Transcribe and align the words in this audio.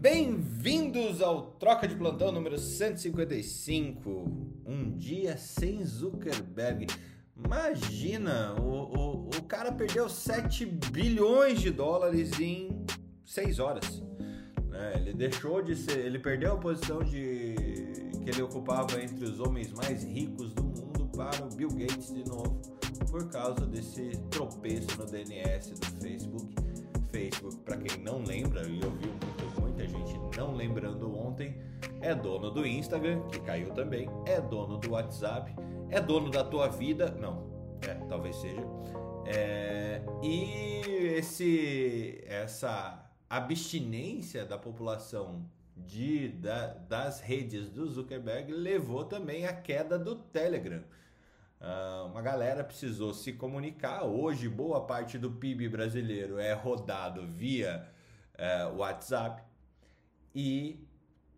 Bem-vindos 0.00 1.20
ao 1.20 1.42
Troca 1.58 1.88
de 1.88 1.96
Plantão 1.96 2.30
número 2.30 2.56
155. 2.56 4.08
Um 4.64 4.96
dia 4.96 5.36
sem 5.36 5.84
Zuckerberg. 5.84 6.86
Imagina, 7.36 8.54
o, 8.60 8.96
o, 8.96 9.26
o 9.26 9.42
cara 9.42 9.72
perdeu 9.72 10.08
7 10.08 10.66
bilhões 10.66 11.60
de 11.60 11.72
dólares 11.72 12.38
em 12.38 12.86
6 13.26 13.58
horas. 13.58 14.00
Né? 14.68 14.92
Ele 14.98 15.14
deixou 15.14 15.60
de 15.62 15.74
ser. 15.74 15.98
Ele 15.98 16.20
perdeu 16.20 16.52
a 16.52 16.56
posição 16.56 17.02
de 17.02 17.56
que 18.22 18.30
ele 18.30 18.42
ocupava 18.42 19.02
entre 19.02 19.24
os 19.24 19.40
homens 19.40 19.72
mais 19.72 20.04
ricos 20.04 20.52
do 20.52 20.62
mundo 20.62 21.10
para 21.16 21.44
o 21.44 21.48
Bill 21.48 21.70
Gates 21.70 22.14
de 22.14 22.24
novo, 22.24 22.60
por 23.10 23.28
causa 23.30 23.66
desse 23.66 24.12
tropeço 24.30 24.96
no 24.96 25.06
DNS 25.06 25.72
do 25.72 25.86
Facebook. 26.00 26.54
Facebook, 27.10 27.56
para 27.64 27.76
quem 27.78 28.00
não 28.02 28.22
lembra, 28.22 28.62
e 28.68 28.80
eu 28.80 28.90
vi 28.92 29.06
muito, 29.06 29.37
gente 29.88 30.18
não 30.36 30.54
lembrando 30.54 31.16
ontem, 31.16 31.60
é 32.00 32.14
dono 32.14 32.50
do 32.50 32.66
Instagram, 32.66 33.26
que 33.28 33.40
caiu 33.40 33.70
também, 33.72 34.08
é 34.26 34.40
dono 34.40 34.78
do 34.78 34.92
WhatsApp, 34.92 35.54
é 35.90 36.00
dono 36.00 36.30
da 36.30 36.44
tua 36.44 36.68
vida, 36.68 37.10
não, 37.18 37.78
é, 37.82 37.94
talvez 38.08 38.36
seja. 38.36 38.62
É, 39.26 40.02
e 40.22 40.80
esse, 41.16 42.22
essa 42.26 43.04
abstinência 43.28 44.44
da 44.44 44.56
população 44.56 45.44
de, 45.76 46.28
da, 46.28 46.68
das 46.68 47.20
redes 47.20 47.68
do 47.68 47.86
Zuckerberg 47.88 48.52
levou 48.52 49.04
também 49.04 49.46
à 49.46 49.52
queda 49.52 49.98
do 49.98 50.16
Telegram. 50.16 50.82
Uh, 51.60 52.06
uma 52.06 52.22
galera 52.22 52.62
precisou 52.62 53.12
se 53.12 53.32
comunicar. 53.32 54.04
Hoje, 54.04 54.48
boa 54.48 54.86
parte 54.86 55.18
do 55.18 55.30
PIB 55.30 55.68
brasileiro 55.68 56.38
é 56.38 56.52
rodado 56.52 57.26
via 57.26 57.84
uh, 58.34 58.76
WhatsApp 58.76 59.42
e 60.40 60.78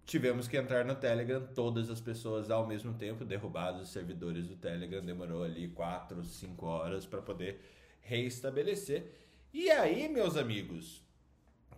tivemos 0.04 0.46
que 0.46 0.58
entrar 0.58 0.84
no 0.84 0.94
Telegram, 0.94 1.40
todas 1.54 1.88
as 1.88 2.02
pessoas 2.02 2.50
ao 2.50 2.66
mesmo 2.66 2.92
tempo, 2.92 3.24
derrubados 3.24 3.80
os 3.80 3.88
servidores 3.88 4.46
do 4.46 4.56
Telegram. 4.56 5.00
Demorou 5.00 5.42
ali 5.42 5.68
4, 5.68 6.22
5 6.22 6.66
horas 6.66 7.06
para 7.06 7.22
poder 7.22 7.62
reestabelecer. 8.02 9.10
E 9.54 9.70
aí, 9.70 10.06
meus 10.06 10.36
amigos, 10.36 11.02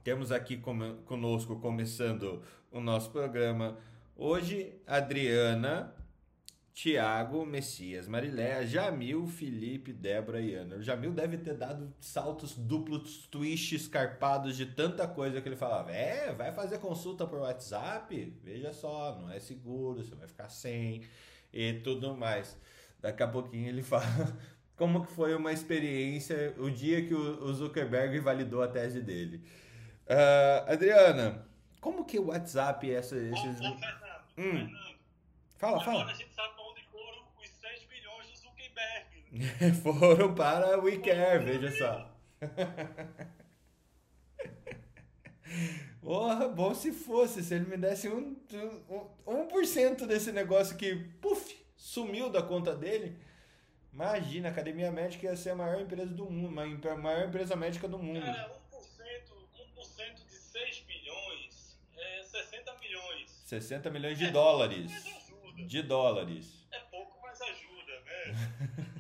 temos 0.03 0.33
aqui 0.33 0.61
conosco, 1.07 1.61
começando 1.61 2.43
o 2.73 2.81
nosso 2.81 3.13
programa 3.13 3.79
hoje, 4.17 4.75
Adriana 4.85 5.95
Tiago, 6.75 7.45
Messias, 7.45 8.09
Mariléia, 8.09 8.67
Jamil, 8.67 9.27
Felipe, 9.27 9.93
Débora 9.93 10.41
e 10.41 10.55
Ana. 10.55 10.77
O 10.77 10.83
Jamil 10.83 11.13
deve 11.13 11.37
ter 11.37 11.55
dado 11.55 11.95
saltos 12.01 12.57
duplos, 12.57 13.27
twists, 13.27 13.83
escarpados 13.83 14.57
de 14.57 14.65
tanta 14.65 15.07
coisa 15.07 15.41
que 15.41 15.49
ele 15.49 15.57
falava. 15.57 15.93
É, 15.93 16.33
vai 16.33 16.51
fazer 16.51 16.79
consulta 16.79 17.27
por 17.27 17.41
WhatsApp? 17.41 18.39
Veja 18.43 18.73
só, 18.73 19.19
não 19.21 19.31
é 19.31 19.39
seguro, 19.39 20.03
você 20.03 20.15
vai 20.15 20.27
ficar 20.27 20.49
sem 20.49 21.03
e 21.53 21.75
tudo 21.75 22.17
mais. 22.17 22.57
Daqui 23.01 23.23
a 23.23 23.29
pouquinho 23.29 23.69
ele 23.69 23.83
fala 23.85 24.35
como 24.75 25.05
que 25.05 25.13
foi 25.13 25.35
uma 25.35 25.53
experiência 25.53 26.55
o 26.57 26.71
dia 26.71 27.07
que 27.07 27.15
o 27.15 27.53
Zuckerberg 27.53 28.19
validou 28.19 28.63
a 28.63 28.69
tese 28.69 29.03
dele. 29.03 29.45
Uh, 30.07 30.73
Adriana, 30.73 31.47
como 31.81 32.05
que 32.07 32.19
o 32.19 32.29
WhatsApp 32.29 32.91
é 32.91 32.95
essa, 32.95 33.17
esses... 33.17 33.61
Ô, 33.61 33.69
ô, 33.69 33.77
Fernando, 33.77 34.23
hum. 34.39 34.53
Fernando, 34.53 34.97
fala, 35.59 35.81
fala. 35.85 36.01
Agora 36.01 36.13
a 36.13 36.19
gente 36.19 36.35
sabe 36.35 36.62
Foram 39.83 40.35
para 40.35 40.79
o 40.79 40.83
WeCare, 40.83 41.43
veja 41.45 41.71
só. 41.79 42.15
Porra, 46.03 46.49
bom 46.49 46.75
se 46.75 46.93
fosse, 46.93 47.43
se 47.43 47.55
ele 47.55 47.65
me 47.67 47.77
desse 47.77 48.09
um, 48.09 48.37
um, 49.27 49.49
1% 49.49 50.07
desse 50.07 50.33
negócio 50.33 50.77
que, 50.77 50.97
puf, 51.21 51.57
sumiu 51.77 52.29
da 52.29 52.43
conta 52.43 52.75
dele. 52.75 53.17
Imagina, 53.93 54.49
a 54.49 54.51
Academia 54.51 54.91
Médica 54.91 55.27
ia 55.27 55.37
ser 55.37 55.51
a 55.51 55.55
maior 55.55 55.81
empresa 55.81 56.13
do 56.13 56.29
mundo, 56.29 56.89
a 56.89 56.97
maior 56.97 57.29
empresa 57.29 57.55
médica 57.55 57.87
do 57.87 57.99
mundo. 57.99 58.25
Cara, 58.25 58.61
1%, 58.73 58.83
1% 59.77 60.27
de 60.29 60.35
6 60.35 60.81
bilhões 60.81 61.79
é 61.97 62.23
60 62.23 62.79
milhões. 62.79 63.31
60 63.47 63.91
milhões 63.91 64.19
de 64.19 64.25
é, 64.25 64.31
dólares. 64.31 64.93
De 65.69 65.83
dólares. 65.83 66.67
É 66.73 66.81
pouco, 66.81 67.19
mas 67.23 67.41
ajuda, 67.41 68.01
né? 68.05 68.87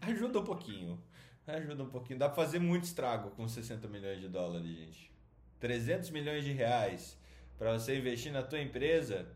Ajuda 0.00 0.40
um 0.40 0.44
pouquinho. 0.44 1.02
Ajuda 1.46 1.82
um 1.82 1.90
pouquinho. 1.90 2.18
Dá 2.18 2.28
pra 2.28 2.36
fazer 2.36 2.58
muito 2.58 2.84
estrago 2.84 3.30
com 3.30 3.46
60 3.46 3.86
milhões 3.88 4.20
de 4.20 4.28
dólares, 4.28 4.68
gente. 4.76 5.10
300 5.58 6.10
milhões 6.10 6.44
de 6.44 6.52
reais 6.52 7.18
para 7.58 7.72
você 7.72 7.98
investir 7.98 8.32
na 8.32 8.42
tua 8.42 8.60
empresa. 8.60 9.26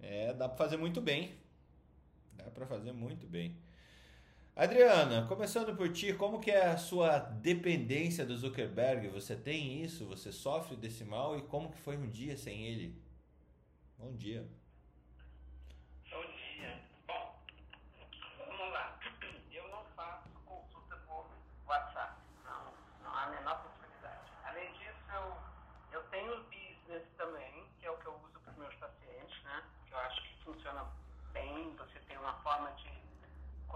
É, 0.00 0.32
dá 0.32 0.48
para 0.48 0.56
fazer 0.56 0.76
muito 0.76 1.00
bem. 1.00 1.34
Dá 2.34 2.44
para 2.44 2.66
fazer 2.66 2.92
muito 2.92 3.26
bem. 3.26 3.56
Adriana, 4.56 5.24
começando 5.28 5.76
por 5.76 5.92
ti, 5.92 6.12
como 6.12 6.40
que 6.40 6.50
é 6.50 6.66
a 6.66 6.76
sua 6.76 7.18
dependência 7.18 8.24
do 8.24 8.36
Zuckerberg? 8.36 9.08
Você 9.08 9.36
tem 9.36 9.84
isso? 9.84 10.04
Você 10.06 10.32
sofre 10.32 10.76
desse 10.76 11.04
mal? 11.04 11.38
E 11.38 11.42
como 11.42 11.70
que 11.70 11.78
foi 11.78 11.96
um 11.96 12.08
dia 12.08 12.36
sem 12.36 12.66
ele? 12.66 13.00
Bom 13.96 14.12
dia. 14.16 14.44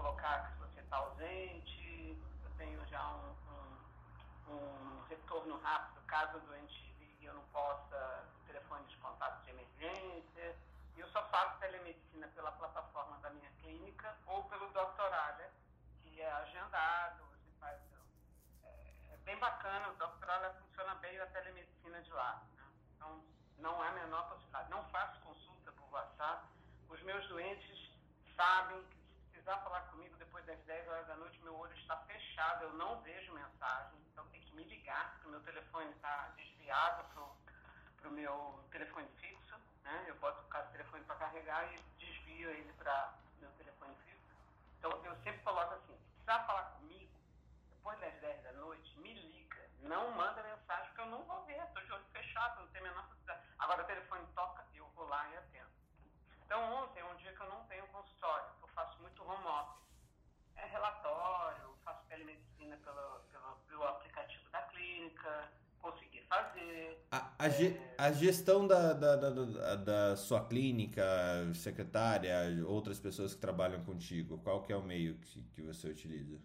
colocar 0.03 0.51
que 0.51 0.59
você 0.59 0.79
está 0.81 0.97
ausente, 0.97 2.17
eu 2.43 2.51
tenho 2.57 2.85
já 2.87 3.07
um, 3.07 4.51
um, 4.51 4.53
um, 4.53 5.03
retorno 5.07 5.57
rápido, 5.59 6.01
caso 6.13 6.37
o 6.37 6.41
doente 6.41 6.95
ligue 6.99 7.25
eu 7.25 7.33
não 7.33 7.41
possa, 7.45 8.23
telefone 8.45 8.85
de 8.85 8.95
contato 8.97 9.43
de 9.45 9.49
emergência. 9.49 10.55
E 10.95 10.99
eu 10.99 11.07
só 11.07 11.27
faço 11.29 11.57
telemedicina 11.59 12.27
pela 12.35 12.51
plataforma 12.51 13.17
da 13.17 13.31
minha 13.31 13.49
clínica 13.61 14.15
ou 14.27 14.43
pelo 14.43 14.69
Doctoralha, 14.69 15.49
que 16.03 16.21
é 16.21 16.31
agendado, 16.31 17.25
você 17.25 17.51
faz. 17.59 17.81
É, 18.63 19.13
é 19.13 19.17
bem 19.25 19.39
bacana, 19.39 19.89
o 19.89 19.95
Doctoralha 19.95 20.53
funciona 20.53 20.93
bem 20.95 21.19
a 21.19 21.25
telemedicina 21.25 21.99
de 22.03 22.11
lá. 22.11 22.43
Né? 22.57 22.63
Então, 22.95 23.23
não 23.57 23.81
há 23.81 23.87
a 23.87 23.93
menor 23.93 24.29
possibilidade. 24.29 24.69
Não 24.69 24.83
faço 24.89 25.19
consulta 25.21 25.71
por 25.71 25.91
WhatsApp. 25.91 26.45
Os 26.89 27.01
meus 27.01 27.27
doentes 27.27 27.91
sabem 28.35 28.83
que 28.83 28.97
precisar 29.31 29.57
falar 29.63 29.81
comigo 29.89 30.15
depois 30.17 30.45
das 30.45 30.59
10 30.65 30.87
horas 30.89 31.07
da 31.07 31.15
noite, 31.15 31.39
meu 31.39 31.57
olho 31.57 31.73
está 31.73 31.97
fechado, 32.05 32.65
eu 32.65 32.73
não 32.73 33.01
vejo 33.01 33.33
mensagem, 33.33 34.02
então 34.13 34.25
tem 34.27 34.41
que 34.41 34.55
me 34.55 34.63
ligar, 34.63 35.11
porque 35.13 35.27
o 35.27 35.31
meu 35.31 35.41
telefone 35.41 35.89
está 35.91 36.31
desviado 36.37 37.03
para 37.99 38.07
o 38.07 38.11
meu 38.11 38.63
telefone 38.71 39.07
fixo, 39.19 39.57
né? 39.83 40.05
Eu 40.07 40.15
boto 40.15 40.39
o 40.39 40.71
telefone 40.71 41.03
para 41.03 41.15
carregar 41.15 41.73
e 41.73 41.81
desvio 41.97 42.49
ele 42.51 42.71
para 42.73 43.13
meu 43.39 43.49
telefone 43.53 43.95
fixo. 44.05 44.35
Então 44.77 44.91
eu 45.03 45.15
sempre 45.23 45.41
coloco 45.41 45.73
assim, 45.73 45.97
se 45.97 46.09
precisar 46.11 46.45
falar 46.45 46.63
comigo, 46.77 47.11
depois 47.71 47.99
das 47.99 48.13
10 48.21 48.43
da 48.43 48.53
noite, 48.53 48.99
me 48.99 49.13
liga, 49.13 49.69
não 49.81 50.11
manda 50.11 50.43
mensagem, 50.43 50.85
porque 50.87 51.01
eu 51.01 51.07
não 51.07 51.23
vou 51.23 51.43
ver, 51.45 51.61
estou 51.63 51.83
de 51.83 51.91
olho 51.91 52.05
fechado, 52.13 52.61
não 52.61 52.67
tem 52.67 52.81
a 52.81 52.83
menor 52.83 53.03
possibilidade. 53.07 53.47
Agora 53.57 53.83
o 53.83 53.87
telefone 53.87 54.27
toca, 54.35 54.65
eu 54.75 54.87
vou 54.89 55.07
lá 55.07 55.27
e 55.29 55.37
atendo. 55.37 55.71
Então 56.45 56.73
ontem 56.75 56.99
é 56.99 57.05
um 57.05 57.15
dia 57.15 57.33
que 57.33 57.41
eu 57.41 57.49
não 57.49 57.65
tenho 57.65 57.87
consultório, 57.87 58.47
eu 58.61 58.67
faço 58.69 59.01
muito 59.01 59.23
home 59.27 59.45
office. 59.47 59.83
É 60.55 60.65
relatório, 60.65 61.75
faço 61.83 62.05
telemedicina 62.05 62.77
pelo, 62.77 63.22
da 65.03 65.09
clínica, 65.09 65.51
consegui 65.81 66.21
fazer. 66.21 67.05
A, 67.11 67.33
a, 67.39 67.47
é... 67.47 67.95
a 67.97 68.11
gestão 68.11 68.67
da, 68.67 68.93
da, 68.93 69.15
da, 69.15 69.75
da, 69.75 70.15
sua 70.15 70.45
clínica, 70.47 71.03
secretária, 71.53 72.35
outras 72.65 72.99
pessoas 72.99 73.33
que 73.33 73.41
trabalham 73.41 73.83
contigo, 73.83 74.37
qual 74.39 74.61
que 74.61 74.71
é 74.71 74.75
o 74.75 74.83
meio 74.83 75.15
que, 75.19 75.43
que 75.49 75.61
você 75.61 75.89
utiliza? 75.89 76.39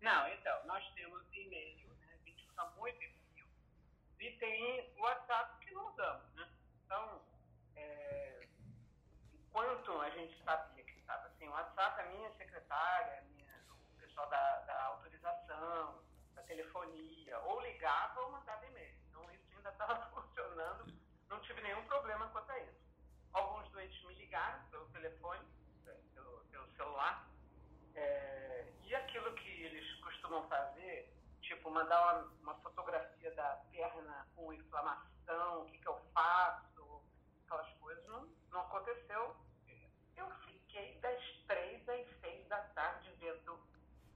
Não, 0.00 0.28
então, 0.28 0.66
nós 0.66 0.84
temos 0.94 1.22
e-mail, 1.32 1.88
né? 2.00 2.08
a 2.12 2.28
gente 2.28 2.46
usa 2.48 2.64
muito 2.78 3.02
e-mail, 3.02 3.46
e 4.20 4.30
tem 4.38 4.92
WhatsApp 4.98 5.64
que 5.64 5.72
não 5.72 5.92
usamos, 5.92 6.34
né? 6.34 6.48
Então, 6.84 7.22
é, 7.76 8.46
enquanto 9.32 10.00
a 10.00 10.10
gente 10.10 10.36
sabia 10.44 10.84
que 10.84 10.98
estava 10.98 11.30
sem 11.38 11.48
WhatsApp, 11.48 12.02
a 12.02 12.06
minha 12.10 12.30
secretária, 12.32 13.18
a 13.18 13.22
minha, 13.22 13.54
o 13.70 14.00
pessoal 14.00 14.28
da, 14.28 14.60
da 14.60 14.84
autorização, 14.84 16.03
telefonia, 16.46 17.38
ou 17.40 17.60
ligava 17.60 18.20
ou 18.20 18.32
mandava 18.32 18.64
e-mail. 18.66 18.94
Então 19.08 19.22
isso 19.32 19.44
ainda 19.56 19.70
estava 19.70 20.06
funcionando, 20.14 20.92
não 21.28 21.40
tive 21.40 21.60
nenhum 21.62 21.84
problema 21.84 22.28
quanto 22.28 22.50
a 22.50 22.60
isso. 22.60 22.84
Alguns 23.32 23.68
doentes 23.70 24.02
me 24.04 24.14
ligaram 24.14 24.62
pelo 24.70 24.86
telefone, 24.86 25.44
pelo, 26.14 26.44
pelo 26.50 26.66
celular, 26.76 27.28
é, 27.94 28.66
e 28.84 28.94
aquilo 28.94 29.32
que 29.34 29.48
eles 29.48 30.00
costumam 30.00 30.48
fazer, 30.48 31.12
tipo 31.40 31.70
mandar 31.70 32.00
uma, 32.00 32.32
uma 32.42 32.54
fotografia 32.60 33.30
da 33.34 33.62
perna 33.70 34.26
1 34.36 34.44
com 34.44 34.52
inflamação, 34.52 35.62
o 35.62 35.66
que, 35.66 35.78
que 35.78 35.88
eu 35.88 36.00
faço, 36.12 37.02
aquelas 37.44 37.68
coisas, 37.78 38.06
não, 38.06 38.28
não 38.50 38.60
aconteceu. 38.60 39.36
Eu 40.16 40.30
fiquei 40.46 40.98
das 41.00 41.20
três 41.46 41.88
às 41.88 42.20
seis 42.20 42.46
da 42.48 42.58
tarde 42.74 43.10
vendo 43.18 43.58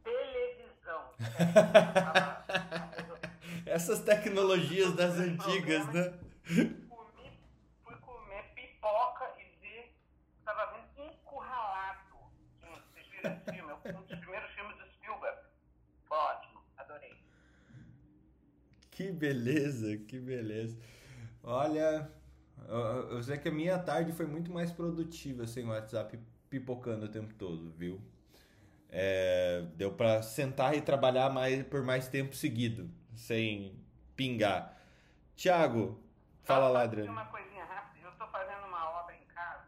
televisão. 0.02 1.14
Essas 3.66 4.00
tecnologias 4.00 4.94
das 4.94 5.18
antigas, 5.18 5.86
né? 5.92 6.12
Comi, 6.88 7.30
fui 7.84 7.94
comer 7.96 8.44
pipoca 8.54 9.24
e 9.38 9.42
estava 10.38 10.72
vendo 10.72 11.10
Encurralado. 11.10 12.16
Vocês 12.60 13.06
viram 13.08 13.32
esse 13.32 13.52
filme? 13.52 13.72
É 13.84 13.96
um 13.96 14.02
dos 14.02 14.18
primeiros 14.18 14.50
filmes 14.52 14.76
do 14.76 14.84
Spielberg. 14.92 15.38
Ótimo, 16.10 16.60
adorei. 16.76 17.14
Que 18.90 19.10
beleza, 19.12 19.96
que 19.98 20.18
beleza. 20.18 20.76
Olha, 21.42 22.10
eu 22.68 22.76
eu 23.12 23.22
sei 23.22 23.38
que 23.38 23.48
a 23.48 23.52
minha 23.52 23.78
tarde 23.78 24.12
foi 24.12 24.26
muito 24.26 24.52
mais 24.52 24.72
produtiva 24.72 25.46
sem 25.46 25.64
o 25.64 25.68
WhatsApp 25.68 26.18
pipocando 26.50 27.06
o 27.06 27.08
tempo 27.08 27.32
todo, 27.34 27.70
viu? 27.70 28.00
É, 28.90 29.62
deu 29.74 29.92
pra 29.92 30.22
sentar 30.22 30.74
e 30.74 30.80
trabalhar 30.80 31.28
mais 31.30 31.62
por 31.66 31.82
mais 31.82 32.08
tempo 32.08 32.34
seguido, 32.34 32.90
sem 33.14 33.78
pingar. 34.16 34.76
Tiago, 35.36 36.00
fala 36.42 36.66
Só 36.66 36.72
lá, 36.72 36.82
Adriano. 36.82 37.12
Uma 37.12 37.26
coisinha 37.26 37.64
rápida. 37.64 38.06
Eu 38.06 38.10
estou 38.12 38.26
fazendo 38.28 38.64
uma 38.66 38.90
obra 39.00 39.14
em 39.14 39.24
casa, 39.26 39.66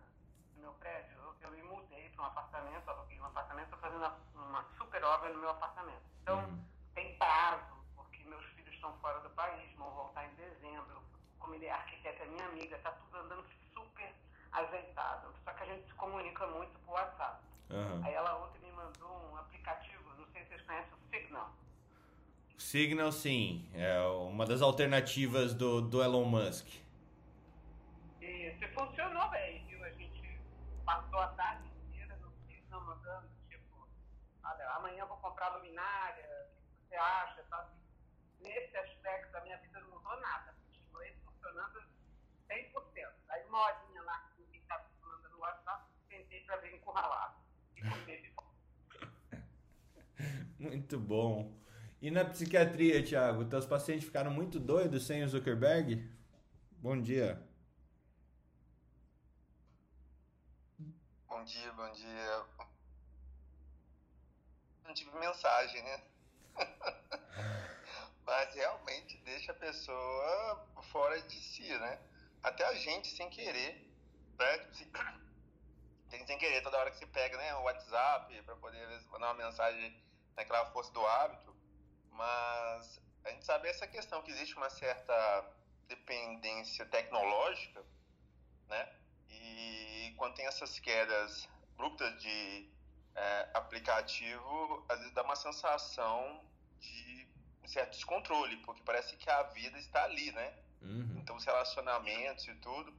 no 0.56 0.62
meu 0.62 0.72
prédio. 0.74 1.16
Eu, 1.18 1.34
eu 1.42 1.50
me 1.50 1.62
mudei 1.62 2.08
para 2.10 2.22
um 2.24 2.26
apartamento, 2.26 2.88
aluguei 2.88 3.20
um 3.20 3.24
apartamento, 3.26 3.64
estou 3.66 3.78
fazendo 3.78 3.98
uma, 3.98 4.16
uma 4.46 4.64
super 4.78 5.04
obra 5.04 5.28
no 5.32 5.38
meu 5.40 5.50
apartamento. 5.50 6.02
Então, 6.22 6.38
Uhum. 6.40 6.58
tem 6.94 7.16
prazo, 7.18 7.76
porque 7.96 8.24
meus 8.24 8.44
filhos 8.56 8.74
estão 8.74 8.92
fora 9.00 9.20
do 9.20 9.30
país, 9.30 9.70
vão 9.76 9.90
voltar 9.90 10.24
em 10.26 10.34
dezembro. 10.34 11.00
Como 11.38 11.54
ele 11.54 11.66
é 11.66 11.72
arquiteto, 11.72 12.22
é 12.22 12.26
minha 12.26 12.46
amiga, 12.46 12.76
está 12.76 12.90
tudo 12.92 13.16
andando 13.18 13.44
super 13.74 14.12
ajeitado. 14.52 15.28
Só 15.44 15.52
que 15.52 15.62
a 15.62 15.66
gente 15.66 15.86
se 15.86 15.94
comunica 15.94 16.46
muito 16.46 16.78
por 16.80 16.92
WhatsApp. 16.94 17.44
Aham. 17.70 18.00
Aí 18.04 18.12
ela 18.14 18.36
ontem 18.44 18.58
me 18.60 18.72
mandou 18.72 19.30
um 19.32 19.36
aplicativo, 19.36 20.02
não 20.18 20.26
sei 20.32 20.42
se 20.42 20.48
vocês 20.48 20.62
conhecem 20.62 20.92
o 20.92 21.10
Signal. 21.10 21.50
Signal, 22.70 23.10
sim, 23.10 23.68
é 23.74 24.00
uma 24.00 24.46
das 24.46 24.62
alternativas 24.62 25.52
do, 25.52 25.80
do 25.80 26.00
Elon 26.00 26.24
Musk. 26.24 26.68
E 28.20 28.54
se 28.60 28.68
funcionou 28.68 29.28
bem, 29.30 29.66
viu? 29.66 29.82
A 29.82 29.90
gente 29.90 30.38
passou 30.86 31.18
a 31.18 31.26
tarde 31.30 31.66
inteira 31.66 32.16
no 32.18 32.30
Signal 32.46 32.80
mandando, 32.82 33.28
tipo, 33.48 33.88
olha, 34.44 34.70
amanhã 34.76 35.00
eu 35.00 35.08
vou 35.08 35.16
comprar 35.16 35.48
luminária, 35.56 36.24
o 36.46 36.84
que 36.84 36.90
você 36.90 36.94
acha? 36.94 37.42
Tá? 37.50 37.72
Nesse 38.38 38.76
aspecto 38.76 39.32
da 39.32 39.40
minha 39.40 39.58
vida 39.58 39.80
não 39.80 39.90
mudou 39.90 40.20
nada. 40.20 40.54
Continuei 40.72 41.12
funcionando 41.24 41.82
100%. 42.48 43.10
Aí 43.30 43.46
uma 43.46 43.62
horinha 43.62 44.02
lá 44.02 44.20
que 44.20 44.42
ninguém 44.42 44.60
estava 44.60 44.84
funcionando 44.84 45.28
no 45.28 45.40
WhatsApp, 45.40 45.90
tentei 46.08 46.42
para 46.42 46.58
ver 46.58 46.76
encurralado. 46.76 47.34
E 47.74 47.80
comer 47.80 48.22
pipoca. 48.22 49.42
Muito 50.56 51.00
bom. 51.00 51.59
E 52.02 52.10
na 52.10 52.24
psiquiatria, 52.24 53.04
Thiago, 53.04 53.44
teus 53.44 53.66
pacientes 53.66 54.06
ficaram 54.06 54.30
muito 54.30 54.58
doidos 54.58 55.06
sem 55.06 55.22
o 55.22 55.28
Zuckerberg? 55.28 56.10
Bom 56.78 56.98
dia. 56.98 57.38
Bom 61.28 61.44
dia, 61.44 61.72
bom 61.74 61.92
dia. 61.92 62.44
Não 64.82 64.94
tive 64.94 65.10
mensagem, 65.18 65.82
né? 65.82 66.02
Mas 68.24 68.54
realmente 68.54 69.18
deixa 69.18 69.52
a 69.52 69.56
pessoa 69.56 70.66
fora 70.90 71.20
de 71.20 71.36
si, 71.36 71.68
né? 71.68 71.98
Até 72.42 72.64
a 72.64 72.74
gente 72.76 73.14
sem 73.14 73.28
querer, 73.28 73.92
né? 74.38 74.58
Tem 76.08 76.26
sem 76.26 76.38
querer, 76.38 76.62
toda 76.62 76.78
hora 76.78 76.90
que 76.90 76.96
você 76.96 77.06
pega 77.06 77.36
né, 77.36 77.54
o 77.56 77.62
WhatsApp 77.64 78.42
para 78.42 78.56
poder 78.56 78.86
mandar 79.10 79.34
uma 79.34 79.44
mensagem 79.44 80.02
naquela 80.34 80.64
força 80.72 80.90
do 80.92 81.06
hábito, 81.06 81.54
mas 82.20 83.00
a 83.24 83.30
gente 83.30 83.46
sabe 83.46 83.66
essa 83.68 83.86
questão 83.86 84.20
que 84.20 84.30
existe 84.30 84.54
uma 84.54 84.68
certa 84.68 85.14
dependência 85.88 86.84
tecnológica, 86.84 87.82
né? 88.68 88.92
E 89.30 90.12
quando 90.18 90.34
tem 90.34 90.44
essas 90.44 90.78
quedas 90.78 91.48
abruptas 91.72 92.20
de 92.20 92.68
é, 93.14 93.48
aplicativo, 93.54 94.84
às 94.86 94.98
vezes 94.98 95.14
dá 95.14 95.22
uma 95.22 95.34
sensação 95.34 96.44
de 96.78 97.26
um 97.64 97.68
certo 97.68 97.92
descontrole, 97.92 98.58
porque 98.58 98.82
parece 98.82 99.16
que 99.16 99.30
a 99.30 99.44
vida 99.44 99.78
está 99.78 100.04
ali, 100.04 100.30
né? 100.32 100.54
Uhum. 100.82 101.16
Então, 101.22 101.36
os 101.36 101.44
relacionamentos 101.44 102.46
e 102.48 102.54
tudo. 102.56 102.94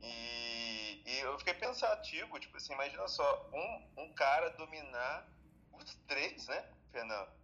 E, 0.00 1.02
e 1.04 1.18
eu 1.20 1.38
fiquei 1.38 1.54
pensativo, 1.54 2.40
tipo 2.40 2.56
assim, 2.56 2.72
imagina 2.72 3.06
só, 3.08 3.50
um, 3.52 4.04
um 4.04 4.12
cara 4.14 4.48
dominar 4.50 5.28
os 5.72 5.94
três, 6.06 6.46
né, 6.46 6.66
Fernando? 6.90 7.43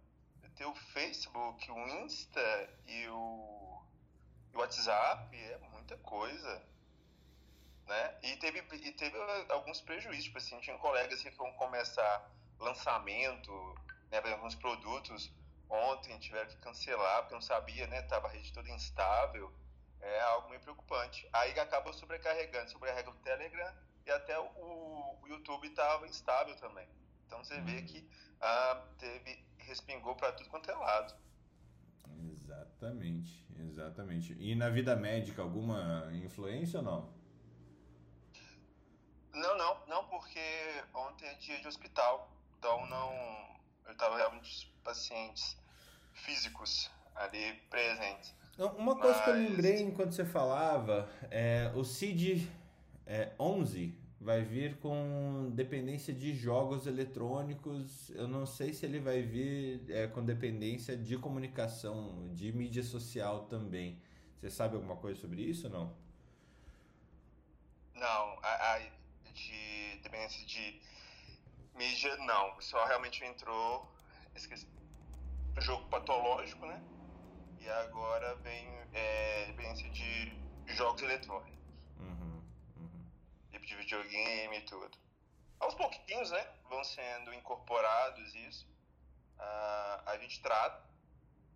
Ter 0.61 0.67
o 0.67 0.75
Facebook, 0.75 1.71
o 1.71 1.87
Insta 2.03 2.69
e 2.85 3.07
o, 3.07 3.83
o 4.53 4.59
WhatsApp, 4.59 5.35
é 5.35 5.57
muita 5.71 5.97
coisa 5.97 6.61
né? 7.87 8.17
E 8.23 8.37
teve, 8.37 8.59
e 8.59 8.91
teve 8.91 9.17
alguns 9.49 9.81
prejuízos, 9.81 10.25
tipo 10.25 10.37
assim, 10.37 10.59
tinha 10.59 10.77
colegas 10.77 11.21
que 11.21 11.29
vão 11.31 11.51
começar 11.53 12.31
lançamento, 12.59 13.51
né, 14.11 14.19
alguns 14.31 14.55
produtos, 14.55 15.29
ontem 15.67 16.17
tiveram 16.19 16.47
que 16.47 16.57
cancelar, 16.57 17.21
porque 17.21 17.33
não 17.33 17.41
sabia, 17.41 17.87
né, 17.87 18.03
tava 18.03 18.27
a 18.27 18.31
rede 18.31 18.53
toda 18.53 18.69
instável, 18.69 19.51
é 19.99 20.21
algo 20.21 20.47
meio 20.49 20.61
preocupante. 20.61 21.27
Aí 21.33 21.59
acaba 21.59 21.91
sobrecarregando, 21.91 22.69
sobrecarrega 22.69 23.09
o 23.09 23.15
Telegram 23.15 23.75
e 24.05 24.11
até 24.11 24.39
o, 24.39 25.17
o 25.21 25.27
YouTube 25.27 25.67
estava 25.67 26.07
instável 26.07 26.55
também. 26.57 26.87
Então 27.31 27.41
você 27.41 27.61
vê 27.61 27.81
que 27.83 28.05
ah, 28.41 28.83
teve, 28.97 29.41
respingou 29.59 30.13
para 30.15 30.33
tudo 30.33 30.49
quanto 30.49 30.69
é 30.69 30.75
lado. 30.75 31.15
Exatamente, 32.29 33.47
exatamente. 33.57 34.35
E 34.37 34.53
na 34.53 34.69
vida 34.69 34.97
médica, 34.97 35.41
alguma 35.41 36.09
influência 36.11 36.79
ou 36.79 36.85
não? 36.85 37.13
Não, 39.33 39.57
não, 39.57 39.87
não, 39.87 40.03
porque 40.09 40.41
ontem 40.93 41.25
é 41.25 41.35
dia 41.35 41.61
de 41.61 41.67
hospital, 41.69 42.29
então 42.59 42.85
não. 42.87 43.13
Eu 43.85 43.93
estava 43.93 44.17
realmente 44.17 44.69
pacientes 44.83 45.57
físicos 46.11 46.91
ali 47.15 47.53
presentes. 47.69 48.35
Uma 48.77 48.97
coisa 48.99 49.23
que 49.23 49.29
eu 49.29 49.35
Mas- 49.37 49.49
lembrei 49.49 49.81
enquanto 49.81 50.11
você 50.11 50.25
falava, 50.25 51.09
é 51.31 51.71
o 51.75 51.85
CID 51.85 52.51
é, 53.05 53.33
11 53.39 53.97
vai 54.21 54.43
vir 54.43 54.77
com 54.77 55.49
dependência 55.53 56.13
de 56.13 56.35
jogos 56.35 56.85
eletrônicos. 56.85 58.11
Eu 58.11 58.27
não 58.27 58.45
sei 58.45 58.71
se 58.71 58.85
ele 58.85 58.99
vai 58.99 59.23
vir 59.23 59.83
é, 59.89 60.07
com 60.07 60.23
dependência 60.23 60.95
de 60.95 61.17
comunicação, 61.17 62.29
de 62.33 62.53
mídia 62.53 62.83
social 62.83 63.45
também. 63.45 63.99
Você 64.39 64.51
sabe 64.51 64.75
alguma 64.75 64.95
coisa 64.95 65.19
sobre 65.19 65.41
isso 65.41 65.67
ou 65.67 65.73
não? 65.73 65.97
Não, 67.95 68.39
a, 68.43 68.75
a 68.75 68.79
de 69.33 69.99
dependência 70.03 70.45
de 70.45 70.79
mídia, 71.75 72.15
não. 72.17 72.61
Só 72.61 72.85
realmente 72.85 73.23
entrou 73.25 73.91
esqueci, 74.35 74.67
jogo 75.59 75.87
patológico, 75.89 76.65
né? 76.65 76.81
E 77.59 77.69
agora 77.69 78.35
vem 78.37 78.67
é, 78.93 79.45
dependência 79.47 79.89
de 79.89 80.33
jogos 80.67 81.01
eletrônicos. 81.01 81.60
Tipo 83.61 83.65
de 83.65 83.75
videogame 83.75 84.57
e 84.57 84.61
tudo. 84.61 84.97
Aos 85.59 85.75
pouquinhos, 85.75 86.31
né? 86.31 86.47
Vão 86.69 86.83
sendo 86.83 87.33
incorporados 87.33 88.33
isso. 88.35 88.67
Ah, 89.37 90.03
a 90.07 90.17
gente 90.17 90.41
trata, 90.41 90.83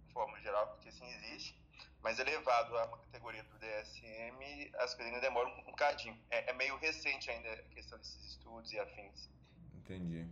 de 0.07 0.13
forma 0.13 0.39
geral, 0.41 0.67
porque 0.67 0.89
assim 0.89 1.07
existe. 1.07 1.55
Mas 2.01 2.19
elevado 2.19 2.77
a 2.77 2.85
uma 2.85 2.97
categoria 2.99 3.43
do 3.43 3.57
DSM, 3.57 4.71
as 4.75 4.93
coisas 4.93 5.11
ainda 5.11 5.21
demoram 5.21 5.51
um 5.59 5.63
bocadinho. 5.63 6.17
É, 6.29 6.51
é 6.51 6.53
meio 6.53 6.77
recente 6.77 7.31
ainda 7.31 7.51
a 7.51 7.63
questão 7.63 7.97
desses 7.97 8.23
estudos 8.31 8.71
e 8.71 8.79
afins. 8.79 9.29
Entendi. 9.73 10.27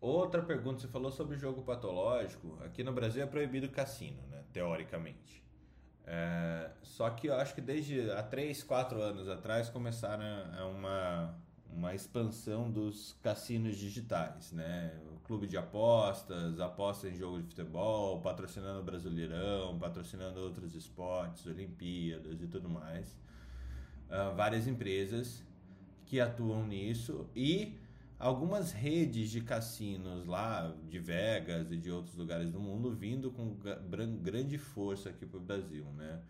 Outra 0.00 0.42
pergunta, 0.42 0.80
você 0.80 0.88
falou 0.88 1.10
sobre 1.10 1.36
jogo 1.36 1.62
patológico. 1.62 2.62
Aqui 2.62 2.84
no 2.84 2.92
Brasil 2.92 3.22
é 3.22 3.26
proibido 3.26 3.68
cassino, 3.68 4.22
né? 4.28 4.44
Teoricamente. 4.52 5.45
É, 6.06 6.70
só 6.82 7.10
que 7.10 7.26
eu 7.26 7.34
acho 7.34 7.54
que 7.54 7.60
desde 7.60 8.10
há 8.12 8.22
3, 8.22 8.62
4 8.62 9.02
anos 9.02 9.28
atrás 9.28 9.68
começaram 9.68 10.24
uma, 10.70 11.34
uma 11.68 11.94
expansão 11.94 12.70
dos 12.70 13.16
cassinos 13.22 13.76
digitais, 13.76 14.52
né? 14.52 14.92
O 15.12 15.18
clube 15.26 15.48
de 15.48 15.56
apostas, 15.56 16.60
aposta 16.60 17.08
em 17.08 17.16
jogo 17.16 17.42
de 17.42 17.48
futebol, 17.48 18.20
patrocinando 18.20 18.80
o 18.80 18.84
Brasileirão, 18.84 19.76
patrocinando 19.78 20.38
outros 20.40 20.76
esportes, 20.76 21.44
Olimpíadas 21.46 22.40
e 22.40 22.46
tudo 22.46 22.68
mais. 22.68 23.16
Ah, 24.08 24.32
várias 24.36 24.68
empresas 24.68 25.42
que 26.06 26.20
atuam 26.20 26.64
nisso 26.64 27.28
e 27.34 27.76
algumas 28.18 28.72
redes 28.72 29.30
de 29.30 29.40
cassinos 29.40 30.26
lá 30.26 30.74
de 30.88 30.98
Vegas 30.98 31.70
e 31.70 31.76
de 31.76 31.90
outros 31.90 32.14
lugares 32.14 32.50
do 32.50 32.60
mundo 32.60 32.90
vindo 32.90 33.30
com 33.30 33.56
grande 34.22 34.58
força 34.58 35.10
aqui 35.10 35.26
para 35.26 35.38
o 35.38 35.40
Brasil, 35.40 35.84
né? 35.96 36.20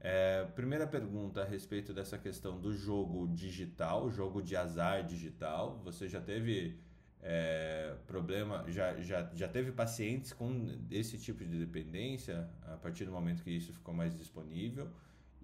É, 0.00 0.44
primeira 0.54 0.86
pergunta 0.86 1.42
a 1.42 1.44
respeito 1.44 1.92
dessa 1.92 2.16
questão 2.16 2.60
do 2.60 2.72
jogo 2.72 3.26
digital, 3.28 4.10
jogo 4.10 4.40
de 4.40 4.54
azar 4.56 5.04
digital. 5.04 5.80
Você 5.84 6.08
já 6.08 6.20
teve 6.20 6.78
é, 7.20 7.96
problema, 8.06 8.64
já, 8.68 9.00
já, 9.00 9.28
já 9.34 9.48
teve 9.48 9.72
pacientes 9.72 10.32
com 10.32 10.68
esse 10.90 11.18
tipo 11.18 11.44
de 11.44 11.58
dependência 11.58 12.48
a 12.62 12.76
partir 12.76 13.04
do 13.04 13.12
momento 13.12 13.42
que 13.42 13.50
isso 13.50 13.72
ficou 13.72 13.92
mais 13.92 14.16
disponível? 14.16 14.88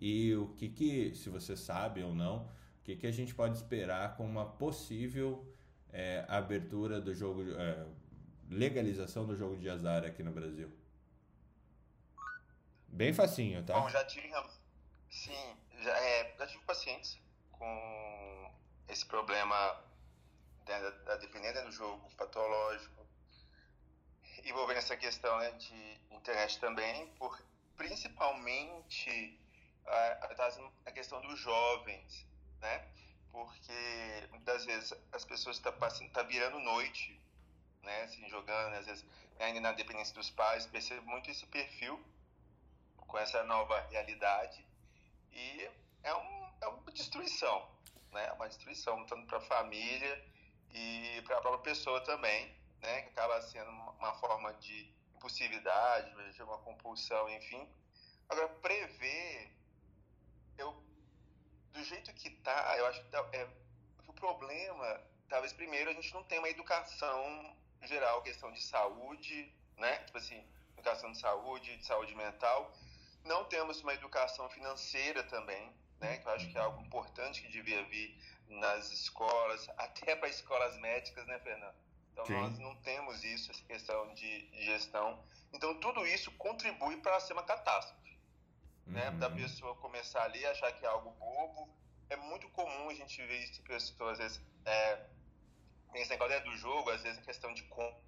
E 0.01 0.35
o 0.35 0.49
que, 0.49 0.69
que 0.69 1.15
se 1.15 1.29
você 1.31 1.57
sabe 1.57 2.03
ou 2.03 2.15
não, 2.15 2.43
o 2.45 2.85
que, 2.85 2.95
que 2.95 3.07
a 3.07 3.13
gente 3.13 3.35
pode 3.35 3.57
esperar 3.57 4.17
com 4.17 4.25
uma 4.25 4.45
possível 4.45 5.45
é, 5.95 6.25
abertura 6.29 7.01
do 7.01 7.15
jogo, 7.15 7.43
é, 7.57 7.87
legalização 8.51 9.25
do 9.25 9.37
jogo 9.37 9.57
de 9.57 9.71
azar 9.71 10.05
aqui 10.05 10.25
no 10.25 10.33
Brasil? 10.33 10.71
Bem 12.89 13.15
facinho, 13.15 13.65
tá? 13.65 13.79
Bom, 13.79 13.89
já 13.89 14.05
tive, 14.05 14.29
sim, 15.09 15.57
já, 15.81 15.97
é, 15.97 16.35
já 16.37 16.47
tive 16.49 16.65
pacientes 16.65 17.19
com 17.53 18.53
esse 18.89 19.07
problema 19.07 19.81
da, 20.67 20.91
da 20.91 21.17
dependência 21.17 21.63
do 21.63 21.71
jogo 21.71 22.11
patológico, 22.17 23.07
envolvendo 24.45 24.79
essa 24.79 24.97
questão 24.97 25.39
né, 25.39 25.53
de 25.53 26.01
internet 26.11 26.59
também, 26.59 27.07
por 27.19 27.41
principalmente 27.77 29.39
a, 29.87 30.31
a 30.87 30.93
questão 30.93 31.21
dos 31.21 31.39
jovens, 31.39 32.27
né? 32.61 32.85
Porque 33.35 34.29
muitas 34.31 34.65
vezes 34.65 34.95
as 35.11 35.25
pessoas 35.25 35.57
estão 35.57 35.73
tá 35.73 35.91
tá 36.13 36.23
virando 36.23 36.61
noite, 36.61 37.21
né? 37.83 38.03
Assim, 38.03 38.29
jogando, 38.29 38.75
às 38.75 38.87
vezes 38.87 39.05
ainda 39.41 39.61
na 39.61 39.73
dependência 39.73 40.15
dos 40.15 40.31
pais, 40.31 40.67
percebo 40.67 41.05
muito 41.11 41.29
esse 41.29 41.45
perfil 41.47 42.01
com 42.97 43.19
essa 43.19 43.43
nova 43.43 43.81
realidade 43.91 44.65
e 45.33 45.69
é, 46.05 46.15
um, 46.15 46.49
é 46.61 46.69
uma 46.69 46.93
destruição, 46.93 47.69
né? 48.13 48.25
É 48.29 48.33
uma 48.35 48.49
destruição 48.49 49.05
tanto 49.07 49.27
para 49.27 49.39
a 49.39 49.41
família 49.41 50.25
e 50.73 51.21
para 51.23 51.39
a 51.39 51.41
própria 51.41 51.75
pessoa 51.75 52.01
também, 52.03 52.55
né? 52.81 53.03
Que 53.03 53.09
acaba 53.09 53.43
sendo 53.43 53.69
uma 53.69 54.15
forma 54.15 54.55
de 54.55 54.95
impulsividade, 55.17 56.33
de 56.35 56.43
uma 56.45 56.59
compulsão, 56.59 57.29
enfim. 57.31 57.69
Agora, 58.29 58.49
prever 58.49 59.53
eu, 60.57 60.81
do 61.75 61.83
jeito 61.83 62.15
que 62.15 62.31
tá, 62.31 62.77
eu 62.79 62.87
acho 62.87 63.03
que, 63.03 63.11
tá, 63.11 63.29
é, 63.33 63.47
o 64.07 64.13
problema, 64.13 65.01
talvez 65.29 65.53
primeiro 65.53 65.91
a 65.91 65.93
gente 65.93 66.15
não 66.15 66.23
tem 66.23 66.39
uma 66.39 66.49
educação 66.49 67.57
geral, 67.83 68.23
questão 68.23 68.51
de 68.53 68.63
saúde, 68.63 69.53
né? 69.77 69.99
Tipo 70.05 70.19
assim, 70.19 70.43
educação 70.75 71.11
de 71.11 71.19
saúde, 71.19 71.77
de 71.77 71.85
saúde 71.85 72.15
mental. 72.15 72.73
Não 73.25 73.45
temos 73.45 73.81
uma 73.83 73.93
educação 73.93 74.49
financeira 74.51 75.25
também, 75.25 75.75
né? 76.01 76.19
Que 76.19 76.29
eu 76.29 76.33
acho 76.33 76.49
que 76.49 76.57
é 76.57 76.61
algo 76.61 76.81
importante 76.81 77.43
que 77.43 77.49
devia 77.49 77.83
vir 77.85 78.17
nas 78.49 78.93
escolas, 78.93 79.69
até 79.77 80.15
para 80.15 80.29
escolas 80.29 80.79
médicas, 80.79 81.27
né, 81.27 81.39
Fernando? 81.41 81.75
Então 82.13 82.25
Sim. 82.27 82.35
nós 82.35 82.59
não 82.61 82.77
temos 82.77 83.25
isso, 83.25 83.51
essa 83.51 83.65
questão 83.65 84.15
de 84.15 84.49
gestão. 84.65 85.21
Então 85.53 85.75
tudo 85.81 86.07
isso 86.07 86.31
contribui 86.33 86.97
para 86.99 87.19
ser 87.19 87.33
uma 87.33 87.43
catástrofe 87.43 88.04
né? 88.87 89.11
Uhum. 89.11 89.19
Da 89.19 89.31
pessoa 89.31 89.75
começar 89.77 90.23
ali 90.23 90.45
achar 90.47 90.73
que 90.73 90.85
é 90.85 90.89
algo 90.89 91.11
bobo. 91.13 91.69
É 92.11 92.17
muito 92.17 92.49
comum 92.51 92.91
a 92.91 92.95
gente 92.95 93.25
ver 93.25 93.39
isso 93.45 93.63
pessoas, 93.63 94.13
às 94.13 94.19
vezes, 94.19 94.41
é, 94.67 95.07
tem 95.93 96.03
esse 96.03 96.11
negócio 96.11 96.45
do 96.45 96.57
jogo, 96.57 96.91
às 96.91 97.03
vezes 97.03 97.19
é 97.19 97.23
questão 97.23 97.53
de 97.55 97.63
com, 97.65 98.01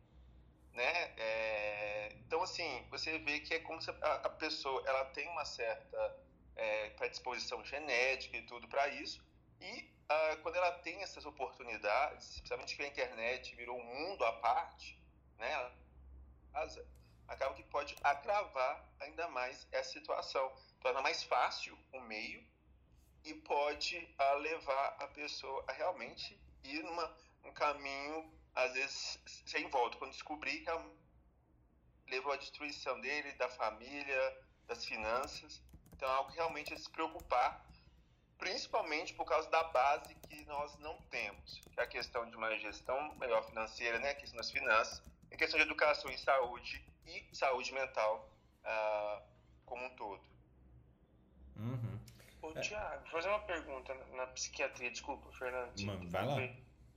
né? 0.73 1.15
É, 1.17 2.13
então, 2.27 2.43
assim, 2.43 2.87
você 2.91 3.19
vê 3.19 3.41
que 3.41 3.55
é 3.55 3.61
como 3.61 3.81
se 3.81 3.91
a, 3.91 4.15
a 4.15 4.29
pessoa, 4.29 4.83
ela 4.87 5.07
tem 5.07 5.27
uma 5.29 5.45
certa 5.45 6.19
é, 6.55 6.91
predisposição 6.91 7.65
genética 7.65 8.37
e 8.37 8.43
tudo 8.43 8.69
para 8.69 8.89
isso, 8.89 9.25
e 9.61 9.91
ah, 10.09 10.37
quando 10.43 10.57
ela 10.57 10.73
tem 10.79 11.03
essas 11.03 11.25
oportunidades, 11.27 12.35
especialmente 12.35 12.77
que 12.77 12.83
a 12.83 12.87
internet 12.87 13.55
virou 13.57 13.77
um 13.77 13.85
mundo 13.85 14.25
à 14.25 14.33
parte, 14.35 15.01
né? 15.39 15.73
Acaba 17.29 17.55
que 17.55 17.63
pode 17.65 17.97
agravar 18.03 18.85
ainda 19.01 19.29
mais 19.29 19.67
essa 19.73 19.93
situação 19.93 20.53
torna 20.81 21.01
mais 21.01 21.23
fácil 21.25 21.77
o 21.93 22.01
meio 22.01 22.45
e 23.25 23.35
pode 23.35 23.97
uh, 23.97 24.39
levar 24.39 24.97
a 25.01 25.09
pessoa 25.09 25.65
a 25.69 25.73
realmente 25.73 26.41
ir 26.63 26.83
numa, 26.83 27.13
um 27.45 27.53
caminho, 27.53 28.33
às 28.55 28.73
vezes, 28.73 29.21
sem 29.47 29.69
volta. 29.69 29.99
Quando 29.99 30.13
descobrir 30.13 30.61
que 30.61 30.71
levou 32.09 32.33
à 32.33 32.37
destruição 32.37 33.01
dele, 33.01 33.33
da 33.33 33.49
família, 33.49 34.47
das 34.67 34.85
finanças. 34.85 35.61
Então, 35.93 36.09
é 36.09 36.13
algo 36.13 36.31
que 36.31 36.37
realmente 36.37 36.73
é 36.73 36.77
se 36.77 36.91
preocupar, 36.91 37.65
principalmente 38.39 39.15
por 39.15 39.25
causa 39.25 39.49
da 39.51 39.65
base 39.65 40.15
que 40.15 40.45
nós 40.45 40.77
não 40.79 41.01
temos, 41.03 41.61
que 41.73 41.81
é 41.81 41.83
a 41.83 41.87
questão 41.87 42.29
de 42.29 42.37
uma 42.37 42.57
gestão 42.59 43.15
melhor 43.17 43.43
financeira, 43.45 43.99
né? 43.99 44.11
a 44.11 44.15
questão 44.15 44.37
das 44.37 44.51
finanças, 44.51 45.03
a 45.33 45.37
questão 45.37 45.59
de 45.59 45.65
educação 45.65 46.11
em 46.11 46.19
saúde 46.19 46.85
e 47.07 47.29
saúde 47.33 47.73
mental 47.73 48.31
uh, 48.65 49.23
como 49.65 49.85
um 49.85 49.91
todo. 49.97 50.23
Uhum. 51.57 52.01
Ô, 52.43 52.51
é. 52.51 52.61
Tiago, 52.61 53.03
vou 53.03 53.11
fazer 53.13 53.29
uma 53.29 53.41
pergunta 53.41 53.95
na, 53.95 54.07
na 54.17 54.27
psiquiatria, 54.29 54.91
desculpa, 54.91 55.31
Fernando. 55.33 55.79
Mano, 55.81 56.11
vai 56.11 56.27
lá. 56.27 56.43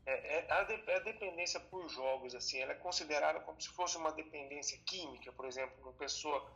É, 0.05 0.37
é, 0.37 0.51
a, 0.51 0.63
de, 0.63 0.91
a, 0.91 0.99
dependência 0.99 1.59
por 1.59 1.87
jogos, 1.89 2.33
assim, 2.33 2.59
ela 2.59 2.71
é 2.71 2.75
considerada 2.75 3.39
como 3.41 3.61
se 3.61 3.69
fosse 3.69 3.95
uma 3.97 4.11
dependência 4.11 4.77
química, 4.79 5.31
por 5.31 5.45
exemplo, 5.45 5.75
uma 5.83 5.93
pessoa 5.93 6.51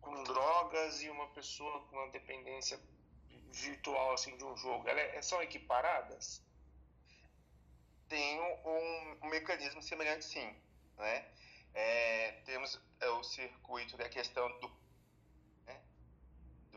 com 0.00 0.22
drogas 0.22 1.02
e 1.02 1.10
uma 1.10 1.26
pessoa 1.28 1.80
com 1.86 1.96
uma 1.96 2.08
dependência 2.10 2.80
virtual, 3.52 4.14
assim, 4.14 4.36
de 4.36 4.44
um 4.44 4.56
jogo. 4.56 4.88
Elas 4.88 5.14
é, 5.14 5.22
são 5.22 5.42
equiparadas? 5.42 6.42
Tem 8.08 8.40
um, 8.40 9.18
um 9.22 9.28
mecanismo 9.28 9.82
semelhante, 9.82 10.24
sim, 10.24 10.54
né? 10.96 11.26
É, 11.74 12.32
temos 12.46 12.80
é, 13.00 13.08
o 13.08 13.22
circuito 13.22 13.96
da 13.96 14.08
questão 14.08 14.48
do 14.60 14.70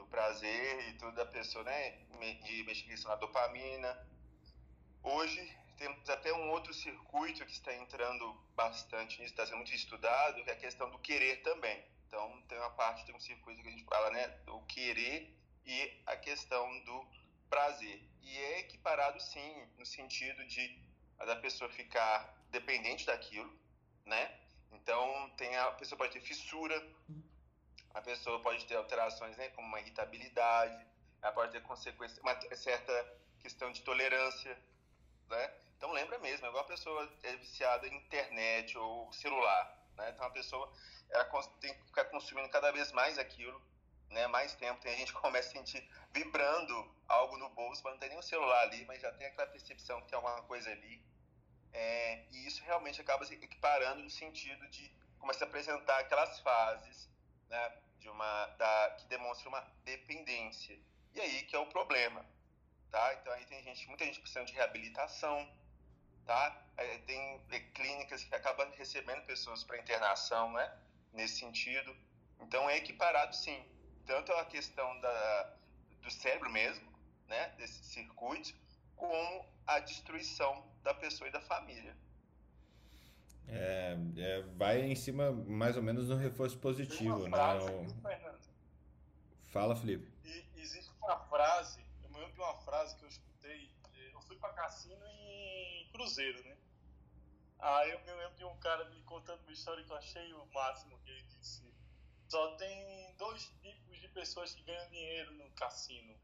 prazer 0.10 0.90
e 0.90 0.94
tudo 0.94 1.14
da 1.14 1.26
pessoa, 1.26 1.64
né? 1.64 1.92
De 2.44 2.62
investigação 2.62 3.12
na 3.12 3.16
dopamina. 3.16 4.08
Hoje 5.04 5.58
temos 5.78 6.10
até 6.10 6.34
um 6.34 6.50
outro 6.50 6.74
circuito 6.74 7.46
que 7.46 7.52
está 7.52 7.74
entrando 7.74 8.34
bastante 8.56 9.22
nisso, 9.22 9.32
está 9.32 9.46
sendo 9.46 9.58
muito 9.58 9.74
estudado, 9.74 10.44
que 10.44 10.50
é 10.50 10.54
a 10.54 10.58
questão 10.58 10.90
do 10.90 11.00
querer 11.00 11.42
também. 11.42 11.82
Então 12.08 12.42
tem 12.48 12.58
uma 12.58 12.72
parte, 12.72 13.06
tem 13.06 13.16
um 13.16 13.20
circuito 13.20 13.62
que 13.62 13.68
a 13.68 13.72
gente 13.72 13.86
fala, 13.86 14.10
né? 14.12 14.28
Do 14.46 14.60
querer 14.64 15.34
e 15.66 16.02
a 16.06 16.18
questão 16.18 16.80
do 16.84 17.08
prazer. 17.50 18.04
E 18.22 18.38
é 18.38 18.60
equiparado 18.60 19.20
sim, 19.22 19.68
no 19.78 19.86
sentido 19.86 20.46
de 20.46 20.90
da 21.18 21.36
pessoa 21.36 21.70
ficar 21.70 22.34
dependente 22.50 23.06
daquilo, 23.06 23.52
né? 24.06 24.40
Então 24.72 25.30
tem 25.38 25.56
a, 25.56 25.68
a 25.68 25.72
pessoa 25.74 25.98
pode 25.98 26.14
ter 26.14 26.22
fissura, 26.22 26.76
a 27.94 28.02
pessoa 28.02 28.40
pode 28.42 28.66
ter 28.66 28.76
alterações, 28.76 29.36
né, 29.38 29.50
como 29.50 29.68
uma 29.68 29.80
irritabilidade, 29.80 30.86
ela 31.22 31.32
pode 31.32 31.52
ter 31.52 31.62
consequência, 31.62 32.22
uma 32.22 32.40
certa 32.56 33.20
questão 33.40 33.72
de 33.72 33.82
tolerância, 33.82 34.58
né? 35.30 35.54
Então 35.78 35.92
lembra 35.92 36.20
mesmo, 36.20 36.46
é 36.46 36.50
igual 36.50 36.64
a 36.64 36.68
pessoa 36.68 37.10
é 37.24 37.36
viciada 37.38 37.88
em 37.88 37.96
internet 37.96 38.78
ou 38.78 39.12
celular, 39.14 39.78
né? 39.96 40.10
Então 40.10 40.26
a 40.26 40.30
pessoa 40.30 40.72
ela 41.10 41.26
tem 41.60 41.74
que 41.74 41.84
ficar 41.86 42.06
consumindo 42.06 42.50
cada 42.50 42.72
vez 42.72 42.92
mais 42.92 43.18
aquilo, 43.18 43.62
né? 44.10 44.28
Mais 44.28 44.54
tempo, 44.56 44.82
tem 44.82 44.94
a 44.94 44.98
gente 44.98 45.14
que 45.14 45.20
começa 45.20 45.50
a 45.50 45.52
sentir 45.52 45.88
vibrando 46.12 46.96
algo 47.08 47.38
no 47.38 47.50
bolso, 47.50 47.82
mas 47.84 47.94
não 47.94 48.00
tem 48.00 48.10
nem 48.10 48.18
o 48.18 48.24
celular 48.24 48.62
ali, 48.64 48.86
mas 48.86 49.02
já 49.02 49.12
tem 49.14 49.28
aquela 49.28 49.48
percepção 49.48 50.02
que 50.02 50.08
tem 50.08 50.16
alguma 50.16 50.42
coisa 50.44 50.70
ali. 50.70 51.02
É, 51.74 52.26
e 52.32 52.48
isso 52.48 52.64
realmente 52.64 53.00
acaba 53.00 53.26
se 53.26 53.34
equiparando 53.34 54.02
no 54.02 54.10
sentido 54.10 54.68
de 54.70 54.92
começar 55.20 55.46
a 55.46 55.48
apresentar 55.48 56.00
aquelas 56.00 56.40
fases 56.40 57.10
né, 57.50 57.78
de 58.00 58.10
uma, 58.10 58.46
da, 58.58 58.96
que 58.98 59.06
demonstra 59.08 59.50
uma 59.50 59.62
dependência. 59.84 60.80
E 61.14 61.22
aí 61.22 61.44
que 61.44 61.56
é 61.56 61.60
o 61.60 61.68
problema, 61.68 62.26
tá? 62.92 63.14
Então 63.16 63.34
aí 63.34 63.46
tem 63.46 63.62
gente, 63.64 63.88
muita 63.88 64.06
gente 64.06 64.20
precisando 64.20 64.48
de 64.48 64.54
reabilitação, 64.54 65.52
tá? 66.26 66.52
Tem 67.06 67.42
é, 67.50 67.60
clínicas 67.60 68.24
que 68.24 68.34
acabam 68.34 68.72
recebendo 68.72 69.26
pessoas 69.26 69.64
para 69.64 69.78
internação, 69.78 70.52
né? 70.54 70.80
Nesse 71.12 71.40
sentido. 71.40 71.96
Então 72.40 72.70
é 72.70 72.78
equiparado 72.78 73.36
sim, 73.36 73.66
tanto 74.06 74.32
a 74.34 74.46
questão 74.46 75.00
da, 75.02 75.58
do 76.02 76.12
cérebro 76.12 76.50
mesmo, 76.50 76.88
né? 77.28 77.50
Desse 77.58 77.84
circuito, 77.84 78.56
como 78.96 79.46
a 79.66 79.80
destruição 79.80 80.69
da 80.84 80.94
pessoa 80.94 81.28
e 81.28 81.32
da 81.32 81.42
família. 81.42 81.96
É, 83.48 83.98
é, 84.18 84.42
vai 84.58 84.82
em 84.82 84.96
cima 84.96 85.32
mais 85.32 85.76
ou 85.76 85.82
menos 85.82 86.08
no 86.08 86.16
reforço 86.16 86.58
positivo, 86.60 87.28
né? 87.28 87.38
O... 87.60 87.88
Fala, 89.50 89.76
Felipe. 89.76 90.12
E, 90.24 90.46
existe 90.56 90.92
uma 91.02 91.18
frase, 91.18 91.84
eu 92.04 92.10
me 92.10 92.20
lembro 92.20 92.34
de 92.34 92.40
uma 92.40 92.54
frase 92.58 92.96
que 92.96 93.04
eu 93.04 93.10
escutei, 93.10 93.72
eu 94.14 94.22
fui 94.22 94.38
para 94.38 94.54
cassino 94.54 95.04
em 95.08 95.90
Cruzeiro, 95.92 96.44
né? 96.44 96.56
Aí 97.58 97.92
eu 97.92 98.00
me 98.02 98.12
lembro 98.14 98.38
de 98.38 98.46
um 98.46 98.56
cara 98.58 98.86
me 98.86 99.02
contando 99.02 99.42
uma 99.42 99.52
história 99.52 99.84
que 99.84 99.92
eu 99.92 99.98
achei 99.98 100.34
o 100.34 100.46
máximo 100.54 100.98
que 101.00 101.10
ele 101.10 101.24
disse. 101.24 101.64
só 102.28 102.56
tem 102.56 103.16
dois 103.18 103.52
tipos 103.62 104.00
de 104.00 104.08
pessoas 104.10 104.54
que 104.54 104.62
ganham 104.62 104.88
dinheiro 104.90 105.34
no 105.34 105.50
cassino: 105.52 106.16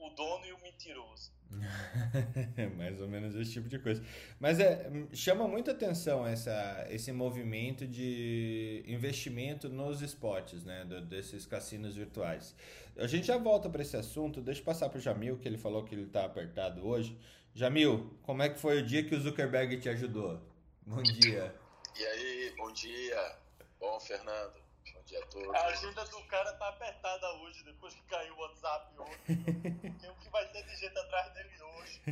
o 0.00 0.10
dono 0.10 0.46
e 0.46 0.52
o 0.52 0.60
mentiroso. 0.60 1.32
Mais 2.76 3.00
ou 3.00 3.08
menos 3.08 3.34
esse 3.34 3.52
tipo 3.52 3.68
de 3.68 3.78
coisa. 3.78 4.04
Mas 4.38 4.60
é, 4.60 4.90
chama 5.12 5.48
muita 5.48 5.72
atenção 5.72 6.26
essa, 6.26 6.86
esse 6.90 7.10
movimento 7.10 7.86
de 7.86 8.84
investimento 8.86 9.68
nos 9.68 10.02
esportes, 10.02 10.64
né? 10.64 10.84
Do, 10.84 11.00
desses 11.00 11.46
cassinos 11.46 11.96
virtuais. 11.96 12.54
A 12.96 13.06
gente 13.06 13.26
já 13.26 13.38
volta 13.38 13.68
para 13.70 13.82
esse 13.82 13.96
assunto. 13.96 14.40
Deixa 14.40 14.60
eu 14.60 14.64
passar 14.64 14.88
para 14.88 14.98
o 14.98 15.00
Jamil, 15.00 15.38
que 15.38 15.48
ele 15.48 15.58
falou 15.58 15.84
que 15.84 15.94
ele 15.94 16.04
está 16.04 16.24
apertado 16.24 16.86
hoje. 16.86 17.18
Jamil, 17.54 18.16
como 18.22 18.42
é 18.42 18.48
que 18.48 18.58
foi 18.58 18.82
o 18.82 18.86
dia 18.86 19.02
que 19.02 19.14
o 19.14 19.20
Zuckerberg 19.20 19.78
te 19.80 19.88
ajudou? 19.88 20.40
Bom 20.86 21.02
dia. 21.02 21.54
E 21.98 22.04
aí, 22.04 22.54
bom 22.56 22.70
dia. 22.72 23.36
Bom, 23.80 23.98
Fernando. 23.98 24.67
Dia 25.08 25.24
a 25.24 25.26
todos. 25.26 25.54
A 25.54 25.66
agenda 25.68 26.04
do 26.04 26.22
cara 26.24 26.52
tá 26.52 26.68
apertada 26.68 27.32
hoje, 27.36 27.64
depois 27.64 27.94
que 27.94 28.02
caiu 28.02 28.34
o 28.34 28.40
WhatsApp 28.40 29.00
ontem. 29.00 29.42
Tem 30.00 30.10
o 30.10 30.14
que 30.16 30.28
vai 30.28 30.46
ter 30.48 30.62
de 30.64 30.76
gente 30.76 30.98
atrás 30.98 31.32
dele 31.32 31.62
hoje. 31.62 32.02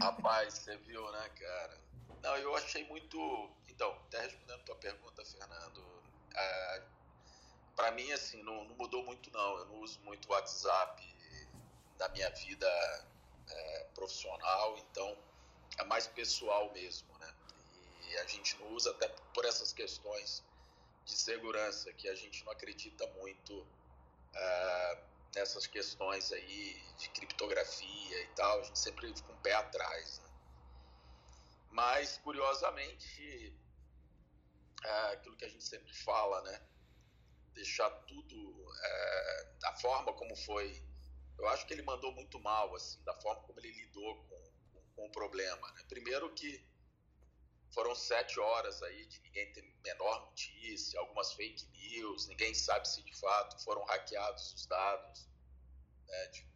Rapaz, 0.00 0.54
você 0.54 0.78
viu, 0.78 1.12
né, 1.12 1.28
cara? 1.38 1.78
Não, 2.22 2.34
eu 2.38 2.56
achei 2.56 2.86
muito. 2.86 3.50
Então, 3.68 3.92
até 4.06 4.22
respondendo 4.22 4.60
a 4.60 4.64
tua 4.64 4.76
pergunta, 4.76 5.22
Fernando, 5.26 6.02
é... 6.34 6.82
para 7.76 7.90
mim, 7.90 8.10
assim, 8.12 8.42
não, 8.42 8.64
não, 8.64 8.76
mudou 8.76 9.04
muito, 9.04 9.30
não. 9.30 9.58
Eu 9.58 9.66
não 9.66 9.80
uso 9.80 10.00
muito 10.00 10.32
WhatsApp 10.32 11.02
na 11.98 12.08
minha 12.08 12.30
vida 12.30 12.66
é, 13.50 13.86
profissional, 13.94 14.78
então 14.78 15.18
é 15.76 15.84
mais 15.84 16.06
pessoal 16.06 16.72
mesmo, 16.72 17.06
né? 17.18 17.34
E 18.08 18.16
a 18.16 18.26
gente 18.26 18.58
não 18.58 18.72
usa 18.72 18.90
até 18.92 19.06
por 19.34 19.44
essas 19.44 19.74
questões 19.74 20.42
de 21.06 21.16
segurança, 21.16 21.92
que 21.92 22.08
a 22.08 22.14
gente 22.14 22.44
não 22.44 22.52
acredita 22.52 23.06
muito 23.12 23.54
uh, 23.60 24.98
nessas 25.34 25.66
questões 25.66 26.32
aí 26.32 26.82
de 26.98 27.08
criptografia 27.10 28.22
e 28.22 28.26
tal, 28.34 28.60
a 28.60 28.62
gente 28.64 28.78
sempre 28.78 29.14
fica 29.14 29.32
um 29.32 29.36
pé 29.36 29.54
atrás. 29.54 30.18
Né? 30.18 30.28
Mas, 31.70 32.18
curiosamente, 32.18 33.54
uh, 34.84 35.12
aquilo 35.12 35.36
que 35.36 35.44
a 35.44 35.48
gente 35.48 35.64
sempre 35.64 35.94
fala, 35.94 36.42
né? 36.42 36.60
Deixar 37.54 37.88
tudo 37.90 38.36
uh, 38.36 39.58
da 39.60 39.72
forma 39.76 40.12
como 40.12 40.34
foi. 40.36 40.82
Eu 41.38 41.46
acho 41.48 41.66
que 41.66 41.72
ele 41.72 41.82
mandou 41.82 42.12
muito 42.12 42.40
mal, 42.40 42.74
assim, 42.74 43.00
da 43.04 43.14
forma 43.20 43.42
como 43.42 43.60
ele 43.60 43.70
lidou 43.70 44.16
com, 44.24 44.50
com, 44.72 44.80
com 44.96 45.06
o 45.06 45.12
problema. 45.12 45.70
Né? 45.72 45.84
Primeiro 45.88 46.34
que 46.34 46.64
foram 47.70 47.94
sete 47.94 48.38
horas 48.40 48.82
aí 48.82 49.06
de 49.06 49.20
ninguém 49.20 49.52
ter 49.52 49.62
menor 49.84 50.26
notícia, 50.26 50.98
algumas 51.00 51.32
fake 51.32 51.66
news, 51.68 52.26
ninguém 52.26 52.54
sabe 52.54 52.88
se 52.88 53.02
de 53.02 53.14
fato 53.18 53.62
foram 53.62 53.84
hackeados 53.84 54.52
os 54.54 54.66
dados 54.66 55.28
né, 56.06 56.26
de 56.28 56.46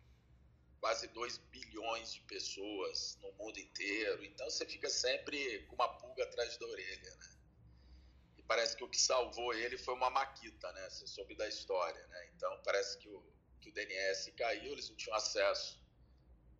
quase 0.80 1.08
2 1.08 1.36
bilhões 1.38 2.14
de 2.14 2.20
pessoas 2.22 3.18
no 3.20 3.32
mundo 3.32 3.58
inteiro. 3.58 4.24
Então 4.24 4.48
você 4.48 4.64
fica 4.64 4.88
sempre 4.88 5.64
com 5.66 5.74
uma 5.74 5.88
pulga 5.98 6.24
atrás 6.24 6.56
da 6.56 6.66
orelha, 6.66 7.14
né? 7.16 7.36
E 8.38 8.42
parece 8.42 8.76
que 8.76 8.82
o 8.82 8.88
que 8.88 8.98
salvou 8.98 9.52
ele 9.52 9.76
foi 9.76 9.94
uma 9.94 10.08
maquita, 10.10 10.72
né? 10.72 10.88
Você 10.88 11.06
soube 11.06 11.34
da 11.34 11.46
história, 11.46 12.04
né? 12.08 12.30
Então 12.34 12.60
parece 12.64 12.98
que 12.98 13.08
o, 13.08 13.22
que 13.60 13.68
o 13.68 13.72
DNS 13.72 14.32
caiu, 14.32 14.72
eles 14.72 14.88
não 14.88 14.96
tinham 14.96 15.16
acesso 15.16 15.78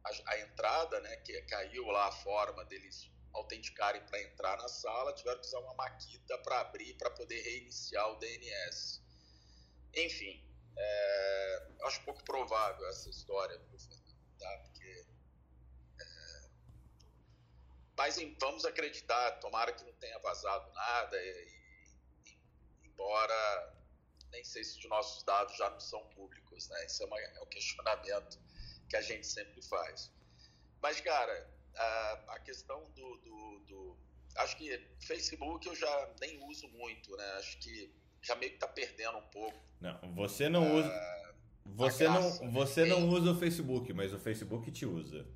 à 0.05 0.39
entrada, 0.39 1.01
né? 1.01 1.17
Que 1.17 1.41
caiu 1.43 1.87
lá 1.87 2.09
a 2.09 2.13
forma 2.13 2.65
deles 2.67 3.11
autenticarem 3.33 4.05
para 4.07 4.23
entrar 4.23 4.57
na 4.59 4.69
sala, 4.69 5.13
tiveram 5.15 5.41
que 5.41 5.47
usar 5.47 5.61
uma 5.61 5.75
maquita 5.75 6.39
para 6.39 6.61
abrir 6.61 6.95
para 6.95 7.11
poder 7.11 7.41
reiniciar 7.43 8.11
o 8.11 8.17
DNS. 8.17 9.03
Enfim, 9.95 10.45
é, 10.77 11.69
acho 11.83 12.03
pouco 12.05 12.23
provável 12.25 12.87
essa 12.89 13.09
história, 13.09 13.59
tá? 14.39 14.59
Porque, 14.65 15.07
é, 16.01 16.49
mas 17.97 18.17
vamos 18.41 18.65
acreditar, 18.65 19.33
tomara 19.41 19.73
que 19.73 19.85
não 19.85 19.93
tenha 19.95 20.19
vazado 20.19 20.71
nada, 20.73 21.17
e, 21.23 21.49
e, 22.25 22.87
embora 22.87 23.81
nem 24.31 24.45
sei 24.45 24.63
se 24.63 24.79
os 24.79 24.85
nossos 24.89 25.23
dados 25.25 25.57
já 25.57 25.69
não 25.71 25.81
são 25.81 26.05
públicos, 26.11 26.69
né? 26.69 26.87
Isso 26.87 27.03
é, 27.03 27.07
uma, 27.07 27.21
é 27.21 27.41
um 27.41 27.47
questionamento 27.47 28.39
que 28.89 28.97
a 28.97 29.03
gente 29.03 29.27
sempre 29.27 29.61
faz. 29.63 30.11
Mas, 30.81 31.01
cara, 31.01 31.51
a, 31.81 32.35
a 32.35 32.39
questão 32.41 32.91
do, 32.95 33.17
do, 33.19 33.59
do, 33.61 33.97
Acho 34.37 34.57
que 34.57 34.79
Facebook 35.01 35.67
eu 35.67 35.75
já 35.75 36.11
nem 36.21 36.43
uso 36.45 36.69
muito, 36.69 37.17
né? 37.17 37.25
Acho 37.39 37.59
que 37.59 37.93
já 38.23 38.37
meio 38.37 38.53
que 38.53 38.59
tá 38.59 38.69
perdendo 38.69 39.19
um 39.19 39.27
pouco. 39.29 39.59
Não, 39.81 40.15
você 40.15 40.49
não 40.49 40.63
uh, 40.63 40.79
usa. 40.79 41.31
Você 41.65 42.05
graça, 42.05 42.45
não, 42.45 42.53
você 42.53 42.85
não 42.85 43.09
usa 43.09 43.33
o 43.33 43.39
Facebook, 43.39 43.93
mas 43.93 44.13
o 44.13 44.19
Facebook 44.19 44.71
te 44.71 44.87
usa. 44.87 45.27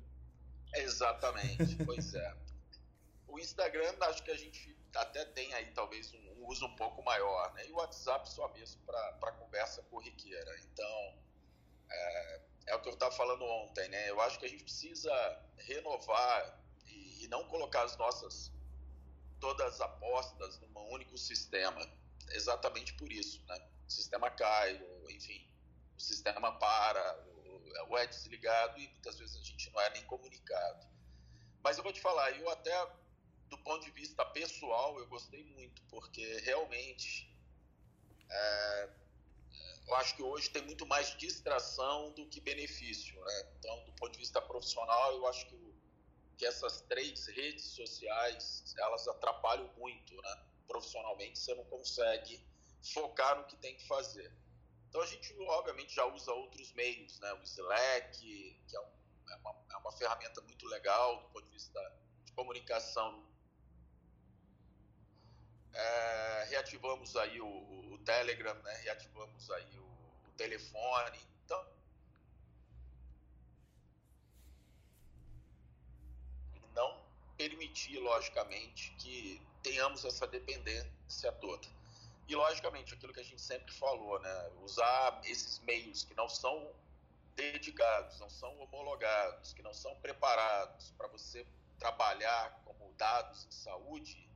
Exatamente, 0.73 1.77
pois 1.85 2.13
é. 2.13 2.35
O 3.27 3.39
Instagram, 3.39 3.93
acho 4.01 4.23
que 4.23 4.31
a 4.31 4.37
gente 4.37 4.75
até 4.95 5.25
tem 5.25 5.53
aí 5.53 5.71
talvez 5.73 6.13
um, 6.13 6.41
um 6.41 6.47
uso 6.47 6.65
um 6.65 6.75
pouco 6.75 7.03
maior, 7.03 7.53
né? 7.53 7.67
E 7.67 7.71
o 7.71 7.75
WhatsApp 7.75 8.29
só 8.29 8.47
mesmo 8.53 8.81
para 8.85 9.31
conversa 9.33 9.81
corriqueira. 9.83 10.57
Então, 10.59 11.17
é, 11.89 12.41
é 12.67 12.75
o 12.75 12.81
que 12.81 12.89
eu 12.89 12.93
estava 12.93 13.15
falando 13.15 13.43
ontem, 13.43 13.87
né? 13.89 14.09
Eu 14.09 14.19
acho 14.21 14.39
que 14.39 14.45
a 14.45 14.49
gente 14.49 14.63
precisa 14.63 15.13
renovar 15.57 16.63
e, 16.87 17.23
e 17.23 17.27
não 17.27 17.47
colocar 17.47 17.83
as 17.83 17.95
nossas 17.97 18.51
todas 19.39 19.75
as 19.75 19.81
apostas 19.81 20.59
num 20.59 20.89
único 20.91 21.17
sistema. 21.17 21.79
Exatamente 22.31 22.93
por 22.93 23.11
isso, 23.11 23.43
né? 23.47 23.69
O 23.87 23.91
sistema 23.91 24.31
cai, 24.31 24.81
ou, 24.81 25.11
enfim, 25.11 25.47
o 25.95 26.01
sistema 26.01 26.57
para, 26.57 27.23
o, 27.87 27.97
é 27.97 28.07
desligado 28.07 28.79
e 28.79 28.87
muitas 28.87 29.19
vezes 29.19 29.35
a 29.35 29.43
gente 29.43 29.71
não 29.71 29.81
é 29.81 29.89
nem 29.91 30.03
comunicado. 30.05 30.87
Mas 31.63 31.77
eu 31.77 31.83
vou 31.83 31.93
te 31.93 32.01
falar, 32.01 32.31
eu 32.31 32.49
até 32.49 32.73
do 33.47 33.57
ponto 33.59 33.85
de 33.85 33.91
vista 33.91 34.25
pessoal 34.25 34.97
eu 34.99 35.07
gostei 35.07 35.43
muito, 35.43 35.81
porque 35.83 36.39
realmente 36.39 37.31
é, 38.29 38.89
eu 39.87 39.95
acho 39.95 40.15
que 40.15 40.23
hoje 40.23 40.49
tem 40.49 40.63
muito 40.63 40.85
mais 40.85 41.15
distração 41.17 42.11
do 42.13 42.25
que 42.27 42.41
benefício, 42.41 43.19
né? 43.23 43.53
Então, 43.59 43.83
do 43.85 43.93
ponto 43.93 44.13
de 44.13 44.19
vista 44.19 44.41
profissional, 44.41 45.13
eu 45.13 45.27
acho 45.27 45.45
que, 45.47 45.75
que 46.37 46.45
essas 46.45 46.81
três 46.81 47.27
redes 47.27 47.65
sociais, 47.65 48.73
elas 48.77 49.07
atrapalham 49.07 49.71
muito, 49.77 50.15
né? 50.15 50.45
Profissionalmente, 50.67 51.37
você 51.37 51.53
não 51.53 51.65
consegue 51.65 52.43
focar 52.93 53.37
no 53.37 53.45
que 53.45 53.55
tem 53.57 53.75
que 53.75 53.87
fazer. 53.87 54.31
Então, 54.89 55.01
a 55.01 55.05
gente, 55.05 55.35
obviamente, 55.39 55.93
já 55.93 56.05
usa 56.05 56.31
outros 56.33 56.71
meios, 56.73 57.19
né? 57.19 57.33
O 57.33 57.43
Slack, 57.43 58.19
que 58.67 58.75
é, 58.75 58.79
um, 58.79 58.91
é, 59.29 59.35
uma, 59.37 59.55
é 59.71 59.77
uma 59.77 59.91
ferramenta 59.91 60.41
muito 60.41 60.65
legal 60.67 61.21
do 61.21 61.29
ponto 61.29 61.45
de 61.45 61.51
vista 61.51 61.79
de 62.23 62.31
comunicação 62.31 63.23
é, 65.75 66.45
reativamos 66.49 67.15
aí 67.17 67.41
o, 67.41 67.47
o, 67.47 67.84
Telegram, 68.05 68.53
né? 68.53 68.73
reativamos 68.83 69.51
aí 69.51 69.79
o, 69.79 70.29
o 70.29 70.31
telefone. 70.37 71.19
Então, 71.43 71.67
não 76.73 77.01
permitir, 77.35 77.97
logicamente, 77.99 78.91
que 78.99 79.41
tenhamos 79.63 80.05
essa 80.05 80.27
dependência 80.27 81.31
toda. 81.33 81.67
E, 82.27 82.35
logicamente, 82.35 82.93
aquilo 82.93 83.13
que 83.13 83.19
a 83.19 83.23
gente 83.23 83.41
sempre 83.41 83.73
falou, 83.73 84.19
né? 84.19 84.51
usar 84.61 85.21
esses 85.25 85.59
meios 85.59 86.03
que 86.03 86.13
não 86.15 86.29
são 86.29 86.71
dedicados, 87.35 88.19
não 88.19 88.29
são 88.29 88.57
homologados, 88.59 89.53
que 89.53 89.61
não 89.61 89.73
são 89.73 89.93
preparados 89.97 90.91
para 90.97 91.07
você 91.07 91.45
trabalhar 91.77 92.61
como 92.63 92.93
dados 92.93 93.45
em 93.45 93.51
saúde, 93.51 94.27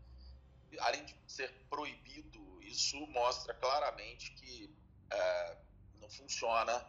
além 0.80 1.06
de 1.06 1.16
ser 1.26 1.52
proibido, 1.70 2.59
isso 2.70 2.98
mostra 3.08 3.54
claramente 3.54 4.32
que 4.32 4.70
é, 5.12 5.58
não 6.00 6.10
funciona 6.10 6.86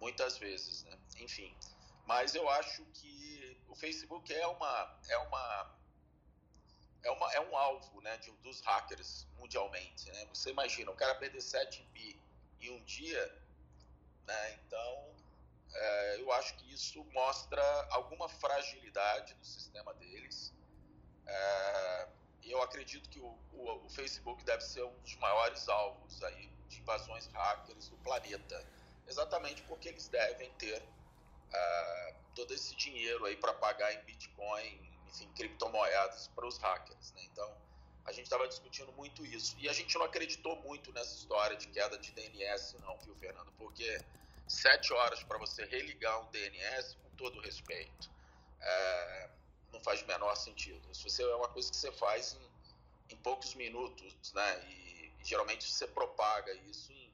muitas 0.00 0.38
vezes, 0.38 0.84
né? 0.84 0.98
Enfim, 1.18 1.54
mas 2.06 2.34
eu 2.34 2.48
acho 2.48 2.84
que 2.86 3.60
o 3.68 3.74
Facebook 3.74 4.32
é 4.32 4.46
uma 4.46 5.00
é 5.08 5.18
uma 5.18 5.80
é, 7.02 7.10
uma, 7.10 7.32
é 7.32 7.40
um 7.40 7.56
alvo 7.56 8.00
né, 8.02 8.16
de, 8.18 8.30
dos 8.42 8.60
hackers 8.60 9.26
mundialmente. 9.38 10.10
Né? 10.12 10.26
Você 10.26 10.50
imagina, 10.50 10.90
o 10.90 10.94
cara 10.94 11.14
perder 11.14 11.40
7 11.40 11.82
bi 11.94 12.20
em 12.60 12.70
um 12.70 12.84
dia, 12.84 13.42
né? 14.26 14.52
então 14.54 15.14
é, 15.72 16.20
eu 16.20 16.32
acho 16.32 16.54
que 16.56 16.72
isso 16.72 17.02
mostra 17.04 17.62
alguma 17.90 18.28
fragilidade 18.28 19.34
do 19.34 19.44
sistema 19.46 19.94
deles. 19.94 20.52
É, 21.26 22.08
eu 22.44 22.62
acredito 22.62 23.08
que 23.08 23.20
o, 23.20 23.38
o, 23.52 23.86
o, 23.86 23.88
Facebook 23.90 24.42
deve 24.44 24.62
ser 24.62 24.82
um 24.84 24.92
dos 25.00 25.16
maiores 25.16 25.68
alvos 25.68 26.22
aí 26.22 26.48
de 26.68 26.80
invasões 26.80 27.26
hackers 27.26 27.88
do 27.88 27.96
planeta, 27.98 28.64
exatamente 29.06 29.62
porque 29.62 29.88
eles 29.88 30.08
devem 30.08 30.50
ter 30.52 30.80
uh, 30.80 32.14
todo 32.34 32.54
esse 32.54 32.74
dinheiro 32.76 33.24
aí 33.26 33.36
para 33.36 33.52
pagar 33.54 33.92
em 33.92 34.02
Bitcoin, 34.04 34.80
enfim, 35.08 35.28
criptomoedas 35.34 36.28
para 36.28 36.46
os 36.46 36.56
hackers. 36.58 37.12
Né? 37.12 37.22
Então, 37.24 37.52
a 38.04 38.12
gente 38.12 38.24
estava 38.24 38.46
discutindo 38.48 38.92
muito 38.92 39.24
isso. 39.24 39.56
E 39.58 39.68
a 39.68 39.72
gente 39.72 39.96
não 39.96 40.04
acreditou 40.04 40.56
muito 40.62 40.92
nessa 40.92 41.14
história 41.14 41.56
de 41.56 41.68
queda 41.68 41.98
de 41.98 42.10
DNS, 42.12 42.76
não, 42.80 42.96
viu, 42.98 43.14
Fernando? 43.16 43.52
Porque 43.52 44.00
sete 44.46 44.92
horas 44.92 45.22
para 45.22 45.38
você 45.38 45.64
religar 45.64 46.20
um 46.20 46.30
DNS, 46.30 46.96
com 47.02 47.10
todo 47.16 47.40
respeito, 47.40 48.10
é, 48.60 49.30
não 49.72 49.80
faz 49.80 50.02
o 50.02 50.06
menor 50.06 50.34
sentido. 50.34 50.90
Isso 50.90 51.08
você, 51.08 51.22
é 51.22 51.34
uma 51.34 51.48
coisa 51.48 51.70
que 51.70 51.76
você 51.76 51.92
faz 51.92 52.34
em, 52.34 53.14
em 53.14 53.16
poucos 53.18 53.54
minutos, 53.54 54.32
né? 54.32 54.68
E, 54.68 55.12
e, 55.20 55.24
geralmente 55.24 55.70
você 55.70 55.86
propaga 55.86 56.52
isso 56.70 56.92
em, 56.92 57.12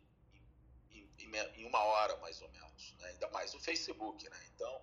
em, 0.92 1.36
em, 1.60 1.64
uma 1.66 1.80
hora, 1.80 2.16
mais 2.18 2.40
ou 2.40 2.48
menos. 2.50 2.94
Né? 2.98 3.08
Ainda 3.10 3.28
mais 3.30 3.54
o 3.54 3.60
Facebook, 3.60 4.28
né? 4.28 4.40
Então, 4.54 4.80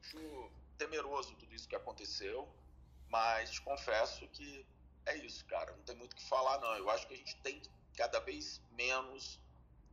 acho 0.00 0.50
temeroso 0.76 1.34
tudo 1.36 1.54
isso 1.54 1.68
que 1.68 1.76
aconteceu, 1.76 2.48
mas 3.08 3.58
confesso 3.58 4.26
que 4.28 4.64
é 5.06 5.16
isso, 5.16 5.44
cara. 5.46 5.72
Não 5.72 5.82
tem 5.82 5.96
muito 5.96 6.12
o 6.12 6.16
que 6.16 6.28
falar, 6.28 6.58
não. 6.60 6.74
Eu 6.76 6.88
acho 6.90 7.06
que 7.06 7.14
a 7.14 7.16
gente 7.16 7.36
tem 7.36 7.60
cada 7.96 8.20
vez 8.20 8.60
menos 8.72 9.40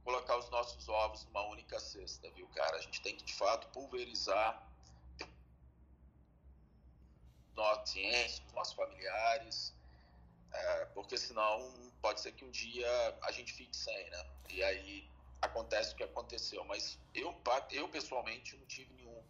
colocar 0.03 0.37
os 0.37 0.49
nossos 0.51 0.87
ovos 0.87 1.25
numa 1.25 1.41
única 1.47 1.79
cesta, 1.79 2.29
viu, 2.31 2.47
cara? 2.49 2.77
A 2.77 2.81
gente 2.81 3.01
tem 3.01 3.15
que, 3.15 3.23
de 3.23 3.33
fato, 3.33 3.67
pulverizar 3.69 4.64
ciência, 7.85 8.43
os 8.47 8.53
nossos 8.53 8.73
familiares, 8.73 9.73
é, 10.51 10.85
porque 10.93 11.17
senão 11.17 11.71
pode 12.01 12.21
ser 12.21 12.31
que 12.33 12.45
um 12.45 12.51
dia 12.51 12.87
a 13.23 13.31
gente 13.31 13.53
fique 13.53 13.75
sem, 13.75 14.09
né? 14.09 14.25
E 14.49 14.63
aí 14.63 15.09
acontece 15.41 15.93
o 15.93 15.97
que 15.97 16.03
aconteceu. 16.03 16.63
Mas 16.65 16.99
eu, 17.13 17.35
eu 17.71 17.89
pessoalmente 17.89 18.55
não 18.57 18.65
tive 18.65 18.93
nenhum, 18.93 19.21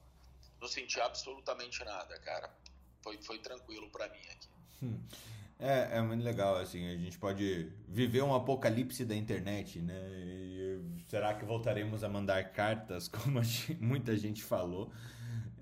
não 0.59 0.67
senti 0.67 0.99
absolutamente 0.99 1.83
nada, 1.83 2.19
cara. 2.19 2.49
Foi, 3.01 3.21
foi 3.21 3.39
tranquilo 3.39 3.89
para 3.89 4.07
mim 4.09 4.27
aqui. 4.31 4.49
Hum. 4.83 4.99
É, 5.57 5.97
é 5.97 6.01
muito 6.01 6.23
legal, 6.23 6.57
assim, 6.57 6.85
a 6.85 6.97
gente 6.97 7.17
pode 7.17 7.71
viver 7.87 8.21
um 8.21 8.35
apocalipse 8.35 9.05
da 9.05 9.15
internet, 9.15 9.79
né? 9.79 9.95
E 10.11 10.81
será 11.07 11.33
que 11.33 11.45
voltaremos 11.45 12.03
a 12.03 12.09
mandar 12.09 12.51
cartas, 12.51 13.07
como 13.09 13.39
muita 13.79 14.17
gente 14.17 14.43
falou? 14.43 14.91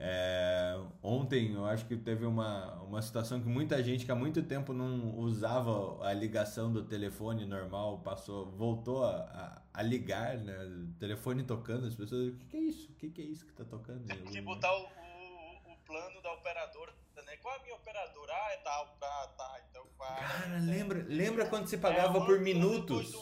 É, 0.05 0.77
ontem 1.01 1.53
eu 1.53 1.65
acho 1.65 1.85
que 1.85 1.95
teve 1.95 2.25
uma, 2.25 2.73
uma 2.81 3.01
situação 3.01 3.39
que 3.39 3.47
muita 3.47 3.81
gente 3.81 4.05
que 4.05 4.11
há 4.11 4.15
muito 4.15 4.43
tempo 4.43 4.73
não 4.73 5.17
usava 5.17 6.05
a 6.05 6.11
ligação 6.11 6.73
do 6.73 6.83
telefone 6.83 7.45
normal, 7.45 7.99
passou, 7.99 8.51
voltou 8.51 9.05
a, 9.05 9.61
a, 9.73 9.79
a 9.79 9.81
ligar, 9.81 10.37
né? 10.39 10.53
O 10.65 10.99
telefone 10.99 11.43
tocando, 11.43 11.87
as 11.87 11.95
pessoas, 11.95 12.33
o 12.33 12.37
que, 12.37 12.45
que 12.47 12.57
é 12.57 12.59
isso? 12.59 12.91
O 12.91 12.95
que, 12.95 13.09
que 13.11 13.21
é 13.21 13.25
isso 13.25 13.45
que 13.45 13.53
tá 13.53 13.63
tocando? 13.63 14.05
Tem 14.05 14.17
que 14.25 14.41
botar 14.41 14.73
o, 14.73 14.81
o, 14.81 15.71
o 15.71 15.77
plano 15.85 16.21
da 16.21 16.33
operadora 16.33 16.91
né? 17.21 17.37
Qual 17.37 17.53
é 17.53 17.59
a 17.59 17.63
minha 17.63 17.75
operadora? 17.75 18.33
Ah, 18.33 18.51
é 18.51 18.57
tal, 18.57 18.87
tá, 18.99 19.27
tá, 19.37 19.61
então 19.69 19.85
vai. 19.97 20.19
Cara, 20.19 20.59
lembra, 20.59 21.05
lembra 21.07 21.45
quando 21.45 21.67
se 21.67 21.77
pagava 21.77 22.17
é, 22.17 22.25
por 22.25 22.39
minutos? 22.41 23.13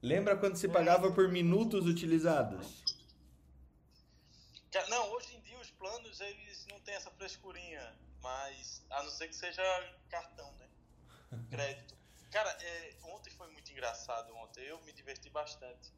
Lembra 0.00 0.36
quando 0.36 0.56
se 0.56 0.68
pagava 0.68 1.10
por 1.12 1.28
minutos 1.28 1.86
utilizados? 1.86 2.82
Não, 4.88 5.12
hoje 5.12 5.31
em 6.12 6.16
dia 6.16 6.18
os 6.18 6.18
planos 6.18 6.20
eles 6.20 6.66
não 6.66 6.80
têm 6.80 6.94
essa 6.94 7.10
frescurinha, 7.10 7.94
mas 8.20 8.84
a 8.90 9.02
não 9.02 9.10
ser 9.10 9.28
que 9.28 9.34
seja 9.34 9.62
cartão, 10.10 10.52
né? 10.58 10.68
Crédito. 11.50 11.94
Cara, 12.30 12.50
é, 12.60 12.94
ontem 13.04 13.30
foi 13.30 13.50
muito 13.52 13.70
engraçado. 13.70 14.34
Ontem 14.36 14.62
eu 14.62 14.80
me 14.82 14.92
diverti 14.92 15.28
bastante. 15.30 15.92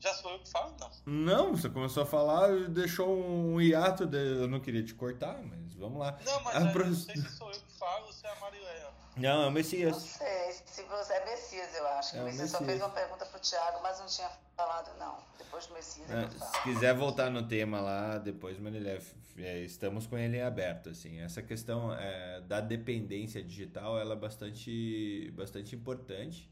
Já 0.00 0.14
sou 0.14 0.30
eu 0.30 0.38
que 0.38 0.48
falo, 0.48 0.76
não? 0.78 0.92
Não, 1.06 1.56
você 1.56 1.68
começou 1.68 2.04
a 2.04 2.06
falar, 2.06 2.68
deixou 2.68 3.18
um 3.18 3.60
hiato, 3.60 4.06
de... 4.06 4.16
eu 4.16 4.46
não 4.46 4.60
queria 4.60 4.84
te 4.84 4.94
cortar, 4.94 5.42
mas 5.42 5.74
vamos 5.74 5.98
lá. 5.98 6.16
Não, 6.24 6.40
mas 6.44 6.66
é, 6.66 6.72
pro... 6.72 6.86
não 6.86 6.94
sei 6.94 7.16
se 7.16 7.36
sou 7.36 7.50
eu 7.50 7.60
que 7.60 7.72
falo 7.76 8.06
ou 8.06 8.12
se 8.12 8.24
é 8.24 8.30
a 8.30 8.36
Marileia. 8.36 8.97
Não, 9.18 9.42
é 9.42 9.46
o 9.46 9.50
Messias. 9.50 9.92
Não 9.92 10.00
sei, 10.00 10.52
se 10.66 10.82
você 10.82 11.12
é 11.12 11.24
Messias, 11.24 11.74
eu 11.74 11.88
acho. 11.88 12.16
É 12.16 12.30
você 12.30 12.48
só 12.48 12.58
fez 12.58 12.80
uma 12.80 12.90
pergunta 12.90 13.26
pro 13.26 13.40
Thiago, 13.40 13.80
mas 13.82 13.98
não 13.98 14.06
tinha 14.06 14.30
falado, 14.56 14.96
não. 14.98 15.16
Depois 15.36 15.66
do 15.66 15.74
Messias 15.74 16.10
é, 16.10 16.28
Se 16.28 16.62
quiser 16.62 16.94
voltar 16.94 17.30
no 17.30 17.46
tema 17.46 17.80
lá, 17.80 18.18
depois, 18.18 18.58
Marilé, 18.58 19.00
é, 19.38 19.60
estamos 19.60 20.06
com 20.06 20.16
ele 20.16 20.40
aberto, 20.40 20.90
assim. 20.90 21.20
Essa 21.20 21.42
questão 21.42 21.92
é, 21.94 22.40
da 22.42 22.60
dependência 22.60 23.42
digital, 23.42 23.98
ela 23.98 24.14
é 24.14 24.16
bastante, 24.16 25.32
bastante 25.36 25.74
importante, 25.74 26.50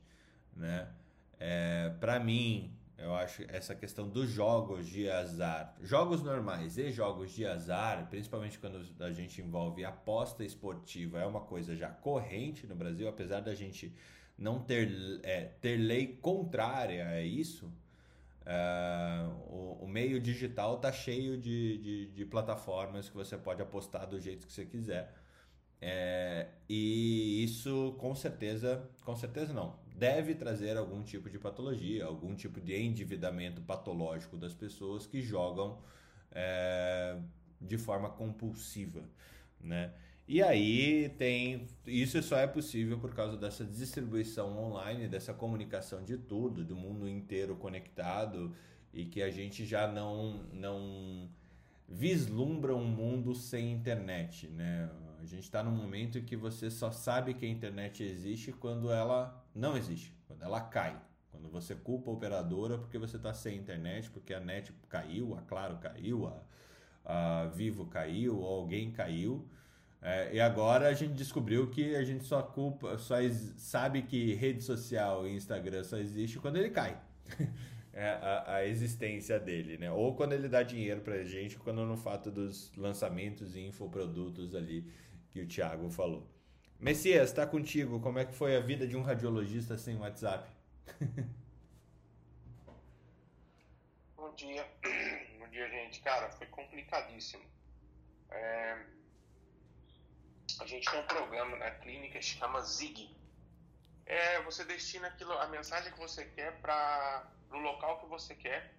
né? 0.54 0.88
É, 1.38 1.90
para 2.00 2.18
mim, 2.18 2.74
eu 2.98 3.14
acho 3.14 3.44
essa 3.48 3.74
questão 3.74 4.08
dos 4.08 4.30
jogos 4.30 4.86
de 4.86 5.10
azar, 5.10 5.76
jogos 5.82 6.22
normais 6.22 6.78
e 6.78 6.90
jogos 6.90 7.30
de 7.32 7.44
azar, 7.44 8.08
principalmente 8.08 8.58
quando 8.58 8.80
a 9.00 9.12
gente 9.12 9.42
envolve 9.42 9.84
aposta 9.84 10.42
esportiva, 10.42 11.20
é 11.20 11.26
uma 11.26 11.42
coisa 11.42 11.76
já 11.76 11.90
corrente 11.90 12.66
no 12.66 12.74
Brasil, 12.74 13.06
apesar 13.06 13.40
da 13.40 13.54
gente 13.54 13.94
não 14.38 14.60
ter, 14.60 15.20
é, 15.22 15.44
ter 15.60 15.76
lei 15.76 16.06
contrária 16.20 17.06
a 17.08 17.20
isso. 17.22 17.70
É, 18.46 19.26
o, 19.48 19.78
o, 19.82 19.88
meio 19.88 20.20
digital 20.20 20.78
tá 20.78 20.92
cheio 20.92 21.36
de, 21.36 21.78
de, 21.78 22.06
de, 22.12 22.24
plataformas 22.24 23.08
que 23.08 23.16
você 23.16 23.36
pode 23.36 23.60
apostar 23.60 24.06
do 24.06 24.20
jeito 24.20 24.46
que 24.46 24.52
você 24.52 24.64
quiser. 24.64 25.12
É, 25.80 26.48
e 26.68 27.42
isso 27.42 27.94
com 27.98 28.14
certeza, 28.14 28.88
com 29.04 29.16
certeza 29.16 29.52
não, 29.52 29.76
deve 29.96 30.34
trazer 30.34 30.76
algum 30.76 31.02
tipo 31.02 31.30
de 31.30 31.38
patologia, 31.38 32.04
algum 32.04 32.34
tipo 32.34 32.60
de 32.60 32.76
endividamento 32.76 33.62
patológico 33.62 34.36
das 34.36 34.52
pessoas 34.52 35.06
que 35.06 35.22
jogam 35.22 35.78
é, 36.30 37.18
de 37.60 37.78
forma 37.78 38.10
compulsiva, 38.10 39.02
né? 39.60 39.92
E 40.28 40.42
aí 40.42 41.08
tem 41.10 41.68
isso 41.86 42.20
só 42.22 42.36
é 42.36 42.46
possível 42.48 42.98
por 42.98 43.14
causa 43.14 43.36
dessa 43.36 43.64
distribuição 43.64 44.58
online, 44.58 45.08
dessa 45.08 45.32
comunicação 45.32 46.02
de 46.04 46.18
tudo, 46.18 46.64
do 46.64 46.74
mundo 46.74 47.08
inteiro 47.08 47.54
conectado 47.56 48.52
e 48.92 49.04
que 49.04 49.22
a 49.22 49.30
gente 49.30 49.64
já 49.64 49.86
não 49.86 50.44
não 50.52 51.30
vislumbra 51.88 52.74
um 52.74 52.84
mundo 52.84 53.34
sem 53.34 53.72
internet, 53.72 54.48
né? 54.48 54.90
A 55.22 55.24
gente 55.24 55.44
está 55.44 55.62
num 55.62 55.70
momento 55.70 56.18
em 56.18 56.24
que 56.24 56.36
você 56.36 56.70
só 56.70 56.90
sabe 56.90 57.32
que 57.32 57.46
a 57.46 57.48
internet 57.48 58.02
existe 58.02 58.52
quando 58.52 58.90
ela 58.90 59.45
não 59.56 59.76
existe, 59.76 60.14
quando 60.26 60.42
ela 60.42 60.60
cai. 60.60 61.00
Quando 61.30 61.50
você 61.50 61.74
culpa 61.74 62.10
a 62.10 62.14
operadora 62.14 62.78
porque 62.78 62.98
você 62.98 63.16
está 63.16 63.34
sem 63.34 63.56
internet, 63.58 64.10
porque 64.10 64.32
a 64.32 64.40
net 64.40 64.72
caiu, 64.88 65.34
a 65.34 65.42
Claro 65.42 65.76
caiu, 65.78 66.26
a, 66.26 66.42
a 67.04 67.46
Vivo 67.46 67.86
caiu, 67.86 68.38
ou 68.38 68.60
alguém 68.60 68.90
caiu. 68.90 69.46
É, 70.00 70.34
e 70.34 70.40
agora 70.40 70.88
a 70.88 70.94
gente 70.94 71.14
descobriu 71.14 71.68
que 71.68 71.96
a 71.96 72.04
gente 72.04 72.24
só 72.24 72.42
culpa, 72.42 72.96
só 72.98 73.16
sabe 73.56 74.02
que 74.02 74.34
rede 74.34 74.62
social 74.62 75.26
e 75.26 75.34
Instagram 75.34 75.84
só 75.84 75.96
existe 75.98 76.38
quando 76.38 76.56
ele 76.56 76.70
cai. 76.70 77.00
é 77.92 78.08
a, 78.08 78.54
a, 78.56 78.66
existência 78.66 79.40
dele, 79.40 79.78
né? 79.78 79.90
Ou 79.90 80.14
quando 80.14 80.32
ele 80.32 80.48
dá 80.48 80.62
dinheiro 80.62 81.00
pra 81.00 81.24
gente, 81.24 81.58
quando 81.58 81.84
no 81.84 81.96
fato 81.96 82.30
dos 82.30 82.70
lançamentos 82.76 83.56
e 83.56 83.60
infoprodutos 83.60 84.54
ali 84.54 84.86
que 85.30 85.40
o 85.40 85.46
Thiago 85.46 85.90
falou. 85.90 86.35
Messias, 86.78 87.30
está 87.30 87.46
contigo. 87.46 88.00
Como 88.00 88.18
é 88.18 88.24
que 88.24 88.34
foi 88.34 88.54
a 88.54 88.60
vida 88.60 88.86
de 88.86 88.96
um 88.96 89.02
radiologista 89.02 89.78
sem 89.78 89.96
WhatsApp? 89.96 90.46
Bom 94.14 94.34
dia. 94.34 94.66
Bom 95.38 95.48
dia, 95.48 95.68
gente. 95.70 96.00
Cara, 96.02 96.30
foi 96.30 96.46
complicadíssimo. 96.48 97.42
É... 98.30 98.84
A 100.60 100.66
gente 100.66 100.90
tem 100.90 101.00
um 101.00 101.06
programa 101.06 101.56
na 101.56 101.70
clínica 101.70 102.18
que 102.18 102.24
chama 102.24 102.62
Zig. 102.62 103.16
É, 104.04 104.42
você 104.42 104.64
destina 104.64 105.08
aquilo, 105.08 105.32
a 105.32 105.48
mensagem 105.48 105.90
que 105.92 105.98
você 105.98 106.26
quer 106.26 106.60
para 106.60 107.26
o 107.50 107.56
local 107.56 108.00
que 108.00 108.06
você 108.06 108.34
quer, 108.34 108.74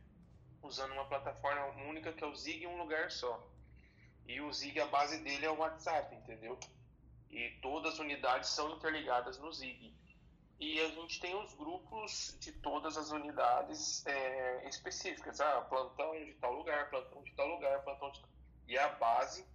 usando 0.61 0.93
uma 0.93 1.05
plataforma 1.05 1.65
única 1.83 2.13
que 2.13 2.23
é 2.23 2.27
o 2.27 2.35
Zig 2.35 2.63
em 2.63 2.67
um 2.67 2.77
lugar 2.77 3.11
só. 3.11 3.45
E 4.27 4.39
o 4.39 4.53
Zig, 4.53 4.79
a 4.79 4.85
base 4.85 5.17
dele 5.23 5.45
é 5.45 5.49
o 5.49 5.57
WhatsApp, 5.57 6.15
entendeu? 6.15 6.59
E 7.29 7.51
todas 7.61 7.93
as 7.93 7.99
unidades 7.99 8.49
são 8.49 8.71
interligadas 8.75 9.37
no 9.37 9.51
Zig. 9.51 9.93
E 10.59 10.79
a 10.81 10.89
gente 10.89 11.19
tem 11.19 11.35
os 11.35 11.53
grupos 11.53 12.35
de 12.39 12.51
todas 12.51 12.97
as 12.97 13.11
unidades 13.11 14.05
é, 14.05 14.67
específicas. 14.67 15.39
Ah, 15.39 15.61
plantão 15.61 16.13
de 16.13 16.33
tal 16.35 16.53
lugar, 16.53 16.89
plantão 16.89 17.21
de 17.23 17.31
tal 17.33 17.47
lugar, 17.47 17.83
plantão 17.83 18.11
de 18.11 18.21
tal... 18.21 18.29
E 18.67 18.77
a 18.77 18.89
base 18.89 19.45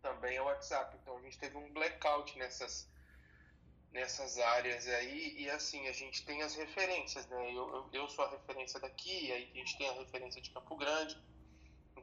também 0.00 0.36
é 0.36 0.42
o 0.42 0.46
WhatsApp. 0.46 0.96
Então 1.02 1.16
a 1.16 1.20
gente 1.20 1.38
teve 1.38 1.56
um 1.56 1.72
blackout 1.72 2.38
nessas, 2.38 2.90
nessas 3.92 4.38
áreas 4.38 4.86
aí. 4.88 5.42
E 5.42 5.50
assim, 5.50 5.86
a 5.88 5.92
gente 5.92 6.24
tem 6.24 6.42
as 6.42 6.54
referências, 6.54 7.26
né? 7.26 7.50
Eu, 7.50 7.68
eu, 7.74 7.90
eu 7.92 8.08
sou 8.08 8.24
a 8.24 8.30
referência 8.30 8.80
daqui, 8.80 9.30
aí 9.30 9.50
a 9.52 9.56
gente 9.58 9.76
tem 9.76 9.88
a 9.90 9.92
referência 9.92 10.40
de 10.40 10.50
Campo 10.50 10.76
Grande 10.76 11.22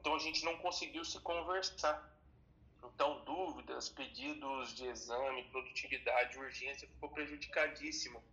então 0.01 0.15
a 0.15 0.19
gente 0.19 0.43
não 0.43 0.58
conseguiu 0.58 1.06
se 1.06 1.19
conversar. 1.19 2.11
Então, 2.93 3.23
dúvidas, 3.25 3.89
pedidos 3.89 4.75
de 4.75 4.86
exame, 4.86 5.43
produtividade, 5.49 6.38
urgência 6.38 6.88
ficou 6.88 7.10
prejudicadíssimo. 7.10 8.23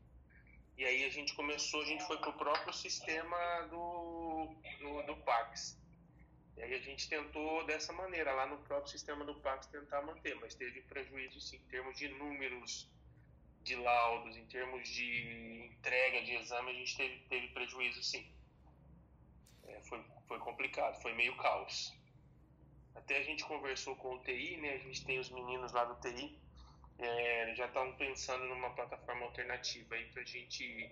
E 0.77 0.85
aí 0.85 1.05
a 1.05 1.11
gente 1.11 1.35
começou, 1.35 1.83
a 1.83 1.85
gente 1.85 2.07
foi 2.07 2.19
para 2.19 2.31
o 2.31 2.39
próprio 2.39 2.73
sistema 2.73 3.37
do, 3.69 4.55
do, 4.79 5.03
do 5.03 5.17
Pax. 5.25 5.77
E 6.57 6.63
aí 6.63 6.75
a 6.75 6.79
gente 6.81 7.09
tentou 7.09 7.65
dessa 7.67 7.93
maneira, 7.93 8.33
lá 8.33 8.47
no 8.47 8.59
próprio 8.59 8.91
sistema 8.91 9.25
do 9.25 9.35
Pax, 9.41 9.67
tentar 9.67 10.03
manter, 10.03 10.35
mas 10.37 10.55
teve 10.55 10.83
prejuízo 10.83 11.41
sim, 11.41 11.57
em 11.57 11.69
termos 11.69 11.99
de 11.99 12.09
números 12.09 12.89
de 13.63 13.75
laudos, 13.77 14.37
em 14.37 14.47
termos 14.47 14.89
de 14.89 15.71
entrega 15.73 16.23
de 16.23 16.35
exame, 16.35 16.71
a 16.71 16.75
gente 16.75 16.97
teve, 16.97 17.19
teve 17.29 17.49
prejuízo 17.49 18.03
sim. 18.03 18.27
É, 19.65 19.81
foi, 19.83 20.05
foi 20.27 20.39
complicado, 20.39 21.01
foi 21.03 21.13
meio 21.15 21.37
caos. 21.37 21.93
Até 22.99 23.19
a 23.19 23.23
gente 23.23 23.45
conversou 23.45 23.95
com 23.97 24.17
o 24.17 24.19
TI, 24.23 24.57
né? 24.57 24.75
A 24.75 24.79
gente 24.79 25.05
tem 25.05 25.19
os 25.19 25.31
meninos 25.31 25.73
lá 25.73 25.85
do 25.85 26.01
TI, 26.01 26.37
é, 26.99 27.55
já 27.55 27.67
estão 27.67 27.95
pensando 27.97 28.45
numa 28.47 28.71
plataforma 28.71 29.25
alternativa 29.25 29.95
aí 29.95 30.07
para 30.07 30.23
a 30.23 30.25
gente, 30.25 30.91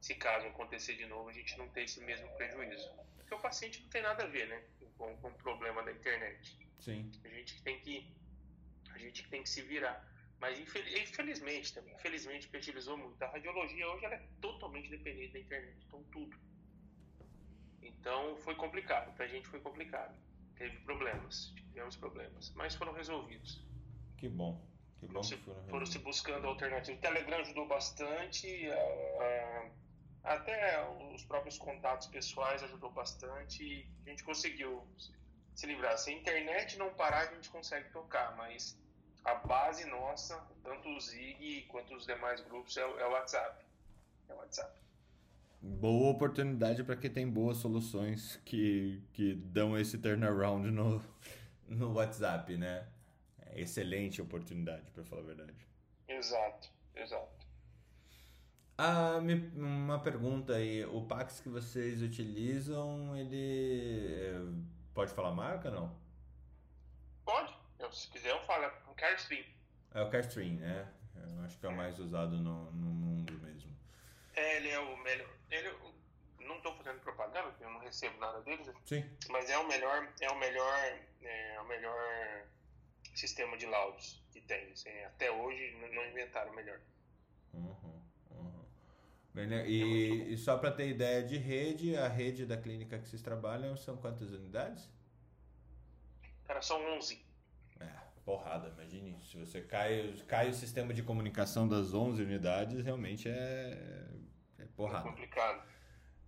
se 0.00 0.14
caso 0.14 0.46
acontecer 0.46 0.94
de 0.94 1.04
novo, 1.06 1.28
a 1.28 1.32
gente 1.32 1.58
não 1.58 1.68
ter 1.68 1.82
esse 1.82 2.00
mesmo 2.00 2.28
prejuízo. 2.36 2.90
Porque 3.16 3.34
o 3.34 3.40
paciente 3.40 3.82
não 3.82 3.88
tem 3.90 4.02
nada 4.02 4.22
a 4.22 4.26
ver, 4.26 4.46
né? 4.48 4.62
Com, 4.96 5.16
com 5.16 5.28
o 5.28 5.34
problema 5.34 5.82
da 5.82 5.92
internet. 5.92 6.56
Sim. 6.78 7.10
A 7.24 7.28
gente 7.28 7.60
tem 7.62 7.80
que, 7.80 8.08
a 8.94 8.98
gente 8.98 9.28
tem 9.28 9.42
que 9.42 9.48
se 9.48 9.62
virar. 9.62 10.06
Mas 10.38 10.58
infelizmente 10.60 11.72
também, 11.74 11.94
infelizmente 11.94 12.46
porque 12.46 12.58
utilizou 12.58 12.96
muito. 12.96 13.20
A 13.22 13.28
radiologia 13.28 13.88
hoje 13.88 14.04
ela 14.04 14.14
é 14.14 14.26
totalmente 14.40 14.88
dependente 14.90 15.32
da 15.32 15.40
internet, 15.40 15.76
então 15.86 16.04
tudo. 16.04 16.38
Então 17.82 18.36
foi 18.38 18.54
complicado, 18.54 19.12
pra 19.16 19.26
gente 19.26 19.48
foi 19.48 19.60
complicado. 19.60 20.16
Teve 20.56 20.78
problemas, 20.80 21.52
tivemos 21.54 21.96
problemas, 21.96 22.52
mas 22.54 22.74
foram 22.74 22.92
resolvidos. 22.92 23.62
Que 24.16 24.28
bom. 24.28 24.60
Que 24.98 25.06
bom 25.06 25.22
se, 25.22 25.36
que 25.36 25.42
foram, 25.44 25.68
foram 25.68 25.86
se 25.86 25.98
buscando 25.98 26.46
alternativas. 26.46 26.98
O 26.98 27.02
Telegram 27.02 27.38
ajudou 27.40 27.66
bastante, 27.68 28.48
até 30.24 30.88
os 31.14 31.22
próprios 31.24 31.58
contatos 31.58 32.06
pessoais 32.08 32.62
ajudou 32.62 32.90
bastante 32.90 33.86
a 34.06 34.10
gente 34.10 34.24
conseguiu 34.24 34.86
se 35.54 35.66
livrar. 35.66 35.98
Se 35.98 36.10
a 36.10 36.12
internet 36.12 36.78
não 36.78 36.92
parar, 36.94 37.28
a 37.28 37.34
gente 37.34 37.48
consegue 37.50 37.90
tocar, 37.90 38.36
mas 38.36 38.78
a 39.24 39.34
base 39.34 39.84
nossa, 39.86 40.38
tanto 40.62 40.88
o 40.88 41.00
Zig 41.00 41.62
quanto 41.68 41.94
os 41.94 42.06
demais 42.06 42.40
grupos, 42.42 42.76
é, 42.76 42.82
é 42.82 43.06
o 43.06 43.10
WhatsApp. 43.10 43.64
É 44.28 44.34
o 44.34 44.36
WhatsApp. 44.36 44.85
Boa 45.68 46.12
oportunidade 46.12 46.84
para 46.84 46.94
quem 46.94 47.10
tem 47.10 47.28
boas 47.28 47.56
soluções 47.56 48.40
que, 48.44 49.02
que 49.12 49.34
dão 49.34 49.76
esse 49.76 49.98
turnaround 49.98 50.70
no, 50.70 51.02
no 51.68 51.92
WhatsApp, 51.92 52.56
né? 52.56 52.86
É 53.40 53.60
excelente 53.60 54.22
oportunidade, 54.22 54.88
para 54.92 55.02
falar 55.04 55.22
a 55.22 55.24
verdade. 55.24 55.66
Exato, 56.06 56.70
exato. 56.94 57.46
Ah, 58.78 59.20
me, 59.20 59.34
uma 59.56 59.98
pergunta 59.98 60.54
aí. 60.54 60.84
O 60.84 61.02
Pax 61.02 61.40
que 61.40 61.48
vocês 61.48 62.00
utilizam, 62.00 63.16
ele. 63.16 64.06
Eh, 64.06 64.40
pode 64.94 65.12
falar 65.12 65.32
marca 65.32 65.68
não? 65.68 65.98
Pode. 67.24 67.52
Eu, 67.80 67.90
se 67.90 68.08
quiser, 68.08 68.30
eu 68.30 68.40
falo. 68.44 68.64
É 68.64 68.72
o 68.88 68.94
Carstream. 68.94 69.44
É 69.92 70.00
o 70.00 70.10
Carstream, 70.10 70.54
né? 70.54 70.88
Eu 71.16 71.40
acho 71.44 71.58
que 71.58 71.66
é 71.66 71.68
o 71.68 71.76
mais 71.76 71.98
usado 71.98 72.36
no, 72.36 72.70
no 72.70 72.86
mundo 72.86 73.32
mesmo. 73.40 73.74
É, 74.34 74.58
ele 74.58 74.68
é 74.68 74.78
o 74.78 74.96
melhor. 75.02 75.35
Ele, 75.50 75.74
não 76.46 76.56
estou 76.56 76.74
fazendo 76.76 77.00
propaganda, 77.00 77.48
porque 77.48 77.64
eu 77.64 77.70
não 77.70 77.80
recebo 77.80 78.18
nada 78.18 78.40
deles. 78.42 78.68
Sim. 78.84 79.04
Mas 79.28 79.50
é 79.50 79.58
o 79.58 79.66
melhor, 79.66 80.08
é 80.20 80.30
o 80.30 80.38
melhor, 80.38 80.98
é 81.22 81.60
o 81.60 81.68
melhor 81.68 82.46
sistema 83.14 83.56
de 83.56 83.66
laudos 83.66 84.22
que 84.30 84.40
tem. 84.40 84.72
Assim, 84.72 84.90
até 85.04 85.30
hoje 85.30 85.76
não 85.92 86.06
inventaram 86.06 86.54
melhor. 86.54 86.80
Uhum, 87.52 88.02
uhum. 88.30 88.64
Bem, 89.34 89.46
né? 89.46 89.68
e, 89.68 90.32
e, 90.32 90.36
só 90.36 90.56
para 90.56 90.70
ter 90.70 90.88
ideia 90.88 91.22
de 91.22 91.36
rede, 91.36 91.96
a 91.96 92.08
rede 92.08 92.46
da 92.46 92.56
clínica 92.56 92.98
que 92.98 93.08
vocês 93.08 93.22
trabalham 93.22 93.76
são 93.76 93.96
quantas 93.96 94.30
unidades? 94.30 94.88
Cara, 96.44 96.62
são 96.62 96.80
11. 96.96 97.24
É, 97.80 97.90
porrada, 98.24 98.68
imagine. 98.68 99.18
Se 99.24 99.36
você 99.36 99.62
cai, 99.62 100.14
cai 100.28 100.48
o 100.48 100.54
sistema 100.54 100.94
de 100.94 101.02
comunicação 101.02 101.66
das 101.66 101.92
11 101.92 102.22
unidades, 102.22 102.84
realmente 102.84 103.28
é, 103.28 103.32
é 103.32 104.15
porrada. 104.76 105.02
Foi 105.02 105.10
complicado. 105.10 105.62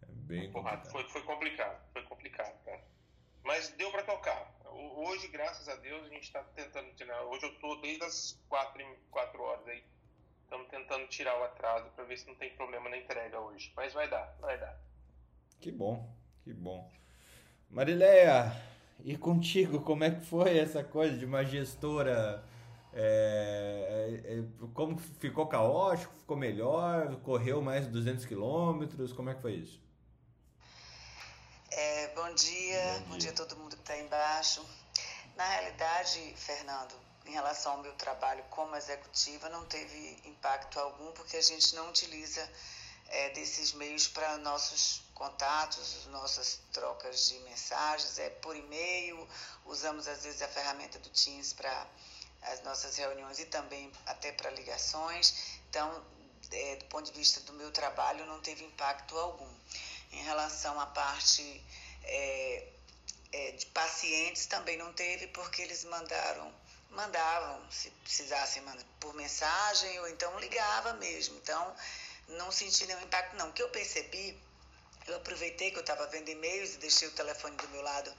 É 0.03 0.07
bem 0.07 0.51
foi 0.51 0.63
complicado. 0.63 0.91
Foi, 0.91 1.05
foi 1.05 1.23
complicado, 1.23 1.93
foi 1.93 2.03
complicado, 2.03 2.65
cara. 2.65 2.85
Mas 3.45 3.69
deu 3.71 3.91
para 3.91 4.03
tocar. 4.03 4.55
Hoje, 4.71 5.29
graças 5.29 5.69
a 5.69 5.77
Deus, 5.77 6.05
a 6.05 6.09
gente 6.09 6.25
está 6.25 6.43
tentando 6.55 6.93
tirar. 6.95 7.23
Hoje 7.23 7.47
eu 7.47 7.59
tô 7.59 7.77
desde 7.77 8.05
as 8.05 8.39
4, 8.49 8.85
4 9.11 9.43
horas 9.43 9.67
aí. 9.69 9.83
Estamos 10.43 10.69
tentando 10.69 11.07
tirar 11.09 11.39
o 11.39 11.45
atraso 11.45 11.91
para 11.91 12.05
ver 12.05 12.19
se 12.19 12.27
não 12.27 12.35
tem 12.35 12.55
problema 12.57 12.89
na 12.89 12.97
entrega 12.97 13.39
hoje. 13.41 13.73
Mas 13.77 13.93
vai 13.93 14.09
dar, 14.09 14.35
vai 14.41 14.59
dar. 14.59 14.79
Que 15.61 15.71
bom, 15.71 16.09
que 16.43 16.53
bom. 16.53 16.91
Marileia, 17.71 18.53
e 19.05 19.17
contigo, 19.17 19.81
como 19.81 20.05
é 20.05 20.11
que 20.11 20.21
foi 20.21 20.59
essa 20.59 20.83
coisa 20.83 21.17
de 21.17 21.25
uma 21.25 21.45
gestora? 21.45 22.43
É, 22.93 24.21
é, 24.25 24.39
é 24.39 24.43
como 24.75 24.99
ficou 24.99 25.47
caótico? 25.47 26.15
Ficou 26.21 26.37
melhor? 26.37 27.17
Correu 27.23 27.61
mais 27.61 27.85
de 27.85 27.91
200 27.91 28.25
quilômetros? 28.25 29.13
Como 29.13 29.31
é 29.31 29.35
que 29.35 29.43
foi 29.43 29.55
isso? 29.55 29.81
É, 31.71 32.09
bom, 32.15 32.33
dia, 32.35 32.35
bom 32.35 32.35
dia, 32.35 33.05
bom 33.09 33.19
dia 33.19 33.31
a 33.31 33.35
todo 33.35 33.57
mundo 33.57 33.77
que 33.77 33.83
está 33.83 33.99
embaixo. 33.99 34.65
Na 35.37 35.45
realidade, 35.45 36.35
Fernando, 36.37 36.95
em 37.27 37.33
relação 37.33 37.73
ao 37.73 37.83
meu 37.83 37.93
trabalho 37.93 38.43
como 38.51 38.75
executiva, 38.75 39.49
não 39.51 39.65
teve 39.67 40.19
impacto 40.25 40.81
algum, 40.81 41.13
porque 41.13 41.37
a 41.37 41.43
gente 41.43 41.75
não 41.77 41.89
utiliza 41.91 42.51
é, 43.09 43.31
desses 43.31 43.73
meios 43.75 44.09
para 44.09 44.39
nossos 44.39 45.03
contatos, 45.15 46.07
nossas 46.07 46.61
trocas 46.73 47.29
de 47.29 47.39
mensagens, 47.41 48.19
é 48.19 48.31
por 48.31 48.57
e-mail, 48.57 49.29
usamos 49.67 50.09
às 50.09 50.25
vezes 50.25 50.41
a 50.43 50.49
ferramenta 50.49 50.99
do 50.99 51.11
Teams 51.11 51.53
para 51.53 51.87
as 52.53 52.63
nossas 52.63 52.97
reuniões 52.97 53.39
e 53.39 53.47
também 53.47 53.91
até 54.07 54.33
para 54.33 54.51
ligações. 54.51 55.59
Então, 55.69 56.05
é, 56.51 56.77
do 56.77 56.85
ponto 56.87 57.11
de 57.11 57.19
vista 57.19 57.41
do 57.41 57.53
meu 57.55 57.71
trabalho, 57.71 58.25
não 58.27 58.41
teve 58.41 58.65
impacto 58.65 59.17
algum. 59.19 59.49
Em 60.13 60.23
relação 60.23 60.81
à 60.81 60.87
parte 60.87 61.63
é, 62.05 62.67
é, 63.33 63.51
de 63.53 63.67
pacientes, 63.67 64.47
também 64.47 64.77
não 64.77 64.93
teve, 64.93 65.27
porque 65.29 65.63
eles 65.63 65.85
mandaram, 65.85 66.53
mandavam, 66.91 67.71
se 67.71 67.91
precisassem, 67.91 68.63
por 68.99 69.15
mensagem, 69.15 70.01
ou 70.01 70.09
então 70.09 70.39
ligava 70.41 70.95
mesmo. 70.95 71.37
Então, 71.37 71.77
não 72.29 72.51
senti 72.51 72.87
nenhum 72.87 73.03
impacto, 73.03 73.37
não. 73.37 73.51
O 73.51 73.53
que 73.53 73.63
eu 73.63 73.69
percebi, 73.69 74.39
eu 75.07 75.17
aproveitei 75.17 75.71
que 75.71 75.77
eu 75.77 75.83
estava 75.83 76.07
vendo 76.07 76.29
e-mails 76.31 76.75
e 76.75 76.79
deixei 76.79 77.09
o 77.09 77.13
telefone 77.13 77.57
do 77.57 77.69
meu 77.69 77.83
lado 77.83 78.13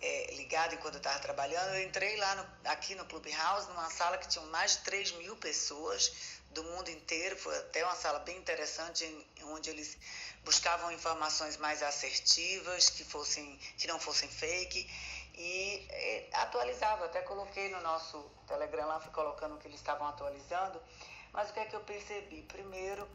é, 0.00 0.34
ligado 0.34 0.74
enquanto 0.74 0.94
eu 0.94 0.98
estava 0.98 1.18
trabalhando. 1.18 1.74
Eu 1.74 1.82
entrei 1.82 2.16
lá 2.16 2.34
no, 2.36 2.70
aqui 2.70 2.94
no 2.94 3.04
Clubhouse, 3.04 3.68
numa 3.68 3.90
sala 3.90 4.18
que 4.18 4.28
tinha 4.28 4.44
mais 4.46 4.72
de 4.72 4.78
3 4.78 5.12
mil 5.12 5.36
pessoas 5.36 6.12
do 6.50 6.64
mundo 6.64 6.90
inteiro. 6.90 7.36
Foi 7.36 7.56
até 7.58 7.84
uma 7.84 7.94
sala 7.94 8.18
bem 8.20 8.36
interessante, 8.38 9.04
onde 9.44 9.70
eles 9.70 9.96
buscavam 10.44 10.90
informações 10.90 11.56
mais 11.56 11.82
assertivas, 11.82 12.90
que, 12.90 13.04
fossem, 13.04 13.58
que 13.76 13.86
não 13.86 14.00
fossem 14.00 14.28
fake. 14.28 14.88
E 15.34 15.86
é, 15.90 16.28
atualizava, 16.32 17.04
até 17.04 17.22
coloquei 17.22 17.68
no 17.68 17.80
nosso 17.82 18.18
Telegram 18.46 18.86
lá, 18.86 19.00
fui 19.00 19.12
colocando 19.12 19.54
o 19.54 19.58
que 19.58 19.68
eles 19.68 19.80
estavam 19.80 20.06
atualizando. 20.08 20.80
Mas 21.32 21.50
o 21.50 21.52
que 21.52 21.60
é 21.60 21.64
que 21.64 21.76
eu 21.76 21.80
percebi? 21.80 22.42
Primeiro, 22.42 23.08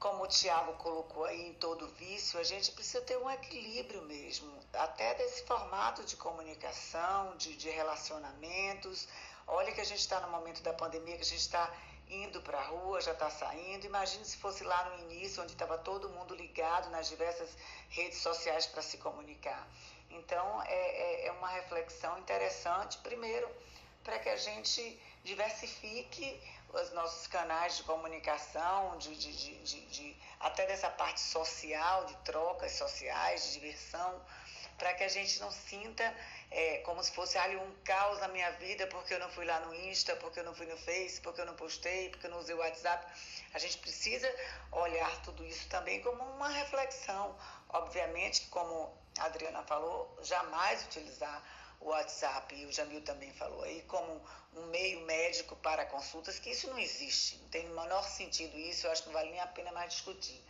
como 0.00 0.24
o 0.24 0.26
Tiago 0.26 0.72
colocou 0.78 1.26
aí 1.26 1.48
em 1.50 1.52
todo 1.54 1.86
vício, 1.88 2.40
a 2.40 2.42
gente 2.42 2.72
precisa 2.72 3.02
ter 3.02 3.18
um 3.18 3.30
equilíbrio 3.30 4.00
mesmo, 4.02 4.50
até 4.72 5.14
desse 5.14 5.44
formato 5.44 6.02
de 6.04 6.16
comunicação, 6.16 7.36
de, 7.36 7.54
de 7.54 7.68
relacionamentos. 7.68 9.06
Olha 9.46 9.70
que 9.72 9.80
a 9.80 9.84
gente 9.84 10.00
está 10.00 10.18
no 10.20 10.30
momento 10.30 10.62
da 10.62 10.72
pandemia, 10.72 11.16
que 11.16 11.22
a 11.22 11.26
gente 11.26 11.40
está 11.40 11.70
indo 12.08 12.40
para 12.40 12.58
a 12.58 12.64
rua, 12.64 13.02
já 13.02 13.12
está 13.12 13.28
saindo. 13.28 13.84
Imagine 13.84 14.24
se 14.24 14.38
fosse 14.38 14.64
lá 14.64 14.84
no 14.88 15.10
início, 15.10 15.42
onde 15.42 15.52
estava 15.52 15.76
todo 15.76 16.08
mundo 16.08 16.34
ligado 16.34 16.88
nas 16.88 17.06
diversas 17.06 17.50
redes 17.90 18.18
sociais 18.20 18.64
para 18.64 18.80
se 18.80 18.96
comunicar. 18.96 19.68
Então, 20.08 20.62
é, 20.62 21.24
é, 21.24 21.26
é 21.26 21.32
uma 21.32 21.48
reflexão 21.48 22.18
interessante, 22.18 22.96
primeiro, 22.98 23.48
para 24.02 24.18
que 24.18 24.30
a 24.30 24.36
gente 24.36 24.98
diversifique 25.22 26.40
os 26.72 26.92
nossos 26.92 27.26
canais 27.26 27.76
de 27.76 27.82
comunicação, 27.82 28.96
de, 28.98 29.14
de, 29.16 29.32
de, 29.62 29.86
de, 29.86 30.16
até 30.38 30.66
dessa 30.66 30.88
parte 30.90 31.20
social, 31.20 32.04
de 32.06 32.16
trocas 32.18 32.72
sociais, 32.72 33.44
de 33.44 33.52
diversão, 33.54 34.20
para 34.78 34.94
que 34.94 35.04
a 35.04 35.08
gente 35.08 35.38
não 35.40 35.50
sinta 35.50 36.14
é, 36.50 36.78
como 36.78 37.02
se 37.02 37.12
fosse 37.12 37.36
ali 37.36 37.56
um 37.56 37.74
caos 37.84 38.18
na 38.18 38.28
minha 38.28 38.50
vida 38.52 38.86
porque 38.86 39.14
eu 39.14 39.20
não 39.20 39.30
fui 39.30 39.44
lá 39.44 39.60
no 39.60 39.74
Insta, 39.74 40.16
porque 40.16 40.40
eu 40.40 40.44
não 40.44 40.54
fui 40.54 40.66
no 40.66 40.76
Face, 40.78 41.20
porque 41.20 41.40
eu 41.40 41.46
não 41.46 41.54
postei, 41.54 42.08
porque 42.08 42.26
eu 42.26 42.30
não 42.30 42.38
usei 42.38 42.54
o 42.54 42.58
WhatsApp. 42.58 43.06
A 43.52 43.58
gente 43.58 43.78
precisa 43.78 44.28
olhar 44.72 45.22
tudo 45.22 45.44
isso 45.44 45.68
também 45.68 46.00
como 46.00 46.22
uma 46.22 46.48
reflexão. 46.48 47.36
Obviamente, 47.68 48.46
como 48.46 48.96
a 49.18 49.24
Adriana 49.24 49.62
falou, 49.64 50.18
jamais 50.22 50.82
utilizar 50.84 51.42
o 51.80 51.88
WhatsApp, 51.90 52.54
e 52.54 52.66
o 52.66 52.72
Jamil 52.72 53.00
também 53.02 53.32
falou 53.32 53.62
aí, 53.62 53.82
como 53.82 54.22
um 54.54 54.59
médico 55.30 55.54
para 55.56 55.86
consultas, 55.86 56.40
que 56.40 56.50
isso 56.50 56.66
não 56.68 56.78
existe, 56.78 57.38
não 57.38 57.48
tem 57.50 57.70
o 57.70 57.80
menor 57.80 58.02
sentido 58.02 58.58
isso, 58.58 58.86
eu 58.86 58.90
acho 58.90 59.02
que 59.02 59.08
não 59.10 59.14
vale 59.14 59.30
nem 59.30 59.40
a 59.40 59.46
pena 59.46 59.70
mais 59.70 59.92
discutir. 59.92 60.44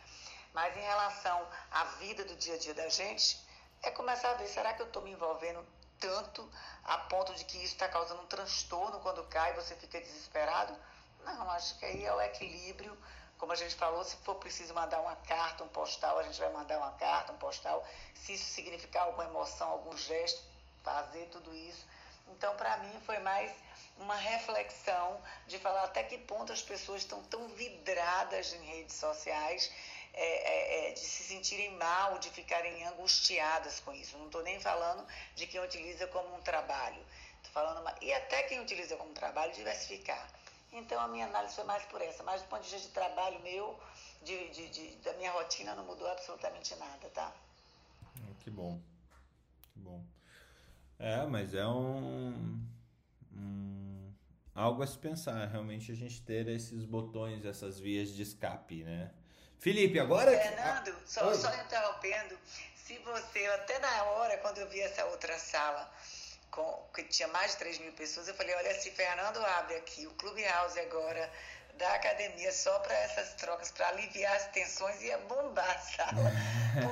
Mas 0.53 0.75
em 0.75 0.81
relação 0.81 1.47
à 1.69 1.83
vida 2.01 2.25
do 2.25 2.35
dia 2.35 2.55
a 2.55 2.57
dia 2.57 2.73
da 2.73 2.89
gente, 2.89 3.37
é 3.83 3.91
começar 3.91 4.31
a 4.31 4.33
ver, 4.33 4.47
será 4.47 4.73
que 4.73 4.81
eu 4.81 4.87
estou 4.87 5.03
me 5.03 5.11
envolvendo 5.11 5.63
tanto 5.99 6.49
a 6.83 6.97
ponto 6.97 7.31
de 7.35 7.45
que 7.45 7.57
isso 7.57 7.73
está 7.75 7.87
causando 7.87 8.23
um 8.23 8.25
transtorno 8.25 8.99
quando 9.01 9.23
cai 9.25 9.51
e 9.51 9.55
você 9.55 9.75
fica 9.75 10.01
desesperado? 10.01 10.75
Não, 11.23 11.51
acho 11.51 11.77
que 11.77 11.85
aí 11.85 12.03
é 12.03 12.13
o 12.13 12.19
equilíbrio. 12.19 12.97
Como 13.37 13.51
a 13.51 13.55
gente 13.55 13.75
falou, 13.75 14.03
se 14.03 14.15
for 14.17 14.35
preciso 14.35 14.73
mandar 14.73 14.99
uma 14.99 15.15
carta, 15.15 15.63
um 15.63 15.67
postal, 15.67 16.17
a 16.17 16.23
gente 16.23 16.39
vai 16.39 16.51
mandar 16.51 16.79
uma 16.79 16.91
carta, 16.93 17.31
um 17.33 17.37
postal. 17.37 17.87
Se 18.15 18.33
isso 18.33 18.51
significar 18.51 19.03
alguma 19.03 19.25
emoção, 19.25 19.69
algum 19.69 19.95
gesto, 19.95 20.41
fazer 20.83 21.27
tudo 21.27 21.53
isso. 21.53 21.85
Então, 22.29 22.55
para 22.55 22.77
mim, 22.77 22.99
foi 23.05 23.19
mais 23.19 23.51
uma 23.97 24.15
reflexão 24.15 25.21
de 25.47 25.57
falar 25.59 25.83
até 25.83 26.03
que 26.03 26.17
ponto 26.17 26.51
as 26.51 26.61
pessoas 26.61 27.01
estão 27.01 27.23
tão 27.23 27.47
vidradas 27.49 28.53
em 28.53 28.63
redes 28.65 28.95
sociais 28.95 29.71
é, 30.13 30.23
é, 30.23 30.89
é, 30.89 30.93
de 30.93 30.99
se 30.99 31.23
sentirem 31.23 31.75
mal, 31.77 32.19
de 32.19 32.29
ficarem 32.29 32.85
angustiadas 32.87 33.79
com 33.79 33.93
isso. 33.93 34.17
Não 34.17 34.25
estou 34.25 34.43
nem 34.43 34.59
falando 34.59 35.05
de 35.35 35.47
quem 35.47 35.61
utiliza 35.61 36.07
como 36.07 36.35
um 36.35 36.41
trabalho. 36.41 37.01
Tô 37.43 37.49
falando 37.51 37.83
e 38.01 38.11
até 38.13 38.43
quem 38.43 38.59
utiliza 38.59 38.97
como 38.97 39.13
trabalho 39.13 39.53
diversificar. 39.53 40.27
Então 40.73 40.99
a 40.99 41.07
minha 41.07 41.25
análise 41.25 41.55
foi 41.55 41.63
mais 41.65 41.83
por 41.85 42.01
essa, 42.01 42.23
mas 42.23 42.41
do 42.41 42.47
ponto 42.47 42.63
de 42.63 42.69
vista 42.69 42.87
de 42.87 42.93
trabalho 42.93 43.39
meu, 43.41 43.79
de, 44.23 44.49
de, 44.49 44.69
de 44.69 44.95
da 44.97 45.13
minha 45.13 45.31
rotina 45.31 45.75
não 45.75 45.85
mudou 45.85 46.09
absolutamente 46.09 46.75
nada, 46.75 47.09
tá? 47.09 47.31
Que 48.43 48.49
bom, 48.49 48.79
que 49.73 49.79
bom. 49.79 50.03
É, 50.97 51.25
mas 51.25 51.53
é 51.53 51.65
um 51.65 52.61
algo 54.53 54.83
a 54.83 54.87
se 54.87 54.97
pensar, 54.97 55.47
realmente 55.47 55.91
a 55.91 55.95
gente 55.95 56.21
ter 56.21 56.47
esses 56.47 56.85
botões, 56.85 57.45
essas 57.45 57.79
vias 57.79 58.09
de 58.09 58.21
escape, 58.21 58.83
né? 58.83 59.11
Felipe, 59.59 59.99
agora. 59.99 60.31
Fernando, 60.31 60.95
só, 61.05 61.33
só 61.33 61.53
interrompendo, 61.53 62.37
se 62.75 62.97
você, 62.99 63.45
até 63.45 63.79
na 63.79 64.03
hora, 64.03 64.37
quando 64.37 64.57
eu 64.57 64.67
vi 64.69 64.81
essa 64.81 65.05
outra 65.05 65.37
sala, 65.37 65.91
com, 66.49 66.89
que 66.93 67.03
tinha 67.03 67.27
mais 67.29 67.51
de 67.51 67.57
3 67.57 67.79
mil 67.79 67.93
pessoas, 67.93 68.27
eu 68.27 68.33
falei: 68.33 68.53
olha, 68.55 68.73
se 68.73 68.91
Fernando 68.91 69.37
abre 69.37 69.75
aqui 69.75 70.05
o 70.07 70.11
Clubhouse 70.11 70.79
agora 70.79 71.31
da 71.81 71.95
academia 71.95 72.51
só 72.53 72.77
para 72.79 72.95
essas 72.95 73.33
trocas, 73.33 73.71
para 73.71 73.87
aliviar 73.89 74.35
as 74.35 74.45
tensões, 74.49 75.01
ia 75.01 75.17
bombar 75.17 75.67
a 75.75 75.79
sala. 75.79 76.31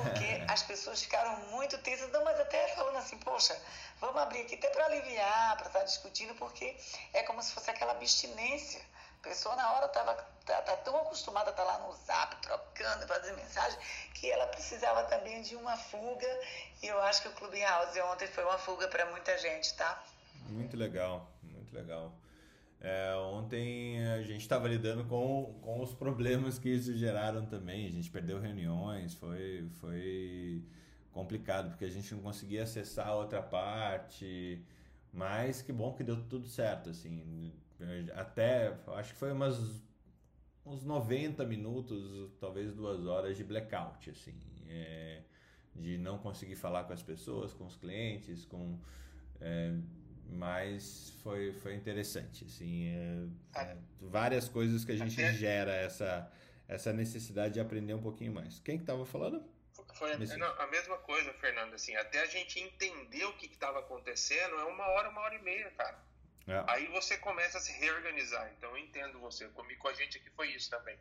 Porque 0.02 0.44
as 0.52 0.62
pessoas 0.64 1.02
ficaram 1.02 1.36
muito 1.46 1.78
tensas, 1.78 2.10
não, 2.10 2.24
mas 2.24 2.38
até 2.40 2.68
falando 2.74 2.96
assim: 2.96 3.16
poxa, 3.18 3.56
vamos 4.00 4.20
abrir 4.20 4.40
aqui 4.40 4.56
até 4.56 4.68
para 4.68 4.86
aliviar, 4.86 5.56
para 5.56 5.68
estar 5.68 5.78
tá 5.78 5.84
discutindo, 5.84 6.34
porque 6.34 6.76
é 7.14 7.22
como 7.22 7.42
se 7.42 7.52
fosse 7.52 7.70
aquela 7.70 7.92
abstinência 7.92 8.82
a 9.20 9.22
pessoa 9.22 9.54
na 9.54 9.70
hora 9.74 9.84
estava 9.84 10.14
tá, 10.46 10.62
tá 10.62 10.76
tão 10.78 10.96
acostumada 10.96 11.50
a 11.50 11.52
estar 11.52 11.62
tá 11.62 11.72
lá 11.72 11.86
no 11.86 11.92
zap, 12.06 12.36
trocando, 12.36 13.06
fazendo 13.06 13.36
mensagem, 13.36 13.78
que 14.14 14.30
ela 14.30 14.46
precisava 14.46 15.04
também 15.04 15.42
de 15.42 15.54
uma 15.56 15.76
fuga. 15.76 16.26
E 16.82 16.86
eu 16.86 16.98
acho 17.02 17.20
que 17.20 17.28
o 17.28 17.32
Clube 17.32 17.60
House 17.60 17.94
ontem 18.12 18.26
foi 18.28 18.42
uma 18.44 18.56
fuga 18.56 18.88
para 18.88 19.04
muita 19.10 19.36
gente, 19.36 19.74
tá? 19.74 20.02
Muito 20.48 20.74
legal, 20.74 21.28
muito 21.42 21.74
legal. 21.74 22.10
É, 22.80 23.14
ontem 23.16 24.02
a 24.08 24.22
gente 24.22 24.40
estava 24.40 24.66
lidando 24.66 25.04
com, 25.04 25.58
com 25.60 25.82
os 25.82 25.94
problemas 25.94 26.58
que 26.58 26.70
isso 26.70 26.96
geraram 26.96 27.46
também. 27.46 27.86
A 27.86 27.90
gente 27.90 28.10
perdeu 28.10 28.40
reuniões, 28.40 29.14
foi, 29.14 29.68
foi 29.80 30.64
complicado, 31.12 31.70
porque 31.70 31.84
a 31.84 31.90
gente 31.90 32.14
não 32.14 32.22
conseguia 32.22 32.62
acessar 32.62 33.08
a 33.08 33.14
outra 33.14 33.42
parte. 33.42 34.64
Mas 35.12 35.60
que 35.60 35.72
bom 35.72 35.92
que 35.92 36.04
deu 36.04 36.16
tudo 36.24 36.46
certo, 36.46 36.90
assim 36.90 37.52
até, 38.14 38.76
acho 38.88 39.12
que 39.12 39.18
foi 39.18 39.32
umas 39.32 39.82
uns 40.64 40.84
90 40.84 41.44
minutos, 41.46 42.30
talvez 42.38 42.72
duas 42.72 43.06
horas 43.06 43.36
de 43.36 43.42
blackout, 43.42 44.10
assim, 44.10 44.34
é, 44.68 45.22
de 45.74 45.98
não 45.98 46.18
conseguir 46.18 46.54
falar 46.54 46.84
com 46.84 46.92
as 46.92 47.02
pessoas, 47.02 47.52
com 47.54 47.66
os 47.66 47.76
clientes, 47.76 48.44
com 48.44 48.78
é, 49.40 49.74
mas 50.32 51.14
foi, 51.22 51.52
foi 51.54 51.74
interessante, 51.74 52.44
assim, 52.44 52.88
é, 52.88 53.60
é 53.60 53.76
várias 54.00 54.48
coisas 54.48 54.84
que 54.84 54.92
a 54.92 54.96
gente 54.96 55.16
gera 55.34 55.72
essa 55.72 56.30
essa 56.70 56.92
necessidade 56.92 57.54
de 57.54 57.60
aprender 57.60 57.94
um 57.94 58.00
pouquinho 58.00 58.32
mais. 58.32 58.60
Quem 58.60 58.76
que 58.76 58.84
estava 58.84 59.04
falando? 59.04 59.44
Foi 59.94 60.16
não, 60.16 60.60
a 60.60 60.66
mesma 60.68 60.96
coisa, 60.98 61.32
Fernando, 61.34 61.74
assim, 61.74 61.96
até 61.96 62.22
a 62.22 62.26
gente 62.26 62.60
entender 62.60 63.24
o 63.24 63.32
que 63.32 63.46
estava 63.46 63.80
acontecendo 63.80 64.54
é 64.54 64.64
uma 64.64 64.86
hora, 64.86 65.10
uma 65.10 65.20
hora 65.20 65.34
e 65.34 65.42
meia, 65.42 65.70
cara. 65.72 65.98
É. 66.46 66.64
Aí 66.68 66.86
você 66.86 67.18
começa 67.18 67.58
a 67.58 67.60
se 67.60 67.72
reorganizar. 67.72 68.50
Então 68.56 68.70
eu 68.70 68.78
entendo 68.78 69.18
você. 69.18 69.46
Comigo 69.48 69.80
com 69.80 69.88
a 69.88 69.92
gente 69.92 70.16
aqui 70.18 70.30
foi 70.30 70.48
isso 70.52 70.70
também. 70.70 70.96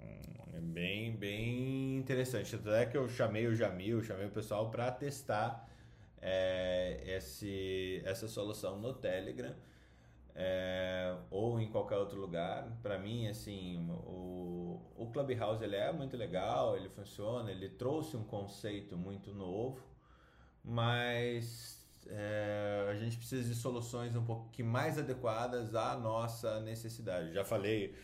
Hum, 0.00 0.22
é 0.54 0.60
bem, 0.60 1.16
bem 1.16 1.96
interessante. 1.96 2.54
Até 2.54 2.86
que 2.86 2.96
eu 2.96 3.08
chamei 3.08 3.46
o 3.46 3.54
Jamil, 3.54 4.02
chamei 4.02 4.26
o 4.26 4.30
pessoal 4.30 4.70
para 4.70 4.90
testar 4.90 5.68
é, 6.26 7.02
esse, 7.04 8.00
essa 8.02 8.26
solução 8.26 8.80
no 8.80 8.94
Telegram 8.94 9.54
é, 10.34 11.14
ou 11.30 11.60
em 11.60 11.70
qualquer 11.70 11.98
outro 11.98 12.18
lugar. 12.18 12.66
Para 12.82 12.98
mim, 12.98 13.28
assim, 13.28 13.86
o, 13.90 14.80
o 14.96 15.10
Clubhouse 15.12 15.62
ele 15.62 15.76
é 15.76 15.92
muito 15.92 16.16
legal, 16.16 16.76
ele 16.76 16.88
funciona, 16.88 17.50
ele 17.50 17.68
trouxe 17.68 18.16
um 18.16 18.24
conceito 18.24 18.96
muito 18.96 19.34
novo, 19.34 19.84
mas 20.64 21.86
é, 22.06 22.88
a 22.90 22.94
gente 22.94 23.18
precisa 23.18 23.46
de 23.46 23.54
soluções 23.54 24.16
um 24.16 24.24
pouco 24.24 24.50
mais 24.64 24.98
adequadas 24.98 25.74
à 25.74 25.94
nossa 25.98 26.58
necessidade. 26.60 27.34
Já 27.34 27.44
falei 27.44 27.94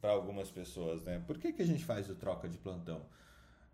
para 0.00 0.12
algumas 0.12 0.48
pessoas, 0.48 1.02
né? 1.02 1.22
Por 1.26 1.38
que, 1.38 1.52
que 1.52 1.62
a 1.62 1.66
gente 1.66 1.84
faz 1.84 2.08
o 2.08 2.14
troca 2.14 2.48
de 2.48 2.56
plantão? 2.56 3.04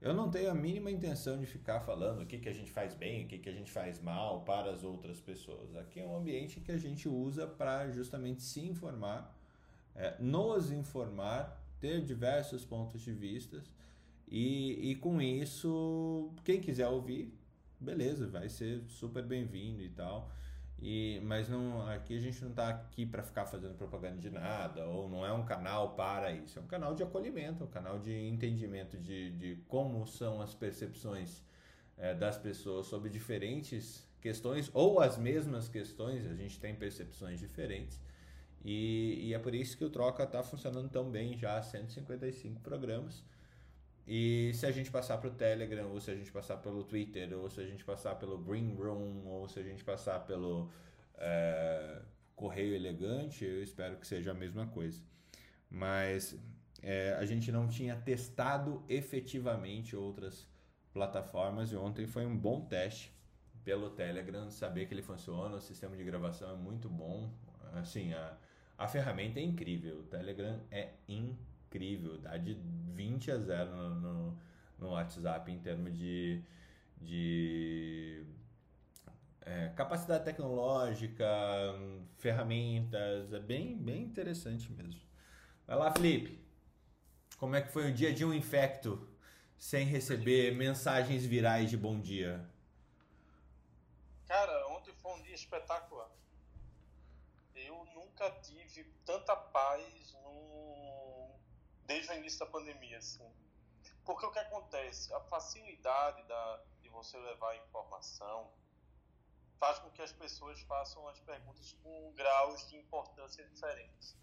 Eu 0.01 0.15
não 0.15 0.31
tenho 0.31 0.51
a 0.51 0.55
mínima 0.55 0.91
intenção 0.91 1.39
de 1.39 1.45
ficar 1.45 1.81
falando 1.81 2.23
o 2.23 2.27
que, 2.27 2.39
que 2.39 2.49
a 2.49 2.53
gente 2.55 2.73
faz 2.73 2.95
bem, 2.95 3.25
o 3.25 3.29
que, 3.29 3.39
que 3.39 3.49
a 3.51 3.53
gente 3.53 3.71
faz 3.71 4.01
mal 4.01 4.43
para 4.45 4.71
as 4.71 4.83
outras 4.83 5.21
pessoas. 5.21 5.77
Aqui 5.77 6.01
é 6.01 6.07
um 6.07 6.17
ambiente 6.17 6.59
que 6.59 6.73
a 6.73 6.79
gente 6.79 7.07
usa 7.07 7.47
para 7.47 7.91
justamente 7.91 8.43
se 8.43 8.61
informar, 8.61 9.37
é, 9.95 10.17
nos 10.19 10.73
informar, 10.73 11.63
ter 11.79 12.03
diversos 12.03 12.65
pontos 12.65 13.03
de 13.03 13.13
vista 13.13 13.63
e, 14.27 14.93
e 14.93 14.95
com 14.95 15.21
isso, 15.21 16.33
quem 16.45 16.61
quiser 16.61 16.89
ouvir, 16.89 17.37
beleza, 17.79 18.29
vai 18.29 18.49
ser 18.49 18.83
super 18.89 19.25
bem-vindo 19.25 19.83
e 19.83 19.89
tal. 19.91 20.31
E, 20.83 21.21
mas 21.25 21.49
não, 21.49 21.87
aqui 21.89 22.17
a 22.17 22.21
gente 22.21 22.41
não 22.43 22.51
está 22.51 22.71
aqui 22.71 23.05
para 23.05 23.23
ficar 23.23 23.45
fazendo 23.45 23.75
propaganda 23.75 24.17
de 24.17 24.31
nada, 24.31 24.87
ou 24.87 25.09
não 25.11 25.27
é 25.27 25.33
um 25.33 25.45
canal 25.45 25.95
para 25.95 26.33
isso, 26.33 26.59
é 26.59 26.63
um 26.63 26.67
canal 26.67 26.95
de 26.95 27.03
acolhimento, 27.03 27.63
é 27.63 27.67
um 27.67 27.71
canal 27.71 27.99
de 27.99 28.13
entendimento 28.13 28.97
de, 28.97 29.31
de 29.33 29.57
como 29.69 30.07
são 30.07 30.41
as 30.41 30.55
percepções 30.55 31.45
é, 31.99 32.15
das 32.15 32.39
pessoas 32.39 32.87
sobre 32.87 33.11
diferentes 33.11 34.09
questões, 34.23 34.71
ou 34.73 35.01
as 35.01 35.19
mesmas 35.19 35.69
questões, 35.69 36.27
a 36.27 36.35
gente 36.35 36.59
tem 36.59 36.75
percepções 36.75 37.39
diferentes, 37.39 38.01
e, 38.65 39.19
e 39.23 39.35
é 39.35 39.39
por 39.39 39.55
isso 39.55 39.77
que 39.77 39.85
o 39.85 39.91
Troca 39.91 40.23
está 40.23 40.43
funcionando 40.43 40.89
tão 40.89 41.11
bem 41.11 41.37
já 41.37 41.59
há 41.59 41.63
155 41.63 42.61
programas. 42.61 43.23
E 44.13 44.53
se 44.55 44.67
a 44.67 44.73
gente 44.73 44.91
passar 44.91 45.19
para 45.19 45.29
o 45.29 45.35
Telegram, 45.35 45.89
ou 45.89 46.01
se 46.01 46.11
a 46.11 46.17
gente 46.17 46.33
passar 46.33 46.57
pelo 46.57 46.83
Twitter, 46.83 47.33
ou 47.33 47.49
se 47.49 47.61
a 47.61 47.65
gente 47.65 47.85
passar 47.85 48.17
pelo 48.17 48.37
Green 48.39 48.75
Room, 48.75 49.25
ou 49.25 49.47
se 49.47 49.61
a 49.61 49.63
gente 49.63 49.85
passar 49.85 50.27
pelo 50.27 50.69
é, 51.15 52.03
Correio 52.35 52.75
Elegante, 52.75 53.45
eu 53.45 53.63
espero 53.63 53.99
que 53.99 54.05
seja 54.05 54.33
a 54.33 54.35
mesma 54.35 54.67
coisa. 54.67 55.01
Mas 55.71 56.37
é, 56.83 57.15
a 57.21 57.25
gente 57.25 57.53
não 57.53 57.69
tinha 57.69 57.95
testado 57.95 58.85
efetivamente 58.89 59.95
outras 59.95 60.45
plataformas 60.93 61.71
e 61.71 61.77
ontem 61.77 62.09
foi 62.09 62.27
um 62.27 62.37
bom 62.37 62.63
teste 62.63 63.15
pelo 63.63 63.91
Telegram, 63.91 64.51
saber 64.51 64.87
que 64.87 64.95
ele 64.95 65.03
funciona, 65.03 65.55
o 65.55 65.61
sistema 65.61 65.97
de 65.97 66.03
gravação 66.03 66.51
é 66.51 66.57
muito 66.57 66.89
bom. 66.89 67.33
Assim, 67.75 68.13
a, 68.13 68.37
a 68.77 68.89
ferramenta 68.89 69.39
é 69.39 69.43
incrível, 69.45 70.01
o 70.01 70.03
Telegram 70.03 70.61
é 70.69 70.95
incrível 71.07 71.50
incrível, 71.71 72.19
dá 72.19 72.37
de 72.37 72.55
20 72.95 73.31
a 73.31 73.39
0 73.39 73.71
no, 73.71 73.95
no, 73.95 74.39
no 74.79 74.89
WhatsApp 74.91 75.51
em 75.51 75.61
termos 75.61 75.97
de, 75.97 76.43
de 77.01 78.27
é, 79.43 79.69
capacidade 79.69 80.25
tecnológica, 80.25 81.25
ferramentas, 82.19 83.33
é 83.33 83.39
bem, 83.39 83.77
bem 83.77 84.03
interessante 84.03 84.71
mesmo. 84.73 85.01
Vai 85.67 85.77
lá, 85.77 85.93
Felipe. 85.93 86.45
Como 87.39 87.55
é 87.55 87.63
que 87.63 87.73
foi 87.73 87.91
o 87.91 87.95
dia 87.95 88.13
de 88.13 88.25
um 88.25 88.35
infecto 88.35 89.09
sem 89.57 89.87
receber 89.87 90.55
mensagens 90.55 91.25
virais 91.25 91.71
de 91.71 91.77
bom 91.77 92.01
dia? 92.01 92.45
Cara, 94.27 94.69
ontem 94.69 94.93
foi 94.95 95.13
um 95.13 95.23
dia 95.23 95.35
espetacular. 95.35 96.11
Eu 97.55 97.87
nunca 97.95 98.31
tive 98.43 98.85
tanta 99.07 99.35
paz 99.37 100.00
desde 101.91 102.13
o 102.13 102.15
início 102.15 102.39
da 102.39 102.47
pandemia, 102.47 102.99
assim. 102.99 103.29
Porque 104.05 104.25
o 104.25 104.31
que 104.31 104.39
acontece? 104.39 105.13
A 105.13 105.21
facilidade 105.23 106.23
da, 106.29 106.63
de 106.83 106.89
você 106.89 107.19
levar 107.19 107.57
informação 107.57 108.49
faz 109.59 109.81
com 109.81 109.91
que 109.91 110.01
as 110.01 110.13
pessoas 110.13 110.61
façam 110.63 111.09
as 111.09 111.19
perguntas 111.19 111.73
com 111.83 112.13
graus 112.13 112.69
de 112.69 112.77
importância 112.77 113.45
diferentes. 113.45 114.17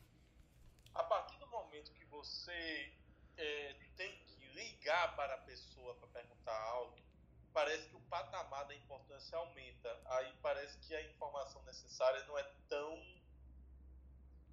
A 0.96 1.04
partir 1.04 1.38
do 1.40 1.48
momento 1.48 1.92
que 1.92 2.06
você 2.06 2.94
é, 3.36 3.74
tem 3.98 4.18
que 4.24 4.46
ligar 4.54 5.14
para 5.18 5.34
a 5.34 5.40
pessoa 5.40 5.94
para 5.96 6.08
perguntar 6.08 6.58
algo, 6.70 6.98
parece 7.52 7.90
que 7.90 7.98
o 7.98 8.02
patamar 8.02 8.66
da 8.66 8.76
importância 8.76 9.38
aumenta. 9.38 10.02
Aí 10.06 10.34
parece 10.42 10.78
que 10.80 10.96
a 10.96 11.02
informação 11.02 11.62
necessária 11.64 12.24
não 12.28 12.38
é 12.40 12.44
tão 12.70 12.98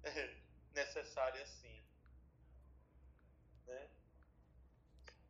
necessária 0.75 1.41
assim. 1.41 1.84
Né? 3.67 3.89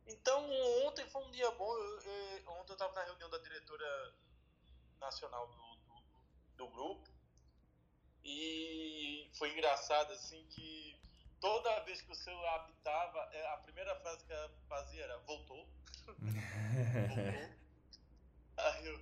Então, 0.06 0.48
ontem 0.86 1.08
foi 1.08 1.24
um 1.24 1.30
dia 1.30 1.50
bom. 1.52 1.72
Eu, 1.72 2.00
eu, 2.00 2.50
ontem 2.52 2.70
eu 2.70 2.74
estava 2.74 2.94
na 2.94 3.04
reunião 3.04 3.30
da 3.30 3.38
diretora 3.38 4.14
nacional 5.00 5.46
do, 5.48 5.76
do, 5.76 6.02
do 6.56 6.68
grupo 6.68 7.16
e 8.28 9.30
foi 9.34 9.52
engraçado 9.52 10.12
assim 10.12 10.44
que 10.48 11.00
toda 11.40 11.80
vez 11.84 12.02
que 12.02 12.10
o 12.10 12.14
celular 12.14 12.56
apitava, 12.56 13.18
é, 13.32 13.46
a 13.52 13.56
primeira 13.58 13.94
frase 14.00 14.24
que 14.24 14.32
ela 14.32 14.50
fazia 14.68 15.04
era 15.04 15.18
voltou. 15.18 15.68
voltou. 16.06 17.56
Aí 18.58 18.86
eu, 18.86 19.00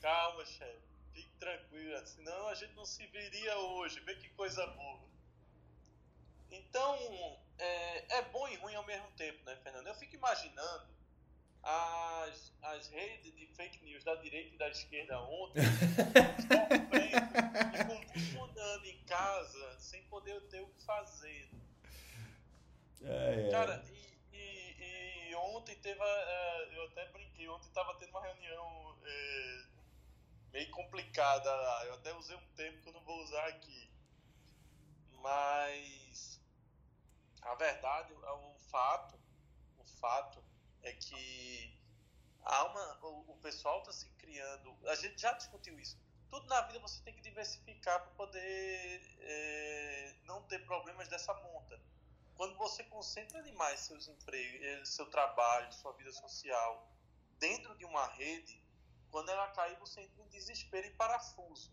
calma, 0.00 0.44
chefe, 0.44 0.82
fique 1.12 1.34
tranquilo, 1.38 2.06
senão 2.06 2.48
a 2.48 2.54
gente 2.54 2.74
não 2.74 2.84
se 2.84 3.04
viria 3.08 3.58
hoje, 3.58 3.98
vê 4.00 4.14
que 4.14 4.28
coisa 4.30 4.64
boa. 4.66 5.08
Então, 6.50 6.96
é, 7.62 8.18
é 8.18 8.22
bom 8.22 8.48
e 8.48 8.56
ruim 8.56 8.74
ao 8.74 8.84
mesmo 8.84 9.08
tempo, 9.12 9.42
né, 9.44 9.56
Fernando? 9.62 9.86
Eu 9.86 9.94
fico 9.94 10.16
imaginando 10.16 10.88
as, 11.62 12.52
as 12.62 12.88
redes 12.88 13.32
de 13.34 13.46
fake 13.54 13.84
news 13.84 14.02
da 14.02 14.16
direita 14.16 14.54
e 14.54 14.58
da 14.58 14.68
esquerda 14.68 15.20
ontem 15.20 15.62
sofrendo 16.48 17.22
e 18.84 18.90
em 18.90 18.98
casa 19.04 19.78
sem 19.78 20.02
poder 20.04 20.40
ter 20.48 20.60
o 20.60 20.66
que 20.66 20.82
fazer. 20.84 21.48
É, 23.02 23.46
é. 23.46 23.50
Cara, 23.50 23.84
e, 24.32 24.32
e, 24.32 25.30
e 25.30 25.34
ontem 25.36 25.76
teve. 25.76 26.00
Uh, 26.00 26.72
eu 26.72 26.84
até 26.86 27.06
brinquei, 27.08 27.48
ontem 27.48 27.70
tava 27.72 27.94
tendo 27.94 28.10
uma 28.10 28.22
reunião 28.22 28.90
uh, 28.90 29.66
meio 30.52 30.70
complicada 30.70 31.50
lá. 31.50 31.86
Eu 31.86 31.94
até 31.94 32.12
usei 32.14 32.36
um 32.36 32.46
termo 32.56 32.80
que 32.80 32.88
eu 32.88 32.92
não 32.92 33.02
vou 33.02 33.22
usar 33.22 33.46
aqui. 33.46 33.88
Mas 35.20 36.01
a 37.42 37.54
verdade, 37.54 38.12
o 38.12 38.54
fato, 38.70 39.18
o 39.78 39.84
fato 39.84 40.42
é 40.82 40.92
que 40.92 41.78
há 42.42 42.64
uma, 42.64 43.06
o, 43.06 43.32
o 43.32 43.36
pessoal 43.38 43.80
está 43.80 43.92
se 43.92 44.08
criando. 44.18 44.76
A 44.88 44.94
gente 44.94 45.20
já 45.20 45.32
discutiu 45.32 45.78
isso. 45.78 45.98
Tudo 46.30 46.46
na 46.46 46.62
vida 46.62 46.78
você 46.78 47.02
tem 47.02 47.14
que 47.14 47.20
diversificar 47.20 48.00
para 48.00 48.10
poder 48.12 49.02
é, 49.20 50.14
não 50.24 50.42
ter 50.44 50.64
problemas 50.64 51.08
dessa 51.08 51.34
monta 51.34 51.80
quando 52.42 52.56
você 52.56 52.82
concentra 52.82 53.40
demais 53.40 53.78
seus 53.80 54.08
empregos, 54.08 54.60
eh, 54.62 54.84
seu 54.84 55.06
trabalho, 55.06 55.72
sua 55.72 55.92
vida 55.92 56.10
social 56.10 56.90
dentro 57.38 57.72
de 57.76 57.84
uma 57.84 58.04
rede, 58.06 58.60
quando 59.12 59.30
ela 59.30 59.46
cair, 59.52 59.78
você 59.78 60.00
entra 60.00 60.22
em 60.22 60.28
desespero 60.28 60.84
e 60.86 60.90
parafuso. 60.90 61.72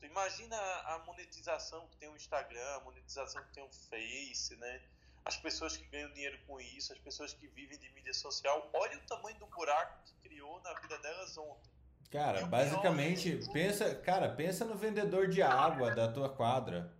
Tu 0.00 0.06
imagina 0.06 0.56
a 0.56 1.02
monetização 1.06 1.86
que 1.88 1.96
tem 1.98 2.08
o 2.08 2.16
Instagram, 2.16 2.76
a 2.76 2.80
monetização 2.80 3.42
que 3.44 3.52
tem 3.52 3.62
o 3.62 3.68
Face, 3.68 4.56
né? 4.56 4.80
As 5.26 5.36
pessoas 5.36 5.76
que 5.76 5.84
ganham 5.90 6.10
dinheiro 6.12 6.38
com 6.46 6.58
isso, 6.58 6.90
as 6.92 6.98
pessoas 6.98 7.34
que 7.34 7.46
vivem 7.48 7.78
de 7.78 7.92
mídia 7.92 8.14
social. 8.14 8.70
Olha 8.72 8.96
o 8.96 9.00
tamanho 9.02 9.38
do 9.38 9.46
buraco 9.46 10.02
que 10.06 10.28
criou 10.28 10.58
na 10.62 10.72
vida 10.80 10.98
delas 10.98 11.36
ontem. 11.36 11.70
Cara, 12.10 12.46
basicamente, 12.46 13.36
pior, 13.36 13.52
pensa, 13.52 13.94
cara, 13.94 14.28
pensa 14.30 14.64
no 14.64 14.74
vendedor 14.74 15.28
de 15.28 15.42
água 15.42 15.94
da 15.94 16.10
tua 16.10 16.30
quadra. 16.30 16.92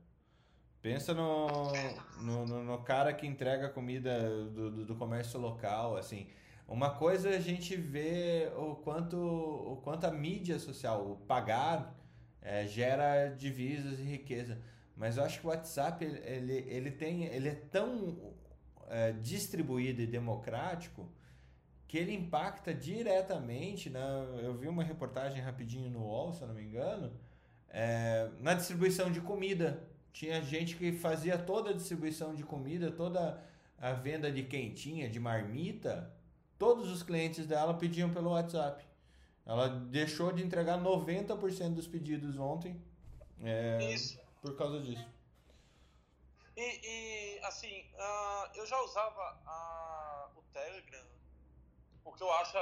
Pensa 0.82 1.12
no, 1.12 1.72
no, 2.20 2.46
no, 2.46 2.64
no 2.64 2.82
cara 2.84 3.12
que 3.12 3.26
entrega 3.26 3.68
comida 3.70 4.20
do, 4.46 4.70
do, 4.70 4.84
do, 4.84 4.96
comércio 4.96 5.40
local, 5.40 5.96
assim. 5.96 6.30
Uma 6.68 6.90
coisa 6.96 7.30
é 7.30 7.36
a 7.36 7.40
gente 7.40 7.76
vê 7.76 8.52
o 8.56 8.76
quanto, 8.76 9.16
o 9.16 9.80
quanto 9.82 10.06
a 10.06 10.10
mídia 10.10 10.58
social, 10.58 11.10
o 11.10 11.16
pagar, 11.16 11.99
é, 12.42 12.66
gera 12.66 13.28
divisas 13.28 13.98
e 13.98 14.02
riqueza. 14.02 14.58
Mas 14.96 15.16
eu 15.16 15.24
acho 15.24 15.40
que 15.40 15.46
o 15.46 15.50
WhatsApp, 15.50 16.04
ele, 16.04 16.52
ele, 16.68 16.90
tem, 16.90 17.24
ele 17.24 17.48
é 17.48 17.54
tão 17.54 18.34
é, 18.88 19.12
distribuído 19.12 20.02
e 20.02 20.06
democrático 20.06 21.10
que 21.88 21.98
ele 21.98 22.14
impacta 22.14 22.72
diretamente, 22.72 23.90
né? 23.90 24.00
eu 24.42 24.54
vi 24.54 24.68
uma 24.68 24.84
reportagem 24.84 25.40
rapidinho 25.40 25.90
no 25.90 26.00
UOL, 26.00 26.32
se 26.32 26.42
eu 26.42 26.48
não 26.48 26.54
me 26.54 26.62
engano, 26.62 27.12
é, 27.68 28.28
na 28.38 28.54
distribuição 28.54 29.10
de 29.10 29.20
comida 29.20 29.88
tinha 30.12 30.42
gente 30.42 30.76
que 30.76 30.92
fazia 30.92 31.38
toda 31.38 31.70
a 31.70 31.72
distribuição 31.72 32.34
de 32.34 32.42
comida, 32.42 32.90
toda 32.90 33.42
a 33.78 33.92
venda 33.92 34.30
de 34.30 34.42
quentinha, 34.42 35.08
de 35.08 35.20
marmita. 35.20 36.12
Todos 36.58 36.90
os 36.90 37.02
clientes 37.02 37.46
dela 37.46 37.74
pediam 37.74 38.10
pelo 38.10 38.30
WhatsApp. 38.30 38.84
Ela 39.50 39.68
deixou 39.68 40.32
de 40.32 40.44
entregar 40.44 40.78
90% 40.78 41.74
dos 41.74 41.88
pedidos 41.88 42.38
ontem 42.38 42.80
é, 43.42 43.80
por 44.40 44.56
causa 44.56 44.80
disso. 44.80 45.04
E, 46.56 46.80
e 46.86 47.40
assim, 47.40 47.84
uh, 47.94 48.54
eu 48.54 48.64
já 48.64 48.80
usava 48.82 49.42
a, 49.44 50.30
o 50.36 50.42
Telegram, 50.52 51.04
porque 52.04 52.22
eu 52.22 52.30
acho, 52.34 52.52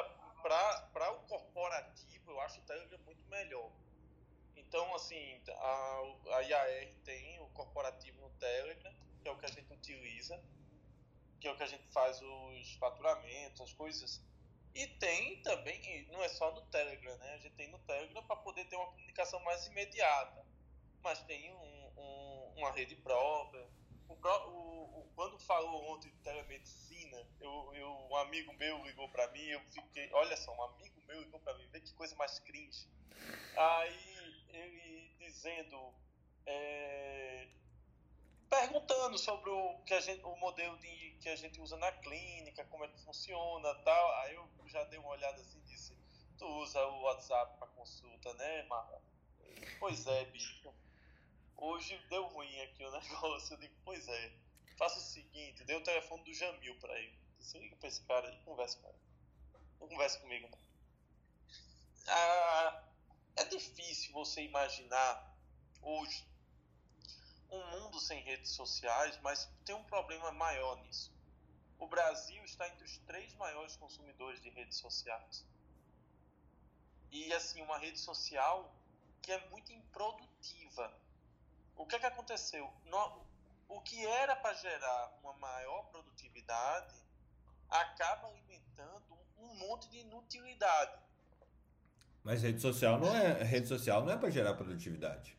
para 0.42 1.12
o 1.12 1.18
corporativo, 1.26 2.30
eu 2.30 2.40
acho 2.40 2.58
o 2.58 2.62
Telegram 2.62 2.98
muito 3.04 3.22
melhor. 3.28 3.70
Então, 4.56 4.94
assim, 4.94 5.42
a, 5.46 6.02
a 6.36 6.40
IAR 6.40 6.94
tem 7.04 7.38
o 7.40 7.48
corporativo 7.48 8.18
no 8.22 8.30
Telegram, 8.38 8.94
que 9.20 9.28
é 9.28 9.30
o 9.30 9.36
que 9.36 9.44
a 9.44 9.50
gente 9.50 9.70
utiliza, 9.70 10.42
que 11.38 11.46
é 11.46 11.52
o 11.52 11.56
que 11.56 11.64
a 11.64 11.66
gente 11.66 11.86
faz 11.92 12.18
os 12.22 12.72
faturamentos, 12.76 13.60
as 13.60 13.74
coisas. 13.74 14.26
E 14.78 14.86
tem 14.86 15.42
também, 15.42 16.06
não 16.12 16.22
é 16.22 16.28
só 16.28 16.54
no 16.54 16.62
Telegram, 16.66 17.18
né? 17.18 17.34
A 17.34 17.38
gente 17.38 17.56
tem 17.56 17.68
no 17.68 17.80
Telegram 17.80 18.22
para 18.22 18.36
poder 18.36 18.64
ter 18.66 18.76
uma 18.76 18.86
comunicação 18.86 19.40
mais 19.40 19.66
imediata. 19.66 20.46
Mas 21.02 21.20
tem 21.24 21.52
um, 21.52 21.92
um, 21.96 22.52
uma 22.58 22.70
rede 22.70 22.94
própria. 22.94 23.68
O, 24.08 24.14
o, 24.14 25.00
o, 25.00 25.12
quando 25.16 25.36
falou 25.40 25.92
ontem 25.92 26.10
de 26.10 26.18
telemedicina, 26.18 27.28
eu, 27.40 27.74
eu, 27.74 27.90
um 28.08 28.16
amigo 28.18 28.52
meu 28.52 28.80
ligou 28.84 29.08
para 29.08 29.26
mim, 29.32 29.42
eu 29.46 29.60
fiquei, 29.62 30.12
olha 30.12 30.36
só, 30.36 30.54
um 30.54 30.62
amigo 30.62 31.02
meu 31.08 31.22
ligou 31.22 31.40
para 31.40 31.54
mim, 31.54 31.66
vê 31.72 31.80
que 31.80 31.92
coisa 31.94 32.14
mais 32.14 32.38
cringe. 32.38 32.86
Aí 33.56 34.44
ele 34.50 35.12
dizendo, 35.18 35.92
é, 36.46 37.48
perguntando 38.48 39.18
sobre 39.18 39.50
o 39.50 39.78
que 39.84 39.94
a 39.94 40.00
gente, 40.00 40.22
o 40.24 40.36
modelo 40.36 40.76
de, 40.78 41.16
que 41.20 41.28
a 41.28 41.36
gente 41.36 41.60
usa 41.60 41.76
na 41.76 41.92
clínica, 41.92 42.64
como 42.66 42.84
é 42.84 42.88
que 42.88 43.00
funciona, 43.04 43.74
tal. 43.84 44.12
Aí 44.22 44.34
eu 44.34 44.48
já 44.66 44.84
dei 44.84 44.98
uma 44.98 45.10
olhada 45.10 45.40
assim 45.40 45.58
e 45.58 45.62
disse, 45.62 45.96
tu 46.38 46.46
usa 46.46 46.84
o 46.86 47.02
WhatsApp 47.02 47.58
para 47.58 47.68
consulta, 47.68 48.32
né, 48.34 48.62
Marra? 48.64 49.00
Pois 49.78 50.06
é, 50.06 50.24
bicho. 50.26 50.74
Hoje 51.56 51.98
deu 52.08 52.26
ruim 52.26 52.60
aqui 52.62 52.84
o 52.84 52.90
negócio. 52.92 53.54
Eu 53.54 53.58
digo, 53.58 53.74
pois 53.84 54.06
é. 54.08 54.32
Faça 54.76 54.98
o 54.98 55.02
seguinte, 55.02 55.64
dê 55.64 55.74
o 55.74 55.82
telefone 55.82 56.22
do 56.22 56.32
Jamil 56.32 56.78
para 56.78 56.96
ele. 56.98 57.18
Você 57.40 57.58
liga 57.58 57.76
para 57.76 57.88
esse 57.88 58.02
cara 58.04 58.32
e 58.32 58.44
conversa 58.44 58.78
com 58.78 58.88
ele. 58.88 58.98
Não 59.80 59.88
conversa 59.88 60.20
comigo, 60.20 60.48
não. 60.48 60.58
Ah, 62.06 62.84
é 63.36 63.44
difícil 63.44 64.12
você 64.12 64.42
imaginar 64.42 65.36
hoje 65.82 66.24
um 67.50 67.64
mundo 67.70 68.00
sem 68.00 68.20
redes 68.22 68.50
sociais, 68.52 69.18
mas 69.22 69.48
tem 69.64 69.74
um 69.74 69.84
problema 69.84 70.30
maior 70.32 70.76
nisso. 70.82 71.12
O 71.78 71.86
Brasil 71.86 72.44
está 72.44 72.68
entre 72.68 72.84
os 72.84 72.98
três 72.98 73.34
maiores 73.34 73.76
consumidores 73.76 74.40
de 74.42 74.50
redes 74.50 74.78
sociais. 74.78 75.46
E 77.10 77.32
assim, 77.32 77.62
uma 77.62 77.78
rede 77.78 77.98
social 77.98 78.74
que 79.22 79.32
é 79.32 79.48
muito 79.48 79.72
improdutiva. 79.72 80.92
O 81.76 81.86
que 81.86 81.96
é 81.96 81.98
que 81.98 82.06
aconteceu? 82.06 82.72
o 83.68 83.80
que 83.82 84.04
era 84.06 84.34
para 84.34 84.54
gerar 84.54 85.18
uma 85.22 85.34
maior 85.34 85.82
produtividade 85.90 86.94
acaba 87.68 88.28
alimentando 88.28 89.18
um 89.36 89.54
monte 89.54 89.88
de 89.90 89.98
inutilidade. 89.98 90.98
Mas 92.24 92.42
rede 92.42 92.60
social 92.60 92.98
não 92.98 93.14
é 93.14 93.42
rede 93.44 93.68
social 93.68 94.04
não 94.04 94.12
é 94.12 94.16
para 94.16 94.30
gerar 94.30 94.54
produtividade. 94.54 95.37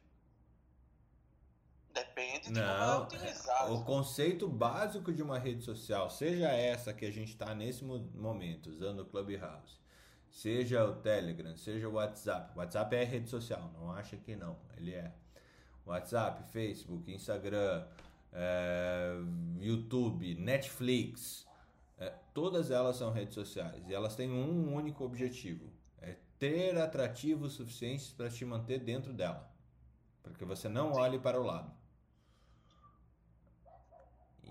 Depende 2.00 2.47
de 2.47 2.60
não, 2.60 3.06
como 3.06 3.16
é 3.16 3.18
utilizado. 3.18 3.74
O 3.74 3.84
conceito 3.84 4.47
básico 4.47 5.14
de 5.14 5.22
uma 5.22 5.38
rede 5.38 5.64
social, 5.64 6.10
seja 6.10 6.50
essa 6.50 6.93
que 6.93 7.06
a 7.06 7.12
gente 7.12 7.30
está 7.30 7.54
nesse 7.54 7.84
momento 7.84 8.70
usando 8.70 9.02
o 9.02 9.06
Clubhouse, 9.06 9.78
seja 10.32 10.86
o 10.86 10.95
Telegram, 10.95 11.56
seja 11.58 11.88
o 11.88 11.93
WhatsApp. 11.93 12.58
WhatsApp 12.58 12.95
é 12.95 13.04
rede 13.04 13.30
social, 13.30 13.72
não 13.74 13.91
acha 13.91 14.18
que 14.18 14.36
não, 14.36 14.58
ele 14.78 14.93
é. 14.93 15.14
WhatsApp, 15.86 16.52
Facebook, 16.52 17.12
Instagram, 17.12 17.86
é, 18.32 19.14
YouTube, 19.60 20.36
Netflix, 20.36 21.47
é, 21.97 22.14
todas 22.34 22.70
elas 22.70 22.95
são 22.95 23.12
redes 23.12 23.34
sociais 23.34 23.84
e 23.88 23.93
elas 23.93 24.16
têm 24.16 24.30
um 24.30 24.74
único 24.74 25.04
objetivo: 25.04 25.70
ter 26.39 26.78
atrativos 26.78 27.54
suficientes 27.54 28.12
para 28.12 28.30
te 28.30 28.45
manter 28.45 28.80
dentro 28.80 29.12
dela, 29.12 29.52
para 30.24 30.34
que 30.34 30.45
você 30.45 30.70
não 30.70 30.93
olhe 30.93 31.20
para 31.20 31.39
o 31.39 31.43
lado. 31.43 31.78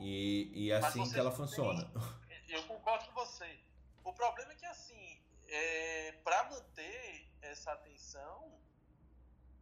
E, 0.00 0.70
é 0.70 0.76
assim 0.76 1.08
que 1.10 1.18
ela 1.18 1.30
funciona. 1.32 1.90
eu 2.48 2.62
concordo 2.64 3.04
com 3.06 3.12
você. 3.14 3.58
O 4.04 4.12
problema 4.12 4.52
é 4.52 4.56
que 4.56 4.66
assim, 4.66 5.20
é, 5.46 6.12
para 6.24 6.44
manter 6.50 7.28
essa 7.42 7.72
atenção, 7.72 8.58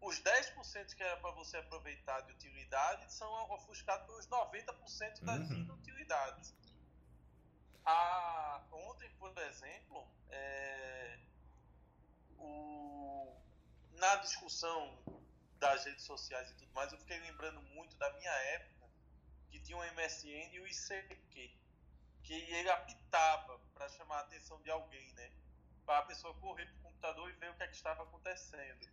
os 0.00 0.20
10% 0.22 0.94
que 0.94 1.02
era 1.02 1.16
para 1.16 1.30
você 1.32 1.56
aproveitar 1.56 2.20
de 2.22 2.32
utilidade 2.32 3.12
são 3.12 3.28
ofuscados 3.50 4.06
pelos 4.06 4.26
90% 4.28 5.24
das 5.24 5.50
Uhum. 5.50 5.56
inutilidades. 5.56 6.54
A, 7.84 8.64
ontem, 8.72 9.08
por 9.18 9.36
exemplo, 9.38 10.06
é, 10.30 11.18
o, 12.38 13.32
na 13.92 14.16
discussão 14.16 14.98
das 15.58 15.84
redes 15.84 16.04
sociais 16.04 16.50
e 16.50 16.54
tudo 16.54 16.72
mais, 16.74 16.92
eu 16.92 16.98
fiquei 16.98 17.18
lembrando 17.20 17.60
muito 17.62 17.96
da 17.96 18.12
minha 18.14 18.30
época, 18.30 18.75
que 19.50 19.60
tinha 19.60 19.76
o 19.76 19.94
MSN 19.94 20.52
e 20.52 20.60
o 20.60 20.66
ICQ, 20.66 21.50
que 22.22 22.34
ele 22.34 22.70
apitava 22.70 23.58
para 23.74 23.88
chamar 23.88 24.18
a 24.18 24.20
atenção 24.20 24.60
de 24.62 24.70
alguém, 24.70 25.12
né? 25.12 25.30
Para 25.84 26.00
a 26.00 26.02
pessoa 26.02 26.34
correr 26.34 26.66
pro 26.66 26.82
computador 26.82 27.30
e 27.30 27.32
ver 27.34 27.50
o 27.50 27.54
que, 27.54 27.62
é 27.62 27.68
que 27.68 27.76
estava 27.76 28.02
acontecendo. 28.02 28.88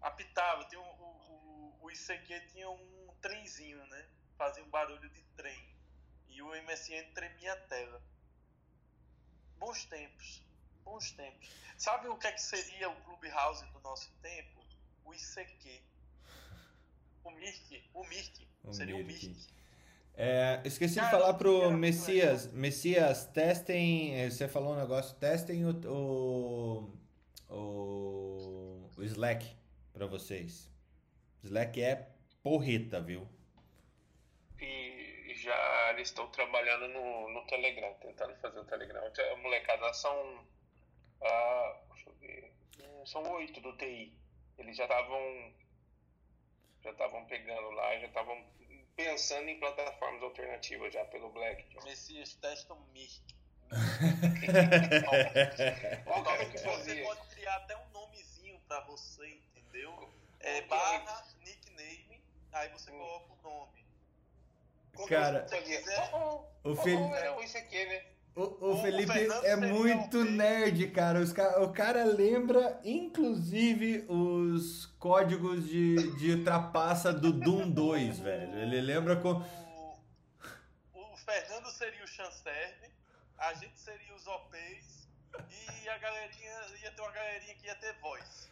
Apitava, 0.00 0.64
tinha 0.64 0.80
um, 0.80 0.84
o, 0.84 1.76
o, 1.80 1.84
o 1.84 1.90
ICQ 1.90 2.40
tinha 2.48 2.68
um 2.68 3.16
trenzinho, 3.20 3.84
né? 3.86 4.08
Fazia 4.36 4.64
um 4.64 4.70
barulho 4.70 5.08
de 5.10 5.22
trem. 5.36 5.74
E 6.28 6.42
o 6.42 6.48
MSN 6.48 7.12
tremia 7.14 7.52
a 7.52 7.56
tela. 7.68 8.02
Bons 9.56 9.84
tempos. 9.84 10.42
Bons 10.82 11.10
tempos. 11.12 11.48
Sabe 11.78 12.08
o 12.08 12.16
que, 12.16 12.26
é 12.26 12.32
que 12.32 12.42
seria 12.42 12.90
o 12.90 13.02
Clubhouse 13.02 13.64
do 13.66 13.80
nosso 13.80 14.10
tempo? 14.20 14.64
O 15.04 15.14
ICQ. 15.14 15.93
O 17.24 17.30
Mirk. 17.30 17.82
O 17.94 18.04
Mirk. 18.04 18.48
O 18.64 18.72
seria 18.72 18.94
o 18.96 18.98
Mirk. 19.04 19.26
Mirk. 19.28 19.54
É, 20.16 20.60
esqueci 20.64 20.94
Cara, 20.96 21.06
de 21.06 21.10
falar 21.10 21.34
pro 21.34 21.70
Messias. 21.72 22.52
Messias, 22.52 23.26
testem. 23.26 24.14
eh, 24.14 24.30
Você 24.30 24.46
falou 24.46 24.74
um 24.74 24.76
negócio, 24.76 25.16
testem 25.16 25.64
o, 25.66 25.70
o, 25.90 26.98
o, 27.52 28.90
o 28.96 29.02
Slack 29.02 29.44
pra 29.92 30.06
vocês. 30.06 30.70
Slack 31.42 31.82
é 31.82 32.08
porreta, 32.42 33.00
viu? 33.00 33.28
E 34.60 35.34
já 35.36 35.90
eles 35.92 36.08
estão 36.08 36.28
trabalhando 36.30 36.88
no, 36.88 37.28
no 37.30 37.46
Telegram, 37.46 37.92
tentando 38.00 38.34
fazer 38.36 38.60
o 38.60 38.64
Telegram. 38.64 39.02
A 39.32 39.36
molecada 39.36 39.92
são. 39.92 40.46
Ah, 41.22 41.80
deixa 41.92 42.08
eu 42.10 42.14
ver. 42.20 42.52
São 43.04 43.22
oito 43.32 43.60
do 43.60 43.76
TI. 43.76 44.12
Eles 44.58 44.76
já 44.76 44.84
estavam. 44.84 45.52
Já 46.84 46.90
estavam 46.90 47.24
pegando 47.24 47.70
lá, 47.70 47.98
já 47.98 48.06
estavam 48.06 48.44
pensando 48.94 49.48
em 49.48 49.58
plataformas 49.58 50.22
alternativas 50.22 50.92
já 50.92 51.02
pelo 51.06 51.30
Black. 51.30 51.64
Messias 51.82 52.34
testam 52.34 52.76
que 56.50 56.58
Você 56.58 57.02
pode 57.02 57.28
criar 57.28 57.56
até 57.56 57.76
um 57.76 57.88
nomezinho 57.88 58.60
pra 58.68 58.80
você, 58.80 59.26
entendeu? 59.28 60.12
É 60.40 60.58
era? 60.58 60.66
barra 60.66 61.26
nickname, 61.44 62.22
aí 62.52 62.68
você 62.68 62.90
Hum. 62.92 62.98
coloca 62.98 63.32
o 63.32 63.36
nome. 63.42 63.84
Cara, 65.08 65.48
você 65.48 65.62
quiser- 65.62 66.10
oh, 66.14 66.44
O, 66.62 66.70
oh, 66.70 66.76
Fel- 66.76 67.00
oh, 67.00 67.14
era 67.16 67.36
o 67.36 67.42
ICQ, 67.42 67.86
né? 67.86 68.13
O, 68.36 68.42
o 68.42 68.72
o 68.74 68.82
Felipe 68.82 69.12
Fernando 69.12 69.44
é 69.44 69.56
muito 69.56 70.18
um- 70.18 70.24
nerd, 70.24 70.88
cara. 70.90 71.20
Os 71.20 71.30
O 71.32 71.72
cara 71.72 72.04
lembra, 72.04 72.80
inclusive, 72.84 74.04
os 74.08 74.86
códigos 74.98 75.66
de, 75.68 76.16
de 76.16 76.42
trapaça 76.44 77.12
do 77.12 77.32
Doom 77.32 77.70
2, 77.70 78.18
velho. 78.18 78.58
Ele 78.58 78.80
lembra 78.80 79.16
com. 79.16 79.32
O, 80.94 81.12
o 81.12 81.16
Fernando 81.18 81.70
seria 81.70 82.02
o 82.02 82.08
Chancerve, 82.08 82.90
a 83.38 83.54
gente 83.54 83.78
seria 83.78 84.14
os 84.14 84.26
OPs 84.26 85.08
e 85.84 85.88
a 85.88 85.98
galerinha 85.98 86.52
ia 86.82 86.90
ter 86.90 87.02
uma 87.02 87.10
galerinha 87.12 87.54
que 87.54 87.66
ia 87.66 87.74
ter 87.76 87.94
voz. 88.00 88.50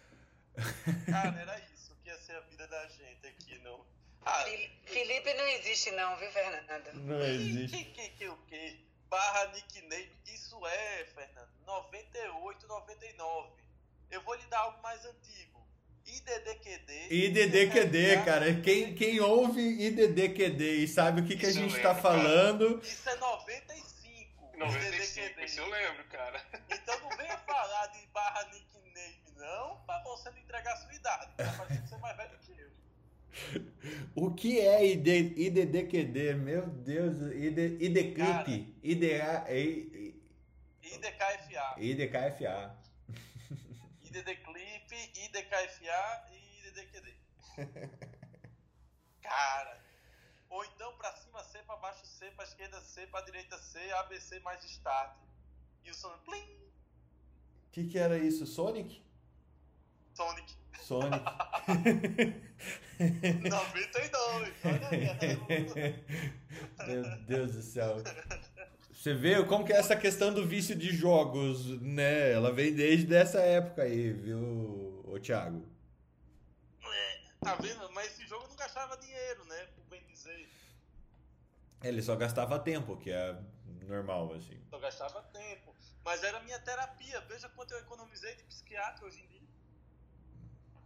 Cara, 1.11 1.41
era 1.41 1.59
isso 1.75 1.95
que 2.03 2.09
ia 2.09 2.19
ser 2.19 2.37
a 2.37 2.41
vida 2.41 2.67
da 2.69 2.87
gente 2.89 3.27
aqui 3.27 3.59
no. 3.61 3.85
Ah, 4.25 4.45
Felipe 4.85 5.35
não 5.35 5.49
existe 5.49 5.91
não, 5.93 6.17
viu, 6.17 6.31
Fernando? 6.31 6.93
Não 6.95 7.19
que, 7.19 7.25
existe. 7.25 7.85
que, 7.87 8.09
que, 8.11 8.29
o 8.29 8.37
que? 8.47 8.92
Barra 9.13 9.45
nickname, 9.49 10.11
isso 10.25 10.59
é, 10.67 11.05
Fernando, 11.15 11.51
98, 11.67 12.67
99. 12.67 13.51
Eu 14.11 14.23
vou 14.23 14.35
lhe 14.37 14.47
dar 14.47 14.61
algo 14.61 14.81
mais 14.81 15.05
antigo. 15.05 15.61
IDDQD. 16.07 17.09
IDDQD, 17.11 18.25
cara. 18.25 18.55
Quem, 18.63 18.95
quem 18.95 19.21
ouve 19.21 19.61
IDDQD 19.61 20.77
e 20.77 20.89
sabe 20.89 21.21
o 21.21 21.27
que, 21.27 21.37
que 21.37 21.45
a 21.45 21.53
gente 21.53 21.75
tá 21.77 21.91
cara. 21.91 21.95
falando. 21.97 22.81
Isso 22.83 23.07
é 23.07 23.17
95. 23.17 24.57
95, 24.57 24.77
IDDQD. 24.79 25.45
isso 25.45 25.61
eu 25.61 25.69
lembro, 25.69 26.05
cara. 26.05 26.43
Então 26.71 26.99
não 27.01 27.15
venha 27.15 27.37
falar 27.37 27.89
de 27.89 28.07
barra 28.07 28.45
nickname, 28.45 29.21
não, 29.37 29.77
pra 29.85 30.03
você 30.05 30.31
não 30.31 30.39
entregar 30.39 30.73
a 30.73 30.77
sua 30.79 30.95
idade. 30.95 31.31
Tá 31.37 31.53
parecendo 31.59 31.87
ser 31.87 31.99
mais 31.99 32.17
velho. 32.17 32.42
O 34.15 34.33
que 34.35 34.61
é 34.61 34.85
ID, 34.87 35.09
IDDQD? 35.37 36.35
Meu 36.35 36.67
Deus. 36.67 37.17
ID, 37.33 38.17
Cara. 38.17 38.49
IDClip. 38.49 38.75
IDA, 38.83 39.47
IDKFA. 40.83 41.77
IDKFA. 41.79 42.77
IDD 44.03 44.37
Clip, 44.37 44.95
IDKFA 45.25 46.27
e 46.31 46.69
IDDQD. 46.69 47.15
Cara. 49.23 49.81
Ou 50.51 50.65
então 50.67 50.93
pra 50.99 51.13
cima 51.15 51.43
C, 51.45 51.59
pra 51.61 51.77
baixo 51.77 52.05
C, 52.05 52.31
pra 52.33 52.45
esquerda 52.45 52.81
C, 52.83 53.07
pra 53.07 53.23
direita 53.23 53.57
C, 53.57 53.79
ABC 53.93 54.39
mais 54.41 54.63
start. 54.65 55.17
E 55.85 55.91
o 55.91 55.95
som 55.95 56.17
plim, 56.19 56.43
O 56.43 57.71
que, 57.73 57.89
que 57.89 57.99
era 57.99 58.19
isso? 58.19 58.47
Sonic? 58.47 59.03
Sonic. 60.23 60.55
Sonic. 60.81 61.25
92. 63.51 64.53
Olha 64.65 64.89
aí. 64.91 66.05
Meu 66.87 67.03
Deus 67.27 67.53
do 67.53 67.63
céu. 67.63 67.97
Você 68.93 69.15
vê 69.15 69.43
como 69.45 69.65
que 69.65 69.73
é 69.73 69.77
essa 69.77 69.97
questão 69.97 70.33
do 70.33 70.47
vício 70.47 70.77
de 70.77 70.95
jogos, 70.95 71.81
né? 71.81 72.33
Ela 72.33 72.53
vem 72.53 72.73
desde 72.73 73.15
essa 73.15 73.41
época 73.41 73.83
aí, 73.83 74.13
viu, 74.13 75.03
ô 75.07 75.19
Thiago? 75.19 75.73
Tá 77.43 77.57
vendo? 77.57 77.91
Mas 77.91 78.13
esse 78.13 78.25
jogo 78.29 78.47
não 78.47 78.55
gastava 78.55 78.97
dinheiro, 78.99 79.45
né? 79.47 79.67
Por 79.75 79.85
bem 79.87 80.01
dizer. 80.07 80.49
Ele 81.83 82.01
só 82.01 82.15
gastava 82.15 82.57
tempo, 82.61 82.97
que 82.97 83.11
é 83.11 83.37
normal, 83.89 84.33
assim. 84.35 84.63
Só 84.71 84.79
gastava 84.79 85.21
tempo. 85.25 85.75
Mas 86.05 86.23
era 86.23 86.39
minha 86.41 86.61
terapia. 86.61 87.21
Veja 87.23 87.49
quanto 87.49 87.75
eu 87.75 87.81
economizei 87.81 88.37
de 88.37 88.45
psiquiatra 88.45 89.05
hoje 89.05 89.21
em 89.21 89.27
dia. 89.27 89.42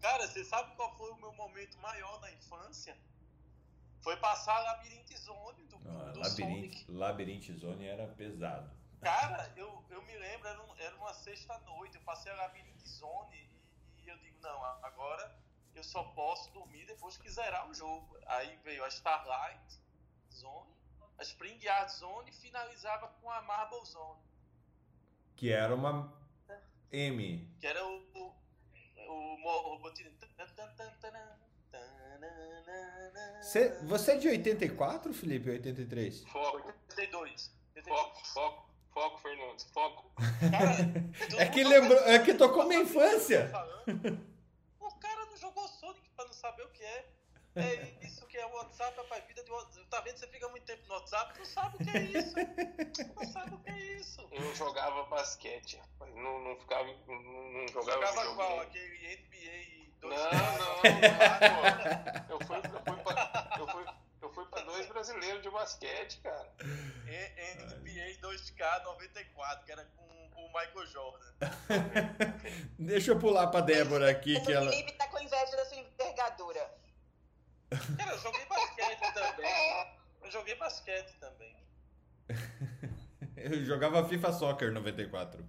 Cara, 0.01 0.27
você 0.29 0.45
sabe 0.45 0.75
qual 0.77 0.95
foi 0.97 1.11
o 1.13 1.17
meu 1.17 1.33
momento 1.35 1.79
maior 1.79 2.21
na 2.21 2.31
infância? 2.33 2.97
Foi 4.03 4.17
passar 4.19 4.59
Labyrinth 4.61 5.17
Zone 5.17 5.65
do, 5.65 5.77
Ah, 5.77 6.11
do 6.13 6.21
Labyrinth, 6.21 6.75
Sonic. 6.79 6.85
Labyrinth 6.91 7.51
Zone 7.59 7.87
era 7.87 8.07
pesado. 8.09 8.71
Cara, 9.01 9.53
eu, 9.57 9.85
eu 9.91 10.03
me 10.03 10.17
lembro, 10.17 10.49
era, 10.49 10.63
um- 10.63 10.77
era 10.79 10.97
uma 10.97 11.13
sexta-noite, 11.15 11.97
eu 11.97 12.03
passei 12.03 12.31
a 12.33 12.37
Labyrinth 12.37 12.87
Zone 12.87 13.37
e, 13.99 14.03
e 14.05 14.09
eu 14.09 14.17
digo, 14.19 14.39
não, 14.41 14.63
agora 14.83 15.37
eu 15.75 15.83
só 15.85 16.03
posso 16.05 16.51
dormir 16.53 16.87
depois 16.87 17.17
que 17.17 17.29
zerar 17.31 17.69
o 17.69 17.75
jogo. 17.75 18.17
Aí 18.27 18.57
veio 18.65 18.85
a 18.85 18.89
Starlight 18.89 19.81
Zone, 20.33 20.71
a 21.19 21.23
Spring 21.23 21.59
Yard 21.63 21.93
Zone 21.93 22.31
e 22.31 22.33
finalizava 22.33 23.09
com 23.21 23.31
a 23.31 23.43
Marble 23.43 23.85
Zone. 23.85 24.21
Que 25.37 25.51
era 25.53 25.75
uma 25.75 26.13
M. 26.93 27.47
Que 27.61 27.67
era 27.67 27.85
o. 27.87 27.99
o, 28.15 28.35
o, 29.09 29.45
o 29.45 29.69
robotinho. 29.75 30.11
Cê- 33.43 33.71
você 33.85 34.13
é 34.13 34.17
de 34.17 34.29
84, 34.29 35.13
Felipe? 35.15 35.51
83? 35.51 36.25
Foco, 36.25 36.73
82. 36.91 37.53
foco, 37.87 38.27
foco, 38.27 38.71
foco, 38.93 39.19
Fernando, 39.19 39.61
foco. 39.73 40.11
Cara, 40.51 41.39
É 41.43 41.47
que 41.47 41.63
lembrou, 41.63 41.99
é 42.01 42.19
que 42.19 42.35
tocou 42.35 42.67
minha 42.67 42.81
infância. 42.83 43.51
O 44.81 44.99
cara 44.99 45.27
não 45.27 45.37
jogou 45.37 45.67
Sonic 45.69 46.09
pra 46.17 46.25
não 46.25 46.33
saber 46.33 46.63
o 46.63 46.69
que 46.71 46.83
é. 46.83 47.05
É 47.57 48.05
isso 48.07 48.27
que 48.27 48.37
é 48.37 48.47
o 48.47 48.53
WhatsApp, 48.55 48.97
rapaz. 48.97 49.25
Vida 49.27 49.43
de 49.43 49.51
WhatsApp. 49.51 49.87
Tá 49.89 50.01
vendo? 50.01 50.19
Você 50.19 50.27
fica 50.29 50.49
muito 50.49 50.65
tempo 50.65 50.87
no 50.89 50.95
WhatsApp, 50.95 51.39
não 51.39 51.45
sabe 51.45 51.77
o 51.77 51.79
que 51.79 51.97
é 51.97 52.03
isso. 52.03 52.35
Não 53.17 53.33
sabe 53.33 53.55
o 53.55 53.59
que 53.59 53.71
é 53.71 53.79
isso. 53.95 54.29
Eu 54.31 54.55
jogava 54.55 55.05
basquete, 55.05 55.81
mas 55.99 56.15
não, 56.15 56.39
não 56.41 56.57
ficava. 56.57 56.85
Não, 57.07 57.53
não 57.53 57.69
jogava, 57.69 58.07
Jogava 58.07 58.35
qual? 58.35 58.61
Aquele 58.61 59.17
NBA 59.17 59.87
Não, 60.03 60.11
2 60.11 60.23
não, 60.23 60.31
não, 60.59 60.77
eu 62.29 62.47
fui, 62.47 62.57
eu 62.57 62.83
fui, 62.85 63.03
pra, 63.03 63.57
eu 63.59 63.67
fui, 63.69 63.85
eu 64.23 64.33
fui 64.35 64.45
pra 64.47 64.61
dois 64.63 64.87
brasileiros 64.87 65.43
de 65.43 65.51
basquete, 65.51 66.21
cara. 66.21 66.53
NBA 66.61 68.21
2K 68.21 68.83
94, 68.85 69.65
que 69.65 69.73
era 69.73 69.85
com 69.97 70.05
o 70.37 70.49
Michael 70.49 70.87
Jordan. 70.87 71.27
Deixa 72.79 73.13
eu 73.13 73.19
pular 73.19 73.47
pra 73.49 73.61
Débora 73.61 74.11
aqui, 74.11 74.39
que 74.41 74.53
O 74.53 74.55
ela. 74.55 74.71
Felipe 74.71 74.93
tá 74.93 75.09
com 75.09 75.19
inveja 75.19 75.57
da 75.57 75.65
sua 75.65 75.79
envergadura. 75.79 76.86
Cara, 77.71 78.13
eu 78.13 78.19
joguei 78.19 78.47
basquete 78.47 79.15
também. 79.15 79.97
Eu 80.23 80.31
joguei 80.31 80.55
basquete 80.55 81.19
também. 81.19 81.57
Eu 83.37 83.65
jogava 83.65 84.09
FIFA 84.09 84.33
Soccer 84.33 84.73
94. 84.73 85.45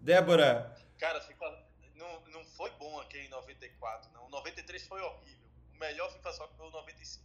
Débora, 0.00 0.74
Cara, 1.02 1.20
FIFA 1.20 1.58
não, 1.96 2.22
não 2.32 2.44
foi 2.44 2.70
bom 2.78 3.00
aquele 3.00 3.28
94, 3.28 4.12
não. 4.12 4.26
O 4.26 4.30
93 4.30 4.86
foi 4.86 5.00
horrível. 5.02 5.48
O 5.74 5.78
melhor 5.80 6.12
FIFA 6.12 6.32
só 6.32 6.48
foi 6.56 6.68
o 6.68 6.70
95. 6.70 7.24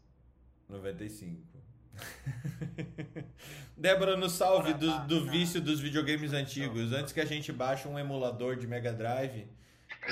95. 0.67 1.47
Débora, 3.77 4.17
no 4.17 4.29
salve 4.31 4.73
do, 4.73 5.05
do 5.05 5.29
vício 5.29 5.61
dos 5.61 5.79
videogames 5.79 6.33
antigos, 6.33 6.91
antes 6.91 7.13
que 7.13 7.21
a 7.21 7.25
gente 7.25 7.51
baixe 7.51 7.87
um 7.87 7.99
emulador 7.99 8.55
de 8.55 8.65
Mega 8.65 8.91
Drive 8.91 9.47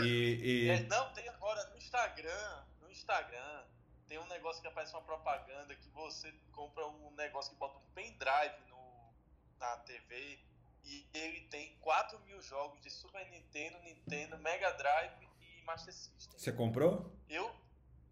e. 0.03 0.69
É, 0.69 0.75
e... 0.77 0.83
não, 0.83 1.11
tem 1.13 1.27
agora 1.27 1.67
no 1.71 1.77
Instagram. 1.77 2.63
No 2.83 2.91
Instagram 2.91 3.63
tem 4.07 4.19
um 4.19 4.27
negócio 4.27 4.61
que 4.61 4.67
aparece 4.67 4.93
uma 4.93 5.01
propaganda 5.01 5.75
que 5.75 5.89
você 5.89 6.31
compra 6.51 6.85
um 6.87 7.11
negócio 7.11 7.51
que 7.51 7.57
bota 7.57 7.77
um 7.77 7.93
pendrive 7.93 8.55
no, 8.69 9.13
na 9.59 9.77
TV 9.77 10.39
e 10.83 11.07
ele 11.13 11.41
tem 11.47 11.75
4 11.81 12.19
mil 12.19 12.41
jogos 12.41 12.79
de 12.81 12.89
Super 12.91 13.27
Nintendo, 13.31 13.77
Nintendo, 13.79 14.37
Mega 14.37 14.71
Drive 14.73 15.27
e 15.41 15.63
Master 15.63 15.93
System. 15.93 16.37
Você 16.39 16.51
comprou? 16.51 17.11
Eu. 17.27 17.53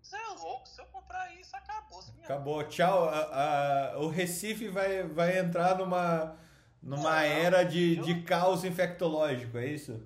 Você 0.02 0.18
é 0.18 0.28
louco, 0.30 0.68
se 0.68 0.82
eu 0.82 0.86
comprar 0.88 1.32
isso, 1.36 1.56
acabou. 1.56 2.04
Acabou, 2.24 2.64
tchau. 2.68 3.08
A- 3.08 3.92
a- 3.94 3.98
o 4.00 4.10
Recife 4.10 4.68
vai, 4.68 5.04
vai 5.04 5.38
entrar 5.38 5.78
numa, 5.78 6.38
numa 6.82 7.04
Não, 7.04 7.20
era 7.20 7.64
de, 7.64 7.98
eu- 7.98 8.04
de 8.04 8.22
caos 8.24 8.64
infectológico, 8.66 9.58
é 9.58 9.66
isso? 9.68 10.06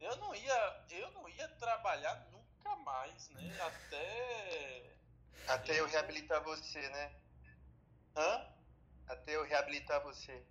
Eu 0.00 0.16
não 0.16 0.34
ia, 0.34 0.84
eu 0.90 1.10
não 1.12 1.28
ia 1.28 1.46
trabalhar? 1.48 2.26
Até. 3.60 4.96
Até 5.48 5.80
eu 5.80 5.86
reabilitar 5.86 6.42
você, 6.42 6.80
né? 6.88 7.12
Hã? 8.16 8.46
Até 9.08 9.36
eu 9.36 9.44
reabilitar 9.44 10.02
você. 10.02 10.42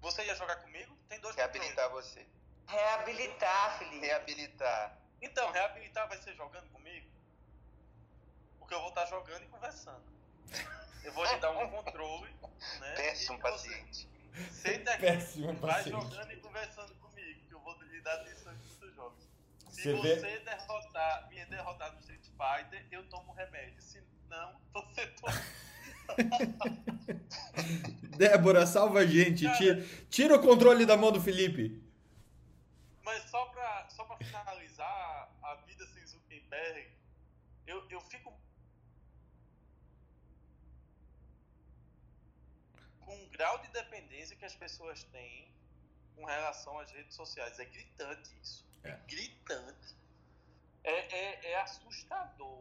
Você 0.00 0.24
ia 0.24 0.34
jogar 0.34 0.56
comigo? 0.56 0.96
Tem 1.08 1.18
dois 1.20 1.34
Reabilitar 1.34 1.90
você. 1.90 2.26
Reabilitar, 2.66 3.78
Felipe. 3.78 4.06
Reabilitar. 4.06 4.98
Então, 5.22 5.50
reabilitar 5.50 6.08
vai 6.08 6.18
ser 6.18 6.34
jogando 6.34 6.68
comigo? 6.70 7.08
Porque 8.58 8.74
eu 8.74 8.80
vou 8.80 8.90
estar 8.90 9.06
jogando 9.06 9.42
e 9.42 9.48
conversando. 9.48 10.04
Eu 11.02 11.12
vou 11.12 11.24
lhe 11.24 11.36
dar 11.38 11.50
um 11.50 11.70
controle, 11.70 12.32
né? 12.80 12.94
Péssimo 12.96 13.38
paciente. 13.40 14.08
Senta 14.52 14.92
aqui, 14.92 15.00
Péssimo 15.00 15.52
vai 15.54 15.82
paciente. 15.82 16.02
jogando 16.02 16.32
e 16.32 16.36
conversando 16.40 16.94
comigo, 16.96 17.46
que 17.48 17.54
eu 17.54 17.60
vou 17.60 17.74
lhe 17.82 18.00
dar 18.02 18.14
atenção 18.20 18.52
em 18.52 18.58
todos 18.58 18.82
os 18.82 18.94
jogos. 18.94 19.27
Se 19.70 19.82
Você 19.82 19.92
você, 19.94 20.16
vê- 20.16 20.38
derrotar, 20.40 21.28
me 21.28 21.44
derrotar 21.46 21.92
no 21.92 22.00
Street 22.00 22.24
Fighter, 22.26 22.86
eu 22.90 23.08
tomo 23.08 23.32
remédio. 23.32 23.80
Se 23.80 24.02
não, 24.28 24.58
você 24.72 25.06
toma. 25.08 25.32
Débora, 28.16 28.66
salva 28.66 29.00
a 29.00 29.06
gente. 29.06 29.44
Cara. 29.44 29.56
Tira, 29.58 29.84
tira 30.10 30.36
o 30.36 30.40
controle 30.40 30.86
da 30.86 30.96
mão 30.96 31.12
do 31.12 31.20
Felipe. 31.20 31.82
Mas 33.04 33.22
só 33.30 33.46
pra, 33.46 33.88
só 33.90 34.04
pra 34.04 34.16
finalizar 34.18 35.30
a 35.42 35.54
vida 35.66 35.86
sem 35.88 36.06
Zuckerberg, 36.06 36.88
eu, 37.66 37.86
eu 37.90 38.00
fico 38.02 38.32
com 43.00 43.14
um 43.16 43.28
grau 43.30 43.58
de 43.58 43.68
dependência 43.68 44.36
que 44.36 44.44
as 44.44 44.54
pessoas 44.54 45.02
têm 45.04 45.48
com 46.16 46.24
relação 46.24 46.78
às 46.78 46.90
redes 46.92 47.14
sociais. 47.14 47.58
É 47.58 47.64
gritante 47.64 48.30
isso. 48.42 48.66
É, 48.88 48.92
É. 48.92 48.98
gritante. 49.06 49.96
É, 50.84 51.16
é, 51.16 51.52
é 51.52 51.60
assustador. 51.62 52.58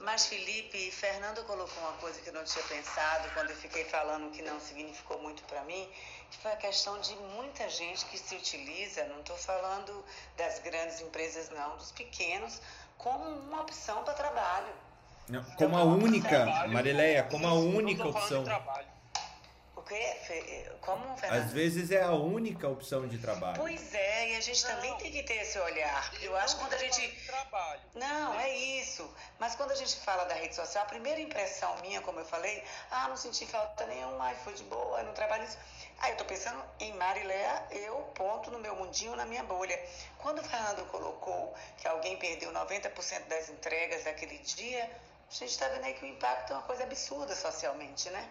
Mas, 0.00 0.26
Felipe, 0.26 0.90
Fernando 0.90 1.44
colocou 1.44 1.80
uma 1.84 1.92
coisa 1.98 2.20
que 2.20 2.28
eu 2.28 2.32
não 2.32 2.42
tinha 2.44 2.64
pensado 2.64 3.28
quando 3.34 3.50
eu 3.50 3.56
fiquei 3.56 3.84
falando 3.84 4.32
que 4.32 4.42
não 4.42 4.58
significou 4.58 5.20
muito 5.22 5.44
para 5.44 5.62
mim, 5.62 5.88
que 6.30 6.38
foi 6.38 6.50
a 6.52 6.56
questão 6.56 7.00
de 7.00 7.14
muita 7.14 7.68
gente 7.70 8.04
que 8.06 8.18
se 8.18 8.34
utiliza, 8.34 9.04
não 9.04 9.20
estou 9.20 9.36
falando 9.36 10.04
das 10.36 10.58
grandes 10.58 11.00
empresas, 11.00 11.50
não, 11.50 11.76
dos 11.76 11.92
pequenos, 11.92 12.60
como 12.98 13.24
uma 13.24 13.60
opção 13.60 14.02
para 14.02 14.14
trabalho. 14.14 14.74
Não, 15.28 15.44
Como 15.54 15.76
a 15.78 15.84
única, 15.84 16.28
Trabalho, 16.28 16.72
Marileia, 16.72 17.22
como 17.24 17.46
a 17.46 17.54
única 17.54 18.06
opção. 18.08 18.42
trabalho. 18.42 18.88
O 19.82 19.84
quê? 19.84 20.16
Fe- 20.26 20.70
Como, 20.80 21.16
Fernando? 21.16 21.44
Às 21.44 21.52
vezes 21.52 21.90
é 21.90 22.02
a 22.02 22.12
única 22.12 22.68
opção 22.68 23.08
de 23.08 23.18
trabalho. 23.18 23.56
Pois 23.56 23.92
é, 23.92 24.30
e 24.30 24.36
a 24.36 24.40
gente 24.40 24.62
Não. 24.64 24.70
também 24.76 24.96
tem 24.98 25.10
que 25.10 25.22
ter 25.24 25.34
esse 25.42 25.58
olhar. 25.58 26.12
Eu 26.22 26.36
acho 26.36 26.54
que 26.56 26.62
não 26.62 26.68
quando 26.70 26.74
a 26.74 26.88
tô 26.88 26.94
gente 26.94 27.26
trabalho. 27.26 27.80
Não, 27.94 28.38
é 28.38 28.48
isso. 28.48 29.12
Mas 29.40 29.56
quando 29.56 29.72
a 29.72 29.74
gente 29.74 29.96
fala 29.96 30.24
da 30.24 30.34
rede 30.34 30.54
social, 30.54 30.84
a 30.84 30.86
primeira 30.86 31.20
impressão 31.20 31.76
minha, 31.80 32.00
como 32.00 32.20
eu 32.20 32.24
falei, 32.24 32.62
ah, 32.92 33.08
não 33.08 33.16
senti 33.16 33.44
falta 33.46 33.84
nenhuma, 33.86 34.24
ai, 34.26 34.36
foi 34.44 34.54
de 34.54 34.62
boa, 34.64 35.02
não 35.02 35.12
trabalho 35.14 35.42
isso. 35.44 35.58
Aí 35.98 36.12
eu 36.12 36.16
tô 36.16 36.24
pensando 36.24 36.62
em 36.80 36.92
Mariléa, 36.94 37.66
eu 37.72 37.96
ponto 38.14 38.50
no 38.52 38.58
meu 38.60 38.76
mundinho, 38.76 39.16
na 39.16 39.24
minha 39.24 39.42
bolha. 39.42 39.78
Quando 40.18 40.38
o 40.38 40.44
Fernando 40.44 40.86
colocou 40.90 41.54
que 41.76 41.88
alguém 41.88 42.16
perdeu 42.18 42.52
90% 42.52 43.26
das 43.26 43.48
entregas 43.48 44.04
daquele 44.04 44.38
dia, 44.38 44.88
a 45.30 45.34
gente 45.34 45.58
tá 45.58 45.66
vendo 45.68 45.84
aí 45.84 45.94
que 45.94 46.04
o 46.04 46.08
impacto 46.08 46.52
é 46.52 46.56
uma 46.56 46.62
coisa 46.62 46.84
absurda 46.84 47.34
socialmente, 47.34 48.08
né? 48.10 48.28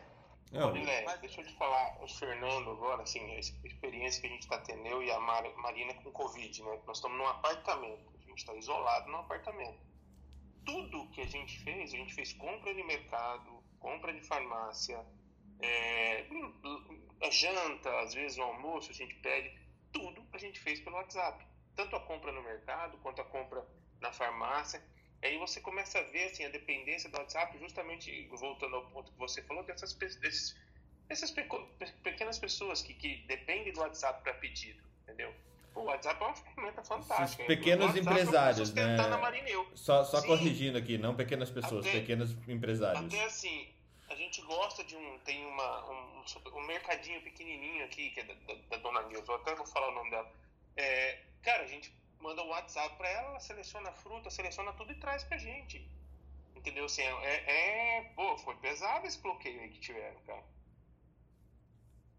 Marilé, 0.52 1.04
Mas- 1.06 1.20
deixa 1.22 1.42
eu 1.42 1.46
te 1.46 1.54
falar, 1.56 2.04
o 2.04 2.08
Fernando 2.08 2.72
agora, 2.72 3.04
assim, 3.04 3.20
a 3.32 3.36
ex- 3.36 3.58
experiência 3.64 4.20
que 4.22 4.28
a 4.28 4.30
gente 4.32 4.42
está 4.44 4.58
tendo, 4.60 4.86
eu 4.86 5.02
e 5.02 5.10
a 5.12 5.20
Mar- 5.20 5.56
Marina 5.58 5.94
com 5.96 6.12
Covid, 6.12 6.64
né? 6.64 6.82
Nós 6.86 6.98
estamos 6.98 7.18
num 7.18 7.28
apartamento, 7.28 8.10
a 8.16 8.18
gente 8.20 8.38
está 8.40 8.54
isolado 8.56 9.10
num 9.10 9.18
apartamento. 9.20 9.80
Tudo 10.66 11.10
que 11.12 11.22
a 11.22 11.26
gente 11.28 11.58
fez, 11.64 11.94
a 11.94 11.98
gente 11.98 12.14
fez 12.14 12.34
compra 12.34 12.74
de 12.74 12.84
mercado, 12.84 13.64
compra 13.80 14.14
de 14.14 14.22
farmácia, 14.28 15.04
é, 15.62 16.26
a 17.22 17.30
janta, 17.30 18.00
às 18.02 18.14
vezes 18.14 18.38
o 18.38 18.42
almoço, 18.44 18.92
a 18.92 18.94
gente 18.94 19.16
pede, 19.16 19.58
tudo 19.94 20.26
a 20.34 20.38
gente 20.38 20.60
fez 20.60 20.80
pelo 20.82 20.96
WhatsApp. 20.98 21.46
Tanto 21.76 21.96
a 21.96 22.00
compra 22.02 22.32
no 22.32 22.44
mercado, 22.44 22.98
quanto 23.00 23.22
a 23.22 23.26
compra 23.26 23.66
na 24.02 24.12
farmácia. 24.12 24.84
Aí 25.24 25.38
você 25.38 25.62
começa 25.62 26.00
a 26.00 26.04
ver 26.04 26.26
assim, 26.26 26.44
a 26.46 26.50
dependência 26.50 27.10
do 27.10 27.18
WhatsApp, 27.18 27.58
justamente 27.60 28.28
voltando 28.30 28.76
ao 28.76 28.86
ponto 28.88 29.12
que 29.12 29.18
você 29.20 29.42
falou, 29.44 29.64
dessas, 29.64 29.94
desses, 29.94 30.56
essas 31.10 31.30
peco- 31.30 31.64
pe- 31.78 31.92
pequenas 32.04 32.40
pessoas 32.40 32.82
que, 32.82 32.94
que 32.96 33.18
dependem 33.28 33.72
do 33.72 33.82
WhatsApp 33.82 34.24
para 34.24 34.34
pedido, 34.36 34.82
entendeu? 35.04 35.34
O 35.76 35.82
WhatsApp 35.84 36.22
é 36.22 36.26
uma 36.26 36.36
ferramenta 36.36 36.84
fantástica. 36.84 37.46
pequenos 37.46 37.96
é 37.96 38.00
empresários, 38.00 38.74
né? 38.74 38.98
Só, 39.76 40.04
só 40.04 40.20
Sim. 40.22 40.28
corrigindo 40.28 40.78
aqui, 40.78 40.98
não 40.98 41.16
pequenas 41.16 41.50
pessoas, 41.52 41.86
Até- 41.86 42.00
pequenos 42.00 42.32
empresários. 42.48 43.06
Até 43.14 43.24
assim, 43.24 43.74
a 44.10 44.16
gente 44.16 44.42
gosta 44.42 44.84
de 44.84 44.96
um. 44.98 45.20
Tem 45.20 45.46
uma, 45.46 45.90
um, 45.92 46.24
um 46.56 46.62
mercadinho 46.66 47.22
pequenininho 47.22 47.86
aqui, 47.86 48.10
que 48.10 48.20
é 48.20 48.24
da, 48.24 48.34
da, 48.34 48.54
da 48.70 48.78
dona 48.78 49.04
Nilza, 49.04 49.32
eu 49.32 49.36
até 49.36 49.56
vou 49.56 49.66
falar 49.68 49.90
o 49.90 49.96
nome 49.96 50.10
dela. 50.10 50.34
É, 50.76 51.20
cara, 51.42 51.64
a 51.64 51.68
gente 51.68 51.94
manda 52.22 52.42
o 52.44 52.48
WhatsApp 52.48 52.96
pra 52.98 53.10
ela, 53.10 53.30
ela 53.30 53.40
seleciona 53.40 53.90
a 53.90 53.94
fruta, 53.94 54.30
seleciona 54.30 54.74
tudo 54.74 54.92
e 54.92 55.00
traz 55.00 55.24
pra 55.24 55.38
gente. 55.38 55.90
Entendeu? 56.56 56.86
Assim, 56.86 57.02
é, 57.02 57.98
é. 57.98 58.14
Pô, 58.16 58.38
foi 58.38 58.56
pesado 58.58 59.08
esse 59.08 59.20
bloqueio 59.20 59.62
aí 59.62 59.70
que 59.70 59.80
tiveram, 59.80 60.22
cara. 60.24 60.46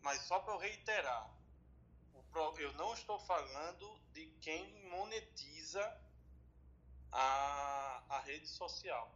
Mas 0.03 0.22
só 0.22 0.40
para 0.40 0.55
eu 0.55 0.59
reiterar, 0.59 1.30
eu 2.59 2.72
não 2.74 2.92
estou 2.94 3.20
falando 3.20 4.00
de 4.12 4.26
quem 4.40 4.88
monetiza 4.88 6.00
a, 7.12 8.03
a 8.09 8.20
rede 8.20 8.48
social. 8.48 9.14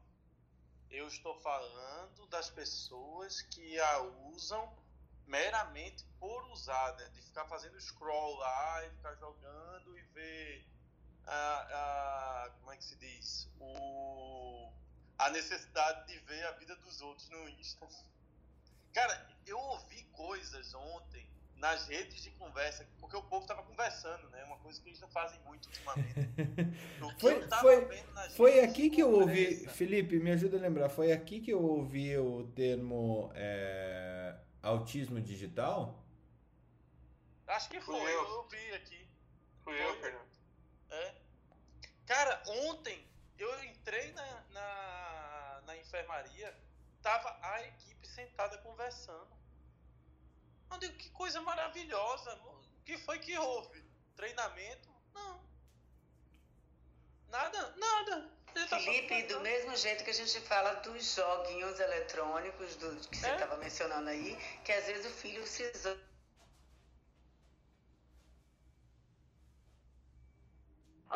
Eu 0.91 1.09
estou 1.09 1.35
falando 1.41 2.27
das 2.29 2.49
pessoas 2.51 3.43
que 3.43 3.81
a 3.81 4.01
usam 4.33 4.77
meramente 5.27 6.05
por 6.21 6.45
usar, 6.51 6.95
né? 6.97 7.09
de 7.09 7.23
ficar 7.23 7.47
fazendo 7.47 7.81
scroll 7.81 8.37
lá 8.37 8.87
e 8.87 8.91
ficar 8.91 9.15
jogando 9.17 9.99
e 9.99 10.03
ver 10.03 10.76
a, 11.27 12.45
a- 12.47 12.51
como 12.61 12.73
é 12.73 12.77
que 12.77 12.85
se 12.85 12.97
diz 12.97 13.51
o, 13.61 14.71
a 15.19 15.31
necessidade 15.31 16.07
de 16.07 16.19
ver 16.21 16.45
a 16.47 16.53
vida 16.53 16.77
dos 16.77 17.01
outros 17.01 17.29
no 17.31 17.49
Insta. 17.49 17.87
Cara, 18.93 19.27
eu 19.47 19.59
ouvi 19.59 20.03
coisas 20.13 20.75
ontem 20.75 21.27
nas 21.57 21.89
redes 21.89 22.23
de 22.23 22.31
conversa, 22.33 22.87
porque 23.01 23.17
o 23.17 23.23
povo 23.23 23.47
tava 23.47 23.63
conversando, 23.63 24.29
né? 24.29 24.45
Uma 24.45 24.59
coisa 24.59 24.81
que 24.81 24.89
eles 24.91 25.01
não 25.01 25.09
fazem 25.09 25.41
muito 25.41 25.67
ultimamente. 25.67 26.29
O 27.03 27.15
que 27.15 27.21
Foi- 27.21 27.35
eu 27.35 27.49
tava 27.49 27.63
foi- 27.63 27.85
vendo 27.87 28.13
nas 28.13 28.37
Foi 28.37 28.51
redes 28.53 28.71
aqui 28.71 28.91
que 28.91 29.01
eu 29.03 29.11
ouvi, 29.11 29.67
Felipe, 29.69 30.19
me 30.19 30.31
ajuda 30.33 30.59
a 30.59 30.61
lembrar, 30.61 30.89
foi 30.91 31.13
aqui 31.13 31.41
que 31.41 31.51
eu 31.51 31.63
ouvi 31.63 32.17
o 32.19 32.47
termo 32.55 33.31
é, 33.35 34.37
autismo 34.63 35.21
digital? 35.21 36.03
Acho 37.47 37.69
que 37.71 37.81
foi, 37.81 37.99
Fui 38.01 38.11
eu 38.13 38.23
eu. 38.25 38.37
ouvi 38.39 38.73
aqui. 38.75 39.09
Fui 39.65 39.75
eu, 39.83 39.95
Fernando. 40.01 40.26
É. 42.07 42.15
Cara, 42.15 42.43
ontem 42.47 43.07
eu 43.39 43.65
entrei 43.65 44.13
na, 44.13 44.41
na, 44.51 45.63
na 45.67 45.77
enfermaria, 45.77 46.55
tava 47.03 47.37
a 47.43 47.63
equipe 47.65 48.07
sentada 48.07 48.57
conversando. 48.59 49.29
Eu 50.71 50.79
digo, 50.79 50.97
que 50.97 51.11
coisa 51.11 51.41
maravilhosa. 51.41 52.35
O 52.35 52.85
que 52.85 52.97
foi 52.99 53.19
que 53.19 53.37
houve? 53.39 53.85
Treinamento? 54.17 54.89
Não. 55.15 55.41
Nada, 57.29 57.75
nada. 57.77 58.31
Tá 58.55 58.79
Felipe, 58.81 59.23
do 59.25 59.41
mesmo 59.41 59.77
jeito 59.77 60.03
que 60.03 60.11
a 60.11 60.15
gente 60.15 60.41
fala 60.41 60.75
dos 60.77 61.15
joguinhos 61.15 61.79
eletrônicos 61.79 62.75
do, 62.77 62.97
que 63.09 63.17
você 63.19 63.27
É. 63.27 63.35
estava 63.35 63.57
mencionando 63.59 64.09
aí, 64.09 64.35
que 64.65 64.73
às 64.73 64.87
vezes 64.87 65.05
o 65.05 65.11
filho 65.15 65.47
se 65.47 65.63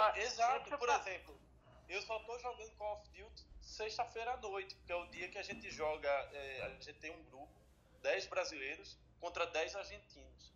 Ah, 0.03 0.19
Exato, 0.19 0.79
por 0.79 0.89
exemplo, 0.89 1.39
eu 1.87 2.01
só 2.01 2.19
tô 2.21 2.39
jogando 2.39 2.75
Call 2.77 2.97
of 2.97 3.09
Duty 3.11 3.45
sexta-feira 3.61 4.33
à 4.33 4.37
noite, 4.39 4.75
porque 4.77 4.93
é 4.93 4.97
o 4.97 5.07
dia 5.09 5.29
que 5.29 5.37
a 5.37 5.43
gente 5.43 5.71
joga, 5.71 6.09
é, 6.09 6.63
a 6.63 6.69
gente 6.71 6.95
tem 6.95 7.11
um 7.11 7.23
grupo, 7.25 7.53
10 8.01 8.27
brasileiros 8.29 8.99
contra 9.21 9.47
10 9.47 9.77
argentinos. 9.77 10.55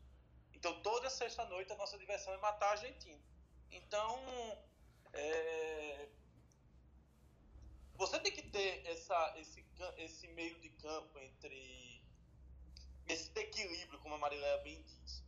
Então 0.55 0.81
toda 0.81 1.11
sexta-noite 1.11 1.71
a 1.71 1.77
nossa 1.77 1.99
diversão 1.99 2.33
é 2.33 2.39
matar 2.39 2.71
argentino. 2.71 3.21
Então, 3.71 4.19
é, 5.13 6.09
você 7.97 8.19
tem 8.21 8.33
que 8.33 8.43
ter 8.43 8.87
essa, 8.87 9.35
esse, 9.37 9.63
esse 9.99 10.27
meio 10.29 10.59
de 10.61 10.71
campo 10.71 11.19
entre 11.19 12.03
esse 13.07 13.31
equilíbrio, 13.39 13.99
como 13.99 14.15
a 14.15 14.19
Marileia 14.19 14.57
bem 14.63 14.83
diz. 14.83 15.23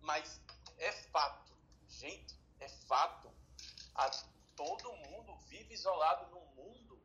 Mas 0.00 0.40
é 0.78 0.92
fato, 0.92 1.52
gente, 1.88 2.38
é 2.60 2.68
fato. 2.68 3.37
A, 3.98 4.10
todo 4.56 4.92
mundo 4.92 5.36
vive 5.48 5.74
isolado 5.74 6.30
num 6.30 6.46
mundo 6.54 6.98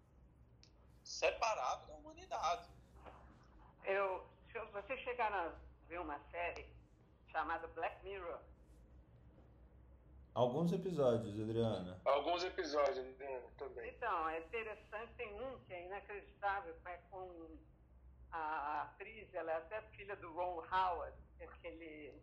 separado 1.04 1.88
da 1.88 1.94
humanidade. 1.96 2.70
Eu, 3.84 4.26
se 4.52 4.60
vocês 4.72 5.00
chegaram 5.02 5.36
a 5.36 5.54
ver 5.88 6.00
uma 6.00 6.20
série 6.32 6.66
chamada 7.32 7.68
Black 7.68 8.04
Mirror, 8.04 8.40
Alguns 10.36 10.74
episódios, 10.74 11.40
Adriana. 11.40 12.02
Alguns 12.06 12.44
episódios 12.44 13.06
né, 13.20 13.44
também. 13.56 13.88
Então, 13.92 14.30
é 14.30 14.40
interessante, 14.40 15.14
tem 15.14 15.32
um 15.32 15.60
que 15.60 15.74
é 15.74 15.86
inacreditável, 15.86 16.76
é 16.86 16.98
com 17.12 17.56
a 18.32 18.82
atriz, 18.82 19.32
ela 19.32 19.52
é 19.52 19.58
até 19.58 19.82
filha 19.92 20.16
do 20.16 20.34
Ron 20.34 20.64
Howard, 20.72 21.16
que 21.38 21.44
é 21.44 21.46
aquele 21.46 22.20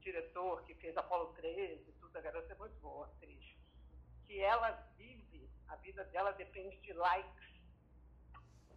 diretor 0.00 0.64
que 0.64 0.74
fez 0.74 0.96
Apolo 0.96 1.32
13 1.34 1.88
e 1.88 1.92
tudo, 1.92 2.16
a 2.16 2.20
garota 2.20 2.52
é 2.52 2.56
muito 2.56 2.74
boa, 2.80 3.06
atriz. 3.06 3.51
Que 4.32 4.40
ela 4.40 4.70
vive, 4.96 5.46
a 5.68 5.76
vida 5.76 6.04
dela 6.04 6.32
depende 6.32 6.80
de 6.80 6.94
likes. 6.94 7.52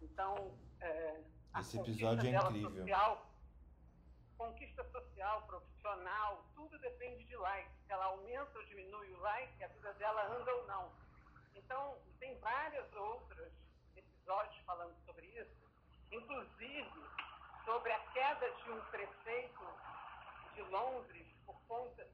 Então, 0.02 0.54
é, 0.82 1.22
a 1.54 1.60
Esse 1.60 1.78
conquista 1.78 2.12
episódio 2.12 2.28
é 2.28 2.36
incrível. 2.36 2.80
Social, 2.80 3.26
conquista 4.36 4.84
social, 4.90 5.46
profissional, 5.46 6.44
tudo 6.54 6.78
depende 6.78 7.24
de 7.24 7.34
like. 7.36 7.70
Se 7.86 7.92
ela 7.94 8.04
aumenta 8.04 8.58
ou 8.58 8.66
diminui 8.66 9.14
o 9.14 9.20
like, 9.20 9.64
a 9.64 9.68
vida 9.68 9.94
dela 9.94 10.26
anda 10.26 10.54
ou 10.56 10.66
não. 10.66 10.92
Então, 11.54 11.96
tem 12.20 12.38
vários 12.40 12.92
outros 12.92 13.50
episódios 13.96 14.62
falando 14.66 14.94
sobre 15.06 15.24
isso, 15.24 15.56
inclusive 16.12 17.02
sobre 17.64 17.92
a 17.92 17.98
queda 18.12 18.50
de 18.56 18.70
um 18.72 18.80
prefeito 18.90 19.66
de 20.52 20.60
Londres 20.64 21.26
por 21.46 21.58
conta 21.66 22.06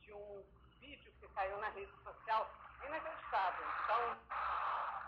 de 0.00 0.12
um 0.12 0.44
vídeo 0.80 1.12
que 1.20 1.28
caiu 1.28 1.56
na 1.58 1.68
rede 1.68 1.92
social. 2.02 2.59
Inacreditável. 2.86 3.66
Então, 3.84 4.18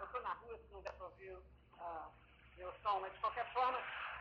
eu 0.01 0.07
estou 0.07 0.23
na 0.23 0.33
rua, 0.35 0.59
se 0.59 0.73
não 0.73 0.83
der 0.83 0.93
para 0.93 1.07
ouvir 1.07 1.39
ah, 1.79 2.09
meu 2.57 2.73
som, 2.83 3.01
mas 3.01 3.13
de 3.13 3.19
qualquer 3.19 3.53
forma, 3.53 3.79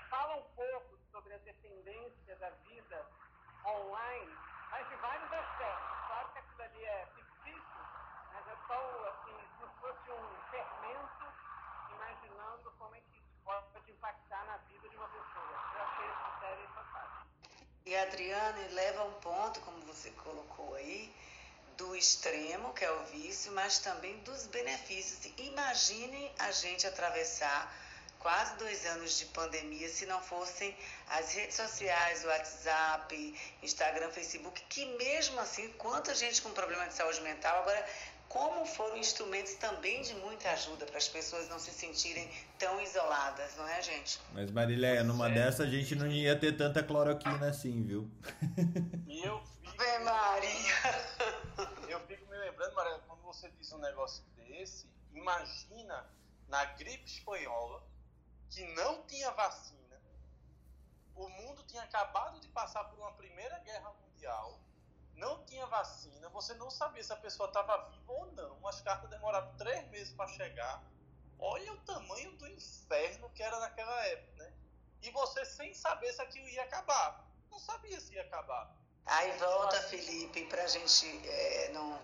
fala 0.10 0.36
um 0.38 0.44
pouco 0.56 0.98
sobre 1.12 1.34
a 1.34 1.38
dependência 1.40 2.36
da 2.38 2.50
vida 2.50 3.06
online, 3.66 4.38
mas 4.70 4.88
de 4.90 4.96
vários 4.96 5.32
aspectos. 5.32 6.08
Claro 6.08 6.32
que 6.32 6.40
aquilo 6.40 6.64
ali 6.64 6.86
é 6.86 7.06
fictício, 7.16 7.82
mas 8.34 8.48
é 8.48 8.58
só 8.68 9.10
assim, 9.10 9.38
como 9.58 9.72
se 9.72 9.80
fosse 9.80 10.12
um 10.12 10.42
fermento 10.50 11.34
imaginando 11.92 12.72
como 12.78 12.96
é 12.96 13.02
que 13.02 13.18
isso 13.18 13.32
pode 13.44 13.92
impactar 13.92 14.46
na 14.46 14.58
vida 14.58 14.90
de 14.90 14.96
uma 14.96 15.08
pessoa. 15.10 15.72
Eu 15.76 15.82
achei 15.82 16.06
essa 16.06 16.40
série 16.40 16.68
fantástica. 16.68 17.32
E 17.86 17.96
a 17.96 18.04
Adriana 18.04 18.68
leva 18.72 19.04
um 19.04 19.14
ponto, 19.22 19.60
como 19.62 19.80
você 19.82 20.12
colocou 20.12 20.76
aí, 20.76 21.14
do 21.82 21.96
extremo, 21.96 22.74
que 22.74 22.86
é 22.86 22.92
o 22.92 23.04
vício, 23.06 23.52
mas 23.54 23.80
também 23.80 24.16
dos 24.20 24.46
benefícios. 24.48 25.34
Imagine 25.38 26.32
a 26.38 26.52
gente 26.52 26.86
atravessar 26.86 27.60
quase 28.20 28.56
dois 28.58 28.86
anos 28.86 29.18
de 29.18 29.26
pandemia 29.38 29.90
se 29.90 30.06
não 30.06 30.22
fossem 30.22 30.78
as 31.10 31.34
redes 31.34 31.56
sociais, 31.56 32.24
o 32.24 32.28
WhatsApp, 32.28 33.40
Instagram, 33.64 34.12
Facebook, 34.12 34.62
que 34.70 34.86
mesmo 34.98 35.40
assim, 35.40 35.68
quanta 35.80 36.14
gente 36.14 36.40
com 36.44 36.52
problema 36.52 36.86
de 36.88 36.94
saúde 36.94 37.20
mental, 37.22 37.62
agora 37.62 37.84
como 38.32 38.66
foram 38.66 38.96
instrumentos 38.98 39.54
também 39.56 40.02
de 40.02 40.14
muita 40.16 40.50
ajuda 40.52 40.86
para 40.86 40.98
as 40.98 41.08
pessoas 41.08 41.50
não 41.50 41.60
se 41.60 41.72
sentirem 41.72 42.30
tão 42.58 42.80
isoladas, 42.80 43.56
não 43.58 43.68
é, 43.68 43.82
gente? 43.82 44.20
Mas 44.32 44.50
Marileia, 44.52 45.04
numa 45.04 45.30
É. 45.30 45.34
dessa 45.34 45.64
a 45.64 45.68
gente 45.68 45.96
não 45.96 46.08
ia 46.08 46.38
ter 46.40 46.56
tanta 46.56 46.82
cloroquina 46.82 47.50
assim, 47.50 47.84
viu? 47.84 48.10
E 49.08 49.24
eu 49.24 49.42
fico, 49.62 49.82
Ave 49.82 50.04
Maria! 50.04 50.74
eu 51.90 52.00
fico 52.08 52.26
me 52.30 52.38
lembrando, 52.38 52.74
Maria, 52.74 53.00
quando 53.06 53.22
você 53.22 53.50
diz 53.52 53.72
um 53.74 53.80
negócio 53.80 54.24
desse, 54.38 54.88
imagina 55.14 56.06
na 56.48 56.64
gripe 56.66 57.06
espanhola, 57.06 57.84
que 58.50 58.64
não 58.76 59.04
tinha 59.04 59.30
vacina, 59.32 60.02
o 61.16 61.28
mundo 61.28 61.64
tinha 61.64 61.84
acabado 61.84 62.40
de 62.40 62.48
passar 62.50 62.86
por 62.86 62.98
uma 62.98 63.12
primeira 63.14 63.60
guerra 63.60 63.92
mundial, 64.02 64.58
não 65.22 65.46
tinha 65.46 65.66
vacina, 65.68 66.28
você 66.30 66.56
não 66.56 66.72
sabia 66.72 67.04
se 67.04 67.14
a 67.14 67.16
pessoa 67.16 67.48
estava 67.48 67.78
viva 67.90 68.12
ou 68.12 68.26
não, 68.34 68.68
as 68.68 68.82
cartas 68.82 69.08
demoraram 69.10 69.56
três 69.56 69.88
meses 69.90 70.12
para 70.14 70.28
chegar. 70.28 70.84
Olha 71.38 71.72
o 71.74 71.78
tamanho 71.82 72.32
do 72.38 72.48
inferno 72.48 73.30
que 73.30 73.44
era 73.44 73.60
naquela 73.60 74.06
época, 74.08 74.44
né? 74.44 74.54
E 75.04 75.12
você 75.12 75.46
sem 75.46 75.74
saber 75.76 76.12
se 76.12 76.22
aquilo 76.22 76.48
ia 76.50 76.64
acabar. 76.64 77.24
Não 77.52 77.60
sabia 77.60 78.00
se 78.00 78.16
ia 78.16 78.24
acabar. 78.24 78.76
Aí 79.06 79.32
volta, 79.38 79.80
Felipe, 79.84 80.46
pra 80.46 80.68
gente 80.68 81.28
é, 81.28 81.70
não 81.72 82.00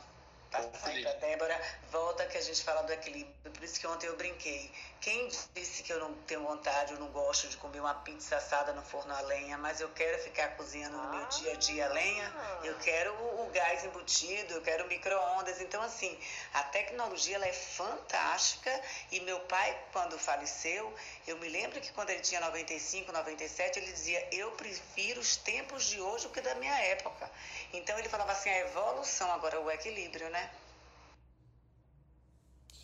passar 0.51 0.89
aí 0.89 1.01
pra 1.01 1.13
Débora, 1.13 1.61
volta 1.91 2.25
que 2.25 2.37
a 2.37 2.41
gente 2.41 2.63
fala 2.63 2.83
do 2.83 2.91
equilíbrio. 2.93 3.33
Por 3.43 3.63
isso 3.63 3.79
que 3.79 3.87
ontem 3.87 4.07
eu 4.07 4.15
brinquei. 4.15 4.71
Quem 5.01 5.29
disse 5.53 5.83
que 5.83 5.93
eu 5.93 5.99
não 5.99 6.13
tenho 6.25 6.41
vontade, 6.41 6.93
eu 6.93 6.99
não 6.99 7.07
gosto 7.07 7.47
de 7.47 7.57
comer 7.57 7.79
uma 7.79 7.93
pizza 7.93 8.35
assada 8.37 8.73
no 8.73 8.81
forno 8.81 9.13
a 9.13 9.21
lenha, 9.21 9.57
mas 9.57 9.79
eu 9.79 9.89
quero 9.89 10.17
ficar 10.23 10.49
cozinhando 10.57 10.97
no 10.97 11.09
meu 11.09 11.25
dia 11.27 11.51
a 11.51 11.55
dia 11.55 11.85
a 11.85 11.93
lenha, 11.93 12.33
eu 12.63 12.77
quero 12.79 13.13
o, 13.13 13.47
o 13.47 13.49
gás 13.51 13.85
embutido, 13.85 14.55
eu 14.55 14.61
quero 14.61 14.87
micro-ondas. 14.87 15.61
Então, 15.61 15.81
assim, 15.81 16.17
a 16.53 16.63
tecnologia 16.63 17.35
ela 17.35 17.47
é 17.47 17.53
fantástica 17.53 18.71
e 19.11 19.19
meu 19.21 19.39
pai, 19.41 19.77
quando 19.93 20.17
faleceu, 20.17 20.93
eu 21.27 21.37
me 21.37 21.47
lembro 21.47 21.79
que 21.79 21.91
quando 21.93 22.09
ele 22.09 22.21
tinha 22.21 22.41
95, 22.41 23.11
97, 23.11 23.79
ele 23.79 23.91
dizia: 23.91 24.27
Eu 24.31 24.51
prefiro 24.51 25.21
os 25.21 25.37
tempos 25.37 25.85
de 25.85 26.01
hoje 26.01 26.27
do 26.27 26.33
que 26.33 26.41
da 26.41 26.55
minha 26.55 26.75
época. 26.85 27.29
Então, 27.71 27.97
ele 27.99 28.09
falava 28.09 28.31
assim: 28.31 28.49
a 28.49 28.59
evolução, 28.59 29.31
agora 29.31 29.59
o 29.61 29.69
equilíbrio, 29.69 30.29
né? 30.29 30.36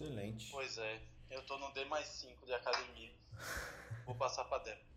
Excelente. 0.08 0.50
Pois 0.52 0.78
é, 0.78 1.02
eu 1.32 1.42
tô 1.44 1.58
no 1.58 1.72
D 1.74 1.86
mais 1.86 2.06
5 2.08 2.46
de 2.46 2.54
academia. 2.54 3.12
Vou 4.06 4.16
passar 4.16 4.44
pra 4.46 4.58
Débora. 4.60 4.94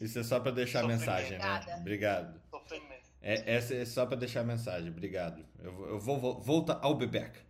Isso 0.00 0.18
é 0.18 0.22
só 0.24 0.40
pra 0.40 0.50
deixar 0.50 0.80
a 0.80 0.86
mensagem, 0.88 1.38
né? 1.38 1.56
Obrigada. 1.76 1.76
Obrigado. 1.80 2.42
É, 3.22 3.54
essa 3.56 3.74
é 3.74 3.84
só 3.86 4.04
pra 4.04 4.16
deixar 4.16 4.40
a 4.40 4.44
mensagem. 4.44 4.90
Obrigado. 4.90 5.46
Eu, 5.60 5.72
vou- 5.72 5.88
eu 5.88 6.00
vou 6.00 6.18
vo- 6.20 6.40
voltar 6.40 6.78
ao 6.82 6.94
Bebeca. 6.94 7.40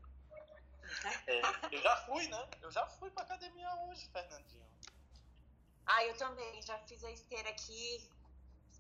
É, 1.27 1.41
eu 1.75 1.83
já 1.83 1.97
fui, 1.97 2.29
né? 2.29 2.47
Eu 2.63 2.71
já 2.71 2.87
fui 2.87 3.11
pra 3.11 3.25
academia 3.25 3.69
hoje, 3.87 4.07
Fernandinho. 4.13 4.63
Ah, 5.87 6.05
eu 6.05 6.17
também. 6.17 6.63
Já 6.63 6.79
fiz 6.81 7.03
a 7.03 7.11
esteira 7.11 7.49
aqui. 7.49 8.09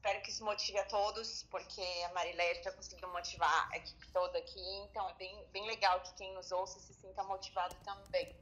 Espero 0.04 0.20
que 0.20 0.30
isso 0.30 0.44
motive 0.44 0.78
a 0.78 0.84
todos, 0.84 1.44
porque 1.44 1.80
a 2.04 2.12
Marileia 2.12 2.62
já 2.62 2.70
conseguiu 2.72 3.08
motivar 3.08 3.72
a 3.72 3.78
equipe 3.78 4.06
toda 4.12 4.38
aqui. 4.38 4.60
Então 4.80 5.08
é 5.08 5.14
bem, 5.14 5.46
bem 5.46 5.66
legal 5.66 5.98
que 6.02 6.12
quem 6.12 6.30
nos 6.34 6.52
ouça 6.52 6.78
se 6.78 6.92
sinta 6.92 7.24
motivado 7.24 7.74
também. 7.76 8.38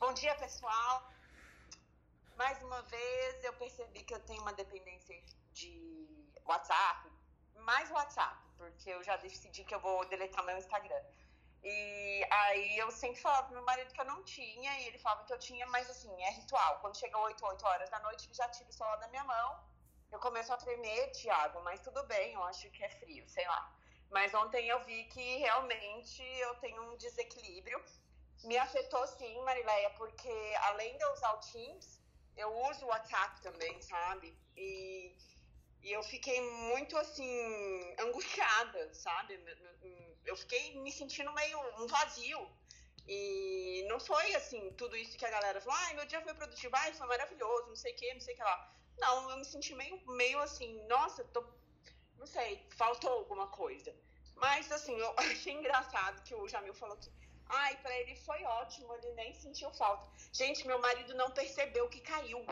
Bom 0.00 0.12
dia, 0.14 0.34
pessoal. 0.34 1.08
Mais 2.34 2.60
uma 2.64 2.82
vez 2.82 3.44
eu 3.44 3.52
percebi 3.52 4.02
que 4.02 4.12
eu 4.12 4.18
tenho 4.24 4.42
uma 4.42 4.52
dependência 4.52 5.14
de 5.52 6.34
WhatsApp. 6.44 7.08
Mais 7.54 7.88
WhatsApp, 7.92 8.36
porque 8.58 8.90
eu 8.90 9.00
já 9.04 9.16
decidi 9.18 9.62
que 9.62 9.76
eu 9.76 9.78
vou 9.78 10.04
deletar 10.06 10.44
meu 10.44 10.58
Instagram. 10.58 11.04
E 11.62 12.26
aí 12.32 12.78
eu 12.78 12.90
sempre 12.90 13.20
falava 13.20 13.44
pro 13.44 13.54
meu 13.54 13.64
marido 13.64 13.94
que 13.94 14.00
eu 14.00 14.06
não 14.06 14.24
tinha, 14.24 14.80
e 14.80 14.88
ele 14.88 14.98
falava 14.98 15.22
que 15.22 15.32
eu 15.32 15.38
tinha, 15.38 15.64
mas 15.68 15.88
assim, 15.88 16.12
é 16.20 16.30
ritual. 16.30 16.80
Quando 16.80 16.98
chega 16.98 17.16
8, 17.16 17.46
8 17.46 17.64
horas 17.64 17.90
da 17.90 18.00
noite, 18.00 18.26
ele 18.26 18.34
já 18.34 18.48
tira 18.48 18.68
o 18.68 18.72
celular 18.72 18.96
da 18.96 19.06
minha 19.06 19.22
mão. 19.22 19.69
Eu 20.12 20.18
começo 20.18 20.52
a 20.52 20.56
tremer, 20.56 21.12
Thiago, 21.12 21.62
mas 21.62 21.80
tudo 21.80 22.02
bem, 22.04 22.34
eu 22.34 22.42
acho 22.44 22.68
que 22.70 22.82
é 22.82 22.88
frio, 22.88 23.28
sei 23.28 23.46
lá. 23.46 23.74
Mas 24.10 24.34
ontem 24.34 24.66
eu 24.68 24.82
vi 24.84 25.04
que 25.04 25.36
realmente 25.36 26.22
eu 26.40 26.54
tenho 26.56 26.82
um 26.82 26.96
desequilíbrio. 26.96 27.80
Me 28.42 28.56
afetou 28.58 29.06
sim, 29.06 29.40
Marileia, 29.42 29.90
porque 29.90 30.28
além 30.62 30.96
de 30.96 31.04
eu 31.04 31.12
usar 31.12 31.32
o 31.34 31.38
Teams, 31.38 32.00
eu 32.36 32.52
uso 32.68 32.86
o 32.86 32.88
WhatsApp 32.88 33.40
também, 33.40 33.80
sabe? 33.82 34.36
E, 34.56 35.14
e 35.82 35.92
eu 35.92 36.02
fiquei 36.02 36.40
muito 36.40 36.96
assim, 36.96 37.94
angustiada, 38.00 38.92
sabe? 38.92 39.38
Eu 40.24 40.36
fiquei 40.36 40.80
me 40.80 40.90
sentindo 40.90 41.32
meio 41.32 41.58
um 41.82 41.86
vazio. 41.86 42.50
E 43.06 43.84
não 43.88 44.00
foi 44.00 44.34
assim, 44.34 44.72
tudo 44.72 44.96
isso 44.96 45.16
que 45.16 45.26
a 45.26 45.30
galera 45.30 45.60
falou, 45.60 45.78
ai, 45.84 45.94
meu 45.94 46.06
dia 46.06 46.20
foi 46.22 46.34
produtivo, 46.34 46.74
ai, 46.76 46.92
foi 46.94 47.06
maravilhoso, 47.06 47.68
não 47.68 47.76
sei 47.76 47.92
o 47.92 47.96
que, 47.96 48.14
não 48.14 48.20
sei 48.20 48.34
o 48.34 48.36
que 48.36 48.42
lá. 48.42 48.79
Não, 49.00 49.30
eu 49.30 49.38
me 49.38 49.44
senti 49.44 49.74
meio, 49.74 49.98
meio 50.12 50.38
assim, 50.40 50.82
nossa, 50.86 51.24
tô, 51.24 51.42
não 52.18 52.26
sei, 52.26 52.62
faltou 52.76 53.10
alguma 53.10 53.46
coisa. 53.46 53.94
Mas, 54.36 54.70
assim, 54.70 54.96
eu 54.96 55.14
achei 55.16 55.54
engraçado 55.54 56.22
que 56.22 56.34
o 56.34 56.46
Jamil 56.48 56.74
falou 56.74 56.96
que, 56.98 57.10
ai, 57.48 57.76
pra 57.78 57.96
ele 57.98 58.14
foi 58.16 58.42
ótimo, 58.44 58.94
ele 58.96 59.12
nem 59.12 59.32
sentiu 59.34 59.70
falta. 59.72 60.06
Gente, 60.32 60.66
meu 60.66 60.78
marido 60.78 61.14
não 61.14 61.30
percebeu 61.30 61.88
que 61.88 62.00
caiu. 62.00 62.44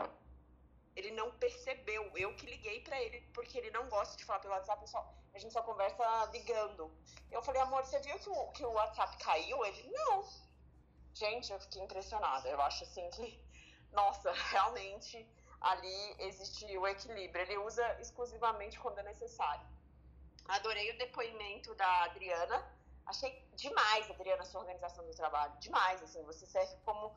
Ele 0.95 1.11
não 1.11 1.31
percebeu. 1.37 2.11
Eu 2.15 2.35
que 2.35 2.47
liguei 2.47 2.81
pra 2.81 2.99
ele, 3.01 3.21
porque 3.33 3.57
ele 3.57 3.71
não 3.71 3.87
gosta 3.87 4.17
de 4.17 4.25
falar 4.25 4.39
pelo 4.39 4.53
WhatsApp, 4.55 4.89
só, 4.89 5.13
a 5.33 5.39
gente 5.39 5.53
só 5.53 5.61
conversa 5.61 6.25
ligando. 6.33 6.91
Eu 7.31 7.41
falei, 7.43 7.61
amor, 7.61 7.85
você 7.85 7.99
viu 7.99 8.17
que 8.19 8.29
o, 8.29 8.47
que 8.51 8.65
o 8.65 8.71
WhatsApp 8.71 9.17
caiu? 9.17 9.63
Ele, 9.65 9.91
não. 9.91 10.27
Gente, 11.13 11.51
eu 11.51 11.59
fiquei 11.59 11.83
impressionada. 11.83 12.49
Eu 12.49 12.59
acho 12.61 12.83
assim 12.83 13.07
que, 13.11 13.39
nossa, 13.93 14.31
realmente 14.31 15.27
ali 15.61 16.15
existe 16.19 16.65
o 16.77 16.87
equilíbrio. 16.87 17.43
Ele 17.43 17.57
usa 17.59 18.01
exclusivamente 18.01 18.79
quando 18.79 18.99
é 18.99 19.03
necessário. 19.03 19.65
Adorei 20.47 20.91
o 20.91 20.97
depoimento 20.97 21.73
da 21.75 22.03
Adriana. 22.03 22.65
Achei 23.05 23.43
demais, 23.55 24.09
Adriana, 24.09 24.45
sua 24.45 24.61
organização 24.61 25.05
do 25.05 25.15
trabalho. 25.15 25.57
Demais, 25.59 26.01
assim, 26.03 26.23
você 26.23 26.45
serve 26.45 26.75
como 26.85 27.15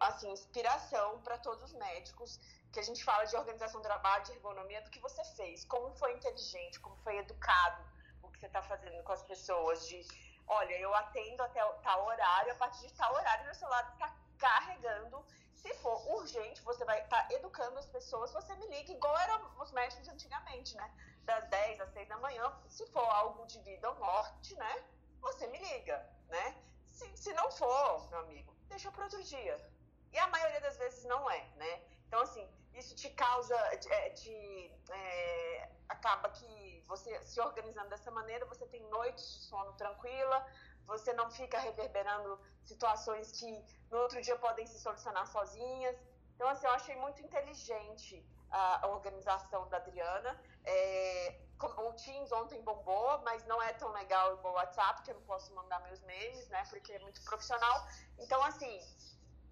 assim, 0.00 0.30
inspiração 0.30 1.20
para 1.20 1.38
todos 1.38 1.62
os 1.64 1.72
médicos 1.74 2.40
que 2.72 2.80
a 2.80 2.82
gente 2.82 3.04
fala 3.04 3.24
de 3.24 3.36
organização 3.36 3.80
do 3.80 3.84
trabalho, 3.84 4.24
de 4.24 4.32
ergonomia, 4.32 4.80
do 4.82 4.90
que 4.90 4.98
você 4.98 5.22
fez, 5.36 5.64
como 5.64 5.94
foi 5.94 6.14
inteligente, 6.14 6.80
como 6.80 6.96
foi 6.96 7.18
educado, 7.18 7.84
o 8.22 8.28
que 8.30 8.40
você 8.40 8.46
está 8.46 8.62
fazendo 8.62 9.02
com 9.04 9.12
as 9.12 9.22
pessoas, 9.22 9.86
de 9.86 10.04
olha, 10.46 10.78
eu 10.78 10.94
atendo 10.94 11.42
até 11.42 11.62
tal 11.82 12.04
horário, 12.06 12.52
a 12.52 12.56
partir 12.56 12.86
de 12.86 12.94
tal 12.94 13.14
horário 13.14 13.44
meu 13.44 13.54
celular 13.54 13.88
está 13.92 14.14
carregando. 14.38 15.24
Se 15.64 15.72
for 15.76 15.96
urgente, 16.16 16.60
você 16.60 16.84
vai 16.84 17.00
estar 17.00 17.26
tá 17.26 17.34
educando 17.34 17.78
as 17.78 17.86
pessoas, 17.86 18.30
você 18.34 18.54
me 18.56 18.66
liga, 18.66 18.92
igual 18.92 19.16
eram 19.20 19.62
os 19.62 19.72
médicos 19.72 20.06
antigamente, 20.08 20.76
né? 20.76 20.94
Das 21.22 21.48
10 21.48 21.80
às 21.80 21.90
6 21.94 22.06
da 22.06 22.18
manhã, 22.18 22.52
se 22.68 22.86
for 22.88 23.08
algo 23.08 23.46
de 23.46 23.58
vida 23.60 23.88
ou 23.90 23.96
morte, 23.96 24.54
né? 24.56 24.84
Você 25.22 25.46
me 25.46 25.58
liga, 25.58 26.06
né? 26.28 26.54
Se, 26.84 27.16
se 27.16 27.32
não 27.32 27.50
for, 27.50 28.10
meu 28.10 28.18
amigo, 28.18 28.54
deixa 28.68 28.92
para 28.92 29.04
outro 29.04 29.22
dia. 29.22 29.56
E 30.12 30.18
a 30.18 30.26
maioria 30.26 30.60
das 30.60 30.76
vezes 30.76 31.02
não 31.04 31.30
é, 31.30 31.42
né? 31.56 31.82
Então, 32.08 32.20
assim, 32.20 32.46
isso 32.74 32.94
te 32.94 33.08
causa, 33.08 33.56
é, 33.56 34.10
te, 34.10 34.70
é, 34.90 35.70
acaba 35.88 36.28
que 36.28 36.84
você 36.86 37.24
se 37.24 37.40
organizando 37.40 37.88
dessa 37.88 38.10
maneira, 38.10 38.44
você 38.44 38.66
tem 38.66 38.82
noites 38.90 39.24
de 39.24 39.40
sono 39.44 39.72
tranquila, 39.72 40.46
você 40.86 41.12
não 41.12 41.30
fica 41.30 41.58
reverberando 41.58 42.38
situações 42.64 43.32
que 43.32 43.64
no 43.90 43.98
outro 43.98 44.20
dia 44.20 44.36
podem 44.36 44.66
se 44.66 44.78
solucionar 44.78 45.26
sozinhas. 45.26 45.96
Então, 46.34 46.48
assim, 46.48 46.66
eu 46.66 46.72
achei 46.72 46.96
muito 46.96 47.22
inteligente 47.22 48.24
a 48.50 48.86
organização 48.86 49.68
da 49.68 49.78
Adriana. 49.78 50.40
É, 50.64 51.40
o 51.60 51.92
Teams 51.94 52.30
ontem 52.32 52.62
bombou, 52.62 53.18
mas 53.24 53.44
não 53.46 53.60
é 53.60 53.72
tão 53.72 53.90
legal 53.92 54.38
o 54.42 54.48
WhatsApp, 54.50 55.02
que 55.02 55.10
eu 55.10 55.16
não 55.16 55.22
posso 55.22 55.52
mandar 55.54 55.80
meus 55.80 56.00
memes, 56.02 56.48
né, 56.48 56.64
porque 56.70 56.92
é 56.92 56.98
muito 57.00 57.22
profissional. 57.24 57.86
Então, 58.18 58.42
assim, 58.44 58.80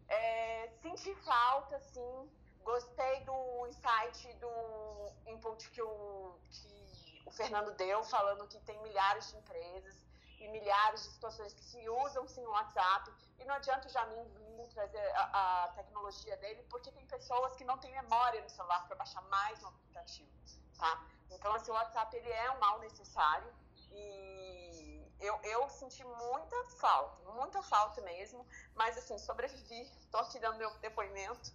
é, 0.09 0.69
senti 0.83 1.15
falta, 1.17 1.81
sim. 1.81 2.31
Gostei 2.63 3.25
do 3.25 3.67
insight 3.67 4.33
do 4.35 5.13
input 5.27 5.69
que 5.71 5.83
o, 5.83 6.39
que 6.49 7.23
o 7.27 7.31
Fernando 7.33 7.73
deu, 7.73 8.05
falando 8.05 8.47
que 8.47 8.61
tem 8.61 8.81
milhares 8.83 9.31
de 9.31 9.37
empresas 9.39 9.97
e 10.43 10.49
milhares 10.49 11.03
de 11.05 11.11
situações 11.11 11.53
que 11.55 11.63
se 11.63 11.89
usam 11.89 12.27
sim 12.27 12.45
o 12.45 12.51
WhatsApp. 12.51 13.13
E 13.39 13.45
não 13.45 13.55
adianta 13.55 13.87
o 13.89 13.91
Jamin 13.91 14.25
vir 14.57 14.69
trazer 14.69 15.07
a, 15.15 15.65
a, 15.65 15.69
tecnologia 15.69 16.37
dele, 16.37 16.63
porque 16.69 16.91
tem 16.91 17.07
pessoas 17.07 17.55
que 17.55 17.65
não 17.65 17.79
têm 17.79 17.93
memória 17.93 18.41
no 18.43 18.51
celular 18.51 18.87
para 18.87 18.97
baixar 18.97 19.23
mais 19.23 19.63
um 19.63 19.69
aplicativo, 19.69 20.31
tá? 20.79 21.05
Então, 21.31 21.55
assim, 21.55 21.71
o 21.71 21.75
WhatsApp 21.75 22.17
ele 22.17 22.31
é 22.31 22.51
um 22.51 22.59
mal 22.59 22.79
necessário 22.81 23.53
e 23.91 25.07
eu, 25.21 25.39
eu 25.45 25.69
senti 25.69 26.05
muita 26.05 26.65
falta, 26.81 27.31
muita 27.31 27.63
falta 27.63 28.01
mesmo, 28.03 28.47
mas 28.75 28.99
assim, 28.99 29.17
sobrevivi, 29.19 29.91
tô 30.11 30.19
aqui 30.19 30.39
dando 30.41 30.59
meu 30.59 30.71
depoimento. 30.79 31.53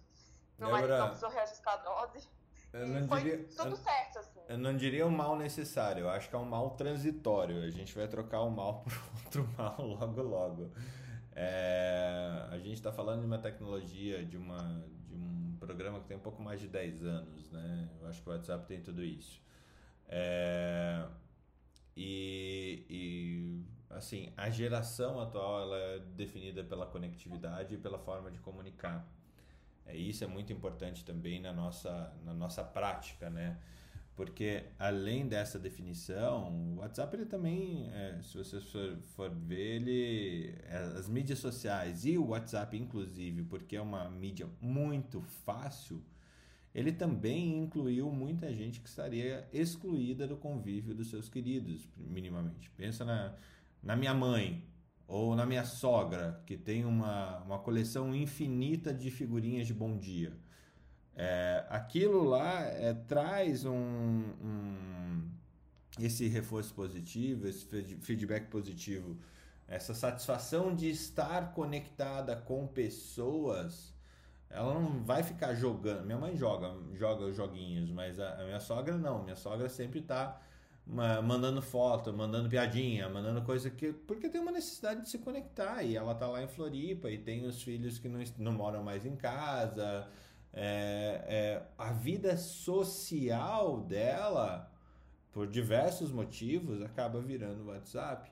Meu 0.58 0.70
marido 0.70 0.96
não 0.96 1.06
precisou 1.06 1.30
reajustar 1.30 1.74
a 1.74 1.76
dose. 1.76 2.28
Eu 2.72 2.86
não 2.86 3.08
foi 3.08 3.20
diria, 3.22 3.44
tudo 3.56 3.70
eu, 3.70 3.76
certo, 3.76 4.18
assim. 4.18 4.40
Eu 4.48 4.58
não 4.58 4.76
diria 4.76 5.06
um 5.06 5.10
mal 5.10 5.36
necessário, 5.36 6.02
eu 6.02 6.10
acho 6.10 6.28
que 6.28 6.34
é 6.34 6.38
um 6.38 6.44
mal 6.44 6.70
transitório. 6.70 7.62
A 7.62 7.70
gente 7.70 7.94
vai 7.94 8.06
trocar 8.06 8.42
o 8.42 8.50
mal 8.50 8.84
por 8.84 8.92
outro 9.24 9.48
mal 9.56 9.80
logo, 9.80 10.22
logo. 10.22 10.72
É, 11.32 12.46
a 12.50 12.58
gente 12.58 12.74
está 12.74 12.92
falando 12.92 13.20
de 13.20 13.26
uma 13.26 13.38
tecnologia, 13.38 14.24
de, 14.24 14.36
uma, 14.36 14.84
de 15.06 15.14
um 15.14 15.56
programa 15.58 16.00
que 16.00 16.06
tem 16.06 16.16
um 16.16 16.20
pouco 16.20 16.42
mais 16.42 16.60
de 16.60 16.68
10 16.68 17.04
anos, 17.04 17.50
né? 17.50 17.88
Eu 18.00 18.08
acho 18.08 18.22
que 18.22 18.28
o 18.28 18.32
WhatsApp 18.32 18.66
tem 18.66 18.82
tudo 18.82 19.04
isso. 19.04 19.40
É, 20.08 21.06
e, 21.96 22.86
e, 22.88 23.64
assim, 23.90 24.32
a 24.36 24.50
geração 24.50 25.20
atual 25.20 25.62
ela 25.62 25.76
é 25.76 25.98
definida 25.98 26.62
pela 26.62 26.86
conectividade 26.86 27.74
e 27.74 27.78
pela 27.78 27.98
forma 27.98 28.30
de 28.30 28.38
comunicar. 28.38 29.06
É, 29.88 29.96
isso 29.96 30.22
é 30.22 30.26
muito 30.26 30.52
importante 30.52 31.04
também 31.04 31.40
na 31.40 31.52
nossa, 31.52 32.12
na 32.24 32.34
nossa 32.34 32.62
prática, 32.62 33.30
né? 33.30 33.58
Porque 34.14 34.64
além 34.78 35.28
dessa 35.28 35.58
definição, 35.58 36.52
o 36.52 36.76
WhatsApp 36.80 37.16
ele 37.16 37.24
também, 37.24 37.88
é, 37.92 38.20
se 38.20 38.36
você 38.36 38.60
for, 38.60 38.98
for 39.14 39.30
ver, 39.30 39.76
ele, 39.80 40.54
é, 40.64 40.76
as 40.98 41.08
mídias 41.08 41.38
sociais 41.38 42.04
e 42.04 42.18
o 42.18 42.26
WhatsApp 42.28 42.76
inclusive, 42.76 43.44
porque 43.44 43.76
é 43.76 43.80
uma 43.80 44.10
mídia 44.10 44.48
muito 44.60 45.20
fácil, 45.20 46.02
ele 46.74 46.92
também 46.92 47.58
incluiu 47.58 48.10
muita 48.10 48.52
gente 48.52 48.80
que 48.80 48.88
estaria 48.88 49.48
excluída 49.52 50.26
do 50.26 50.36
convívio 50.36 50.94
dos 50.94 51.08
seus 51.08 51.28
queridos, 51.28 51.88
minimamente. 51.96 52.70
Pensa 52.70 53.04
na, 53.04 53.34
na 53.82 53.96
minha 53.96 54.14
mãe 54.14 54.64
ou 55.08 55.34
na 55.34 55.46
minha 55.46 55.64
sogra, 55.64 56.40
que 56.46 56.56
tem 56.56 56.84
uma, 56.84 57.38
uma 57.38 57.58
coleção 57.58 58.14
infinita 58.14 58.94
de 58.94 59.10
figurinhas 59.10 59.66
de 59.66 59.74
bom 59.74 59.96
dia. 59.96 60.32
É, 61.16 61.64
aquilo 61.70 62.22
lá 62.22 62.60
é, 62.62 62.94
traz 62.94 63.64
um, 63.64 63.72
um, 63.72 65.28
esse 65.98 66.28
reforço 66.28 66.74
positivo, 66.74 67.48
esse 67.48 67.66
feedback 68.02 68.48
positivo, 68.48 69.16
essa 69.66 69.94
satisfação 69.94 70.74
de 70.74 70.90
estar 70.90 71.52
conectada 71.52 72.36
com 72.36 72.66
pessoas 72.66 73.96
ela 74.50 74.74
não 74.74 75.02
vai 75.04 75.22
ficar 75.22 75.54
jogando. 75.54 76.06
Minha 76.06 76.18
mãe 76.18 76.36
joga, 76.36 76.74
joga 76.94 77.30
joguinhos, 77.32 77.90
mas 77.90 78.18
a, 78.18 78.40
a 78.40 78.44
minha 78.44 78.60
sogra 78.60 78.96
não. 78.96 79.22
Minha 79.22 79.36
sogra 79.36 79.68
sempre 79.68 80.00
tá 80.00 80.28
uma, 80.30 80.40
mandando 80.88 81.60
foto, 81.60 82.12
mandando 82.12 82.48
piadinha, 82.48 83.08
mandando 83.08 83.42
coisa 83.42 83.70
que. 83.70 83.92
Porque 83.92 84.28
tem 84.28 84.40
uma 84.40 84.50
necessidade 84.50 85.02
de 85.02 85.10
se 85.10 85.18
conectar. 85.18 85.82
E 85.82 85.96
ela 85.96 86.14
tá 86.14 86.26
lá 86.26 86.42
em 86.42 86.48
Floripa 86.48 87.10
e 87.10 87.18
tem 87.18 87.44
os 87.44 87.62
filhos 87.62 87.98
que 87.98 88.08
não, 88.08 88.22
não 88.38 88.52
moram 88.52 88.82
mais 88.82 89.04
em 89.04 89.14
casa. 89.14 90.10
É, 90.52 91.24
é, 91.28 91.62
a 91.76 91.92
vida 91.92 92.36
social 92.38 93.82
dela, 93.82 94.72
por 95.30 95.46
diversos 95.46 96.10
motivos, 96.10 96.80
acaba 96.82 97.20
virando 97.20 97.66
WhatsApp, 97.66 98.30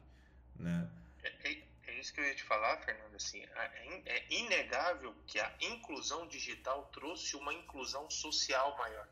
né? 0.59 0.89
É, 1.23 1.53
é, 1.53 2.01
isso 2.01 2.15
que 2.15 2.21
eu 2.21 2.25
ia 2.25 2.35
te 2.35 2.43
falar, 2.43 2.79
Fernando, 2.79 3.15
assim, 3.15 3.43
é, 3.43 4.01
é 4.07 4.33
inegável 4.33 5.15
que 5.27 5.39
a 5.39 5.53
inclusão 5.61 6.27
digital 6.27 6.89
trouxe 6.93 7.37
uma 7.37 7.53
inclusão 7.53 8.09
social 8.09 8.77
maior, 8.79 9.09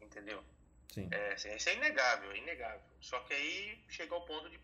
entendeu? 0.00 0.42
Sim. 0.92 1.08
É, 1.10 1.34
isso 1.34 1.68
é 1.68 1.74
inegável, 1.74 2.30
é 2.32 2.38
inegável. 2.38 2.80
Só 3.00 3.18
que 3.20 3.34
aí 3.34 3.78
chega 3.88 4.14
ao 4.14 4.24
ponto 4.24 4.48
de, 4.48 4.58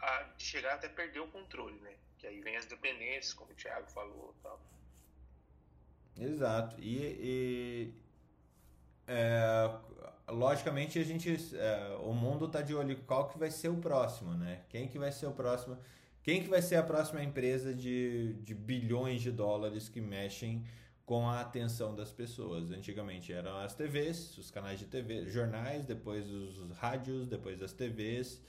a, 0.00 0.22
de 0.36 0.44
chegar 0.44 0.74
até 0.74 0.88
perder 0.88 1.20
o 1.20 1.28
controle, 1.28 1.78
né? 1.80 1.94
Que 2.18 2.26
aí 2.26 2.40
vem 2.40 2.56
as 2.56 2.66
dependências, 2.66 3.34
como 3.34 3.52
o 3.52 3.54
Thiago 3.54 3.90
falou 3.90 4.34
tal. 4.42 4.60
Exato. 6.16 6.80
E, 6.80 6.96
e 7.20 7.94
é, 9.06 9.70
logicamente 10.28 10.98
a 10.98 11.04
gente, 11.04 11.56
é, 11.56 11.96
o 12.00 12.12
mundo 12.12 12.46
está 12.46 12.62
de 12.62 12.74
olho 12.74 12.96
qual 13.04 13.28
que 13.28 13.38
vai 13.38 13.50
ser 13.50 13.68
o 13.68 13.76
próximo, 13.76 14.34
né? 14.34 14.62
Quem 14.68 14.88
que 14.88 14.98
vai 14.98 15.12
ser 15.12 15.26
o 15.26 15.32
próximo? 15.32 15.78
Quem 16.22 16.42
que 16.42 16.48
vai 16.48 16.62
ser 16.62 16.76
a 16.76 16.82
próxima 16.82 17.22
empresa 17.22 17.74
de, 17.74 18.32
de 18.34 18.54
bilhões 18.54 19.20
de 19.20 19.30
dólares 19.30 19.88
que 19.88 20.00
mexem 20.00 20.64
com 21.06 21.28
a 21.28 21.40
atenção 21.40 21.94
das 21.94 22.10
pessoas? 22.10 22.70
Antigamente 22.70 23.32
eram 23.32 23.58
as 23.58 23.74
TVs, 23.74 24.36
os 24.38 24.50
canais 24.50 24.78
de 24.78 24.86
TV, 24.86 25.28
jornais, 25.28 25.84
depois 25.84 26.28
os 26.30 26.76
rádios, 26.76 27.28
depois 27.28 27.62
as 27.62 27.72
TVs, 27.72 28.34
uh, 28.34 28.40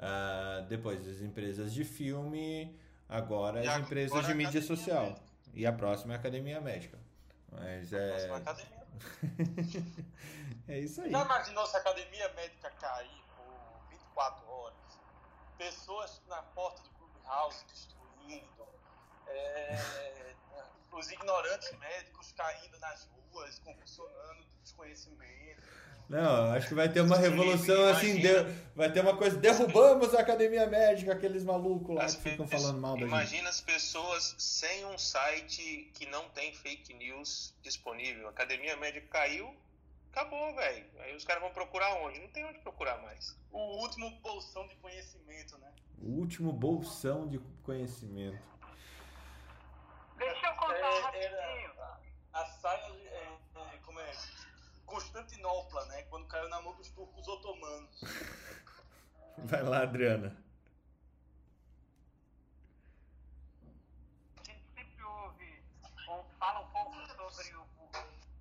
ah, 0.00 0.66
depois 0.68 1.06
as 1.06 1.20
empresas 1.20 1.72
de 1.72 1.84
filme, 1.84 2.76
agora 3.08 3.60
as 3.60 3.80
empresas 3.80 4.26
de 4.26 4.34
mídia 4.34 4.62
social. 4.62 5.04
Médica. 5.04 5.30
E 5.52 5.66
a 5.66 5.72
próxima 5.72 6.14
é 6.14 6.16
a 6.16 6.20
Academia 6.20 6.60
Médica. 6.60 6.98
Mas 7.50 7.92
a 7.92 7.98
é. 7.98 8.34
Academia. 8.36 8.80
é 10.68 10.78
isso 10.78 11.00
aí. 11.02 11.10
Já 11.10 11.24
imaginou 11.24 11.66
se 11.66 11.76
a 11.76 11.80
Academia 11.80 12.28
Médica 12.34 12.70
cair 12.70 13.24
por 13.36 13.90
24 13.90 14.48
horas? 14.48 14.76
Pessoas 15.58 16.22
na 16.28 16.42
porta 16.42 16.82
do 16.82 17.22
house 17.26 17.64
destruindo, 17.68 18.66
é, 19.26 19.76
os 20.98 21.10
ignorantes 21.10 21.70
médicos 21.78 22.32
caindo 22.32 22.78
nas 22.78 23.08
ruas, 23.32 23.58
convulsionando 23.60 24.42
do 24.44 24.62
desconhecimento. 24.62 25.60
Não, 26.08 26.52
acho 26.54 26.66
que 26.66 26.74
vai 26.74 26.88
ter 26.88 27.02
uma 27.02 27.16
revolução 27.16 27.86
assim, 27.88 28.18
de, 28.20 28.28
vai 28.74 28.90
ter 28.92 28.98
uma 29.00 29.16
coisa, 29.16 29.36
derrubamos 29.36 30.12
a 30.12 30.20
academia 30.20 30.66
médica, 30.66 31.12
aqueles 31.12 31.44
malucos 31.44 31.94
lá 31.94 32.04
que 32.06 32.16
ficam 32.16 32.46
pessoas- 32.48 32.62
falando 32.62 32.80
mal 32.80 32.94
da 32.94 32.98
gente. 33.02 33.08
Imagina 33.08 33.48
as 33.48 33.60
pessoas 33.60 34.34
sem 34.36 34.84
um 34.86 34.98
site 34.98 35.88
que 35.94 36.06
não 36.06 36.28
tem 36.30 36.52
fake 36.52 36.94
news 36.94 37.54
disponível. 37.62 38.26
A 38.26 38.30
academia 38.30 38.76
médica 38.76 39.06
caiu, 39.08 39.54
acabou, 40.10 40.52
velho. 40.56 40.84
Aí 40.98 41.14
os 41.14 41.24
caras 41.24 41.42
vão 41.44 41.52
procurar 41.52 41.94
onde? 42.02 42.18
Não 42.18 42.28
tem 42.28 42.44
onde 42.44 42.58
procurar 42.58 43.00
mais. 43.02 43.38
O 43.52 43.80
último 43.80 44.10
bolsão 44.20 44.66
de 44.66 44.74
conhecimento, 44.76 45.56
né? 45.58 45.72
O 46.02 46.08
último 46.18 46.52
bolsão 46.52 47.28
de 47.28 47.38
conhecimento. 47.62 48.42
Deixa 50.20 50.46
eu 50.46 50.54
contar 50.56 50.74
É, 50.76 51.00
rapidinho. 51.00 51.72
era 51.72 52.00
a 52.34 52.44
saga, 52.44 52.82
é, 52.94 53.38
é, 53.56 53.78
como 53.84 53.98
é? 54.00 54.12
Constantinopla, 54.86 55.84
né? 55.86 56.02
Quando 56.04 56.26
caiu 56.28 56.48
na 56.48 56.60
mão 56.60 56.74
dos 56.74 56.90
turcos 56.90 57.26
otomanos. 57.26 58.00
Vai 59.38 59.62
lá, 59.62 59.82
Adriana. 59.82 60.36
A 64.38 64.42
gente 64.44 64.62
sempre 64.74 65.02
ouve, 65.02 65.62
ou 66.08 66.24
fala 66.38 66.60
um 66.60 66.70
pouco 66.70 66.94
sobre 67.32 67.56
o- 67.56 67.66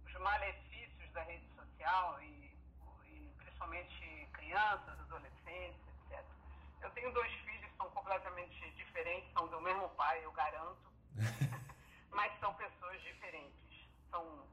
os 0.06 0.14
malefícios 0.20 1.12
da 1.14 1.22
rede 1.24 1.48
social 1.56 2.22
e, 2.22 2.58
e 3.06 3.32
principalmente 3.38 4.28
crianças, 4.34 5.00
adolescentes, 5.00 5.80
etc. 6.10 6.26
Eu 6.82 6.90
tenho 6.92 7.14
dois 7.14 7.32
filhos, 7.32 7.72
são 7.78 7.90
completamente 7.92 8.70
diferentes, 8.72 9.32
são 9.34 9.48
do 9.48 9.62
mesmo 9.62 9.88
pai, 9.92 10.24
eu 10.26 10.32
garanto, 10.34 10.89
mas 12.12 12.40
são 12.40 12.54
pessoas 12.56 13.02
diferentes. 13.02 13.90
São, 14.10 14.48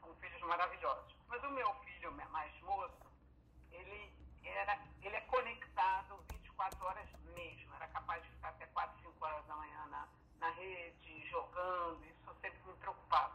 são 0.00 0.14
filhos 0.16 0.40
maravilhosos. 0.42 1.14
Mas 1.28 1.42
o 1.44 1.50
meu 1.50 1.74
filho 1.84 1.92
mais 2.32 2.60
moço, 2.62 3.06
ele, 3.70 4.12
era, 4.44 4.78
ele 5.02 5.16
é 5.16 5.20
conectado 5.22 6.22
24 6.30 6.84
horas 6.84 7.08
mesmo. 7.34 7.74
Era 7.74 7.86
capaz 7.88 8.22
de 8.22 8.28
ficar 8.30 8.48
até 8.48 8.66
4, 8.66 9.00
5 9.02 9.24
horas 9.24 9.46
da 9.46 9.56
manhã 9.56 9.86
na, 9.86 10.08
na 10.38 10.50
rede, 10.50 11.28
jogando. 11.28 12.04
Isso 12.04 12.34
sempre 12.40 12.60
me 12.66 12.76
preocupava. 12.78 13.34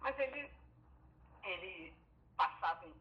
Mas 0.00 0.18
ele, 0.18 0.50
ele 1.42 1.94
passava 2.36 2.86
em, 2.86 2.94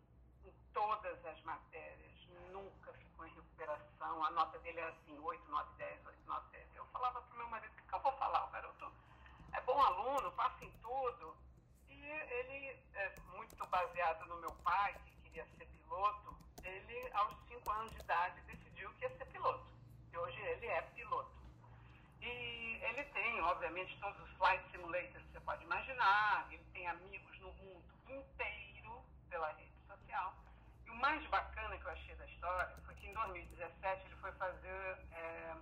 em 0.45 0.53
todas 0.73 1.25
as 1.25 1.41
matérias, 1.43 2.27
nunca 2.51 2.93
ficou 2.93 3.27
em 3.27 3.33
recuperação. 3.35 4.23
A 4.23 4.31
nota 4.31 4.57
dele 4.59 4.79
era 4.79 4.89
assim, 4.89 5.17
8, 5.19 5.51
9, 5.51 5.75
10, 5.77 6.05
8, 6.05 6.19
9, 6.25 6.49
10. 6.51 6.75
Eu 6.75 6.85
falava 6.87 7.21
para 7.21 7.33
o 7.33 7.37
meu 7.37 7.47
marido, 7.49 7.71
o 7.71 7.87
que 7.87 7.93
eu 7.93 7.99
vou 7.99 8.11
falar? 8.13 8.45
O 8.45 8.51
garoto 8.51 8.91
é 9.53 9.61
bom 9.61 9.81
passa 10.35 10.63
em 10.63 10.71
tudo. 10.81 11.35
E 11.89 11.93
ele, 11.93 12.77
é, 12.93 13.15
muito 13.35 13.65
baseado 13.67 14.25
no 14.27 14.37
meu 14.37 14.51
pai, 14.63 14.93
que 15.05 15.11
queria 15.23 15.45
ser 15.57 15.65
piloto, 15.65 16.37
ele, 16.63 17.09
aos 17.13 17.35
5 17.47 17.71
anos 17.71 17.91
de 17.93 17.99
idade, 18.01 18.41
decidiu 18.41 18.91
que 18.93 19.05
ia 19.05 19.17
ser 19.17 19.25
piloto. 19.25 19.65
E 20.11 20.17
hoje 20.17 20.39
ele 20.39 20.67
é 20.67 20.81
piloto. 20.81 21.31
E 22.21 22.79
ele 22.81 23.03
tem, 23.05 23.41
obviamente, 23.41 23.99
todos 23.99 24.19
os 24.21 24.37
flight 24.37 24.63
simulators 24.71 25.23
que 25.23 25.31
você 25.31 25.39
pode 25.41 25.63
imaginar, 25.63 26.47
ele 26.51 26.63
tem 26.73 26.87
amigos 26.87 27.39
no 27.39 27.51
mundo 27.53 27.85
inteiro 28.07 29.03
pela 29.29 29.51
rede 29.51 29.79
social. 29.87 30.33
E 30.85 30.89
o 30.89 30.95
mais 30.95 31.25
bacana 31.27 31.77
que 31.77 31.85
eu 31.85 31.91
achei 31.91 32.15
da 32.15 32.25
história 32.25 32.75
foi 32.85 32.95
que 32.95 33.07
em 33.07 33.13
2017 33.13 34.05
ele 34.05 34.15
foi 34.15 34.31
fazer 34.33 34.97
é, 35.11 35.55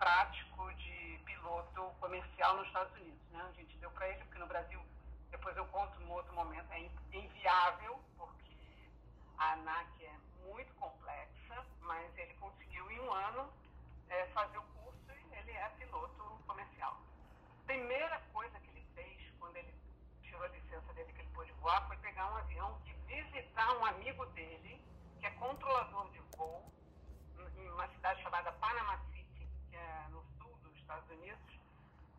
prático 0.00 0.72
de 0.74 1.20
piloto 1.26 1.82
comercial 2.00 2.56
nos 2.56 2.66
Estados 2.68 2.92
Unidos. 2.94 3.20
Né? 3.30 3.46
A 3.48 3.52
gente 3.52 3.76
deu 3.76 3.90
para 3.90 4.08
ele, 4.08 4.18
porque 4.24 4.38
no 4.38 4.46
Brasil, 4.46 4.80
depois 5.30 5.54
eu 5.56 5.66
conto 5.66 6.00
num 6.00 6.12
outro 6.12 6.32
momento, 6.34 6.72
é 6.72 6.80
in- 6.80 6.90
inviável, 7.12 8.00
porque 8.16 8.88
a 9.36 9.52
ANAC 9.52 10.04
é 10.04 10.16
muito 10.46 10.72
complexa, 10.74 11.66
mas 11.82 12.16
ele 12.16 12.32
conseguiu 12.34 12.90
em 12.90 13.00
um 13.00 13.12
ano 13.12 13.52
é, 14.08 14.26
fazer 14.28 14.56
o 14.58 14.62
curso 14.62 15.10
e 15.12 15.34
ele 15.36 15.52
é 15.52 15.68
piloto 15.78 16.24
comercial. 16.46 16.96
Primeira 17.66 18.18
coisa 18.32 18.58
que 18.58 18.68
ele 18.70 18.86
fez 18.94 19.30
quando 19.38 19.56
ele 19.56 19.74
tirou 20.22 20.42
a 20.42 20.48
licença 20.48 20.92
dele 20.94 21.12
que 21.12 21.20
ele 21.20 21.30
pôde 21.34 21.52
voar 21.60 21.86
foi 21.86 21.96
pegar 21.98 22.32
um 22.32 22.36
avião 22.38 22.80
e 22.86 23.22
visitar 23.22 23.70
um 23.76 23.84
amigo 23.84 24.24
dele, 24.26 24.82
que 25.18 25.26
é 25.26 25.30
controlador 25.32 26.10
de 26.10 26.20
voo, 26.36 26.72
em 27.56 27.68
uma 27.70 27.86
cidade 27.88 28.22
chamada 28.22 28.50
Panama 28.52 28.98
City, 29.12 29.46
que 29.68 29.76
é 29.76 30.08
no 30.10 30.22
sul 30.38 30.56
dos 30.62 30.79
Estados 30.90 31.10
Unidos, 31.10 31.40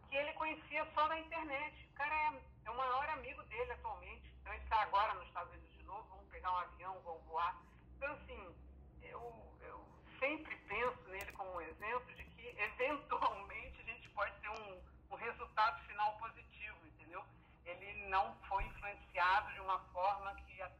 que 0.10 0.16
ele 0.16 0.32
conhecia 0.34 0.86
só 0.94 1.06
na 1.10 1.20
internet. 1.20 1.90
O 1.92 1.94
cara 1.96 2.16
é, 2.16 2.42
é 2.66 2.72
o 2.72 2.78
maior 2.78 3.10
amigo 3.10 3.44
dele 3.44 3.72
atualmente. 3.74 4.32
Então 4.40 4.54
ele 4.54 4.64
está 4.64 4.82
agora 4.84 5.14
nos 5.16 5.28
Estados 5.28 5.52
Unidos 5.54 5.78
de 5.78 5.84
novo, 5.84 6.08
vamos 6.08 6.30
pegar 6.30 6.52
um 6.54 6.58
avião, 6.58 7.02
vamos 7.04 7.24
voar. 7.26 7.62
Então, 7.98 8.12
assim, 8.14 8.56
eu, 9.02 9.58
eu 9.62 9.86
sempre 10.20 10.56
penso 10.56 11.04
nele 11.10 11.32
como 11.34 11.52
um 11.54 11.62
exemplo 11.62 12.16
de 12.16 12.24
que, 12.24 12.48
eventualmente, 12.58 13.82
a 13.82 13.84
gente 13.84 14.08
pode 14.10 14.34
ter 14.40 14.50
um, 14.50 14.82
um 15.12 15.16
resultado 15.16 15.84
final 15.86 16.18
positivo, 16.18 16.78
entendeu? 16.88 17.26
Ele 17.66 18.08
não 18.08 18.34
foi 18.48 18.64
influenciado 18.64 19.54
de 19.54 19.60
uma 19.60 19.80
forma 19.92 20.34
que 20.36 20.62
a- 20.62 20.72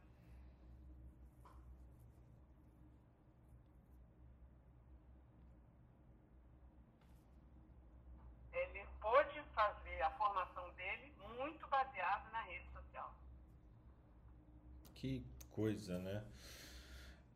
ele 8.52 8.86
pôde 9.00 9.42
fazer 9.54 10.02
a 10.02 10.10
formação 10.12 10.68
dele 10.74 11.12
muito 11.36 11.66
baseado 11.68 12.30
na 12.30 12.40
rede 12.42 12.66
social. 12.72 13.12
Que 15.02 15.26
coisa, 15.50 15.98
né? 15.98 16.22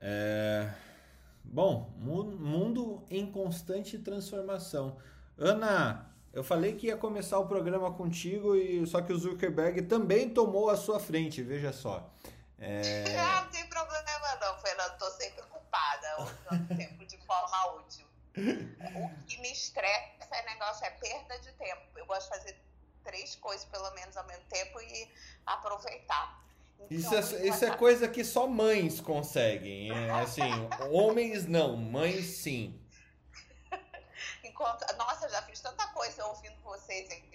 É... 0.01 0.73
Bom, 1.43 1.93
mu- 1.97 2.23
mundo 2.23 3.05
em 3.11 3.29
constante 3.29 3.99
transformação. 3.99 5.01
Ana, 5.37 6.15
eu 6.33 6.45
falei 6.45 6.77
que 6.77 6.87
ia 6.87 6.97
começar 6.97 7.41
o 7.41 7.49
programa 7.49 7.93
contigo, 7.93 8.55
e 8.55 8.87
só 8.87 9.03
que 9.03 9.13
o 9.13 9.19
Zuckerberg 9.19 9.83
também 9.83 10.31
tomou 10.33 10.71
a 10.71 10.77
sua 10.77 11.01
frente, 11.01 11.43
veja 11.43 11.73
só. 11.73 12.09
É... 12.57 13.03
Ah, 13.19 13.43
não 13.43 13.51
tem 13.51 13.67
problema 13.69 14.37
não, 14.41 14.59
Fernando. 14.59 14.97
Tô 14.99 15.11
sempre 15.11 15.41
ocupada 15.43 16.23
usando 16.23 16.77
tempo 16.77 17.05
de 17.05 17.17
forma 17.27 17.73
útil. 17.79 18.07
O 18.37 19.25
que 19.27 19.41
me 19.41 19.51
estressa 19.51 20.29
é 20.31 20.45
negócio, 20.55 20.87
é 20.87 20.91
perda 20.91 21.37
de 21.41 21.51
tempo. 21.55 21.83
Eu 21.99 22.07
gosto 22.07 22.31
de 22.31 22.39
fazer 22.39 22.61
três 23.03 23.35
coisas 23.35 23.65
pelo 23.65 23.91
menos 23.93 24.17
ao 24.17 24.25
mesmo 24.29 24.45
tempo 24.45 24.81
e 24.81 25.11
aproveitar. 25.45 26.46
Então, 26.79 26.87
Isso 26.91 27.15
é, 27.15 27.47
isso 27.49 27.65
é 27.65 27.77
coisa 27.77 28.09
que 28.09 28.25
só 28.25 28.47
mães 28.47 29.01
conseguem. 29.01 29.91
É 29.91 30.11
assim, 30.11 30.43
homens 30.93 31.47
não, 31.47 31.77
mães 31.77 32.27
sim. 32.27 32.81
Enquanto, 34.45 34.85
nossa, 34.97 35.29
já 35.29 35.43
fiz 35.43 35.61
tanta 35.61 35.87
coisa 35.89 36.25
ouvindo 36.27 36.57
vocês 36.63 37.11
aqui. 37.11 37.27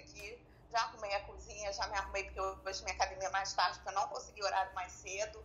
Já 0.72 0.80
arrumei 0.84 1.14
a 1.14 1.20
cozinha, 1.24 1.74
já 1.74 1.86
me 1.88 1.98
arrumei, 1.98 2.24
porque 2.24 2.39
hoje 2.39 2.82
minha 2.84 2.96
academia 2.96 3.28
é 3.28 3.32
mais 3.32 3.52
tarde, 3.52 3.78
porque 3.80 3.89
eu 3.89 3.94
não 4.02 4.08
consegui 4.08 4.42
horário 4.42 4.74
mais 4.74 4.94
cedo. 4.94 5.44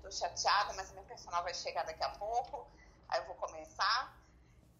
Tô 0.00 0.10
chateada, 0.10 0.72
mas 0.74 0.90
a 0.90 0.92
minha 0.92 1.04
personal 1.04 1.42
vai 1.42 1.52
chegar 1.52 1.84
daqui 1.84 2.04
a 2.04 2.10
pouco. 2.10 2.64
Aí 3.08 3.18
eu 3.20 3.26
vou 3.26 3.34
começar, 3.34 4.16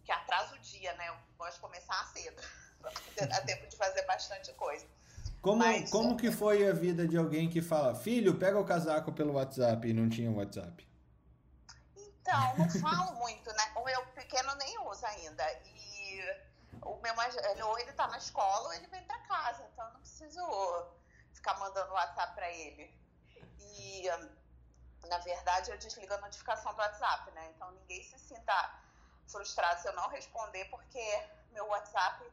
que 0.04 0.12
atrasa 0.12 0.54
o 0.54 0.58
dia, 0.60 0.92
né? 0.94 1.08
Eu 1.08 1.16
gosto 1.36 1.54
de 1.54 1.60
começar 1.60 2.06
cedo, 2.12 2.40
pra 2.80 3.40
tempo 3.40 3.66
de 3.66 3.76
fazer 3.76 4.02
bastante 4.02 4.52
coisa. 4.52 4.86
Como, 5.40 5.58
Mas- 5.58 5.90
como 5.90 6.16
que 6.16 6.30
foi 6.30 6.68
a 6.68 6.72
vida 6.72 7.06
de 7.06 7.16
alguém 7.16 7.48
que 7.48 7.62
fala, 7.62 7.94
filho, 7.94 8.38
pega 8.38 8.58
o 8.58 8.64
casaco 8.64 9.12
pelo 9.12 9.34
WhatsApp 9.34 9.88
e 9.88 9.92
não 9.92 10.08
tinha 10.08 10.30
WhatsApp? 10.30 10.86
Então, 11.96 12.56
não 12.58 12.68
falo 12.68 13.14
muito, 13.14 13.48
né? 13.52 13.72
O 13.76 13.84
meu 13.84 14.04
pequeno 14.08 14.54
nem 14.56 14.78
usa 14.88 15.06
ainda. 15.08 15.44
E 15.64 16.20
o 16.82 16.96
meu 17.00 17.14
mais 17.14 17.34
velho, 17.34 17.66
ou 17.66 17.78
ele 17.78 17.92
tá 17.92 18.06
na 18.08 18.18
escola 18.18 18.66
ou 18.68 18.72
ele 18.74 18.86
vem 18.88 19.02
pra 19.04 19.18
casa. 19.20 19.64
Então, 19.72 19.86
eu 19.86 19.92
não 19.92 20.00
preciso 20.00 20.86
ficar 21.32 21.58
mandando 21.58 21.92
WhatsApp 21.92 22.34
pra 22.34 22.50
ele. 22.52 22.92
E, 23.60 24.08
na 25.08 25.18
verdade, 25.18 25.70
eu 25.70 25.78
desligo 25.78 26.12
a 26.12 26.18
notificação 26.18 26.72
do 26.74 26.78
WhatsApp, 26.78 27.30
né? 27.30 27.52
Então, 27.54 27.70
ninguém 27.72 28.02
se 28.02 28.18
sinta 28.18 28.82
frustrado 29.26 29.80
se 29.80 29.88
eu 29.88 29.94
não 29.94 30.08
responder, 30.08 30.64
porque 30.66 31.22
meu 31.52 31.66
WhatsApp, 31.68 32.24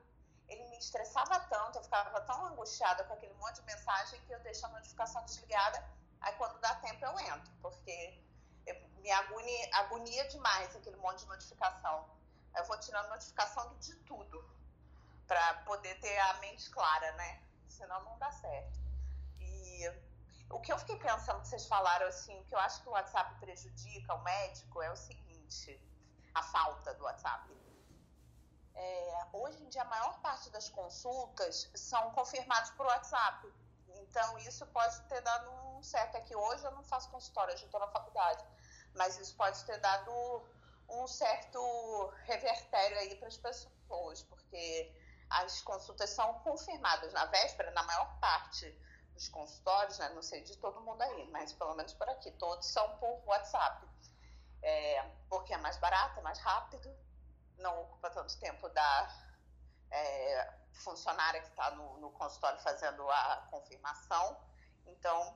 ele 0.47 0.63
me 0.69 0.77
estressava 0.77 1.39
tanto, 1.41 1.77
eu 1.77 1.83
ficava 1.83 2.21
tão 2.21 2.45
angustiada 2.47 3.03
com 3.05 3.13
aquele 3.13 3.33
monte 3.35 3.55
de 3.55 3.63
mensagem 3.63 4.21
que 4.21 4.31
eu 4.31 4.39
deixo 4.41 4.65
a 4.65 4.69
notificação 4.69 5.23
desligada. 5.25 5.83
Aí, 6.21 6.33
quando 6.35 6.59
dá 6.59 6.75
tempo, 6.75 7.03
eu 7.03 7.19
entro, 7.19 7.51
porque 7.61 8.23
eu- 8.65 8.89
me 8.99 9.11
agonia, 9.11 9.69
agonia 9.73 10.27
demais 10.27 10.75
aquele 10.75 10.95
monte 10.97 11.19
de 11.19 11.27
notificação. 11.27 12.09
Eu 12.55 12.63
vou 12.65 12.79
tirando 12.79 13.09
notificação 13.09 13.77
de 13.77 13.95
tudo 14.03 14.43
para 15.27 15.55
poder 15.65 15.99
ter 15.99 16.17
a 16.19 16.33
mente 16.35 16.69
clara, 16.69 17.11
né? 17.13 17.43
Senão 17.67 18.03
não 18.03 18.17
dá 18.17 18.31
certo. 18.31 18.79
E 19.39 19.87
o 20.49 20.59
que 20.59 20.71
eu 20.71 20.77
fiquei 20.79 20.97
pensando 20.97 21.41
que 21.41 21.47
vocês 21.47 21.67
falaram 21.67 22.07
assim, 22.07 22.43
que 22.45 22.55
eu 22.55 22.59
acho 22.59 22.81
que 22.81 22.89
o 22.89 22.91
WhatsApp 22.91 23.39
prejudica 23.39 24.13
o 24.13 24.23
médico 24.23 24.81
é 24.81 24.91
o 24.91 24.95
seguinte, 24.95 25.79
a 26.33 26.43
falta 26.43 26.93
do 26.93 27.03
WhatsApp. 27.03 27.64
É, 28.75 29.27
hoje 29.31 29.63
em 29.63 29.69
dia 29.69 29.81
a 29.81 29.85
maior 29.85 30.19
parte 30.19 30.49
das 30.49 30.69
consultas 30.69 31.69
são 31.75 32.11
confirmadas 32.11 32.69
por 32.71 32.85
WhatsApp. 32.85 33.51
Então 33.87 34.37
isso 34.39 34.65
pode 34.67 34.99
ter 35.03 35.21
dado 35.21 35.49
um 35.77 35.83
certo. 35.83 36.15
É 36.15 36.21
que 36.21 36.35
hoje 36.35 36.63
eu 36.65 36.71
não 36.71 36.83
faço 36.83 37.09
consultório, 37.09 37.51
eu 37.51 37.55
estou 37.55 37.79
na 37.79 37.87
faculdade. 37.87 38.43
Mas 38.93 39.17
isso 39.17 39.35
pode 39.35 39.63
ter 39.65 39.77
dado 39.79 40.11
um 40.89 41.07
certo 41.07 42.13
revertério 42.25 42.97
aí 42.99 43.15
para 43.15 43.27
as 43.27 43.37
pessoas, 43.37 44.21
porque 44.23 44.93
as 45.29 45.61
consultas 45.61 46.09
são 46.11 46.33
confirmadas 46.39 47.11
na 47.13 47.25
véspera, 47.25 47.71
na 47.71 47.83
maior 47.83 48.19
parte 48.19 48.69
dos 49.13 49.29
consultórios, 49.29 49.97
né? 49.97 50.09
não 50.09 50.21
sei 50.21 50.43
de 50.43 50.57
todo 50.57 50.81
mundo 50.81 51.01
aí, 51.01 51.27
mas 51.31 51.53
pelo 51.53 51.73
menos 51.73 51.93
por 51.93 52.07
aqui, 52.09 52.31
todos 52.31 52.67
são 52.67 52.97
por 52.97 53.21
WhatsApp. 53.25 53.87
É, 54.61 55.03
porque 55.29 55.53
é 55.53 55.57
mais 55.57 55.77
barato, 55.77 56.19
é 56.19 56.23
mais 56.23 56.39
rápido, 56.39 56.89
não 57.57 57.81
ocupa 57.81 58.09
tanto 58.09 58.37
tempo 58.39 58.69
da 58.69 59.25
é, 59.91 60.53
funcionária 60.73 61.41
que 61.41 61.47
está 61.47 61.71
no, 61.71 61.99
no 61.99 62.11
consultório 62.11 62.59
fazendo 62.59 63.09
a 63.09 63.47
confirmação. 63.49 64.37
Então, 64.87 65.35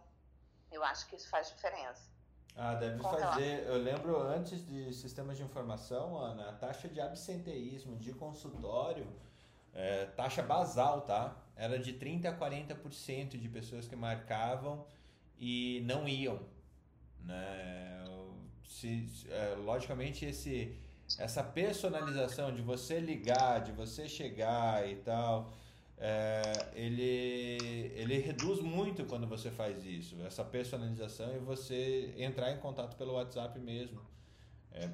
eu 0.71 0.83
acho 0.83 1.07
que 1.07 1.15
isso 1.15 1.29
faz 1.29 1.49
diferença. 1.49 2.09
Ah, 2.55 2.75
deve 2.75 2.99
Com 2.99 3.09
fazer. 3.09 3.63
Eu 3.67 3.77
lembro 3.77 4.21
antes 4.21 4.65
de 4.65 4.93
sistemas 4.93 5.37
de 5.37 5.43
informação, 5.43 6.17
Ana, 6.17 6.49
a 6.49 6.53
taxa 6.53 6.89
de 6.89 6.99
absenteísmo 6.99 7.95
de 7.95 8.11
consultório, 8.13 9.07
é, 9.73 10.05
taxa 10.07 10.43
basal, 10.43 11.01
tá? 11.01 11.35
Era 11.55 11.79
de 11.79 11.93
30% 11.93 12.25
a 12.25 12.37
40% 12.37 13.37
de 13.37 13.47
pessoas 13.49 13.87
que 13.87 13.95
marcavam 13.95 14.85
e 15.37 15.81
não 15.85 16.07
iam. 16.07 16.39
Né? 17.21 18.05
Se, 18.65 19.09
é, 19.29 19.55
logicamente, 19.55 20.25
esse, 20.25 20.77
essa 21.17 21.43
personalização 21.43 22.53
de 22.53 22.61
você 22.61 22.99
ligar, 22.99 23.61
de 23.61 23.71
você 23.71 24.07
chegar 24.07 24.87
e 24.87 24.95
tal, 24.97 25.51
é, 25.97 26.41
ele, 26.75 27.91
ele 27.95 28.19
reduz 28.19 28.61
muito 28.61 29.03
quando 29.05 29.27
você 29.27 29.51
faz 29.51 29.85
isso, 29.85 30.15
essa 30.25 30.43
personalização 30.43 31.35
e 31.35 31.39
você 31.39 32.13
entrar 32.17 32.51
em 32.51 32.57
contato 32.57 32.95
pelo 32.95 33.13
WhatsApp 33.13 33.59
mesmo. 33.59 33.99
É, 34.71 34.89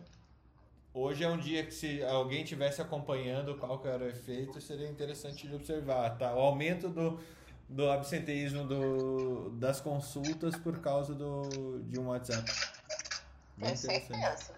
hoje 0.94 1.24
é 1.24 1.30
um 1.30 1.38
dia 1.38 1.64
que 1.64 1.74
se 1.74 2.04
alguém 2.04 2.44
tivesse 2.44 2.82
acompanhando 2.82 3.56
qual 3.58 3.80
que 3.80 3.88
era 3.88 4.04
o 4.04 4.08
efeito, 4.08 4.60
seria 4.60 4.90
interessante 4.90 5.48
de 5.48 5.54
observar, 5.54 6.18
tá? 6.18 6.34
O 6.34 6.40
aumento 6.40 6.90
do, 6.90 7.20
do 7.70 7.90
absenteísmo 7.92 8.64
do, 8.64 9.52
das 9.52 9.80
consultas 9.80 10.56
por 10.56 10.80
causa 10.80 11.14
do, 11.14 11.84
de 11.84 12.00
um 12.00 12.08
WhatsApp. 12.08 12.52
Bem 13.58 13.70
Com 13.70 13.76
certeza. 13.76 14.55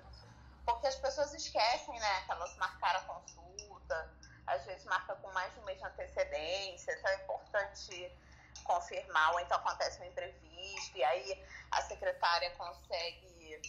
Porque 0.68 0.86
as 0.86 0.96
pessoas 0.96 1.34
esquecem, 1.34 1.98
né, 1.98 2.22
que 2.26 2.32
elas 2.32 2.54
marcaram 2.58 3.00
a 3.00 3.04
consulta, 3.04 4.14
às 4.46 4.66
vezes 4.66 4.84
marca 4.84 5.16
com 5.16 5.32
mais 5.32 5.54
de 5.54 5.62
um 5.62 5.64
mês 5.64 5.78
de 5.78 5.86
antecedência, 5.86 6.92
então 6.92 7.10
é 7.10 7.16
importante 7.24 8.20
confirmar, 8.66 9.32
ou 9.32 9.40
então 9.40 9.58
acontece 9.58 10.02
um 10.02 10.06
imprevisto, 10.06 10.98
e 10.98 11.04
aí 11.06 11.46
a 11.72 11.82
secretária 11.84 12.52
consegue 12.58 13.62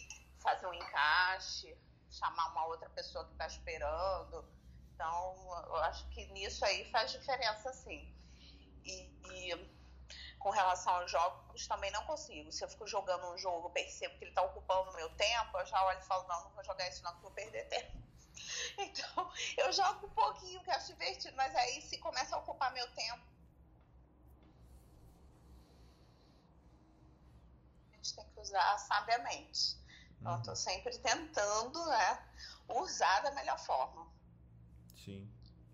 fazer 0.42 0.66
um 0.66 0.74
encaixe, 0.74 1.78
chamar 2.10 2.48
uma 2.48 2.66
outra 2.66 2.90
pessoa 2.90 3.24
que 3.26 3.32
está 3.32 3.46
esperando. 3.46 4.44
Então, 4.92 5.36
eu 5.68 5.76
acho 5.84 6.04
que 6.08 6.26
nisso 6.32 6.64
aí 6.64 6.90
faz 6.90 7.12
diferença, 7.12 7.72
sim. 7.74 8.12
E, 8.84 9.02
e, 9.30 9.77
com 10.38 10.50
relação 10.50 10.94
aos 10.94 11.10
jogos, 11.10 11.66
também 11.66 11.90
não 11.90 12.04
consigo. 12.04 12.50
Se 12.52 12.64
eu 12.64 12.68
fico 12.68 12.86
jogando 12.86 13.26
um 13.32 13.38
jogo, 13.38 13.70
percebo 13.70 14.16
que 14.18 14.24
ele 14.24 14.30
está 14.30 14.42
ocupando 14.42 14.90
o 14.90 14.94
meu 14.94 15.10
tempo, 15.16 15.58
eu 15.58 15.66
já 15.66 15.84
olho 15.84 15.98
e 15.98 16.04
falo, 16.04 16.26
não, 16.28 16.44
não 16.44 16.50
vou 16.52 16.64
jogar 16.64 16.88
isso 16.88 17.02
não, 17.02 17.14
que 17.14 17.22
vou 17.22 17.30
perder 17.32 17.68
tempo. 17.68 17.98
Então, 18.78 19.32
eu 19.56 19.72
jogo 19.72 20.06
um 20.06 20.10
pouquinho, 20.10 20.62
que 20.62 20.70
acho 20.70 20.92
divertido, 20.92 21.36
mas 21.36 21.54
aí 21.56 21.82
se 21.82 21.98
começa 21.98 22.36
a 22.36 22.38
ocupar 22.38 22.72
meu 22.72 22.88
tempo. 22.92 23.22
A 27.92 27.96
gente 27.96 28.14
tem 28.14 28.24
que 28.24 28.40
usar 28.40 28.78
sabiamente. 28.78 29.76
Então, 30.20 30.36
eu 30.36 30.42
tô 30.42 30.54
sempre 30.54 30.96
tentando 30.98 31.84
né, 31.86 32.24
usar 32.68 33.20
da 33.20 33.32
melhor 33.32 33.58
forma. 33.58 34.06
Sim, 35.04 35.28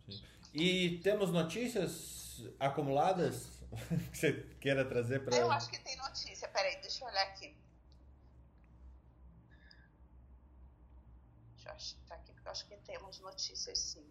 sim. 0.09 0.25
E 0.55 0.99
temos 1.01 1.31
notícias 1.31 2.41
acumuladas 2.59 3.54
que 4.11 4.19
você 4.19 4.33
queira 4.61 4.85
trazer 4.85 5.25
para. 5.25 5.37
Eu 5.37 5.51
acho 5.51 5.71
que 5.71 5.79
tem 5.79 5.97
notícia. 5.97 6.49
Peraí, 6.49 6.81
deixa 6.81 7.05
eu 7.05 7.09
olhar 7.09 7.23
aqui. 7.23 7.57
Deixa 11.55 11.69
eu 11.69 11.73
achar 11.73 12.15
aqui, 12.15 12.33
porque 12.33 12.49
eu 12.49 12.53
acho 12.53 12.67
que 12.67 12.77
temos 12.79 13.21
notícias 13.21 13.79
sim. 13.79 14.07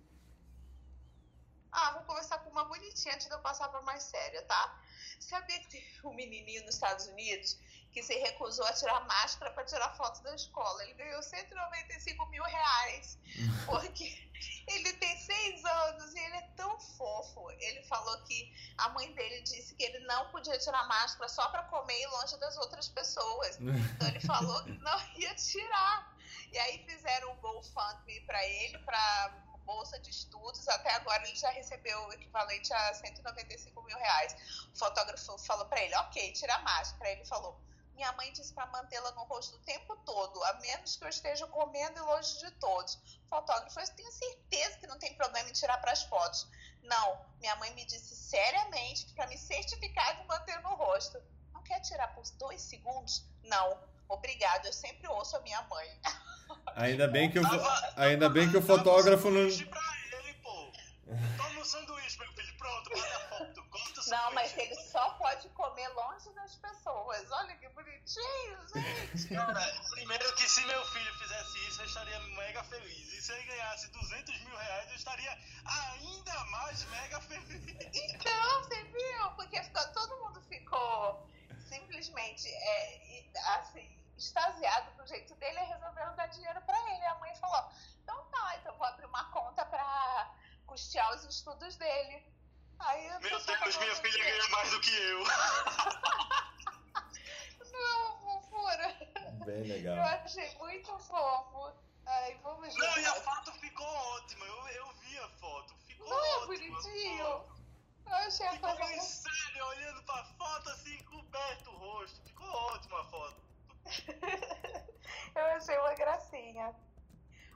Ah, 1.71 1.91
vou 1.93 2.03
começar 2.03 2.37
com 2.39 2.51
uma 2.51 2.65
bonitinha 2.65 3.15
antes 3.15 3.27
de 3.27 3.33
eu 3.33 3.39
passar 3.39 3.67
para 3.69 3.81
mais 3.81 4.03
séria, 4.03 4.43
tá? 4.43 4.81
Sabia 5.19 5.59
que 5.59 5.69
teve 5.69 6.07
um 6.07 6.13
menininho 6.13 6.63
nos 6.65 6.75
Estados 6.75 7.07
Unidos 7.07 7.57
que 7.93 8.01
se 8.01 8.15
recusou 8.15 8.65
a 8.65 8.73
tirar 8.73 9.05
máscara 9.05 9.51
para 9.51 9.63
tirar 9.63 9.95
foto 9.95 10.21
da 10.23 10.33
escola. 10.33 10.83
Ele 10.83 10.93
ganhou 10.95 11.21
195 11.21 12.25
mil 12.27 12.43
reais, 12.43 13.19
porque 13.65 14.29
ele 14.67 14.93
tem 14.93 15.17
seis 15.17 15.63
anos 15.63 16.13
e 16.13 16.19
ele 16.19 16.37
é 16.37 16.47
tão 16.55 16.79
fofo. 16.79 17.51
Ele 17.51 17.83
falou 17.83 18.17
que 18.23 18.51
a 18.77 18.89
mãe 18.89 19.13
dele 19.13 19.41
disse 19.41 19.75
que 19.75 19.83
ele 19.83 19.99
não 19.99 20.29
podia 20.31 20.57
tirar 20.57 20.87
máscara 20.87 21.29
só 21.29 21.47
para 21.49 21.63
comer 21.63 22.01
e 22.01 22.07
longe 22.07 22.35
das 22.37 22.57
outras 22.57 22.89
pessoas. 22.89 23.59
Então 23.59 24.07
ele 24.07 24.19
falou 24.21 24.63
que 24.63 24.71
não 24.71 24.99
ia 25.15 25.35
tirar. 25.35 26.13
E 26.51 26.57
aí 26.57 26.83
fizeram 26.87 27.31
um 27.31 27.35
GoFundMe 27.37 28.21
para 28.21 28.43
ele, 28.45 28.77
para 28.79 29.43
bolsa 29.65 29.97
de 29.99 30.09
estudos, 30.09 30.67
até 30.67 30.93
agora 30.95 31.25
ele 31.25 31.35
já 31.35 31.49
recebeu 31.51 31.97
o 32.07 32.13
equivalente 32.13 32.73
a 32.73 32.93
195 32.93 33.81
mil 33.83 33.97
reais. 33.97 34.35
O 34.73 34.77
fotógrafo 34.77 35.37
falou 35.39 35.65
para 35.65 35.81
ele, 35.81 35.95
ok, 35.95 36.33
tira 36.33 36.53
a 36.55 36.59
máscara. 36.59 37.11
Ele 37.11 37.25
falou, 37.25 37.59
minha 37.95 38.11
mãe 38.13 38.31
disse 38.33 38.53
para 38.53 38.65
mantê-la 38.67 39.11
no 39.11 39.23
rosto 39.23 39.55
o 39.55 39.59
tempo 39.59 39.95
todo, 40.05 40.43
a 40.45 40.53
menos 40.55 40.95
que 40.95 41.03
eu 41.03 41.09
esteja 41.09 41.45
comendo 41.47 41.97
e 41.97 42.01
longe 42.01 42.39
de 42.39 42.51
todos. 42.51 42.99
Fotógrafo, 43.29 43.79
eu 43.79 43.87
tenho 43.95 44.11
certeza 44.11 44.77
que 44.77 44.87
não 44.87 44.97
tem 44.97 45.13
problema 45.13 45.49
em 45.49 45.53
tirar 45.53 45.77
para 45.77 45.91
as 45.91 46.03
fotos. 46.03 46.47
Não, 46.83 47.25
minha 47.39 47.55
mãe 47.57 47.73
me 47.73 47.85
disse 47.85 48.15
seriamente 48.15 49.13
para 49.13 49.27
me 49.27 49.37
certificar 49.37 50.19
de 50.19 50.27
manter 50.27 50.59
no 50.61 50.75
rosto. 50.75 51.21
Não 51.53 51.63
quer 51.63 51.79
tirar 51.81 52.09
por 52.13 52.23
dois 52.31 52.61
segundos? 52.61 53.25
Não, 53.43 53.79
obrigado, 54.09 54.65
eu 54.65 54.73
sempre 54.73 55.07
ouço 55.07 55.37
a 55.37 55.41
minha 55.41 55.61
mãe. 55.63 56.01
Ainda 56.75 57.07
bem 57.07 57.31
que 57.31 57.39
o, 57.39 57.43
ainda 57.95 58.29
bem 58.29 58.49
que 58.49 58.57
o 58.57 58.61
fotógrafo 58.61 59.29
não. 59.29 59.47
Toma 61.37 61.59
um 61.59 61.65
sanduíche, 61.65 62.17
meu 62.19 62.31
filho. 62.33 62.57
Pronto, 62.57 62.89
bota 62.89 63.15
a 63.17 63.19
foto. 63.29 63.63
Corta 63.69 64.01
o 64.01 64.09
Não, 64.09 64.31
mas 64.33 64.51
sanduíche. 64.51 64.73
ele 64.73 64.81
só 64.89 65.09
pode 65.11 65.49
comer 65.49 65.87
longe 65.89 66.29
das 66.33 66.55
pessoas. 66.55 67.31
Olha 67.31 67.55
que 67.57 67.69
bonitinho, 67.69 68.67
gente. 68.73 69.27
Cara, 69.33 69.81
primeiro 69.91 70.35
que 70.35 70.47
se 70.49 70.65
meu 70.65 70.85
filho 70.87 71.13
fizesse 71.19 71.67
isso, 71.67 71.81
eu 71.81 71.85
estaria 71.85 72.19
mega 72.19 72.63
feliz. 72.65 73.13
E 73.13 73.21
se 73.21 73.31
ele 73.33 73.43
ganhasse 73.43 73.87
200 73.89 74.41
mil 74.41 74.55
reais, 74.57 74.89
eu 74.89 74.95
estaria 74.95 75.37
ainda 75.65 76.45
mais 76.45 76.83
mega 76.85 77.21
feliz. 77.21 77.93
Então, 77.95 78.63
você 78.63 78.83
viu? 78.83 79.31
Porque 79.35 79.61
ficou, 79.63 79.87
todo 79.93 80.17
mundo 80.21 80.41
ficou 80.43 81.29
simplesmente 81.69 82.47
é, 82.49 83.23
assim, 83.57 83.97
extasiado 84.17 84.91
do 84.97 85.07
jeito 85.07 85.33
dele 85.35 85.59
e 85.59 85.63
resolveram 85.65 86.15
dar 86.15 86.27
dinheiro 86.27 86.61
pra 86.61 86.77
ele. 86.93 87.05
A 87.05 87.15
mãe 87.15 87.35
falou: 87.35 87.69
então 88.03 88.25
tá, 88.31 88.57
então 88.57 88.77
vou 88.77 88.87
abrir 88.87 89.05
uma 89.05 89.23
conta 89.31 89.65
pra 89.65 90.31
custear 90.73 91.13
os 91.13 91.23
estudos 91.25 91.75
dele. 91.75 92.25
Aí 92.79 93.05
eu 93.05 93.19
Meu 93.21 93.29
Deus, 93.45 93.77
minha 93.77 93.95
filha 93.95 94.11
que- 94.11 94.31
ganha 94.31 94.47
mais 94.49 94.71
do 94.71 94.81
que 94.81 94.91
eu. 94.91 95.23
Não, 97.71 98.19
fofura. 98.21 98.87
Bem 99.45 99.59
Eu 99.59 99.67
legal. 99.67 99.97
achei 100.25 100.55
muito 100.57 100.97
fofo. 100.99 101.73
Ai, 102.05 102.39
vamos 102.43 102.75
Não, 102.75 102.97
e 102.97 103.05
a 103.05 103.15
foto 103.21 103.51
ficou 103.53 103.85
ótima. 103.87 104.45
Eu, 104.45 104.67
eu 104.69 104.93
vi 104.95 105.17
a 105.19 105.29
foto. 105.29 105.75
Ficou 105.87 106.09
Não 106.09 106.17
é 106.25 106.29
ótima. 106.37 106.47
bonitinho? 106.47 107.17
Ficou- 107.25 107.53
Eu 108.07 108.15
achei 108.15 108.47
a 108.47 108.51
Ficou 108.53 108.69
coisa 108.69 108.83
bem 108.85 108.97
muito 108.97 109.11
sério, 109.11 109.65
olhando 109.67 110.03
pra 110.03 110.25
foto 110.25 110.69
assim, 110.71 110.97
coberto 111.03 111.69
o 111.69 111.77
rosto. 111.77 112.21
Ficou 112.23 112.47
ótima 112.47 112.99
a 112.99 113.03
foto. 113.05 113.41
Eu 115.35 115.45
achei 115.45 115.77
uma 115.77 115.93
gracinha. 115.93 116.75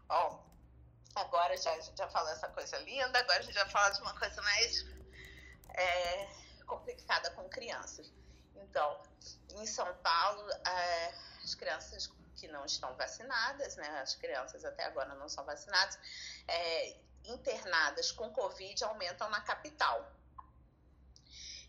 Ó, 0.09 0.39
agora 1.19 1.57
já, 1.57 1.71
a 1.73 1.79
gente 1.79 1.97
já 1.97 2.07
falou 2.09 2.31
essa 2.31 2.47
coisa 2.49 2.77
linda, 2.79 3.19
agora 3.19 3.39
a 3.39 3.41
gente 3.41 3.53
vai 3.53 3.69
falar 3.69 3.89
de 3.89 4.01
uma 4.01 4.17
coisa 4.17 4.41
mais 4.41 4.85
é, 5.69 6.27
complicada 6.65 7.31
com 7.31 7.47
crianças. 7.49 8.11
Então, 8.55 9.01
em 9.51 9.65
São 9.65 9.93
Paulo, 9.97 10.49
é, 10.51 11.13
as 11.43 11.55
crianças 11.55 12.11
que 12.35 12.47
não 12.47 12.65
estão 12.65 12.95
vacinadas, 12.95 13.75
né, 13.75 13.87
as 13.99 14.15
crianças 14.15 14.63
até 14.63 14.85
agora 14.85 15.15
não 15.15 15.27
são 15.27 15.43
vacinadas, 15.43 15.97
é, 16.47 16.97
internadas 17.25 18.11
com 18.11 18.31
Covid 18.31 18.83
aumentam 18.83 19.29
na 19.29 19.41
capital. 19.41 20.11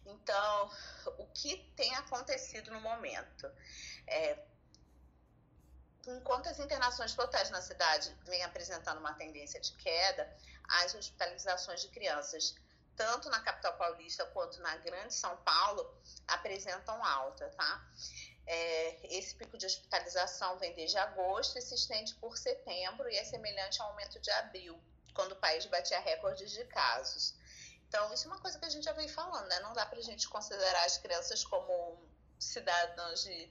Então, 0.04 0.70
o 1.18 1.26
que 1.26 1.56
tem 1.76 1.94
acontecido 1.96 2.70
no 2.70 2.80
momento? 2.80 3.50
É, 4.06 4.38
enquanto 6.06 6.48
as 6.48 6.58
internações 6.58 7.14
totais 7.14 7.50
na 7.50 7.60
cidade 7.60 8.16
vêm 8.24 8.42
apresentando 8.44 8.98
uma 8.98 9.14
tendência 9.14 9.60
de 9.60 9.72
queda, 9.72 10.30
as 10.68 10.94
hospitalizações 10.94 11.80
de 11.80 11.88
crianças 11.88 12.54
tanto 12.98 13.30
na 13.30 13.40
capital 13.40 13.74
paulista 13.74 14.26
quanto 14.26 14.60
na 14.60 14.76
grande 14.78 15.14
São 15.14 15.36
Paulo, 15.38 15.88
apresentam 16.26 17.02
alta, 17.04 17.48
tá? 17.56 17.88
É, 18.44 19.16
esse 19.16 19.36
pico 19.36 19.56
de 19.56 19.66
hospitalização 19.66 20.58
vem 20.58 20.74
desde 20.74 20.98
agosto 20.98 21.56
e 21.56 21.62
se 21.62 21.76
estende 21.76 22.14
por 22.16 22.36
setembro 22.36 23.08
e 23.08 23.16
é 23.16 23.22
semelhante 23.22 23.80
ao 23.80 23.90
aumento 23.90 24.18
de 24.18 24.30
abril, 24.32 24.76
quando 25.14 25.32
o 25.32 25.36
país 25.36 25.64
batia 25.66 26.00
recordes 26.00 26.50
de 26.50 26.64
casos. 26.64 27.34
Então, 27.86 28.12
isso 28.12 28.24
é 28.24 28.32
uma 28.32 28.40
coisa 28.40 28.58
que 28.58 28.64
a 28.64 28.68
gente 28.68 28.84
já 28.84 28.92
vem 28.92 29.08
falando, 29.08 29.46
né? 29.46 29.60
Não 29.60 29.72
dá 29.72 29.86
para 29.86 29.98
a 29.98 30.02
gente 30.02 30.28
considerar 30.28 30.84
as 30.84 30.98
crianças 30.98 31.44
como 31.44 32.02
cidadãos 32.38 33.22
de 33.22 33.50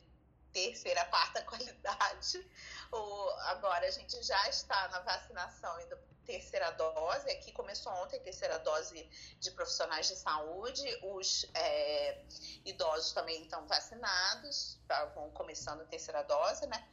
terceira, 0.54 1.06
quarta 1.12 1.42
qualidade. 1.44 2.46
O, 2.92 3.30
agora 3.50 3.88
a 3.88 3.92
gente 3.92 4.22
já 4.24 4.50
está 4.50 4.88
na 4.90 5.00
vacinação 5.00 5.80
indo 5.82 5.98
terceira 6.26 6.72
dose. 6.72 7.32
Aqui 7.32 7.52
começou 7.54 7.92
ontem 7.94 8.20
terceira 8.20 8.60
dose 8.60 9.10
de 9.40 9.52
profissionais 9.52 10.08
de 10.08 10.16
saúde. 10.16 10.84
Os 11.04 11.46
é, 11.54 12.22
idosos 12.66 13.14
também 13.14 13.44
estão 13.44 13.66
vacinados, 13.66 14.78
tá, 14.88 15.06
vão 15.06 15.32
começando 15.32 15.82
a 15.82 15.86
terceira 15.86 16.22
dose, 16.24 16.68
né? 16.68 16.88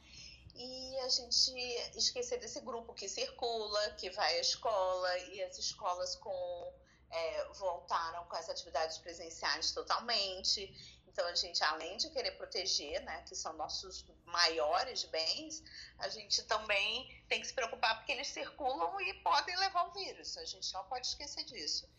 E 0.55 0.97
a 0.99 1.09
gente 1.09 1.51
esquecer 1.97 2.39
desse 2.39 2.61
grupo 2.61 2.93
que 2.93 3.09
circula, 3.09 3.89
que 3.91 4.09
vai 4.11 4.37
à 4.37 4.39
escola, 4.39 5.17
e 5.19 5.43
as 5.43 5.57
escolas 5.57 6.15
com 6.15 6.73
é, 7.11 7.45
voltaram 7.53 8.23
com 8.25 8.35
as 8.35 8.49
atividades 8.49 8.97
presenciais 8.97 9.71
totalmente. 9.71 10.73
Então, 11.15 11.25
a 11.27 11.33
gente, 11.33 11.63
além 11.63 11.95
de 11.95 12.09
querer 12.09 12.31
proteger, 12.31 13.01
né, 13.03 13.23
que 13.25 13.33
são 13.37 13.53
nossos 13.53 14.05
maiores 14.25 15.05
bens, 15.05 15.63
a 15.97 16.09
gente 16.09 16.43
também 16.43 17.09
tem 17.29 17.39
que 17.39 17.47
se 17.47 17.53
preocupar 17.53 17.95
porque 17.95 18.11
eles 18.11 18.27
circulam 18.27 18.99
e 18.99 19.13
podem 19.13 19.55
levar 19.55 19.87
o 19.87 19.93
vírus. 19.93 20.37
A 20.37 20.43
gente 20.43 20.73
não 20.73 20.83
pode 20.83 21.07
esquecer 21.07 21.45
disso. 21.45 21.89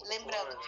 Lembrando, 0.00 0.58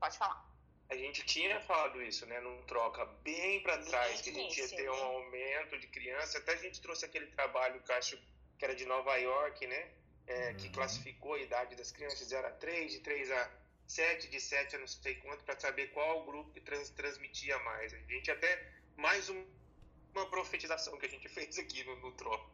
pode 0.00 0.18
falar. 0.18 0.44
A 0.90 0.96
gente 0.96 1.24
tinha 1.24 1.60
falado 1.60 2.02
isso, 2.02 2.26
né, 2.26 2.40
num 2.40 2.60
troca 2.64 3.06
bem 3.22 3.62
para 3.62 3.78
trás, 3.78 4.20
que 4.20 4.30
a 4.30 4.32
gente 4.32 4.58
ia 4.58 4.68
ter 4.68 4.90
um 4.90 5.04
aumento 5.04 5.78
de 5.78 5.86
criança. 5.86 6.38
Até 6.38 6.54
a 6.54 6.56
gente 6.56 6.80
trouxe 6.80 7.04
aquele 7.04 7.28
trabalho 7.28 7.80
que 7.80 7.92
acho 7.92 8.18
que 8.58 8.64
era 8.64 8.74
de 8.74 8.84
Nova 8.86 9.14
York, 9.18 9.68
né, 9.68 9.92
é, 10.26 10.48
uhum. 10.48 10.56
que 10.56 10.68
classificou 10.70 11.34
a 11.34 11.40
idade 11.40 11.76
das 11.76 11.92
crianças 11.92 12.18
de 12.18 12.24
0 12.24 12.44
a 12.44 12.50
3, 12.50 12.90
de 12.90 12.98
3 12.98 13.30
a 13.30 13.61
7 13.86 14.28
de 14.28 14.40
7 14.40 14.76
a 14.76 14.78
não 14.78 14.86
sei 14.86 15.16
quanto, 15.16 15.44
para 15.44 15.58
saber 15.58 15.88
qual 15.88 16.24
grupo 16.24 16.50
que 16.52 16.60
trans, 16.60 16.90
transmitia 16.90 17.58
mais. 17.60 17.92
A 17.92 17.98
gente 17.98 18.30
até 18.30 18.72
mais 18.96 19.28
um, 19.28 19.44
uma 20.14 20.26
profetização 20.26 20.98
que 20.98 21.06
a 21.06 21.08
gente 21.08 21.28
fez 21.30 21.58
aqui 21.58 21.84
no, 21.84 21.96
no 21.96 22.12
TRO. 22.12 22.50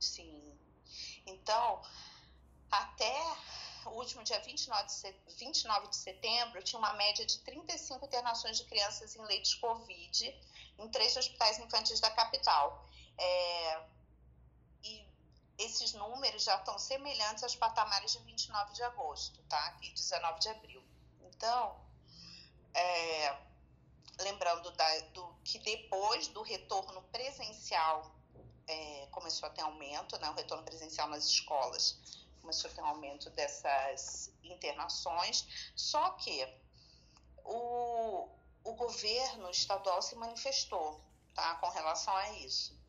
Sim. 0.00 0.58
Então, 1.26 1.82
até 2.70 3.14
o 3.86 3.90
último 3.90 4.22
dia 4.22 4.38
29 4.40 4.86
de, 4.86 5.34
29 5.38 5.88
de 5.88 5.96
setembro, 5.96 6.62
tinha 6.62 6.78
uma 6.78 6.94
média 6.94 7.24
de 7.24 7.38
35 7.40 8.04
internações 8.06 8.58
de 8.58 8.64
crianças 8.64 9.16
em 9.16 9.22
leitos 9.22 9.54
Covid 9.54 10.40
em 10.78 10.88
três 10.88 11.16
hospitais 11.16 11.58
infantis 11.58 12.00
da 12.00 12.10
capital. 12.10 12.88
É, 13.18 13.80
esses 15.64 15.92
números 15.94 16.42
já 16.44 16.56
estão 16.56 16.78
semelhantes 16.78 17.42
aos 17.42 17.54
patamares 17.54 18.12
de 18.12 18.18
29 18.20 18.72
de 18.72 18.82
agosto, 18.82 19.40
tá? 19.48 19.76
E 19.82 19.90
19 19.90 20.40
de 20.40 20.48
abril. 20.48 20.82
Então, 21.22 21.76
é, 22.74 23.36
lembrando 24.20 24.70
da, 24.72 24.98
do, 25.14 25.34
que 25.44 25.58
depois 25.58 26.28
do 26.28 26.42
retorno 26.42 27.02
presencial 27.04 28.10
é, 28.66 29.06
começou 29.10 29.48
a 29.48 29.50
ter 29.50 29.62
aumento, 29.62 30.18
né? 30.18 30.30
O 30.30 30.34
retorno 30.34 30.64
presencial 30.64 31.08
nas 31.08 31.24
escolas 31.24 31.98
começou 32.40 32.70
a 32.70 32.74
ter 32.74 32.82
um 32.82 32.86
aumento 32.86 33.30
dessas 33.30 34.32
internações, 34.42 35.46
só 35.76 36.10
que 36.10 36.44
o, 37.44 38.28
o 38.64 38.72
governo 38.74 39.48
estadual 39.50 40.02
se 40.02 40.16
manifestou, 40.16 41.00
tá? 41.34 41.54
Com 41.56 41.68
relação 41.70 42.14
a 42.16 42.30
isso 42.32 42.81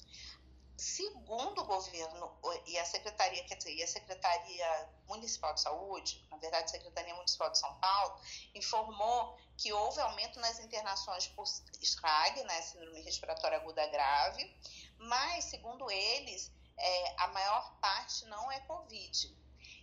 segundo 0.83 1.61
o 1.61 1.65
governo 1.65 2.37
e 2.65 2.77
a 2.77 2.83
secretaria, 2.83 3.43
quer 3.45 3.55
dizer, 3.55 3.73
e 3.73 3.81
a 3.81 3.87
Secretaria 3.87 4.89
Municipal 5.07 5.53
de 5.53 5.61
Saúde, 5.61 6.27
na 6.29 6.35
verdade, 6.37 6.65
a 6.65 6.67
Secretaria 6.67 7.15
Municipal 7.15 7.49
de 7.49 7.57
São 7.57 7.73
Paulo, 7.75 8.19
informou 8.53 9.37
que 9.57 9.71
houve 9.71 10.01
aumento 10.01 10.39
nas 10.41 10.59
internações 10.59 11.27
por 11.27 11.47
SRAG, 11.47 12.43
né, 12.43 12.61
síndrome 12.63 13.01
respiratória 13.01 13.57
aguda 13.59 13.87
grave, 13.87 14.53
mas, 14.97 15.45
segundo 15.45 15.89
eles, 15.89 16.51
é, 16.77 17.15
a 17.17 17.27
maior 17.27 17.79
parte 17.79 18.25
não 18.25 18.51
é 18.51 18.59
Covid. 18.61 19.37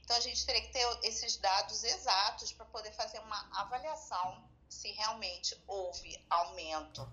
Então, 0.05 0.17
a 0.17 0.21
gente 0.21 0.45
teria 0.45 0.61
que 0.61 0.73
ter 0.73 0.99
esses 1.05 1.37
dados 1.39 1.83
exatos 1.83 2.53
para 2.53 2.67
poder 2.67 2.93
fazer 2.93 3.21
uma 3.21 3.49
avaliação 3.59 4.47
se 4.69 4.93
realmente 4.93 5.59
houve 5.67 6.23
aumento 6.29 7.11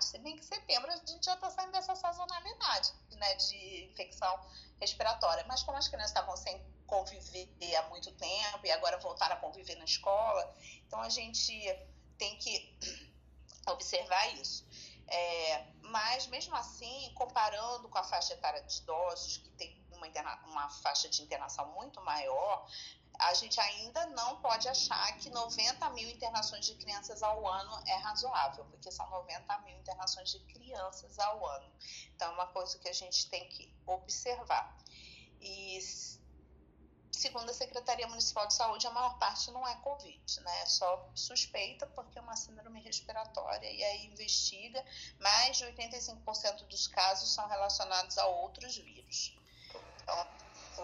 Se 0.00 0.18
bem 0.18 0.36
que 0.36 0.44
setembro 0.44 0.90
a 0.90 0.96
gente 0.96 1.24
já 1.24 1.34
está 1.34 1.50
saindo 1.50 1.72
dessa 1.72 1.94
sazonalidade, 1.94 2.92
né, 3.12 3.34
de 3.34 3.84
infecção 3.84 4.38
respiratória. 4.80 5.44
Mas 5.48 5.62
como 5.62 5.78
as 5.78 5.88
crianças 5.88 6.10
estavam 6.10 6.36
sem 6.36 6.60
conviver 6.86 7.76
há 7.76 7.88
muito 7.88 8.12
tempo 8.12 8.66
e 8.66 8.70
agora 8.70 8.98
voltaram 8.98 9.36
a 9.36 9.38
conviver 9.38 9.76
na 9.76 9.84
escola, 9.84 10.54
então 10.86 11.00
a 11.00 11.08
gente 11.08 11.52
tem 12.18 12.36
que 12.38 12.76
observar 13.68 14.34
isso. 14.34 14.66
É, 15.08 15.66
mas 15.82 16.26
mesmo 16.26 16.54
assim, 16.56 17.12
comparando 17.14 17.88
com 17.88 17.98
a 17.98 18.04
faixa 18.04 18.34
etária 18.34 18.62
dos 18.62 18.78
idosos, 18.78 19.38
que 19.38 19.50
tem 19.50 19.82
uma, 19.90 20.06
uma 20.46 20.70
faixa 20.70 21.08
de 21.08 21.22
internação 21.22 21.72
muito 21.72 22.00
maior, 22.02 22.66
a 23.18 23.34
gente 23.34 23.60
ainda 23.60 24.06
não 24.06 24.40
pode 24.40 24.68
achar 24.68 25.16
que 25.18 25.30
90 25.30 25.90
mil 25.90 26.08
internações 26.10 26.66
de 26.66 26.74
crianças 26.74 27.22
ao 27.22 27.46
ano 27.46 27.82
é 27.86 27.94
razoável, 27.96 28.64
porque 28.66 28.90
são 28.90 29.08
90 29.10 29.58
mil 29.58 29.78
internações 29.78 30.30
de 30.30 30.40
crianças 30.40 31.18
ao 31.18 31.46
ano. 31.46 31.70
Então, 32.14 32.30
é 32.30 32.34
uma 32.34 32.46
coisa 32.48 32.78
que 32.78 32.88
a 32.88 32.92
gente 32.92 33.28
tem 33.28 33.48
que 33.48 33.72
observar. 33.86 34.76
E, 35.40 35.78
segundo 37.10 37.50
a 37.50 37.54
Secretaria 37.54 38.08
Municipal 38.08 38.46
de 38.46 38.54
Saúde, 38.54 38.86
a 38.86 38.90
maior 38.90 39.18
parte 39.18 39.50
não 39.50 39.66
é 39.66 39.74
Covid, 39.76 40.40
né? 40.40 40.62
É 40.62 40.66
só 40.66 41.08
suspeita, 41.14 41.86
porque 41.88 42.18
é 42.18 42.22
uma 42.22 42.36
síndrome 42.36 42.80
respiratória, 42.80 43.70
e 43.70 43.84
aí 43.84 44.06
investiga. 44.06 44.84
Mais 45.20 45.56
de 45.58 45.64
85% 45.66 46.66
dos 46.66 46.86
casos 46.88 47.32
são 47.32 47.46
relacionados 47.46 48.18
a 48.18 48.26
outros 48.26 48.76
vírus. 48.76 49.36
Então, 50.02 50.26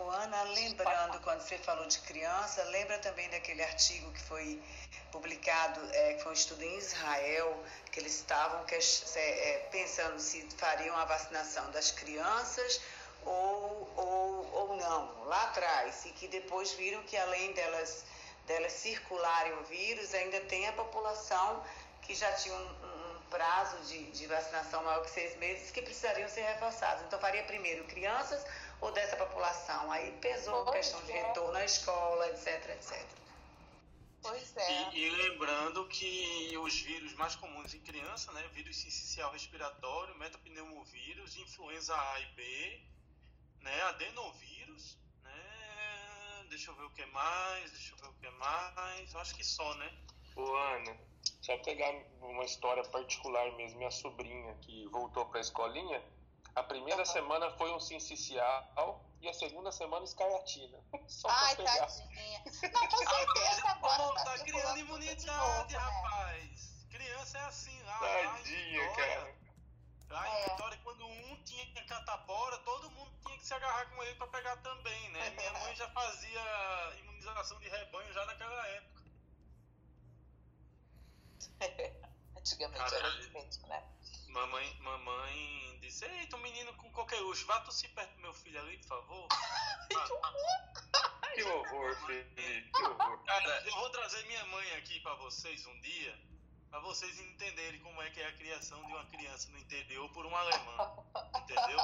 Ô, 0.00 0.10
Ana, 0.10 0.42
lembrando, 0.44 1.18
quando 1.20 1.40
você 1.40 1.58
falou 1.58 1.84
de 1.86 1.98
criança, 2.00 2.62
lembra 2.64 2.98
também 2.98 3.28
daquele 3.30 3.62
artigo 3.62 4.10
que 4.12 4.20
foi 4.20 4.62
publicado, 5.10 5.80
é, 5.92 6.14
que 6.14 6.22
foi 6.22 6.30
um 6.30 6.34
estudo 6.34 6.62
em 6.62 6.78
Israel, 6.78 7.64
que 7.90 7.98
eles 7.98 8.14
estavam 8.14 8.64
que, 8.64 8.76
é, 8.76 9.68
pensando 9.72 10.20
se 10.20 10.46
fariam 10.56 10.96
a 10.96 11.04
vacinação 11.04 11.68
das 11.72 11.90
crianças 11.90 12.80
ou, 13.24 13.90
ou, 13.96 14.50
ou 14.52 14.76
não, 14.76 15.24
lá 15.24 15.42
atrás, 15.44 16.04
e 16.06 16.10
que 16.10 16.28
depois 16.28 16.72
viram 16.72 17.02
que 17.02 17.16
além 17.16 17.52
delas, 17.52 18.04
delas 18.46 18.72
circularem 18.72 19.52
o 19.54 19.64
vírus, 19.64 20.14
ainda 20.14 20.40
tem 20.42 20.68
a 20.68 20.72
população 20.74 21.64
que 22.02 22.14
já 22.14 22.30
tinha 22.34 22.54
um, 22.54 23.16
um 23.16 23.20
prazo 23.30 23.76
de, 23.88 24.10
de 24.12 24.26
vacinação 24.26 24.82
maior 24.84 25.02
que 25.02 25.10
seis 25.10 25.36
meses 25.38 25.72
que 25.72 25.82
precisariam 25.82 26.28
ser 26.28 26.42
reforçados. 26.42 27.04
Então, 27.04 27.18
faria 27.18 27.42
primeiro 27.42 27.82
crianças 27.84 28.44
ou 28.80 28.92
dessa 28.92 29.16
população. 29.16 29.90
Aí 29.90 30.12
pesou 30.20 30.68
a 30.68 30.72
questão 30.72 31.02
de 31.04 31.12
é. 31.12 31.26
retorno 31.26 31.56
à 31.56 31.64
escola, 31.64 32.28
etc, 32.28 32.70
etc. 32.70 33.06
Pois 34.22 34.56
é. 34.56 34.90
E, 34.92 34.98
e, 34.98 35.10
lembrando 35.10 35.86
que 35.88 36.56
os 36.58 36.80
vírus 36.80 37.14
mais 37.14 37.36
comuns 37.36 37.72
em 37.74 37.80
criança, 37.80 38.32
né, 38.32 38.46
vírus 38.52 38.76
sincicial 38.76 39.30
respiratório, 39.32 40.14
metapneumovírus, 40.16 41.36
influenza 41.36 41.94
A 41.94 42.20
e 42.20 42.26
B, 42.32 42.80
né, 43.60 43.82
adenovírus, 43.82 44.98
né, 45.22 46.46
deixa 46.50 46.70
eu 46.70 46.74
ver 46.74 46.84
o 46.84 46.90
que 46.90 47.06
mais, 47.06 47.70
deixa 47.70 47.94
eu 47.94 47.98
ver 47.98 48.08
o 48.08 48.14
que 48.14 48.30
mais, 48.30 49.14
acho 49.14 49.34
que 49.34 49.44
só, 49.44 49.74
né? 49.76 49.92
Ô 50.34 50.54
Ana, 50.54 50.96
só 51.40 51.56
pegar 51.58 51.92
uma 52.20 52.44
história 52.44 52.82
particular 52.84 53.52
mesmo, 53.56 53.78
minha 53.78 53.90
sobrinha 53.90 54.54
que 54.62 54.86
voltou 54.88 55.26
para 55.26 55.38
a 55.38 55.40
escolinha, 55.40 56.02
a 56.58 56.62
primeira 56.64 57.04
semana 57.04 57.50
foi 57.52 57.72
um 57.72 57.78
sincicial 57.78 59.04
e 59.20 59.28
a 59.28 59.32
segunda 59.32 59.70
semana 59.70 60.04
escarlatina. 60.04 60.78
Só 61.06 61.28
Ai, 61.28 61.56
pegar. 61.56 61.86
tadinha. 61.86 62.42
Não, 62.72 62.88
com 62.88 62.96
certeza 62.96 63.68
agora. 63.70 64.14
tá, 64.14 64.24
tá 64.24 64.38
criando 64.40 64.78
imunidade, 64.78 65.26
novo, 65.26 65.70
né? 65.70 65.78
rapaz. 65.78 66.42
Né? 66.42 66.88
Criança 66.90 67.38
é 67.38 67.40
assim. 67.42 67.82
Ah, 67.86 67.98
Tadinha, 68.00 68.92
cara. 68.94 69.38
Lá 70.10 70.28
em 70.28 70.32
é. 70.32 70.44
Vitória, 70.50 70.80
quando 70.82 71.06
um 71.06 71.44
tinha 71.44 71.84
catapora, 71.86 72.58
todo 72.58 72.90
mundo 72.90 73.10
tinha 73.24 73.38
que 73.38 73.46
se 73.46 73.54
agarrar 73.54 73.86
com 73.90 74.02
ele 74.02 74.14
para 74.16 74.26
pegar 74.28 74.56
também, 74.56 75.10
né? 75.10 75.30
Minha 75.30 75.52
mãe 75.52 75.76
já 75.76 75.88
fazia 75.90 76.94
imunização 76.98 77.58
de 77.60 77.68
rebanho 77.68 78.12
já 78.12 78.24
naquela 78.26 78.68
época. 78.68 79.02
Antigamente 82.36 82.78
Caralho. 82.78 83.06
era 83.06 83.16
diferente, 83.16 83.60
né? 83.66 83.84
Mamãe, 84.30 84.76
mamãe 84.80 85.78
disse, 85.80 86.04
eita, 86.04 86.36
um 86.36 86.40
menino 86.40 86.72
com 86.74 86.90
qualquer 86.92 87.20
luxo, 87.20 87.46
vá 87.46 87.60
tossir 87.60 87.90
perto 87.94 88.14
do 88.14 88.20
meu 88.20 88.34
filho 88.34 88.60
ali, 88.60 88.76
por 88.78 88.88
favor. 88.88 89.28
Que 91.34 91.42
horror, 91.44 91.94
Felipe, 92.04 92.70
que 92.72 92.82
horror. 92.82 93.22
Cara, 93.24 93.62
eu 93.64 93.72
vou 93.76 93.88
trazer 93.90 94.26
minha 94.26 94.44
mãe 94.46 94.74
aqui 94.74 94.98
pra 95.00 95.14
vocês 95.14 95.64
um 95.66 95.80
dia, 95.80 96.18
pra 96.68 96.80
vocês 96.80 97.16
entenderem 97.20 97.80
como 97.80 98.02
é 98.02 98.10
que 98.10 98.20
é 98.20 98.26
a 98.26 98.32
criação 98.32 98.84
de 98.84 98.92
uma 98.92 99.06
criança 99.06 99.48
no 99.52 99.58
interior 99.58 100.10
por 100.10 100.26
um 100.26 100.34
alemão. 100.34 101.06
Entendeu? 101.36 101.78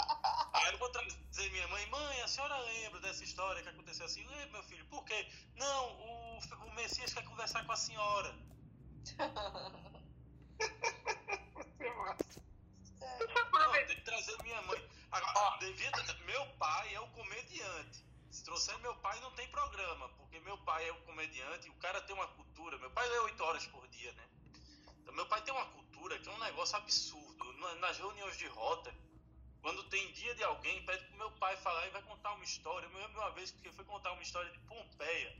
Aí 0.55 0.73
eu 0.73 0.79
vou 0.79 0.91
trazer 0.91 1.51
minha 1.51 1.69
mãe, 1.69 1.87
mãe, 1.87 2.21
a 2.23 2.27
senhora 2.27 2.59
lembra 2.59 2.99
dessa 3.01 3.23
história 3.23 3.63
que 3.63 3.69
aconteceu 3.69 4.07
assim? 4.07 4.27
Lembra, 4.27 4.49
meu 4.49 4.65
filho, 4.65 4.85
por 4.87 5.05
quê? 5.05 5.25
Não, 5.55 5.93
o, 6.01 6.41
o 6.67 6.75
Messias 6.75 7.15
quer 7.15 7.25
conversar 7.25 7.65
com 7.65 7.71
a 7.73 7.77
senhora. 7.77 8.35
Não, 12.05 13.73
que 13.87 14.01
trazer 14.03 14.43
minha 14.43 14.61
mãe. 14.63 14.91
Agora, 15.11 15.59
meu 16.27 16.47
pai 16.59 16.95
é 16.95 17.01
o 17.01 17.07
comediante. 17.09 18.05
Se 18.31 18.43
trouxer 18.45 18.77
meu 18.79 18.95
pai, 18.97 19.19
não 19.21 19.31
tem 19.33 19.47
programa, 19.49 20.09
porque 20.11 20.39
meu 20.41 20.59
pai 20.59 20.89
é 20.89 20.93
o 20.93 21.01
comediante 21.03 21.71
o 21.71 21.75
cara 21.75 22.01
tem 22.03 22.15
uma 22.15 22.27
cultura. 22.29 22.77
Meu 22.79 22.91
pai 22.91 23.09
lê 23.09 23.19
8 23.21 23.43
horas 23.45 23.67
por 23.69 23.87
dia, 23.89 24.13
né? 24.13 24.29
Então, 25.03 25.15
meu 25.15 25.27
pai 25.27 25.41
tem 25.43 25.55
uma 25.55 25.67
cultura 25.67 26.19
que 26.19 26.29
é 26.29 26.33
um 26.33 26.39
negócio 26.39 26.77
absurdo. 26.77 27.53
Na- 27.59 27.75
Nas 27.77 27.99
reuniões 27.99 28.37
de 28.37 28.47
rota, 28.49 28.93
quando 29.63 29.83
tem 29.85 30.13
dia 30.13 30.35
de 30.35 30.43
alguém, 30.45 30.85
pede 30.85 31.05
pro 31.07 31.17
meu 31.19 31.31
pai 31.33 31.57
falar 31.59 31.87
e 31.87 31.91
vai 31.91 32.03
contar 32.03 32.33
uma 32.33 32.45
história. 32.45 32.87
Eu 32.87 32.91
me 32.91 32.97
lembro 32.97 33.21
uma 33.21 33.31
vez 33.31 33.51
que 33.53 33.71
foi 33.73 33.85
contar 33.85 34.13
uma 34.13 34.23
história 34.23 34.51
de 34.51 34.59
Pompeia. 34.61 35.37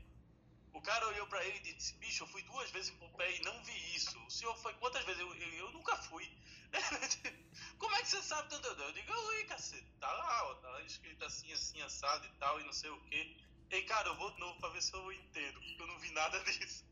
O 0.75 0.81
cara 0.81 1.07
olhou 1.07 1.25
pra 1.27 1.43
ele 1.45 1.57
e 1.57 1.73
disse: 1.73 1.95
Bicho, 1.95 2.23
eu 2.23 2.27
fui 2.27 2.43
duas 2.43 2.69
vezes 2.71 2.89
em 2.89 2.97
Pompeia 2.97 3.33
e 3.33 3.41
não 3.45 3.63
vi 3.63 3.95
isso. 3.95 4.19
O 4.25 4.29
senhor 4.29 4.53
foi 4.57 4.73
quantas 4.73 5.05
vezes? 5.05 5.21
Eu, 5.21 5.33
eu, 5.33 5.53
eu 5.53 5.71
nunca 5.71 5.95
fui. 5.95 6.29
Como 7.79 7.95
é 7.95 8.01
que 8.01 8.09
você 8.09 8.21
sabe 8.21 8.49
tanto? 8.49 8.67
Eu 8.67 8.91
digo: 8.91 9.09
Eu 9.09 9.37
li, 9.37 9.45
cacete. 9.45 9.89
Tá 10.01 10.11
lá, 10.11 10.49
ó, 10.49 10.55
tá 10.55 10.69
lá 10.69 10.81
escrito 10.81 11.23
assim, 11.23 11.51
assim, 11.53 11.81
assado 11.81 12.27
e 12.27 12.29
tal, 12.39 12.59
e 12.59 12.65
não 12.65 12.73
sei 12.73 12.89
o 12.89 12.99
quê. 13.05 13.37
E 13.71 13.81
cara, 13.83 14.09
eu 14.09 14.15
vou 14.17 14.29
de 14.31 14.39
novo 14.41 14.59
pra 14.59 14.67
ver 14.69 14.81
se 14.81 14.93
eu 14.93 15.11
entendo, 15.13 15.61
porque 15.61 15.81
eu 15.81 15.87
não 15.87 15.99
vi 15.99 16.11
nada 16.11 16.37
disso. 16.43 16.85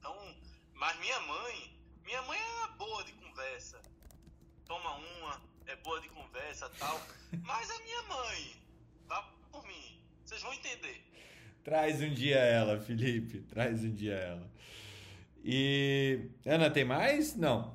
Então, 0.00 0.36
mas 0.74 0.98
minha 0.98 1.20
mãe, 1.20 1.80
minha 2.02 2.22
mãe 2.22 2.40
é 2.40 2.68
boa 2.76 3.04
de 3.04 3.12
conversa. 3.12 3.80
Toma 4.66 4.96
uma, 4.96 5.40
é 5.66 5.76
boa 5.76 6.00
de 6.00 6.08
conversa 6.08 6.68
tal. 6.70 7.00
Mas 7.44 7.70
a 7.70 7.78
minha 7.80 8.02
mãe, 8.04 8.66
tá 9.06 9.22
por 9.52 9.62
mim. 9.66 10.02
Vocês 10.24 10.40
vão 10.40 10.52
entender. 10.54 11.04
Traz 11.64 12.02
um 12.02 12.12
dia 12.12 12.36
ela, 12.36 12.78
Felipe. 12.78 13.40
Traz 13.42 13.82
um 13.82 13.92
dia 13.94 14.14
ela. 14.14 14.46
E. 15.42 16.28
Ana, 16.46 16.70
tem 16.70 16.84
mais? 16.84 17.34
Não. 17.34 17.74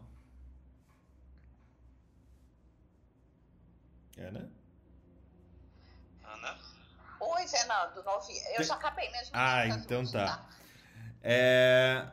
Ana? 4.17 4.49
Ana? 6.23 6.57
Oi, 7.19 7.47
Fernando, 7.47 8.03
novinha. 8.03 8.41
Eu 8.51 8.57
Tem- 8.57 8.65
já 8.65 8.75
acabei 8.75 9.09
mesmo. 9.11 9.31
Ah, 9.33 9.63
Tá 9.67 9.67
então 9.69 10.03
tudo, 10.03 10.13
tá. 10.13 10.49
É, 11.23 12.05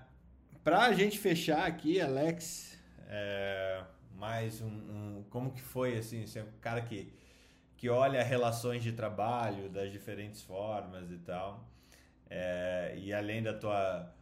pra 0.65 0.93
gente 0.93 1.19
fechar 1.19 1.67
aqui, 1.67 2.01
Alex, 2.01 2.79
é, 3.09 3.85
mais 4.15 4.61
um, 4.61 4.67
um- 4.69 5.25
Como 5.31 5.53
que 5.53 5.61
foi, 5.61 5.97
assim, 5.99 6.27
você 6.27 6.39
é 6.41 6.45
um 6.45 6.53
cara 6.61 6.81
que, 6.83 7.13
que 7.77 7.89
olha 7.89 8.23
relações 8.23 8.83
de 8.83 8.93
trabalho 8.93 9.69
das 9.69 9.91
diferentes 9.93 10.43
formas 10.43 11.11
e 11.11 11.19
tal. 11.19 11.65
É, 12.29 12.95
e 12.99 13.13
além 13.13 13.43
da 13.43 13.53
tua 13.57 14.13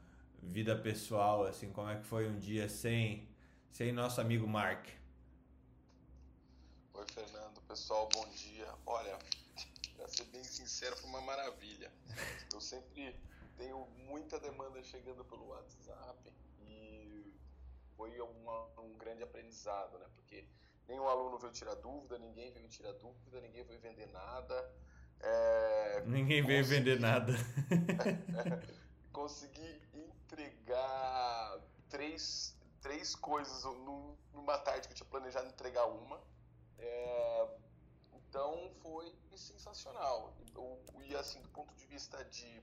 vida 0.42 0.76
pessoal, 0.76 1.44
assim, 1.46 1.70
como 1.72 1.88
é 1.88 1.96
que 1.96 2.04
foi 2.04 2.28
um 2.28 2.38
dia 2.38 2.68
sem, 2.68 3.28
sem 3.70 3.92
nosso 3.92 4.20
amigo 4.20 4.46
Mark? 4.46 4.86
Oi, 6.94 7.06
Fernando. 7.12 7.60
Pessoal, 7.62 8.08
bom 8.12 8.28
dia. 8.30 8.66
Olha, 8.86 9.18
pra 9.96 10.08
ser 10.08 10.24
bem 10.24 10.44
sincero, 10.44 10.96
foi 10.96 11.08
uma 11.08 11.20
maravilha. 11.22 11.90
Eu 12.52 12.60
sempre 12.60 13.14
tenho 13.56 13.86
muita 14.06 14.38
demanda 14.38 14.82
chegando 14.82 15.24
pelo 15.24 15.48
WhatsApp 15.48 16.32
e 16.68 17.32
foi 17.96 18.20
uma- 18.20 18.68
um 18.80 18.96
grande 18.98 19.22
aprendizado, 19.22 19.98
né? 19.98 20.06
Porque 20.14 20.44
nenhum 20.88 21.08
aluno 21.08 21.38
veio 21.38 21.52
tirar 21.52 21.74
dúvida, 21.76 22.18
ninguém 22.18 22.52
veio 22.52 22.68
tirar 22.68 22.92
dúvida, 22.92 23.40
ninguém 23.40 23.64
veio 23.64 23.80
vender 23.80 24.06
nada. 24.08 24.70
É, 25.20 26.02
Ninguém 26.06 26.44
veio 26.44 26.62
consegui- 26.62 26.78
vender 26.80 27.00
nada. 27.00 27.32
consegui 29.12 29.82
entregar 29.94 31.60
três, 31.88 32.56
três 32.80 33.14
coisas 33.14 33.64
num- 33.64 34.16
numa 34.32 34.58
tarde 34.58 34.88
que 34.88 34.92
eu 34.92 34.96
tinha 34.96 35.08
planejado 35.08 35.48
entregar 35.48 35.86
uma. 35.86 36.20
É, 36.78 37.48
então 38.12 38.70
foi 38.82 39.14
sensacional. 39.36 40.34
E 41.04 41.14
assim, 41.16 41.40
do 41.42 41.48
ponto 41.50 41.74
de 41.74 41.86
vista 41.86 42.22
de, 42.26 42.62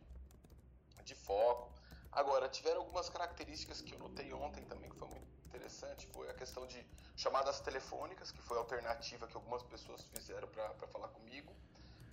de 1.03 1.15
foco. 1.15 1.71
Agora, 2.11 2.49
tiveram 2.49 2.81
algumas 2.81 3.09
características 3.09 3.81
que 3.81 3.93
eu 3.95 3.99
notei 3.99 4.33
ontem 4.33 4.63
também, 4.65 4.89
que 4.89 4.97
foi 4.97 5.07
muito 5.07 5.27
interessante. 5.55 6.07
Foi 6.07 6.29
a 6.29 6.33
questão 6.33 6.65
de 6.65 6.83
chamadas 7.15 7.59
telefônicas, 7.59 8.31
que 8.31 8.41
foi 8.41 8.57
a 8.57 8.61
alternativa 8.61 9.27
que 9.27 9.35
algumas 9.35 9.61
pessoas 9.63 10.03
fizeram 10.05 10.47
para 10.47 10.87
falar 10.87 11.09
comigo. 11.09 11.53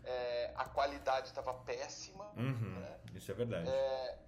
É, 0.05 0.53
a 0.57 0.65
qualidade 0.65 1.29
estava 1.29 1.55
péssima. 1.55 2.25
Uhum, 2.37 2.81
né? 2.81 3.01
isso 3.15 3.31
é 3.31 3.35
verdade. 3.35 3.69
É, 3.69 4.19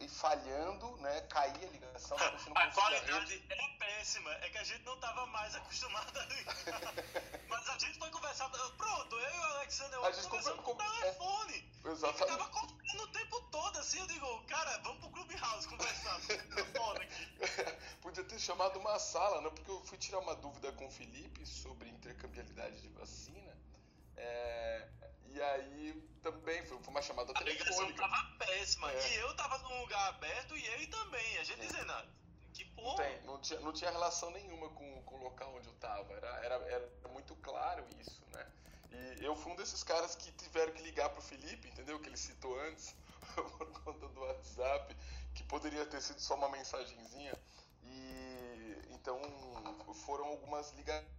e 0.00 0.08
falhando, 0.08 0.96
né? 0.98 1.20
Caía 1.22 1.66
a 1.66 1.70
ligação, 1.70 2.16
você 2.18 2.50
não 2.50 2.56
A 2.56 2.70
qualidade 2.70 3.44
é 3.50 3.78
péssima, 3.78 4.30
é 4.34 4.48
que 4.50 4.58
a 4.58 4.64
gente 4.64 4.84
não 4.84 4.96
tava 5.00 5.26
mais 5.26 5.54
acostumado 5.56 6.16
a 6.18 6.24
ligar. 6.26 6.56
Mas 7.48 7.68
a 7.68 7.78
gente 7.78 7.98
foi 7.98 8.10
conversar. 8.10 8.48
Pronto, 8.50 9.16
eu 9.16 9.34
e 9.34 9.38
o 9.38 9.44
Alexander 9.56 9.98
A 10.04 10.12
gente 10.12 10.28
conversamos 10.28 10.64
conver- 10.64 10.86
por 10.86 10.86
con- 10.86 11.00
telefone. 11.00 11.72
E 11.84 11.88
Exatamente. 11.88 12.22
ficava 12.22 12.48
conversando 12.96 13.02
o 13.02 13.06
tempo 13.08 13.40
todo 13.50 13.78
assim. 13.78 13.98
Eu 13.98 14.06
digo, 14.06 14.42
cara, 14.44 14.78
vamos 14.78 14.98
pro 15.00 15.10
Clubhouse 15.10 15.68
conversar. 15.68 16.20
tá 16.20 16.64
foda 16.78 17.02
aqui. 17.02 17.26
Podia 18.00 18.24
ter 18.24 18.38
chamado 18.38 18.78
uma 18.78 18.98
sala, 18.98 19.40
né? 19.40 19.50
Porque 19.50 19.70
eu 19.70 19.80
fui 19.84 19.98
tirar 19.98 20.18
uma 20.18 20.34
dúvida 20.36 20.72
com 20.72 20.86
o 20.86 20.90
Felipe 20.90 21.46
sobre 21.46 21.88
intercambiabilidade 21.88 22.80
de 22.80 22.88
vacina. 22.88 23.56
É, 24.16 24.88
e 25.26 25.40
aí 25.42 26.08
também 26.22 26.64
foi, 26.64 26.78
uma 26.88 27.02
chamada 27.02 27.32
A 27.34 27.42
ligação 27.42 27.86
telefônica. 27.86 28.08
tava 28.08 28.36
péssima. 28.38 28.90
É. 28.90 29.12
E 29.12 29.16
eu 29.16 29.36
tava 29.36 29.58
num 29.58 29.80
lugar 29.80 30.08
aberto 30.08 30.56
e 30.56 30.66
ele 30.66 30.86
também. 30.86 31.38
A 31.38 31.44
gente 31.44 31.60
dizendo, 31.60 31.92
ah, 31.92 32.06
que 32.54 32.64
Não, 32.64 32.74
porra. 32.74 33.04
tem, 33.04 33.22
não, 33.22 33.40
tinha, 33.40 33.60
não 33.60 33.72
tinha 33.72 33.90
relação 33.90 34.30
nenhuma 34.30 34.70
com, 34.70 35.02
com 35.02 35.16
o 35.16 35.22
local 35.24 35.54
onde 35.54 35.68
eu 35.68 35.74
tava. 35.74 36.12
Era, 36.14 36.28
era, 36.44 36.54
era 36.54 37.08
muito 37.08 37.36
claro 37.36 37.84
isso, 38.00 38.22
né? 38.32 38.46
E 38.92 39.24
eu 39.24 39.34
fui 39.36 39.52
um 39.52 39.56
desses 39.56 39.82
caras 39.82 40.14
que 40.14 40.30
tiveram 40.32 40.72
que 40.72 40.82
ligar 40.82 41.08
pro 41.10 41.22
Felipe, 41.22 41.68
entendeu? 41.68 41.98
Que 42.00 42.08
ele 42.08 42.16
citou 42.16 42.58
antes, 42.60 42.94
por 43.34 43.66
conta 43.82 44.08
do 44.08 44.20
WhatsApp, 44.20 44.96
que 45.34 45.42
poderia 45.44 45.84
ter 45.86 46.00
sido 46.00 46.20
só 46.20 46.34
uma 46.34 46.48
mensagenzinha. 46.48 47.34
E 47.84 48.78
então 48.90 49.20
foram 49.94 50.26
algumas 50.26 50.70
ligações. 50.72 51.16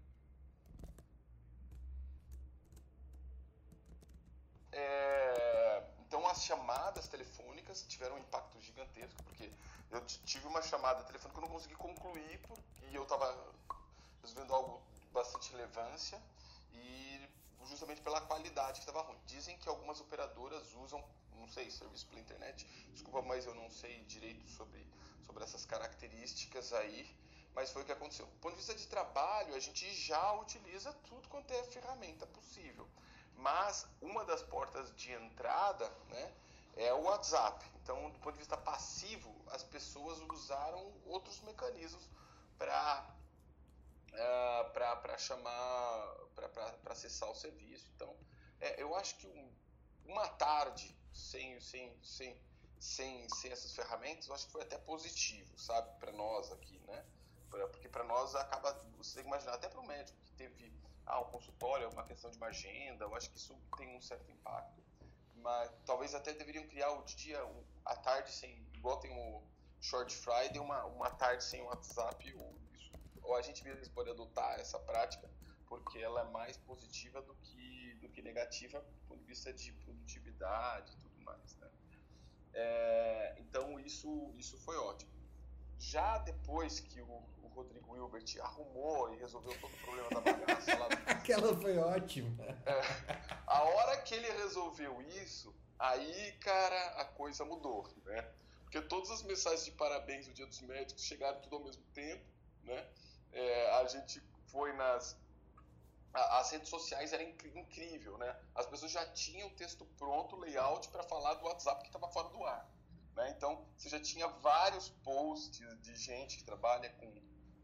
É, 4.71 5.83
então 5.99 6.27
as 6.27 6.43
chamadas 6.43 7.07
telefônicas 7.07 7.83
tiveram 7.87 8.15
um 8.15 8.19
impacto 8.19 8.61
gigantesco, 8.61 9.23
porque 9.23 9.51
eu 9.91 10.01
tive 10.05 10.45
uma 10.47 10.61
chamada 10.61 11.03
telefônica 11.03 11.39
que 11.39 11.45
eu 11.45 11.47
não 11.47 11.53
consegui 11.55 11.75
concluir 11.75 12.39
porque 12.47 12.85
eu 12.93 13.03
estava 13.03 13.53
resolvendo 14.21 14.53
algo 14.53 14.81
de 15.01 15.07
bastante 15.09 15.51
relevância 15.51 16.21
e 16.73 17.27
justamente 17.67 18.01
pela 18.01 18.21
qualidade 18.21 18.79
que 18.79 18.87
estava 18.87 19.01
ruim. 19.01 19.19
Dizem 19.25 19.57
que 19.57 19.69
algumas 19.69 19.99
operadoras 19.99 20.73
usam, 20.75 21.03
não 21.33 21.47
sei, 21.47 21.69
serviço 21.69 22.07
pela 22.07 22.21
internet, 22.21 22.65
desculpa, 22.91 23.21
mas 23.21 23.45
eu 23.45 23.53
não 23.55 23.69
sei 23.69 24.03
direito 24.05 24.47
sobre, 24.49 24.85
sobre 25.25 25.43
essas 25.43 25.65
características 25.65 26.73
aí, 26.73 27.09
mas 27.53 27.71
foi 27.71 27.81
o 27.81 27.85
que 27.85 27.91
aconteceu. 27.91 28.25
Do 28.25 28.39
ponto 28.39 28.51
de 28.51 28.57
vista 28.57 28.75
de 28.75 28.87
trabalho, 28.87 29.55
a 29.55 29.59
gente 29.59 29.91
já 29.93 30.33
utiliza 30.33 30.93
tudo 31.09 31.27
quanto 31.27 31.51
é 31.51 31.63
ferramenta 31.63 32.27
possível. 32.27 32.87
Mas 33.35 33.85
uma 34.01 34.25
das 34.25 34.41
portas 34.43 34.95
de 34.95 35.11
entrada 35.11 35.89
né, 36.09 36.33
é 36.75 36.93
o 36.93 37.03
WhatsApp. 37.03 37.65
Então, 37.81 38.09
do 38.09 38.19
ponto 38.19 38.33
de 38.33 38.39
vista 38.39 38.57
passivo, 38.57 39.33
as 39.51 39.63
pessoas 39.63 40.19
usaram 40.19 40.93
outros 41.05 41.39
mecanismos 41.41 42.09
para 42.57 43.15
para 44.73 45.17
chamar, 45.17 46.15
para 46.37 46.77
acessar 46.85 47.29
o 47.29 47.35
serviço. 47.35 47.91
Então, 47.95 48.15
é, 48.59 48.81
eu 48.81 48.95
acho 48.95 49.15
que 49.17 49.27
um- 49.27 49.55
uma 50.05 50.27
tarde 50.29 50.95
sem, 51.13 51.59
sem, 51.59 51.97
sem, 52.03 52.39
sem, 52.79 53.27
sem 53.29 53.51
essas 53.51 53.73
ferramentas, 53.75 54.27
eu 54.27 54.33
acho 54.35 54.45
que 54.45 54.51
foi 54.51 54.61
até 54.61 54.77
positivo, 54.77 55.57
sabe, 55.57 55.89
para 55.99 56.11
nós 56.11 56.51
aqui, 56.51 56.79
né? 56.87 57.05
Porque 57.49 57.89
para 57.89 58.03
nós 58.03 58.35
acaba, 58.35 58.71
você 58.97 59.15
tem 59.15 59.23
que 59.23 59.29
imaginar, 59.29 59.53
até 59.53 59.67
para 59.69 59.79
o 59.79 59.87
médico 59.87 60.17
que 60.21 60.31
teve 60.33 60.73
ah, 61.05 61.21
um 61.21 61.25
consultório, 61.25 61.89
uma 61.89 62.03
questão 62.03 62.29
de 62.29 62.37
uma 62.37 62.47
agenda, 62.47 63.05
eu 63.05 63.15
acho 63.15 63.29
que 63.31 63.37
isso 63.37 63.57
tem 63.77 63.95
um 63.95 64.01
certo 64.01 64.29
impacto. 64.31 64.83
Mas 65.35 65.71
talvez 65.85 66.13
até 66.13 66.33
deveriam 66.33 66.67
criar 66.67 66.91
o 66.91 67.03
dia, 67.03 67.39
a 67.85 67.95
tarde 67.95 68.31
sem, 68.31 68.51
igual 68.73 68.99
tem 68.99 69.11
o 69.11 69.41
Short 69.79 70.13
Friday, 70.15 70.59
uma, 70.59 70.85
uma 70.85 71.09
tarde 71.11 71.43
sem 71.43 71.61
WhatsApp, 71.61 72.33
ou 72.35 72.59
isso, 72.73 72.91
ou 73.23 73.35
a 73.35 73.41
gente 73.41 73.63
mesmo 73.63 73.93
pode 73.93 74.09
adotar 74.09 74.59
essa 74.59 74.77
prática, 74.79 75.29
porque 75.67 75.99
ela 75.99 76.21
é 76.21 76.31
mais 76.31 76.57
positiva 76.57 77.21
do 77.21 77.35
que, 77.35 77.97
do 78.01 78.09
que 78.09 78.21
negativa 78.21 78.79
do 78.79 79.07
ponto 79.07 79.19
de 79.19 79.25
vista 79.25 79.53
de 79.53 79.71
produtividade 79.73 80.93
e 80.93 80.97
tudo 80.97 81.19
mais, 81.23 81.55
né? 81.57 81.69
É, 82.53 83.35
então 83.39 83.79
isso, 83.79 84.33
isso 84.37 84.57
foi 84.59 84.77
ótimo. 84.77 85.11
Já 85.79 86.17
depois 86.19 86.79
que 86.79 87.01
o, 87.01 87.23
o 87.43 87.47
Rodrigo 87.53 87.95
Hilbert 87.95 88.25
arrumou 88.41 89.13
e 89.13 89.17
resolveu 89.17 89.59
todo 89.59 89.71
o 89.73 89.77
problema 89.77 90.09
da 90.09 90.21
bagaça 90.21 90.77
lá 90.77 90.87
do 90.89 90.97
Aquela 91.05 91.55
foi 91.59 91.77
ótima. 91.77 92.35
a 93.45 93.63
hora 93.63 94.01
que 94.01 94.15
ele 94.15 94.29
resolveu 94.31 95.01
isso, 95.01 95.53
aí, 95.77 96.31
cara, 96.39 97.01
a 97.01 97.05
coisa 97.05 97.45
mudou, 97.45 97.87
né? 98.05 98.27
Porque 98.63 98.81
todas 98.81 99.11
as 99.11 99.23
mensagens 99.23 99.65
de 99.65 99.71
parabéns 99.71 100.27
no 100.27 100.33
Dia 100.33 100.45
dos 100.45 100.61
Médicos 100.61 101.03
chegaram 101.03 101.39
tudo 101.41 101.57
ao 101.57 101.63
mesmo 101.63 101.83
tempo, 101.93 102.25
né? 102.63 102.89
É, 103.31 103.71
a 103.75 103.85
gente 103.87 104.21
foi 104.47 104.73
nas 104.73 105.17
as 106.39 106.51
redes 106.51 106.69
sociais 106.69 107.13
era 107.13 107.23
inc- 107.23 107.45
incrível, 107.55 108.17
né? 108.17 108.35
As 108.55 108.65
pessoas 108.65 108.91
já 108.91 109.05
tinham 109.13 109.47
o 109.49 109.55
texto 109.55 109.85
pronto, 109.97 110.35
layout 110.35 110.89
para 110.89 111.03
falar 111.03 111.35
do 111.35 111.45
WhatsApp 111.45 111.81
que 111.81 111.87
estava 111.89 112.07
fora 112.09 112.29
do 112.29 112.43
ar, 112.43 112.69
né? 113.15 113.29
Então 113.37 113.65
você 113.77 113.89
já 113.89 113.99
tinha 113.99 114.27
vários 114.27 114.89
posts 114.89 115.81
de 115.81 115.95
gente 115.95 116.37
que 116.37 116.43
trabalha 116.43 116.89
com, 116.91 117.13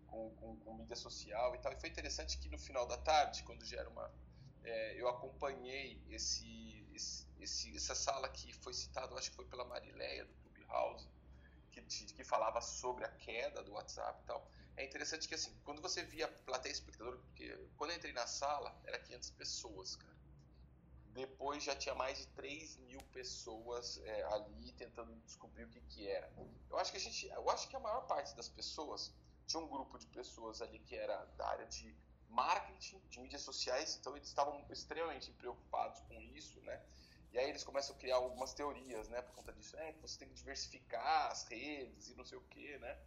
com, 0.07 0.35
com, 0.35 0.57
com 0.59 0.73
mídia 0.75 0.95
social 0.95 1.55
e 1.55 1.59
tal. 1.59 1.71
E 1.73 1.79
foi 1.79 1.89
interessante 1.89 2.37
que 2.37 2.49
no 2.49 2.57
final 2.57 2.85
da 2.87 2.97
tarde, 2.97 3.43
quando 3.43 3.65
já 3.65 3.79
era 3.79 3.89
uma, 3.89 4.11
é, 4.63 5.01
eu 5.01 5.07
acompanhei 5.07 6.01
esse, 6.09 6.87
esse, 7.39 7.75
essa 7.75 7.95
sala 7.95 8.29
que 8.29 8.53
foi 8.53 8.73
citada, 8.73 9.13
acho 9.15 9.29
que 9.29 9.35
foi 9.35 9.45
pela 9.45 9.65
Marileia 9.65 10.25
do 10.25 10.33
Clubhouse, 10.51 11.07
que, 11.71 11.81
que 11.81 12.23
falava 12.23 12.61
sobre 12.61 13.05
a 13.05 13.09
queda 13.09 13.63
do 13.63 13.73
WhatsApp 13.73 14.21
e 14.23 14.25
tal. 14.25 14.49
É 14.75 14.83
interessante 14.83 15.27
que, 15.27 15.35
assim, 15.35 15.53
quando 15.63 15.81
você 15.81 16.03
via 16.03 16.27
plateia 16.27 16.71
espectador, 16.71 17.17
porque 17.17 17.55
quando 17.77 17.91
eu 17.91 17.97
entrei 17.97 18.13
na 18.13 18.25
sala, 18.25 18.75
era 18.85 18.97
500 18.99 19.29
pessoas, 19.31 19.95
cara. 19.95 20.13
Depois 21.07 21.63
já 21.63 21.75
tinha 21.75 21.93
mais 21.93 22.17
de 22.17 22.27
3 22.29 22.77
mil 22.77 22.99
pessoas 23.11 24.01
é, 24.03 24.23
ali 24.33 24.71
tentando 24.71 25.15
descobrir 25.17 25.65
o 25.65 25.69
que 25.69 25.79
que 25.81 26.07
era. 26.07 26.31
Eu 26.69 26.77
acho 26.79 26.91
que 26.91 26.97
a 26.97 26.99
gente, 26.99 27.27
eu 27.27 27.49
acho 27.51 27.69
que 27.69 27.75
a 27.75 27.79
maior 27.79 28.07
parte 28.07 28.35
das 28.35 28.49
pessoas 28.49 29.13
tinha 29.45 29.61
um 29.61 29.67
grupo 29.67 29.99
de 29.99 30.07
pessoas 30.07 30.59
ali 30.59 30.79
que 30.79 30.95
era 30.95 31.23
da 31.37 31.47
área 31.47 31.67
de 31.67 31.95
marketing, 32.29 32.99
de 33.09 33.19
mídias 33.19 33.41
sociais, 33.41 33.95
então 33.99 34.15
eles 34.15 34.27
estavam 34.27 34.65
extremamente 34.71 35.31
preocupados 35.33 35.99
com 36.01 36.19
isso, 36.19 36.59
né? 36.61 36.81
E 37.31 37.37
aí 37.37 37.49
eles 37.49 37.63
começam 37.63 37.95
a 37.95 37.99
criar 37.99 38.15
algumas 38.15 38.53
teorias, 38.53 39.07
né, 39.09 39.21
por 39.21 39.35
conta 39.35 39.51
disso. 39.53 39.77
É, 39.77 39.91
que 39.93 39.99
você 39.99 40.17
tem 40.17 40.27
que 40.27 40.35
diversificar 40.35 41.31
as 41.31 41.43
redes 41.45 42.09
e 42.09 42.15
não 42.15 42.25
sei 42.25 42.37
o 42.37 42.41
quê, 42.41 42.77
né? 42.79 42.97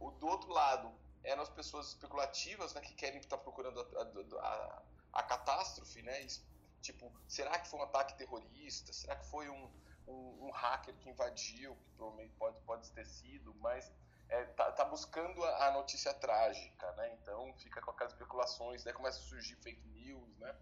O, 0.00 0.10
do 0.12 0.26
outro 0.26 0.50
lado, 0.50 0.92
eram 1.24 1.42
as 1.42 1.48
pessoas 1.50 1.88
especulativas, 1.88 2.74
né, 2.74 2.80
que 2.80 2.94
querem 2.94 3.18
estar 3.20 3.38
procurando 3.38 3.80
a, 3.80 4.46
a, 4.46 4.82
a, 5.14 5.22
catástrofe, 5.22 6.02
né? 6.02 6.22
es- 6.22 6.44
Tipo, 6.82 7.12
será 7.26 7.58
que 7.58 7.66
foi 7.68 7.80
um 7.80 7.82
ataque 7.82 8.16
terrorista? 8.16 8.92
Será 8.92 9.16
que 9.16 9.26
foi 9.28 9.48
um, 9.48 9.72
um, 10.06 10.46
um 10.46 10.50
hacker 10.52 10.96
que 10.98 11.08
invadiu? 11.10 11.74
Que 11.76 11.90
provavelmente 11.96 12.32
pode, 12.36 12.60
pode 12.64 12.92
ter 12.92 13.04
sido, 13.06 13.52
mas 13.56 13.90
é, 14.28 14.44
tá, 14.44 14.70
tá 14.72 14.84
buscando 14.84 15.42
a, 15.44 15.66
a 15.68 15.72
notícia 15.72 16.14
trágica, 16.14 16.92
né? 16.92 17.12
Então 17.14 17.52
fica 17.58 17.80
com 17.80 17.90
aquelas 17.90 18.12
especulações, 18.12 18.84
daí 18.84 18.92
começa 18.94 19.18
a 19.18 19.22
surgir 19.22 19.56
fake 19.56 19.84
news, 19.88 20.36
né? 20.38 20.56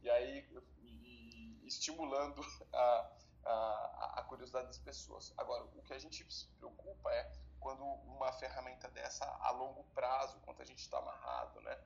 E 0.00 0.10
aí 0.10 0.48
e- 0.78 1.60
e 1.62 1.66
estimulando 1.68 2.40
a, 2.72 3.12
a, 3.44 4.14
a 4.18 4.22
curiosidade 4.28 4.66
das 4.66 4.78
pessoas. 4.78 5.32
Agora, 5.36 5.64
o 5.64 5.82
que 5.82 5.92
a 5.92 5.98
gente 5.98 6.24
se 6.32 6.48
preocupa 6.58 7.10
é 7.12 7.30
quando 7.60 7.84
uma 7.84 8.32
ferramenta 8.32 8.88
dessa 8.90 9.24
a 9.40 9.50
longo 9.50 9.84
prazo, 9.94 10.40
quanto 10.40 10.62
a 10.62 10.64
gente 10.64 10.80
está 10.80 10.98
amarrado, 10.98 11.60
né? 11.60 11.78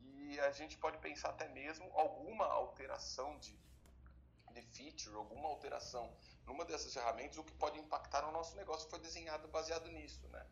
E 0.00 0.40
a 0.40 0.50
gente 0.52 0.76
pode 0.78 0.98
pensar 0.98 1.30
até 1.30 1.48
mesmo 1.48 1.90
alguma 1.94 2.46
alteração 2.46 3.38
de, 3.38 3.58
de 4.52 4.62
feature, 4.62 5.16
alguma 5.16 5.48
alteração 5.48 6.14
numa 6.46 6.64
dessas 6.64 6.92
ferramentas, 6.94 7.38
o 7.38 7.44
que 7.44 7.52
pode 7.54 7.78
impactar 7.78 8.22
no 8.22 8.32
nosso 8.32 8.56
negócio 8.56 8.88
foi 8.88 8.98
desenhado 9.00 9.48
baseado 9.48 9.88
nisso, 9.90 10.26
né? 10.28 10.46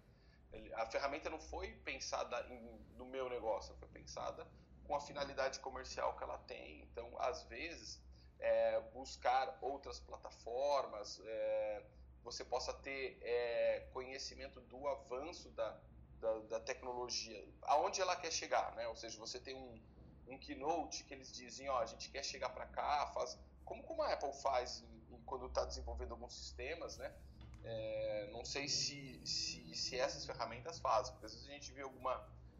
A 0.74 0.86
ferramenta 0.86 1.28
não 1.30 1.38
foi 1.40 1.72
pensada 1.84 2.40
em- 2.48 2.78
no 2.96 3.06
meu 3.06 3.28
negócio, 3.28 3.74
foi 3.76 3.88
pensada 3.88 4.46
com 4.84 4.94
a 4.94 5.00
finalidade 5.00 5.58
comercial 5.60 6.16
que 6.16 6.22
ela 6.24 6.38
tem. 6.38 6.82
Então, 6.82 7.14
às 7.20 7.42
vezes, 7.44 8.00
é, 8.38 8.80
buscar 8.92 9.58
outras 9.60 10.00
plataformas, 10.00 11.20
é, 11.24 11.84
você 12.26 12.44
possa 12.44 12.72
ter 12.74 13.18
é, 13.22 13.88
conhecimento 13.92 14.60
do 14.62 14.86
avanço 14.88 15.48
da, 15.52 15.80
da, 16.20 16.38
da 16.40 16.60
tecnologia, 16.60 17.38
aonde 17.62 18.00
ela 18.00 18.16
quer 18.16 18.32
chegar, 18.32 18.74
né? 18.74 18.86
Ou 18.88 18.96
seja, 18.96 19.16
você 19.18 19.38
tem 19.38 19.54
um, 19.54 19.80
um 20.26 20.38
keynote 20.38 21.04
que 21.04 21.14
eles 21.14 21.32
dizem, 21.32 21.68
ó, 21.68 21.78
a 21.78 21.86
gente 21.86 22.10
quer 22.10 22.24
chegar 22.24 22.50
para 22.50 22.66
cá, 22.66 23.06
faz 23.14 23.38
como, 23.64 23.82
como 23.84 24.02
a 24.02 24.12
Apple 24.12 24.32
faz 24.42 24.80
em- 24.82 25.14
em- 25.14 25.22
quando 25.24 25.46
está 25.46 25.64
desenvolvendo 25.64 26.12
alguns 26.12 26.34
sistemas, 26.34 26.98
né? 26.98 27.14
É, 27.62 28.28
não 28.32 28.44
sei 28.44 28.68
se, 28.68 29.20
se, 29.24 29.74
se 29.74 29.98
essas 29.98 30.24
ferramentas 30.26 30.78
fazem, 30.80 31.12
porque 31.12 31.26
às 31.26 31.32
vezes 31.32 31.48
a 31.48 31.52
gente 31.52 31.72
vê 31.72 31.82
alguma, 31.82 32.14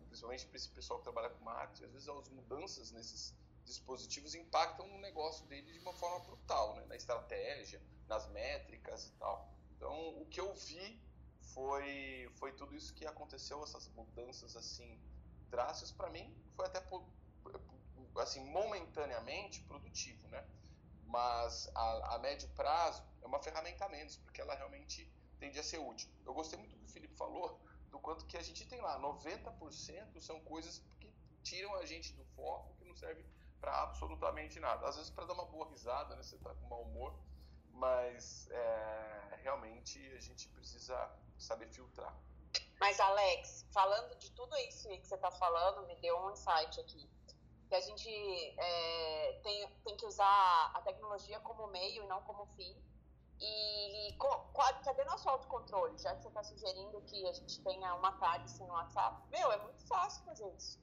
principalmente 0.08 0.46
para 0.46 0.56
esse 0.56 0.68
pessoal 0.70 0.98
que 1.00 1.04
trabalha 1.04 1.30
com 1.30 1.44
marketing, 1.44 1.84
às 1.84 1.92
vezes 1.92 2.08
as 2.08 2.28
mudanças 2.30 2.90
nesses 2.92 3.34
dispositivos 3.64 4.34
impactam 4.34 4.86
o 4.94 4.98
negócio 4.98 5.44
dele 5.46 5.72
de 5.72 5.78
uma 5.80 5.92
forma 5.92 6.20
brutal, 6.20 6.74
né? 6.76 6.84
na 6.86 6.96
estratégia, 6.96 7.82
nas 8.08 8.28
métricas 8.28 9.06
e 9.06 9.12
tal. 9.12 9.55
Então, 9.76 10.20
o 10.20 10.26
que 10.26 10.40
eu 10.40 10.52
vi 10.54 11.00
foi, 11.40 12.30
foi 12.34 12.52
tudo 12.52 12.74
isso 12.74 12.94
que 12.94 13.06
aconteceu, 13.06 13.62
essas 13.62 13.88
mudanças 13.88 14.56
assim 14.56 15.00
drásticas, 15.50 15.92
para 15.92 16.10
mim 16.10 16.34
foi 16.54 16.66
até 16.66 16.80
assim 18.16 18.44
momentaneamente 18.50 19.60
produtivo, 19.62 20.26
né? 20.28 20.44
Mas 21.04 21.70
a, 21.74 22.14
a 22.14 22.18
médio 22.18 22.48
prazo 22.50 23.02
é 23.22 23.26
uma 23.26 23.38
ferramenta 23.38 23.84
a 23.84 23.88
menos, 23.88 24.16
porque 24.16 24.40
ela 24.40 24.54
realmente 24.54 25.10
tende 25.38 25.58
a 25.58 25.62
ser 25.62 25.78
útil. 25.78 26.10
Eu 26.24 26.34
gostei 26.34 26.58
muito 26.58 26.72
do 26.72 26.78
que 26.80 26.86
o 26.86 26.88
Felipe 26.88 27.14
falou, 27.14 27.60
do 27.90 27.98
quanto 28.00 28.26
que 28.26 28.36
a 28.36 28.42
gente 28.42 28.66
tem 28.66 28.80
lá, 28.80 28.98
90% 29.00 30.20
são 30.20 30.40
coisas 30.40 30.82
que 30.98 31.12
tiram 31.42 31.74
a 31.76 31.86
gente 31.86 32.12
do 32.14 32.24
foco, 32.24 32.74
que 32.74 32.84
não 32.84 32.96
serve 32.96 33.24
para 33.60 33.82
absolutamente 33.82 34.58
nada. 34.58 34.86
Às 34.86 34.96
vezes 34.96 35.10
para 35.10 35.26
dar 35.26 35.34
uma 35.34 35.46
boa 35.46 35.68
risada, 35.68 36.16
né? 36.16 36.22
Você 36.22 36.38
tá 36.38 36.54
com 36.54 36.66
mau 36.68 36.82
humor, 36.82 37.14
mas 37.76 38.48
é, 38.50 39.38
realmente 39.42 39.98
a 40.14 40.20
gente 40.20 40.48
precisa 40.48 40.96
saber 41.38 41.68
filtrar. 41.68 42.14
Mas, 42.80 42.98
Alex, 43.00 43.66
falando 43.72 44.14
de 44.16 44.30
tudo 44.32 44.54
isso 44.58 44.88
que 44.88 45.06
você 45.06 45.14
está 45.14 45.30
falando, 45.30 45.86
me 45.86 45.94
deu 45.96 46.18
um 46.18 46.30
insight 46.30 46.80
aqui. 46.80 47.08
Que 47.68 47.74
a 47.74 47.80
gente 47.80 48.08
é, 48.58 49.40
tem, 49.42 49.68
tem 49.84 49.96
que 49.96 50.06
usar 50.06 50.70
a 50.74 50.80
tecnologia 50.82 51.40
como 51.40 51.66
meio 51.68 52.04
e 52.04 52.06
não 52.06 52.22
como 52.22 52.46
fim. 52.54 52.76
E 53.40 54.14
co- 54.18 54.38
qual- 54.52 54.80
cadê 54.82 55.04
nosso 55.04 55.28
autocontrole? 55.28 55.98
Já 55.98 56.14
que 56.14 56.22
você 56.22 56.28
está 56.28 56.42
sugerindo 56.44 57.00
que 57.02 57.26
a 57.28 57.32
gente 57.32 57.60
tenha 57.62 57.94
uma 57.94 58.12
privacy 58.12 58.62
no 58.62 58.72
WhatsApp, 58.72 59.28
meu, 59.30 59.50
é 59.52 59.58
muito 59.58 59.80
fácil 59.86 60.24
fazer 60.24 60.48
isso. 60.54 60.78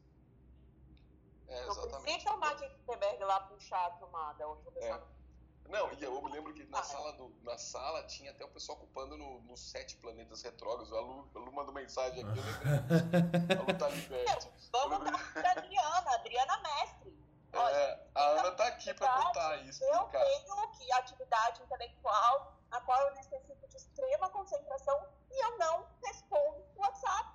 É, 1.47 1.65
Não 1.65 1.71
exatamente. 1.71 2.03
precisa 2.03 2.33
o 2.33 2.39
Mark 2.39 2.59
Zuckerberg 2.59 3.23
lá 3.23 3.39
puxar 3.41 3.85
a 3.85 3.91
tomada. 3.91 4.47
Outra 4.47 4.71
pessoa 4.71 4.95
É. 4.97 5.22
Não, 5.69 5.91
e 5.93 6.03
eu 6.03 6.21
me 6.21 6.31
lembro 6.31 6.53
que 6.53 6.63
na 6.65 6.83
sala, 6.83 7.13
do, 7.13 7.35
na 7.41 7.57
sala 7.57 8.03
tinha 8.03 8.31
até 8.31 8.45
o 8.45 8.49
pessoal 8.49 8.77
ocupando 8.77 9.17
no- 9.17 9.41
nos 9.41 9.59
sete 9.71 9.95
planetas 9.97 10.41
retrógrados. 10.43 10.91
A 10.93 10.99
Lu, 10.99 11.29
a 11.35 11.39
Lu 11.39 11.51
mandou 11.51 11.73
mensagem 11.73 12.23
aqui, 12.23 12.37
eu 12.39 12.43
lembrei. 12.43 13.57
A 13.57 13.61
Lu 13.71 13.77
tá 13.77 13.89
liberta. 13.89 14.51
Vamos 14.71 15.03
dar 15.11 15.33
pra 15.33 15.51
Adriana, 15.51 16.15
Adriana 16.15 16.57
Mestre. 16.59 17.23
É, 17.53 18.07
a 18.15 18.21
Ana 18.29 18.51
tá 18.53 18.65
aqui 18.67 18.93
pra 18.95 19.07
contar 19.09 19.57
isso. 19.57 19.83
Eu 19.83 19.93
explicar. 19.93 20.23
tenho 20.25 20.71
que 20.71 20.91
atividade 20.93 21.61
intelectual 21.61 22.57
na 22.69 22.81
qual 22.81 22.99
eu 23.01 23.13
necessito 23.15 23.67
de 23.67 23.77
extrema 23.77 24.27
concentração 24.29 25.07
e 25.31 25.45
eu 25.45 25.57
não 25.59 25.87
respondo 26.03 26.65
o 26.75 26.81
WhatsApp. 26.81 27.29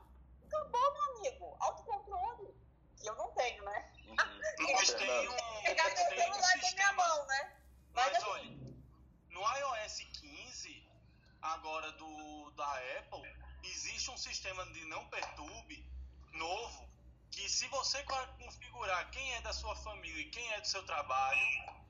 Acabou, 0.45 0.93
meu 0.93 1.03
amigo. 1.17 1.57
Autocontrole. 1.61 2.53
Que 2.97 3.09
eu 3.09 3.15
não 3.15 3.31
tenho, 3.31 3.63
né? 3.65 3.93
Mas 4.73 4.93
tem 4.95 5.29
um. 5.29 5.63
Pegar 5.63 5.85
meu 5.85 5.97
celular 5.97 6.61
da 6.63 6.71
minha 6.73 6.93
mão, 6.95 7.27
né? 7.27 7.57
Mas 7.99 8.13
Mas 8.13 8.17
assim, 8.17 8.27
olha, 8.31 8.51
no 9.31 9.41
iOS 9.41 9.99
15, 10.21 10.89
agora 11.43 11.91
do 11.93 12.51
da 12.53 12.73
Apple, 12.99 13.29
existe 13.65 14.09
um 14.11 14.17
sistema 14.17 14.65
de 14.67 14.85
não 14.85 15.05
perturbe 15.07 15.85
novo 16.33 16.89
que 17.33 17.49
se 17.49 17.67
você 17.69 18.03
configurar 18.39 19.11
quem 19.11 19.35
é 19.35 19.41
da 19.43 19.53
sua 19.53 19.75
família 19.77 20.23
e 20.23 20.31
quem 20.31 20.53
é 20.53 20.61
do 20.61 20.69
seu 20.69 20.85
trabalho, 20.87 21.41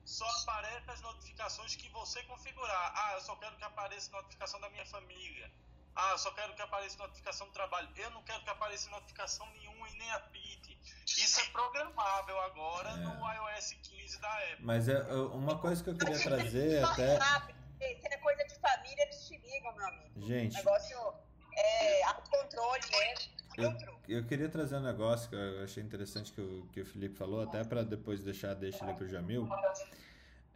só 0.03 0.27
aparece 0.41 0.89
as 0.89 1.01
notificações 1.01 1.75
que 1.75 1.87
você 1.89 2.23
configurar. 2.23 2.93
Ah, 2.95 3.13
eu 3.13 3.21
só 3.21 3.35
quero 3.35 3.55
que 3.57 3.63
apareça 3.63 4.11
notificação 4.11 4.59
da 4.59 4.69
minha 4.69 4.85
família. 4.87 5.51
Ah, 5.95 6.11
eu 6.11 6.17
só 6.17 6.31
quero 6.31 6.55
que 6.55 6.61
apareça 6.61 6.97
notificação 6.97 7.47
do 7.47 7.53
trabalho. 7.53 7.87
Eu 7.95 8.09
não 8.11 8.23
quero 8.23 8.43
que 8.43 8.49
apareça 8.49 8.89
notificação 8.89 9.47
nenhuma 9.51 9.89
e 9.89 9.97
nem 9.97 10.11
apite. 10.11 10.68
Isso 11.05 11.39
é 11.39 11.45
programável 11.51 12.39
agora 12.41 12.89
É. 12.91 12.95
no 12.97 13.11
iOS 13.33 13.73
15 13.83 14.21
da 14.21 14.29
Apple. 14.33 14.55
Mas 14.65 14.87
é, 14.87 14.93
é, 14.93 15.13
uma 15.13 15.57
coisa 15.57 15.83
que 15.83 15.89
eu 15.89 15.97
queria 15.97 16.19
trazer 16.19 16.83
até. 16.85 17.15
rápido. 17.17 17.57
Se 17.79 17.85
é 17.85 18.17
coisa 18.17 18.43
de 18.45 18.55
família, 18.59 19.03
eles 19.03 19.27
te 19.27 19.37
ligam, 19.37 19.73
meu 19.75 19.87
amigo. 19.87 20.11
O 20.19 20.27
Gente, 20.27 20.55
negócio 20.57 21.13
é 21.57 22.03
autocontrole 22.03 22.81
mesmo. 22.91 23.31
eu, 23.57 23.71
Filtro. 23.71 23.99
eu 24.07 24.25
queria 24.25 24.49
trazer 24.49 24.75
um 24.77 24.81
negócio 24.83 25.29
que 25.29 25.35
eu 25.35 25.63
achei 25.63 25.81
interessante 25.83 26.31
que 26.33 26.41
o, 26.41 26.67
que 26.73 26.81
o 26.81 26.85
Felipe 26.85 27.15
falou, 27.15 27.41
até 27.41 27.63
para 27.63 27.83
depois 27.83 28.21
deixar, 28.23 28.53
deixa 28.53 28.83
ele 28.83 28.93
para 28.93 29.05
o 29.05 29.07
Jamil, 29.09 29.47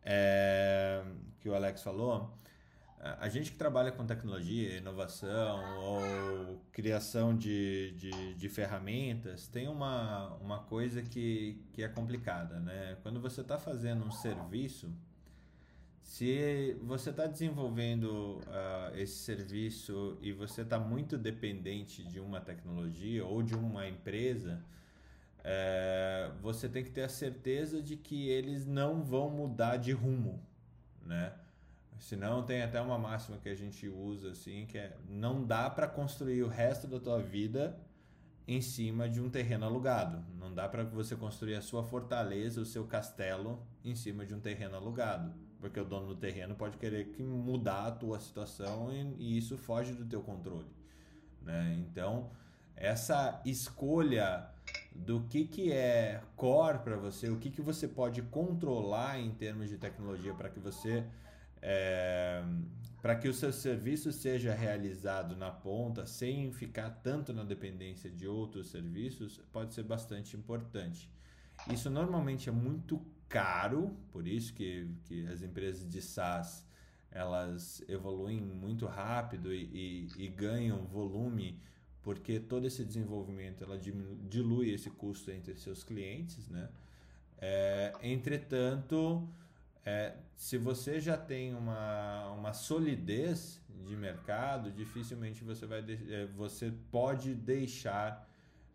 é, 0.03 1.01
que 1.39 1.49
o 1.49 1.55
Alex 1.55 1.81
falou. 1.81 2.33
A 3.19 3.27
gente 3.27 3.51
que 3.51 3.57
trabalha 3.57 3.91
com 3.91 4.05
tecnologia, 4.05 4.77
inovação 4.77 5.77
ou 5.79 6.61
criação 6.71 7.35
de, 7.35 7.91
de, 7.97 8.33
de 8.35 8.49
ferramentas, 8.49 9.45
tem 9.45 9.67
uma, 9.67 10.29
uma 10.35 10.59
coisa 10.59 11.01
que, 11.01 11.61
que 11.73 11.83
é 11.83 11.89
complicada, 11.89 12.61
né? 12.61 12.95
Quando 13.03 13.19
você 13.19 13.41
está 13.41 13.57
fazendo 13.57 14.05
um 14.05 14.11
serviço, 14.11 14.89
se 16.01 16.77
você 16.81 17.09
está 17.09 17.27
desenvolvendo 17.27 18.39
uh, 18.39 18.95
esse 18.95 19.15
serviço 19.15 20.17
e 20.21 20.31
você 20.31 20.61
está 20.61 20.79
muito 20.79 21.17
dependente 21.17 22.03
de 22.03 22.21
uma 22.21 22.39
tecnologia 22.39 23.25
ou 23.25 23.43
de 23.43 23.55
uma 23.55 23.85
empresa, 23.85 24.63
é, 25.43 26.31
você 26.41 26.69
tem 26.69 26.83
que 26.83 26.91
ter 26.91 27.03
a 27.03 27.09
certeza 27.09 27.81
de 27.81 27.97
que 27.97 28.29
eles 28.29 28.65
não 28.65 29.03
vão 29.03 29.29
mudar 29.29 29.75
de 29.75 29.91
rumo, 29.91 30.41
né? 31.05 31.33
Senão 32.03 32.43
tem 32.43 32.61
até 32.61 32.81
uma 32.81 32.97
máxima 32.97 33.37
que 33.37 33.47
a 33.47 33.55
gente 33.55 33.87
usa 33.87 34.31
assim, 34.31 34.65
que 34.65 34.77
é 34.77 34.93
não 35.07 35.41
dá 35.41 35.69
para 35.69 35.87
construir 35.87 36.43
o 36.43 36.49
resto 36.49 36.85
da 36.85 36.99
tua 36.99 37.19
vida 37.19 37.79
em 38.45 38.61
cima 38.61 39.07
de 39.07 39.21
um 39.21 39.29
terreno 39.29 39.65
alugado. 39.65 40.21
Não 40.37 40.53
dá 40.53 40.67
para 40.67 40.83
você 40.83 41.15
construir 41.15 41.55
a 41.55 41.61
sua 41.61 41.81
fortaleza, 41.81 42.59
o 42.59 42.65
seu 42.65 42.83
castelo 42.83 43.65
em 43.85 43.95
cima 43.95 44.25
de 44.25 44.35
um 44.35 44.41
terreno 44.41 44.75
alugado, 44.75 45.33
porque 45.61 45.79
o 45.79 45.85
dono 45.85 46.07
do 46.07 46.15
terreno 46.17 46.55
pode 46.55 46.77
querer 46.77 47.05
que 47.13 47.23
mudar 47.23 47.87
a 47.87 47.91
tua 47.91 48.19
situação 48.19 48.91
e, 48.91 49.15
e 49.17 49.37
isso 49.37 49.57
foge 49.57 49.93
do 49.93 50.03
teu 50.03 50.21
controle, 50.21 50.67
né? 51.41 51.73
Então, 51.79 52.31
essa 52.75 53.41
escolha 53.45 54.45
do 54.93 55.21
que, 55.21 55.45
que 55.45 55.71
é 55.71 56.21
core 56.35 56.79
para 56.79 56.97
você, 56.97 57.29
o 57.29 57.37
que, 57.37 57.49
que 57.49 57.61
você 57.61 57.87
pode 57.87 58.21
controlar 58.23 59.21
em 59.21 59.31
termos 59.31 59.69
de 59.69 59.77
tecnologia 59.77 60.33
para 60.33 60.49
que 60.49 60.59
você 60.59 61.05
é, 61.65 62.43
para 63.01 63.15
que 63.15 63.29
o 63.29 63.33
seu 63.33 63.53
serviço 63.53 64.11
seja 64.11 64.53
realizado 64.53 65.33
na 65.35 65.49
ponta 65.49 66.05
sem 66.05 66.51
ficar 66.51 66.89
tanto 66.89 67.33
na 67.33 67.45
dependência 67.45 68.09
de 68.09 68.27
outros 68.27 68.67
serviços 68.67 69.39
pode 69.51 69.73
ser 69.73 69.83
bastante 69.83 70.35
importante. 70.35 71.09
Isso 71.71 71.89
normalmente 71.89 72.49
é 72.49 72.51
muito 72.51 73.01
caro, 73.29 73.95
por 74.11 74.27
isso 74.27 74.53
que, 74.53 74.89
que 75.05 75.25
as 75.27 75.41
empresas 75.41 75.87
de 75.87 76.01
SaaS 76.01 76.67
elas 77.09 77.81
evoluem 77.87 78.41
muito 78.41 78.85
rápido 78.85 79.53
e, 79.53 80.09
e, 80.17 80.25
e 80.25 80.27
ganham 80.27 80.83
volume 80.85 81.61
porque 82.01 82.41
todo 82.41 82.67
esse 82.67 82.83
desenvolvimento 82.83 83.63
ela 83.63 83.79
dilui 83.79 84.71
esse 84.71 84.89
custo 84.89 85.31
entre 85.31 85.55
seus 85.55 85.85
clientes, 85.85 86.49
né? 86.49 86.67
É, 87.37 87.93
entretanto, 88.01 89.25
é, 89.85 90.15
se 90.35 90.57
você 90.57 90.99
já 90.99 91.17
tem 91.17 91.53
uma, 91.53 92.29
uma 92.31 92.53
solidez 92.53 93.61
de 93.85 93.95
mercado, 93.95 94.71
dificilmente 94.71 95.43
você 95.43 95.65
vai 95.65 95.79
é, 96.09 96.25
você 96.27 96.71
pode 96.91 97.35
deixar 97.35 98.29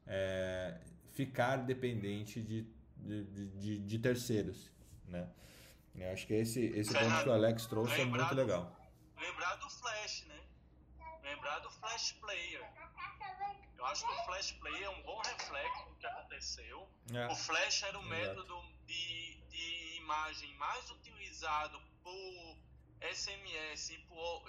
é, 0.06 0.80
ficar 1.12 1.56
dependente 1.56 2.42
de, 2.42 2.66
de, 2.96 3.24
de, 3.24 3.78
de, 3.78 3.98
terceiros, 3.98 4.70
né? 5.06 5.28
Eu 5.94 6.12
acho 6.12 6.26
que 6.26 6.34
esse, 6.34 6.64
esse 6.66 6.92
ponto 6.92 7.22
que 7.22 7.28
o 7.28 7.32
Alex 7.32 7.66
trouxe 7.66 8.00
é 8.00 8.04
muito 8.04 8.34
legal. 8.34 8.76
Lembrar 9.18 9.56
do 9.56 9.68
Flash, 9.68 10.26
né? 10.28 10.40
Lembrar 11.24 11.58
do 11.60 11.70
Flash 11.70 12.12
Player 12.20 12.62
eu 13.78 13.86
acho 13.86 14.04
que 14.04 14.12
o 14.12 14.24
Flash 14.24 14.52
Play 14.52 14.82
é 14.82 14.90
um 14.90 15.02
bom 15.02 15.18
reflexo 15.22 15.88
do 15.88 15.94
que 15.94 16.06
aconteceu. 16.06 16.88
É. 17.14 17.26
O 17.28 17.36
Flash 17.36 17.82
era 17.84 17.98
o 17.98 18.02
Exato. 18.02 18.08
método 18.08 18.62
de, 18.86 19.36
de 19.48 19.87
imagem 20.08 20.54
mais 20.54 20.90
utilizado 20.90 21.78
por 22.02 22.56
SMS 23.12 23.90
e 23.90 23.98
por, 24.08 24.42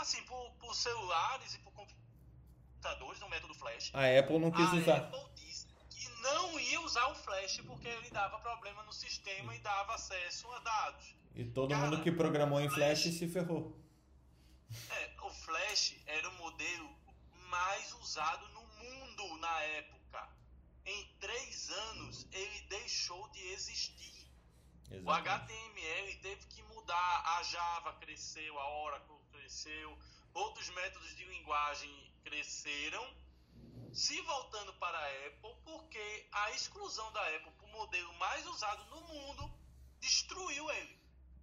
assim, 0.00 0.22
por, 0.22 0.52
por 0.52 0.72
celulares 0.72 1.54
e 1.54 1.58
por 1.58 1.72
computadores 1.72 3.20
no 3.20 3.28
método 3.28 3.54
Flash. 3.54 3.90
A 3.92 4.18
Apple 4.20 4.38
não 4.38 4.52
quis 4.52 4.68
a 4.68 4.74
usar. 4.76 4.96
Apple 4.98 5.34
disse 5.34 5.66
que 5.90 6.08
não 6.22 6.60
ia 6.60 6.80
usar 6.82 7.08
o 7.08 7.14
Flash 7.16 7.60
porque 7.66 7.88
ele 7.88 8.08
dava 8.10 8.38
problema 8.38 8.84
no 8.84 8.92
sistema 8.92 9.52
e 9.56 9.58
dava 9.58 9.96
acesso 9.96 10.48
a 10.52 10.60
dados. 10.60 11.16
E 11.34 11.44
todo 11.44 11.70
Cara, 11.70 11.84
mundo 11.84 12.00
que 12.00 12.12
programou 12.12 12.60
em 12.60 12.70
Flash, 12.70 13.02
Flash 13.02 13.18
se 13.18 13.28
ferrou. 13.28 13.76
É, 14.90 15.16
o 15.22 15.30
Flash 15.30 15.96
era 16.06 16.28
o 16.28 16.34
modelo 16.34 16.88
mais 17.50 17.92
usado 17.94 18.46
no 18.50 18.62
mundo 18.62 19.38
na 19.38 19.60
época. 19.62 20.28
Em 20.86 21.04
três 21.18 21.68
anos, 21.68 22.28
ele 22.30 22.60
deixou 22.68 23.28
de 23.30 23.40
existir. 23.48 24.17
Exatamente. 24.90 25.06
O 25.06 25.10
HTML 25.10 26.16
teve 26.22 26.46
que 26.46 26.62
mudar, 26.62 27.38
a 27.38 27.42
Java 27.42 27.92
cresceu, 27.94 28.58
a 28.58 28.82
Oracle 28.82 29.16
cresceu, 29.32 29.98
outros 30.34 30.68
métodos 30.70 31.14
de 31.16 31.24
linguagem 31.24 32.12
cresceram, 32.24 33.06
se 33.92 34.20
voltando 34.22 34.72
para 34.74 34.98
a 34.98 35.26
Apple, 35.26 35.54
porque 35.64 36.28
a 36.32 36.50
exclusão 36.52 37.10
da 37.12 37.20
Apple 37.36 37.52
para 37.52 37.66
o 37.66 37.72
modelo 37.72 38.12
mais 38.14 38.46
usado 38.46 38.84
no 38.90 39.00
mundo 39.08 39.50
destruiu 40.00 40.70
ele. 40.70 40.98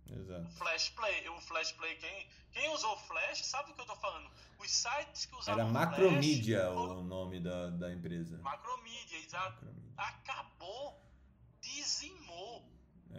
Exato. 0.07 0.47
O 0.47 0.51
Flash 0.51 0.89
Play, 0.89 1.30
o 1.30 1.41
Flash 1.41 1.72
Play, 1.73 1.95
quem, 1.97 2.30
quem 2.51 2.69
usou 2.69 2.97
Flash 2.99 3.43
sabe 3.45 3.69
do 3.69 3.76
que 3.76 3.81
eu 3.81 3.85
tô 3.85 3.95
falando. 3.95 4.30
Os 4.59 4.72
sites 4.72 5.26
que 5.26 5.35
usavam 5.35 5.63
Era 5.63 5.72
Macromedia 5.72 6.61
Flash, 6.61 6.77
o 6.77 7.03
nome 7.03 7.39
da, 7.39 7.69
da 7.72 7.91
empresa. 7.91 8.38
Macromedia, 8.39 9.17
exato. 9.17 9.65
Macromedia. 9.65 9.93
Acabou, 9.97 11.03
dizimou. 11.59 12.74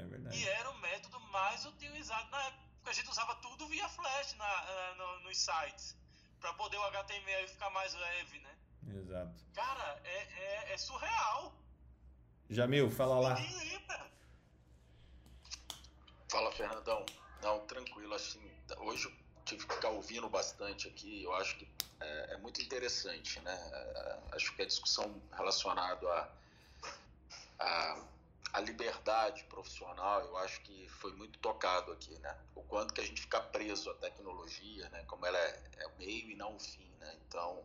É 0.07 0.09
verdade. 0.09 0.37
E 0.39 0.49
era 0.49 0.71
o 0.71 0.79
método 0.79 1.21
mais 1.21 1.65
utilizado 1.67 2.31
na 2.31 2.43
época. 2.45 2.67
A 2.87 2.93
gente 2.93 3.11
usava 3.11 3.35
tudo 3.37 3.67
via 3.67 3.89
Flash 3.89 4.35
na, 4.35 4.47
na 4.47 4.95
no, 4.95 5.21
nos 5.21 5.39
sites. 5.39 5.97
para 6.41 6.53
poder 6.55 6.77
o 6.77 6.85
HTML 6.85 7.49
ficar 7.49 7.71
mais 7.71 7.93
leve, 7.95 8.39
né? 8.39 8.57
Exato. 8.95 9.45
Cara, 9.55 10.01
é, 10.05 10.17
é, 10.17 10.73
é 10.73 10.79
surreal. 10.79 11.53
Jamil, 12.49 12.91
fala 12.91 13.19
lá. 13.19 13.37
Fala, 16.29 16.53
Fernandão. 16.53 17.05
Não, 17.43 17.67
tranquilo, 17.67 18.15
assim, 18.15 18.41
hoje 18.79 19.07
eu 19.07 19.13
tive 19.45 19.67
que 19.67 19.75
ficar 19.75 19.91
ouvindo 19.91 20.29
bastante 20.29 20.89
aqui, 20.89 21.23
eu 21.23 21.35
acho 21.35 21.57
que 21.57 21.69
é, 22.01 22.35
é 22.35 22.37
muito 22.39 22.61
interessante, 22.61 23.41
né? 23.41 23.55
É, 23.73 24.19
acho 24.33 24.55
que 24.55 24.63
a 24.63 24.67
discussão 24.67 25.21
relacionada 25.33 26.09
a, 26.09 26.29
a, 27.59 28.05
a, 28.57 28.61
liberdade 28.61 29.45
profissional, 29.45 30.21
eu 30.21 30.37
acho 30.39 30.61
que 30.63 30.89
foi 30.89 31.13
muito 31.13 31.39
tocado 31.39 31.93
aqui, 31.93 32.19
né? 32.19 32.37
O 32.55 32.63
quanto 32.63 32.95
que 32.95 33.01
a 33.01 33.05
gente 33.05 33.21
fica 33.21 33.41
preso 33.41 33.91
à 33.91 33.95
tecnologia, 33.95 34.89
né? 34.91 35.05
Como 35.05 35.25
ela 35.27 35.39
é, 35.39 35.63
é 35.79 35.87
o 35.87 35.97
meio 35.99 36.31
e 36.31 36.35
não 36.35 36.57
o 36.57 36.59
fim, 36.59 36.91
né? 36.99 37.17
Então, 37.27 37.65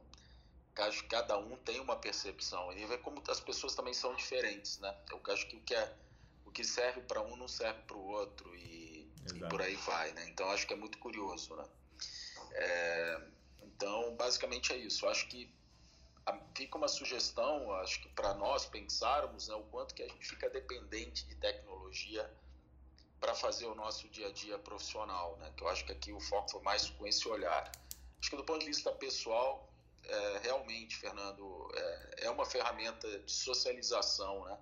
acho 0.77 1.03
que 1.03 1.09
cada 1.09 1.37
um 1.37 1.55
tem 1.57 1.79
uma 1.79 1.95
percepção 1.95 2.71
e 2.73 2.85
ver 2.85 2.99
como 2.99 3.21
as 3.29 3.39
pessoas 3.39 3.75
também 3.75 3.93
são 3.93 4.15
diferentes, 4.15 4.79
né? 4.79 4.95
Eu 5.09 5.21
acho 5.33 5.47
que 5.47 5.55
o 5.55 5.61
que 5.61 5.75
é 5.75 5.95
o 6.45 6.51
que 6.51 6.63
serve 6.63 7.01
para 7.01 7.21
um 7.21 7.35
não 7.37 7.47
serve 7.47 7.81
para 7.83 7.95
o 7.95 8.05
outro 8.07 8.53
e, 8.55 9.09
e, 9.33 9.39
por 9.49 9.61
aí 9.61 9.75
vai, 9.75 10.11
né? 10.11 10.27
Então 10.29 10.49
acho 10.49 10.67
que 10.67 10.73
é 10.73 10.77
muito 10.77 10.97
curioso, 10.97 11.55
né? 11.55 11.65
É, 12.51 13.21
então 13.63 14.13
basicamente 14.15 14.73
é 14.73 14.77
isso. 14.77 15.07
Acho 15.07 15.27
que 15.27 15.49
fica 16.55 16.77
uma 16.77 16.87
sugestão, 16.87 17.71
acho 17.75 18.01
que 18.01 18.09
para 18.09 18.33
nós 18.33 18.65
pensarmos 18.65 19.47
né, 19.47 19.55
o 19.55 19.63
quanto 19.63 19.95
que 19.95 20.03
a 20.03 20.07
gente 20.07 20.27
fica 20.27 20.49
dependente 20.49 21.25
de 21.25 21.35
tecnologia 21.35 22.29
para 23.19 23.35
fazer 23.35 23.65
o 23.65 23.75
nosso 23.75 24.07
dia 24.09 24.27
a 24.27 24.31
dia 24.31 24.57
profissional, 24.57 25.37
né? 25.37 25.51
Que 25.55 25.63
eu 25.63 25.67
acho 25.67 25.85
que 25.85 25.91
aqui 25.91 26.11
o 26.11 26.19
foco 26.19 26.51
foi 26.51 26.61
mais 26.61 26.89
com 26.89 27.05
esse 27.05 27.27
olhar. 27.27 27.71
Acho 28.19 28.29
que 28.29 28.35
do 28.35 28.43
ponto 28.43 28.59
de 28.59 28.65
vista 28.65 28.91
pessoal, 28.91 29.71
é, 30.03 30.39
realmente, 30.39 30.97
Fernando, 30.97 31.71
é, 31.75 32.25
é 32.25 32.29
uma 32.31 32.45
ferramenta 32.45 33.19
de 33.19 33.31
socialização, 33.31 34.45
né? 34.45 34.57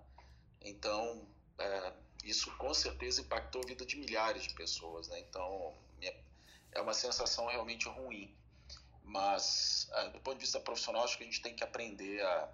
Então, 0.62 1.26
é, 1.58 1.94
isso 2.24 2.56
com 2.58 2.74
certeza 2.74 3.22
impactou 3.22 3.62
a 3.64 3.68
vida 3.68 3.86
de 3.86 3.96
milhares 3.96 4.44
de 4.44 4.54
pessoas, 4.54 5.08
né? 5.08 5.20
Então 5.22 5.74
é 6.72 6.82
uma 6.82 6.94
sensação 6.94 7.48
realmente 7.48 7.88
ruim. 7.88 8.36
Mas 9.10 9.88
é, 9.94 10.10
do 10.10 10.20
ponto 10.20 10.36
de 10.36 10.42
vista 10.42 10.60
profissional, 10.60 11.04
acho 11.04 11.18
que 11.18 11.24
a 11.24 11.26
gente 11.26 11.42
tem 11.42 11.56
que 11.56 11.64
aprender 11.64 12.22
a, 12.22 12.50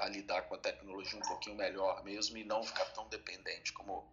a 0.00 0.08
lidar 0.08 0.42
com 0.42 0.56
a 0.56 0.58
tecnologia 0.58 1.16
um 1.16 1.22
pouquinho 1.22 1.56
melhor 1.56 2.02
mesmo 2.02 2.36
e 2.36 2.44
não 2.44 2.64
ficar 2.64 2.86
tão 2.86 3.08
dependente 3.08 3.72
como 3.72 4.08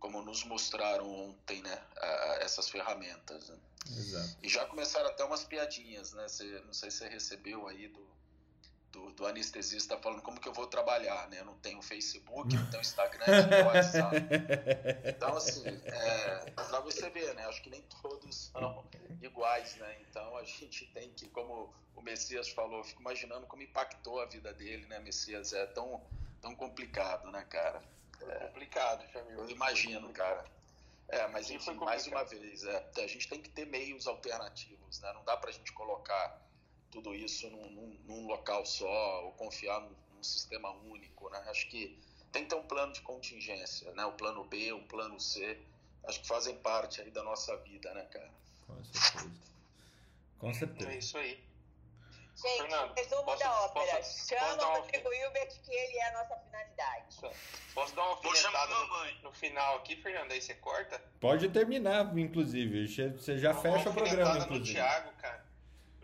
como 0.00 0.20
nos 0.20 0.42
mostraram 0.42 1.08
ontem, 1.08 1.62
né? 1.62 1.80
essas 2.40 2.68
ferramentas. 2.68 3.50
Né? 3.50 3.58
Exato. 3.86 4.36
E 4.42 4.48
já 4.48 4.66
começaram 4.66 5.08
até 5.08 5.22
umas 5.22 5.44
piadinhas, 5.44 6.12
né? 6.12 6.26
Você, 6.26 6.44
não 6.66 6.72
sei 6.72 6.90
se 6.90 6.98
você 6.98 7.08
recebeu 7.08 7.68
aí 7.68 7.86
do 7.86 8.04
do, 8.92 9.10
do 9.12 9.26
anestesista 9.26 9.96
falando 9.96 10.22
como 10.22 10.38
que 10.38 10.48
eu 10.48 10.52
vou 10.52 10.66
trabalhar, 10.66 11.28
né? 11.28 11.40
Eu 11.40 11.46
não 11.46 11.56
tenho 11.58 11.80
Facebook, 11.82 12.54
não 12.54 12.70
tenho 12.70 12.80
Instagram, 12.80 13.24
não 13.26 13.48
tenho 13.48 13.66
WhatsApp. 13.66 14.16
Então, 15.06 15.36
assim, 15.36 15.66
é, 15.66 16.50
pra 16.50 16.80
você 16.80 17.08
ver, 17.10 17.34
né? 17.34 17.46
Acho 17.46 17.62
que 17.62 17.70
nem 17.70 17.82
todos 17.82 18.50
são 18.52 18.84
iguais, 19.22 19.76
né? 19.76 19.96
Então 20.02 20.36
a 20.36 20.44
gente 20.44 20.86
tem 20.92 21.10
que, 21.10 21.28
como 21.28 21.74
o 21.96 22.02
Messias 22.02 22.50
falou, 22.50 22.78
eu 22.78 22.84
fico 22.84 23.00
imaginando 23.00 23.46
como 23.46 23.62
impactou 23.62 24.20
a 24.20 24.26
vida 24.26 24.52
dele, 24.52 24.86
né, 24.86 24.98
Messias? 24.98 25.52
É 25.52 25.66
tão, 25.66 26.00
tão 26.40 26.54
complicado, 26.54 27.30
né, 27.30 27.44
cara? 27.48 27.82
É 28.20 28.46
complicado, 28.46 29.04
Jamil. 29.12 29.38
Eu 29.38 29.50
imagino, 29.50 30.12
cara. 30.12 30.44
É, 31.08 31.26
mas 31.28 31.50
enfim, 31.50 31.74
mais 31.74 32.06
uma 32.06 32.24
vez, 32.24 32.64
é, 32.64 32.90
a 32.96 33.06
gente 33.06 33.28
tem 33.28 33.40
que 33.40 33.50
ter 33.50 33.66
meios 33.66 34.06
alternativos, 34.06 35.00
né? 35.00 35.12
Não 35.12 35.24
dá 35.24 35.36
pra 35.36 35.50
gente 35.50 35.72
colocar 35.72 36.40
tudo 36.92 37.14
isso 37.14 37.50
num, 37.50 37.70
num, 37.70 37.98
num 38.06 38.26
local 38.26 38.64
só 38.64 39.24
ou 39.24 39.32
confiar 39.32 39.80
num, 39.80 39.96
num, 40.14 40.22
sistema 40.22 40.70
único, 40.70 41.28
né? 41.30 41.42
Acho 41.48 41.68
que 41.68 41.98
tem 42.30 42.44
que 42.44 42.50
ter 42.50 42.54
um 42.54 42.62
plano 42.62 42.92
de 42.92 43.00
contingência, 43.00 43.90
né? 43.92 44.04
O 44.04 44.12
plano 44.12 44.44
B, 44.44 44.72
o 44.72 44.82
plano 44.84 45.18
C, 45.18 45.58
acho 46.04 46.20
que 46.20 46.28
fazem 46.28 46.54
parte 46.58 47.00
aí 47.00 47.10
da 47.10 47.24
nossa 47.24 47.56
vida, 47.56 47.92
né, 47.94 48.04
cara? 48.04 48.30
Com 48.66 48.84
certeza. 48.84 49.30
Com 50.38 50.54
certeza. 50.54 50.92
É 50.92 50.98
isso 50.98 51.18
aí. 51.18 51.42
Gente, 52.34 52.62
Fernando, 52.62 52.94
resumo 52.94 53.24
posso, 53.24 53.42
da 53.42 53.60
ópera. 53.62 53.96
Posso, 53.96 54.28
Chama 54.28 54.56
posso 54.56 54.66
o 54.68 54.74
Rodrigo 54.82 55.12
Hilbert 55.12 55.60
que 55.62 55.72
ele 55.72 55.96
é 55.98 56.08
a 56.08 56.12
nossa 56.12 56.36
finalidade. 56.36 57.16
Posso 57.74 57.94
dar 57.94 58.02
uma 58.02 58.10
alfinetada 58.12 58.74
no, 58.74 59.22
no 59.22 59.32
final 59.32 59.76
aqui, 59.76 59.96
Fernando? 59.96 60.32
Aí 60.32 60.40
você 60.40 60.54
corta? 60.54 60.98
Pode 61.20 61.48
terminar, 61.50 62.16
inclusive. 62.16 62.88
Você 62.88 63.38
já 63.38 63.54
fecha 63.54 63.90
o 63.90 63.94
programa, 63.94 64.38
inclusive. 64.38 64.78
no 64.78 64.84
Thiago, 64.84 65.12
cara. 65.18 65.51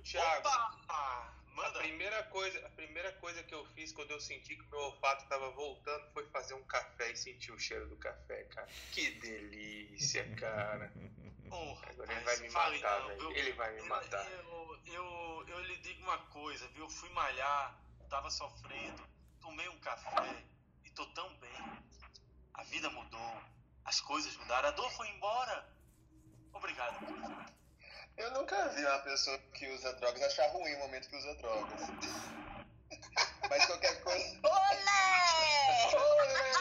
Thiago. 0.09 0.48
Opa! 0.48 1.35
A 1.59 1.70
primeira, 1.72 2.22
coisa, 2.24 2.66
a 2.66 2.70
primeira 2.70 3.12
coisa 3.14 3.43
que 3.43 3.55
eu 3.55 3.64
fiz 3.74 3.93
quando 3.93 4.12
eu 4.12 4.20
senti 4.20 4.56
que 4.56 4.62
meu 4.70 4.78
olfato 4.78 5.24
estava 5.24 5.51
voltando 5.51 6.09
foi 6.12 6.24
fazer 6.28 6.55
um 6.55 6.62
café 6.64 7.10
e 7.10 7.16
sentir 7.16 7.52
o 7.52 7.59
cheiro 7.59 7.89
do 7.89 7.97
café, 7.97 8.44
cara. 8.44 8.68
Que 8.93 9.10
delícia, 9.20 10.24
cara. 10.36 10.93
Porra, 11.51 11.90
Agora 11.90 12.12
ele 12.12 12.20
vai 12.24 12.36
me 12.39 12.51
matar, 12.51 13.06
velho. 13.06 13.32
Ele 13.32 13.52
vai 13.52 13.74
me 13.74 13.82
matar. 13.89 14.30
Eu, 14.30 14.80
eu, 14.86 15.44
eu, 15.48 15.60
lhe 15.64 15.76
digo 15.78 16.02
uma 16.05 16.18
coisa, 16.26 16.66
viu? 16.68 16.85
Eu 16.85 16.90
fui 16.90 17.09
malhar, 17.10 17.78
tava 18.09 18.30
sofrendo, 18.30 19.02
tomei 19.40 19.68
um 19.68 19.78
café 19.80 20.44
e 20.85 20.90
tô 20.90 21.05
tão 21.06 21.35
bem. 21.39 21.82
A 22.55 22.62
vida 22.64 22.89
mudou, 22.90 23.43
as 23.85 24.01
coisas 24.01 24.35
mudaram, 24.36 24.68
a 24.68 24.72
dor 24.72 24.90
foi 24.93 25.09
embora. 25.09 25.68
Obrigado. 26.52 27.57
Eu 28.19 28.31
nunca 28.32 28.69
vi 28.70 28.85
uma 28.85 28.99
pessoa 29.01 29.39
que 29.55 29.66
usa 29.69 29.93
drogas 29.95 30.23
achar 30.23 30.51
ruim 30.51 30.74
o 30.74 30.78
momento 30.81 31.09
que 31.09 31.16
usa 31.16 31.35
drogas. 31.36 31.81
Mas 33.49 33.65
qualquer 33.66 34.03
coisa. 34.03 34.40
Olé! 34.43 35.95
Olé! 35.95 36.53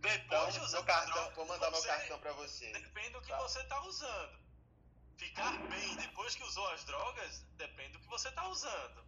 Depois 0.00 0.54
de 0.54 0.60
usar 0.60 0.76
meu 0.78 0.84
cartão, 0.84 1.30
vou 1.34 1.46
mandar 1.46 1.70
você- 1.70 1.88
meu 1.88 1.96
cartão 1.98 2.18
pra 2.20 2.32
você. 2.32 2.72
Depende 2.72 3.10
do 3.10 3.20
que 3.22 3.28
Tá. 3.28 3.38
você 3.38 3.64
tá 3.64 3.80
usando. 3.82 4.42
Ficar 5.16 5.52
bem 5.68 5.96
depois 5.96 6.34
que 6.34 6.42
usou 6.42 6.68
as 6.70 6.84
drogas, 6.84 7.42
depende 7.56 7.92
do 7.92 7.98
que 8.00 8.08
você 8.08 8.30
tá 8.32 8.46
usando. 8.48 9.04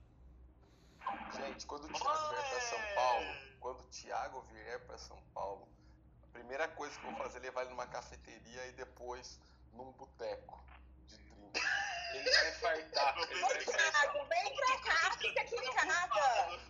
Gente, 1.37 1.67
quando 1.67 1.85
o 1.85 1.93
Thiago 1.93 2.31
vier 2.31 2.49
pra 2.51 2.61
São 2.61 2.95
Paulo, 2.95 3.37
quando 3.61 3.81
o 3.81 3.85
Thiago 3.91 4.41
vier 4.53 4.87
pra 4.87 4.99
São 4.99 5.23
Paulo, 5.35 5.69
a 6.23 6.27
primeira 6.33 6.69
coisa 6.69 6.99
que 6.99 7.05
eu 7.07 7.11
vou 7.11 7.19
fazer 7.21 7.39
é 7.39 7.43
levar 7.43 7.63
ele 7.63 7.71
numa 7.71 7.87
cafeteria 7.87 8.67
e 8.69 8.73
depois 8.73 9.39
num 9.73 9.93
boteco. 9.93 10.65
Ele 12.15 12.31
vai 12.31 12.53
fartar. 12.53 13.19
Ô. 13.19 13.27
Thiago, 13.27 14.25
vem 14.27 14.57
pra 14.57 14.79
cá, 14.85 15.17
fica 15.19 15.41
aqui 15.41 15.57
em 15.57 15.73
casa. 15.73 16.61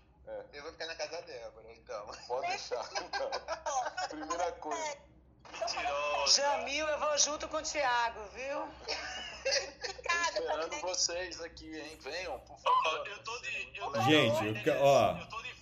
Eu 0.53 0.63
vou 0.63 0.73
ficar 0.73 0.87
na 0.87 0.95
casa 0.95 1.11
da 1.13 1.21
Débora, 1.23 1.73
então. 1.73 2.07
Pode 2.27 2.47
deixar, 2.49 2.89
então. 2.93 3.31
Primeira 4.09 4.53
coisa. 4.53 4.97
Mentirosa. 5.53 6.43
Jamil, 6.43 6.89
eu 6.89 6.99
vou 6.99 7.19
junto 7.19 7.49
com 7.49 7.59
o 7.59 7.63
Thiago, 7.63 8.21
viu? 8.31 8.69
Casa, 10.03 10.39
Esperando 10.39 10.81
vocês 10.81 11.41
aqui, 11.43 11.79
hein? 11.79 11.99
Venham, 12.01 12.39
por 12.41 12.59
favor. 12.59 13.07
Eu 13.07 13.23
tô 13.23 13.39
de. 13.41 13.79
Eu 13.79 13.93
tô 13.93 14.01
Gente, 14.03 14.53
de 14.63 14.69
eu 14.69 14.83
ó. 14.83 15.17
Eu 15.19 15.29
tô 15.29 15.43
de 15.43 15.54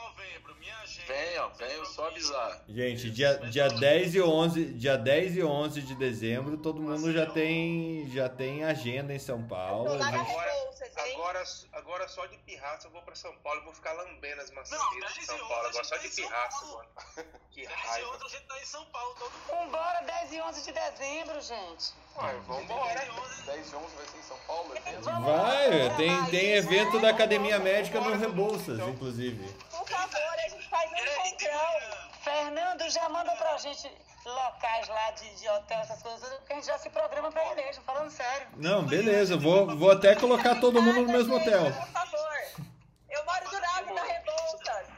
novembro. 0.00 0.54
Minha 0.56 0.76
agenda. 0.78 1.06
Venham, 1.12 1.50
venham 1.54 1.84
só 1.86 2.06
avisar. 2.08 2.62
Gente, 2.68 3.10
dia, 3.10 3.34
dia 3.50 3.68
10 3.68 4.14
e 4.14 4.20
11, 4.20 4.64
dia 4.74 4.96
10 4.98 5.36
e 5.36 5.42
11 5.42 5.82
de 5.82 5.94
dezembro, 5.94 6.56
todo 6.58 6.80
mundo 6.80 7.12
já 7.12 7.26
tem 7.26 8.08
já 8.12 8.28
tem 8.28 8.64
agenda 8.64 9.12
em 9.14 9.18
São 9.18 9.42
Paulo. 9.46 9.84
Tô 9.86 9.94
A 9.94 9.96
lá 9.96 10.10
nas 10.10 10.26
gente- 10.26 10.34
bolsas, 10.36 10.96
hein? 11.06 11.14
Agora, 11.14 11.42
agora 11.72 12.08
só 12.08 12.26
de 12.26 12.36
pirraça 12.38 12.86
eu 12.86 12.90
vou 12.90 13.02
pra 13.02 13.14
São 13.14 13.34
Paulo 13.38 13.60
e 13.60 13.64
vou 13.64 13.74
ficar 13.74 13.92
lambendo 13.92 14.40
as 14.42 14.50
maçãs 14.50 14.78
de 14.90 15.00
10 15.00 15.26
São 15.26 15.38
Paulo. 15.38 15.54
11 15.54 15.68
Agora 15.68 15.84
só 15.84 15.96
de 15.96 16.02
gente 16.02 16.16
tá 16.22 16.28
pirraça, 16.28 16.60
Paulo. 16.60 16.76
mano. 16.76 17.28
Que 17.50 17.66
10 17.66 17.78
e 17.78 17.82
raiva. 17.88 18.08
outra 18.10 18.26
a 18.26 18.30
gente 18.30 18.44
tá 18.46 18.60
em 18.62 18.66
São 18.66 18.84
Paulo 18.86 19.14
todo 19.18 19.30
mundo. 19.32 19.46
Vambora, 19.72 20.00
10 20.02 20.32
e 20.32 20.40
11 20.40 20.62
de 20.64 20.72
dezembro, 20.72 21.40
gente. 21.40 21.92
Ué, 22.16 22.32
vambora. 22.46 22.94
10 22.94 23.08
e 23.08 23.10
11. 23.20 23.42
10 23.42 23.72
e 23.72 23.76
11 23.76 23.96
vai 23.96 24.06
ser 24.06 24.18
em 24.18 24.22
São 24.22 24.36
Paulo, 24.46 24.76
evento? 24.76 25.02
Vai, 25.04 25.96
tem, 25.96 26.24
tem 26.26 26.52
evento 26.52 27.00
da 27.00 27.10
Academia 27.10 27.58
Médica 27.58 28.00
no 28.00 28.16
Rebouças, 28.16 28.76
Então. 28.78 28.90
inclusive. 28.90 29.52
Por 29.70 29.88
favor, 29.88 30.16
a 30.16 30.48
gente 30.48 30.68
faz 30.68 30.90
um 30.90 30.94
E 30.94 31.00
aí, 31.00 31.06
de 31.36 31.44
encontrão. 31.44 31.58
manhã. 31.58 32.10
Fernando, 32.50 32.90
já 32.90 33.08
manda 33.08 33.30
pra 33.36 33.56
gente 33.58 33.88
locais 34.26 34.88
lá 34.88 35.12
de, 35.12 35.36
de 35.36 35.48
hotel, 35.48 35.78
essas 35.78 36.02
coisas, 36.02 36.28
porque 36.38 36.52
a 36.52 36.56
gente 36.56 36.66
já 36.66 36.78
se 36.78 36.90
programa 36.90 37.30
pra 37.30 37.52
ir 37.52 37.54
mesmo, 37.54 37.84
falando 37.84 38.10
sério. 38.10 38.48
Não, 38.56 38.82
beleza, 38.82 39.36
vou, 39.36 39.76
vou 39.76 39.92
até 39.92 40.16
colocar 40.16 40.58
todo 40.58 40.82
mundo 40.82 41.02
no 41.02 41.12
mesmo 41.12 41.36
hotel. 41.36 41.72
Por 41.72 41.86
favor. 41.92 42.66
Eu 43.08 43.24
moro 43.24 43.50
do 43.50 43.60
lado 43.60 43.94
da 43.94 44.02
Rebouças. 44.02 44.88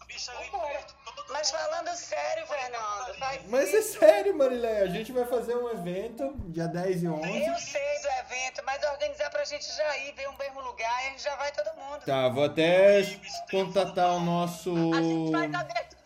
A 0.00 0.04
bicha 0.04 0.32
ali 0.32 0.50
Vambora. 0.50 0.72
perto, 0.72 0.96
todo 1.04 1.32
Mas 1.32 1.50
falando 1.52 1.94
sério, 1.94 2.46
Fernando, 2.48 3.18
faz 3.20 3.48
Mas 3.48 3.74
é 3.74 3.82
sério, 3.82 4.36
Marilé, 4.36 4.80
a 4.80 4.86
gente 4.88 5.12
vai 5.12 5.24
fazer 5.24 5.56
um 5.56 5.70
evento 5.70 6.34
dia 6.48 6.66
10 6.66 7.04
e 7.04 7.08
11. 7.08 7.46
Eu 7.46 7.54
sei 7.54 8.00
do 8.00 8.08
evento, 8.08 8.62
mas 8.66 8.82
organizar 8.82 9.30
pra 9.30 9.44
gente 9.44 9.72
já 9.76 9.96
ir, 9.98 10.12
ver 10.14 10.28
um 10.28 10.36
mesmo 10.36 10.60
lugar 10.60 11.04
e 11.04 11.06
a 11.06 11.10
gente 11.10 11.22
já 11.22 11.36
vai 11.36 11.52
todo 11.52 11.72
mundo. 11.76 12.04
Tá, 12.04 12.28
vou 12.28 12.44
até 12.46 13.02
contatar 13.48 14.16
o 14.16 14.20
nosso. 14.20 14.72
A 14.92 15.00
gente 15.00 15.30
faz 15.30 15.54
abertura. 15.54 16.01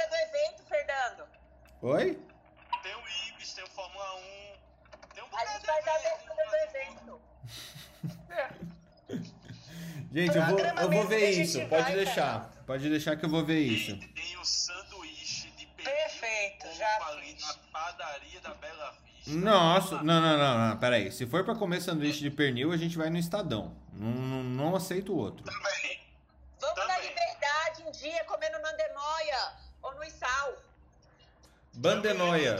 Oi? 1.83 2.19
Tem 2.83 2.95
o 2.95 3.01
Ibis, 3.29 3.53
tem 3.55 3.65
o 3.65 3.69
Fórmula 3.69 4.15
1. 4.17 4.21
Tem 5.15 5.23
um 5.23 5.27
A 5.37 5.47
gente 5.47 5.71
a 5.71 5.79
evento, 5.79 5.89
abertura 5.89 6.45
do 6.51 6.57
evento. 6.57 7.21
Gente, 10.13 10.37
eu 10.37 10.47
vou, 10.47 10.59
eu 10.59 10.91
vou 10.91 11.07
ver 11.09 11.31
isso, 11.31 11.59
vai, 11.69 11.83
pode 11.83 11.95
deixar. 11.95 12.51
Pode 12.67 12.89
deixar 12.89 13.17
que 13.17 13.25
eu 13.27 13.29
vou 13.29 13.45
ver 13.45 13.61
isso. 13.61 13.99
Tem, 13.99 14.09
tem 14.09 14.39
o 14.39 14.45
sanduíche 14.45 15.51
de 15.51 15.67
pernil 15.67 15.93
Perfeito, 15.95 16.67
já 16.75 17.07
ali 17.09 17.35
fiz. 17.35 17.47
na 17.47 17.55
padaria 17.71 18.41
da 18.41 18.55
Bela 18.55 18.95
Vista. 19.05 19.31
Nossa, 19.33 20.03
não, 20.03 20.21
não, 20.21 20.39
não, 20.39 20.69
não, 20.69 20.79
peraí. 20.79 21.13
Se 21.13 21.27
for 21.27 21.45
pra 21.45 21.55
comer 21.55 21.83
sanduíche 21.83 22.21
de 22.21 22.31
pernil, 22.31 22.73
a 22.73 22.77
gente 22.79 22.97
vai 22.97 23.11
no 23.11 23.19
Estadão. 23.19 23.77
Não, 23.93 24.09
não, 24.11 24.43
não 24.43 24.77
aceito 24.77 25.13
o 25.13 25.17
outro. 25.19 25.45
Também. 25.45 26.01
Vamos 26.61 26.77
na 26.79 26.95
Também. 26.95 27.09
liberdade 27.09 27.83
um 27.87 27.91
dia 27.91 28.25
comendo 28.25 28.59
no 28.59 28.67
Andemoia 28.67 29.53
ou 29.83 29.95
no 29.97 30.05
Isal. 30.05 30.55
Bandenoia. 31.77 32.57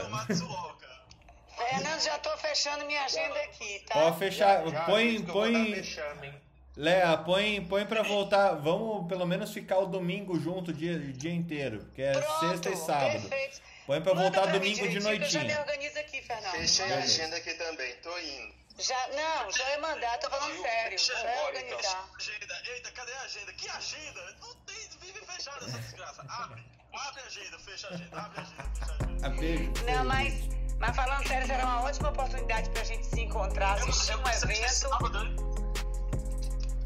Fernando, 1.57 1.99
já 2.01 2.17
tô 2.19 2.29
fechando 2.37 2.85
minha 2.85 3.03
agenda 3.03 3.39
aqui, 3.41 3.83
tá? 3.87 3.93
Pode 3.95 4.19
fechar. 4.19 4.67
Já 4.67 4.83
Põe, 4.85 5.21
dar 5.21 5.33
põe. 5.33 5.55
hein? 5.73 6.41
Léa, 6.75 7.17
põe, 7.17 7.65
põe 7.65 7.85
pra 7.85 8.03
voltar. 8.03 8.53
Vamos 8.55 9.07
pelo 9.07 9.25
menos 9.25 9.51
ficar 9.51 9.79
o 9.79 9.87
domingo 9.87 10.39
junto 10.39 10.69
o 10.69 10.73
dia, 10.73 10.93
o 10.95 11.13
dia 11.13 11.33
inteiro. 11.33 11.83
Que 11.95 12.03
é 12.03 12.11
Pronto, 12.11 12.39
sexta 12.49 12.69
e 12.69 12.75
sábado. 12.77 13.27
Perfeito. 13.27 13.61
Põe 13.87 14.01
pra 14.01 14.13
Manda 14.13 14.23
voltar 14.29 14.41
pra 14.43 14.51
domingo 14.59 14.75
de 14.75 14.89
que 14.89 14.97
Eu 14.97 15.01
já 15.01 15.09
me 15.09 15.17
noitinha. 15.17 15.59
organizo 15.61 15.97
aqui, 15.99 16.21
Fernando. 16.21 16.51
Fechei 16.51 16.93
a 16.93 16.97
agenda 16.97 17.37
aqui 17.37 17.53
também, 17.55 17.95
tô 18.03 18.17
indo. 18.19 18.53
Já, 18.77 19.07
não, 19.07 19.51
já 19.51 19.69
ia 19.71 19.79
mandar, 19.79 20.19
tô 20.19 20.29
falando 20.29 20.61
sério. 20.61 20.99
Já 20.99 21.13
ia 21.13 21.19
então. 21.33 21.45
organizar. 21.47 22.09
Agenda. 22.15 22.61
Eita, 22.75 22.91
cadê 22.91 23.13
a 23.13 23.21
agenda? 23.21 23.53
Que 23.53 23.69
agenda? 23.69 24.35
Não 24.39 24.53
tem, 24.67 24.75
vive 25.01 25.19
fechada 25.25 25.65
essa 25.65 25.79
desgraça. 25.79 26.23
Abre. 26.29 26.63
Abre 26.97 27.21
a 27.21 27.25
agenda, 27.25 27.59
fecha 27.59 27.87
a 27.87 27.93
agenda. 27.93 28.17
Abre 28.17 28.39
a 28.39 28.41
agenda, 28.41 28.63
fecha 28.73 28.91
a 28.91 28.95
agenda. 28.95 29.29
Beijo. 29.29 29.71
Não, 29.85 30.05
mas, 30.05 30.49
mas 30.79 30.95
falando 30.95 31.27
sério, 31.27 31.47
será 31.47 31.65
uma 31.65 31.81
ótima 31.83 32.09
oportunidade 32.09 32.69
pra 32.71 32.83
gente 32.83 33.05
se 33.05 33.21
encontrar, 33.21 33.73
assistir 33.73 34.15
um 34.17 34.25
sexta 34.25 34.45
evento. 34.51 34.69
sábado, 34.69 35.23
né? 35.23 35.35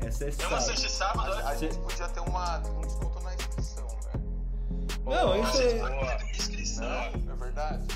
Essa 0.06 0.26
é 0.26 0.34
É 0.40 0.48
uma 0.48 0.62
sexta 0.62 0.90
sábado? 0.90 1.34
A 1.48 1.56
gente 1.56 1.78
podia 1.78 2.08
ter 2.10 2.20
uma, 2.22 2.58
um 2.58 2.82
desconto 2.82 3.20
na 3.22 3.34
inscrição, 3.36 3.88
né? 3.88 4.14
Não, 5.06 5.44
isso, 5.44 5.62
é-. 5.62 6.32
Inscrição. 6.32 6.86
Não, 6.86 7.34
é 7.34 7.36
verdade. 7.38 7.88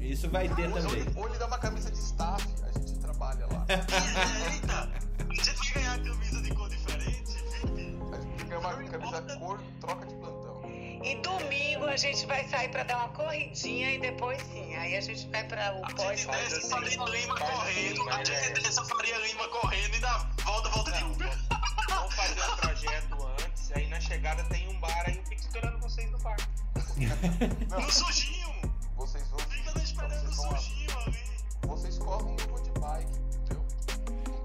isso 0.00 0.30
vai 0.30 0.48
ter 0.48 0.72
também. 0.72 1.06
ou 1.16 1.28
ele 1.28 1.38
dá 1.38 1.46
uma 1.46 1.58
camisa 1.58 1.90
de 1.90 1.98
staff, 1.98 2.46
a 2.62 2.78
gente 2.78 2.98
trabalha 3.00 3.46
lá. 3.46 3.66
Eita! 4.52 4.90
A 5.28 5.34
gente 5.34 5.54
vai 5.54 5.72
ganhar 5.72 5.94
a 5.94 5.98
camisa 5.98 6.42
de 6.42 6.54
cor 6.54 6.68
diferente, 6.68 7.32
Vicky. 7.50 7.98
A 8.12 8.20
gente 8.20 8.44
ganha 8.44 8.60
uma 8.60 8.74
camisa 8.74 9.38
cor, 9.38 9.60
troca 9.80 10.06
de 10.06 10.14
plantão. 10.14 10.39
E 11.02 11.14
domingo 11.16 11.86
a 11.86 11.96
gente 11.96 12.26
vai 12.26 12.46
sair 12.48 12.68
para 12.68 12.82
dar 12.82 12.98
uma 12.98 13.08
corridinha 13.08 13.94
e 13.94 13.98
depois 13.98 14.40
sim. 14.42 14.74
Aí 14.76 14.96
a 14.96 15.00
gente 15.00 15.26
vai 15.28 15.44
para 15.44 15.74
o 15.74 15.94
pós 15.94 16.28
A 16.28 16.42
gente 16.42 16.68
Faria 16.68 17.04
Lima 17.04 17.36
correndo, 17.38 18.08
a 18.10 18.16
gente 18.18 18.32
é. 18.32 18.50
desce 18.50 18.80
a 18.80 18.84
Faria 18.84 19.18
Lima 19.18 19.48
correndo 19.48 19.96
e 19.96 19.98
dá 20.00 20.30
volta, 20.44 20.68
volta 20.68 20.92
de 20.92 21.04
Uber. 21.04 21.38
Vamos 21.88 22.14
fazer 22.14 22.42
um 22.42 22.56
projeto 22.56 23.28
antes, 23.42 23.72
aí 23.72 23.86
na 23.88 24.00
chegada 24.00 24.44
tem 24.44 24.68
um 24.68 24.78
bar, 24.78 25.04
aí 25.06 25.16
eu 25.16 25.24
fico 25.24 25.40
esperando 25.40 25.80
vocês 25.80 26.10
no 26.10 26.18
bar. 26.18 26.36
Não. 27.68 27.80
No 27.80 27.90
sujinho! 27.90 28.50
Vocês 28.96 29.26
vão. 29.28 29.38
Fica 29.38 29.72
lá 29.74 29.82
esperando 29.82 30.28
o 30.28 30.34
sujinho, 30.34 30.98
ali. 30.98 31.18
Vocês 31.62 31.98
correm 31.98 32.36
e 32.36 32.42
eu 32.42 32.48
vou 32.48 32.62
de 32.62 32.70
bike, 32.78 33.10
entendeu? 33.18 33.66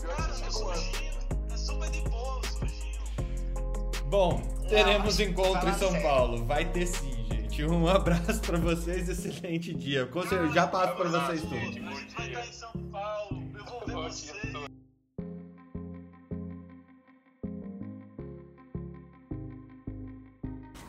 É 0.04 0.08
Cara, 0.08 0.32
é 0.32 0.52
sujinho, 0.52 1.14
é 1.52 1.58
super 1.58 1.90
de 1.92 2.02
boa 2.10 2.40
o 2.40 2.48
sujinho. 2.48 2.85
Bom, 4.16 4.42
teremos 4.70 5.20
encontro 5.20 5.68
em 5.68 5.74
São 5.74 5.92
sério. 5.92 6.08
Paulo. 6.08 6.46
Vai 6.46 6.64
ter 6.64 6.88
sim, 6.88 7.26
gente. 7.30 7.66
Um 7.66 7.86
abraço 7.86 8.40
pra 8.40 8.58
vocês, 8.58 9.10
excelente 9.10 9.74
dia. 9.74 10.06
Com 10.06 10.22
certeza, 10.22 10.54
já 10.54 10.66
passo 10.68 10.96
pra 10.96 11.10
vocês 11.10 11.42
Gente, 11.42 11.50
tudo. 11.50 11.90
A 11.90 11.94
gente 11.96 12.16
vai 12.16 12.28
estar 12.30 12.48
em 12.48 12.54
São 12.54 12.72
Paulo. 12.94 13.44
Eu 13.54 13.66
vou 13.66 13.86
ver 13.86 13.94
Bom 13.94 14.04
você. 14.04 14.32
dia 14.32 14.42
a 14.42 14.52
todos. 14.54 14.76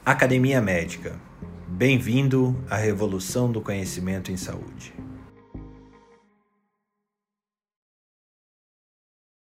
Academia 0.04 0.62
Médica. 0.62 1.20
Bem-vindo 1.66 2.64
à 2.70 2.76
revolução 2.76 3.50
do 3.50 3.60
conhecimento 3.60 4.30
em 4.30 4.36
saúde. 4.36 4.94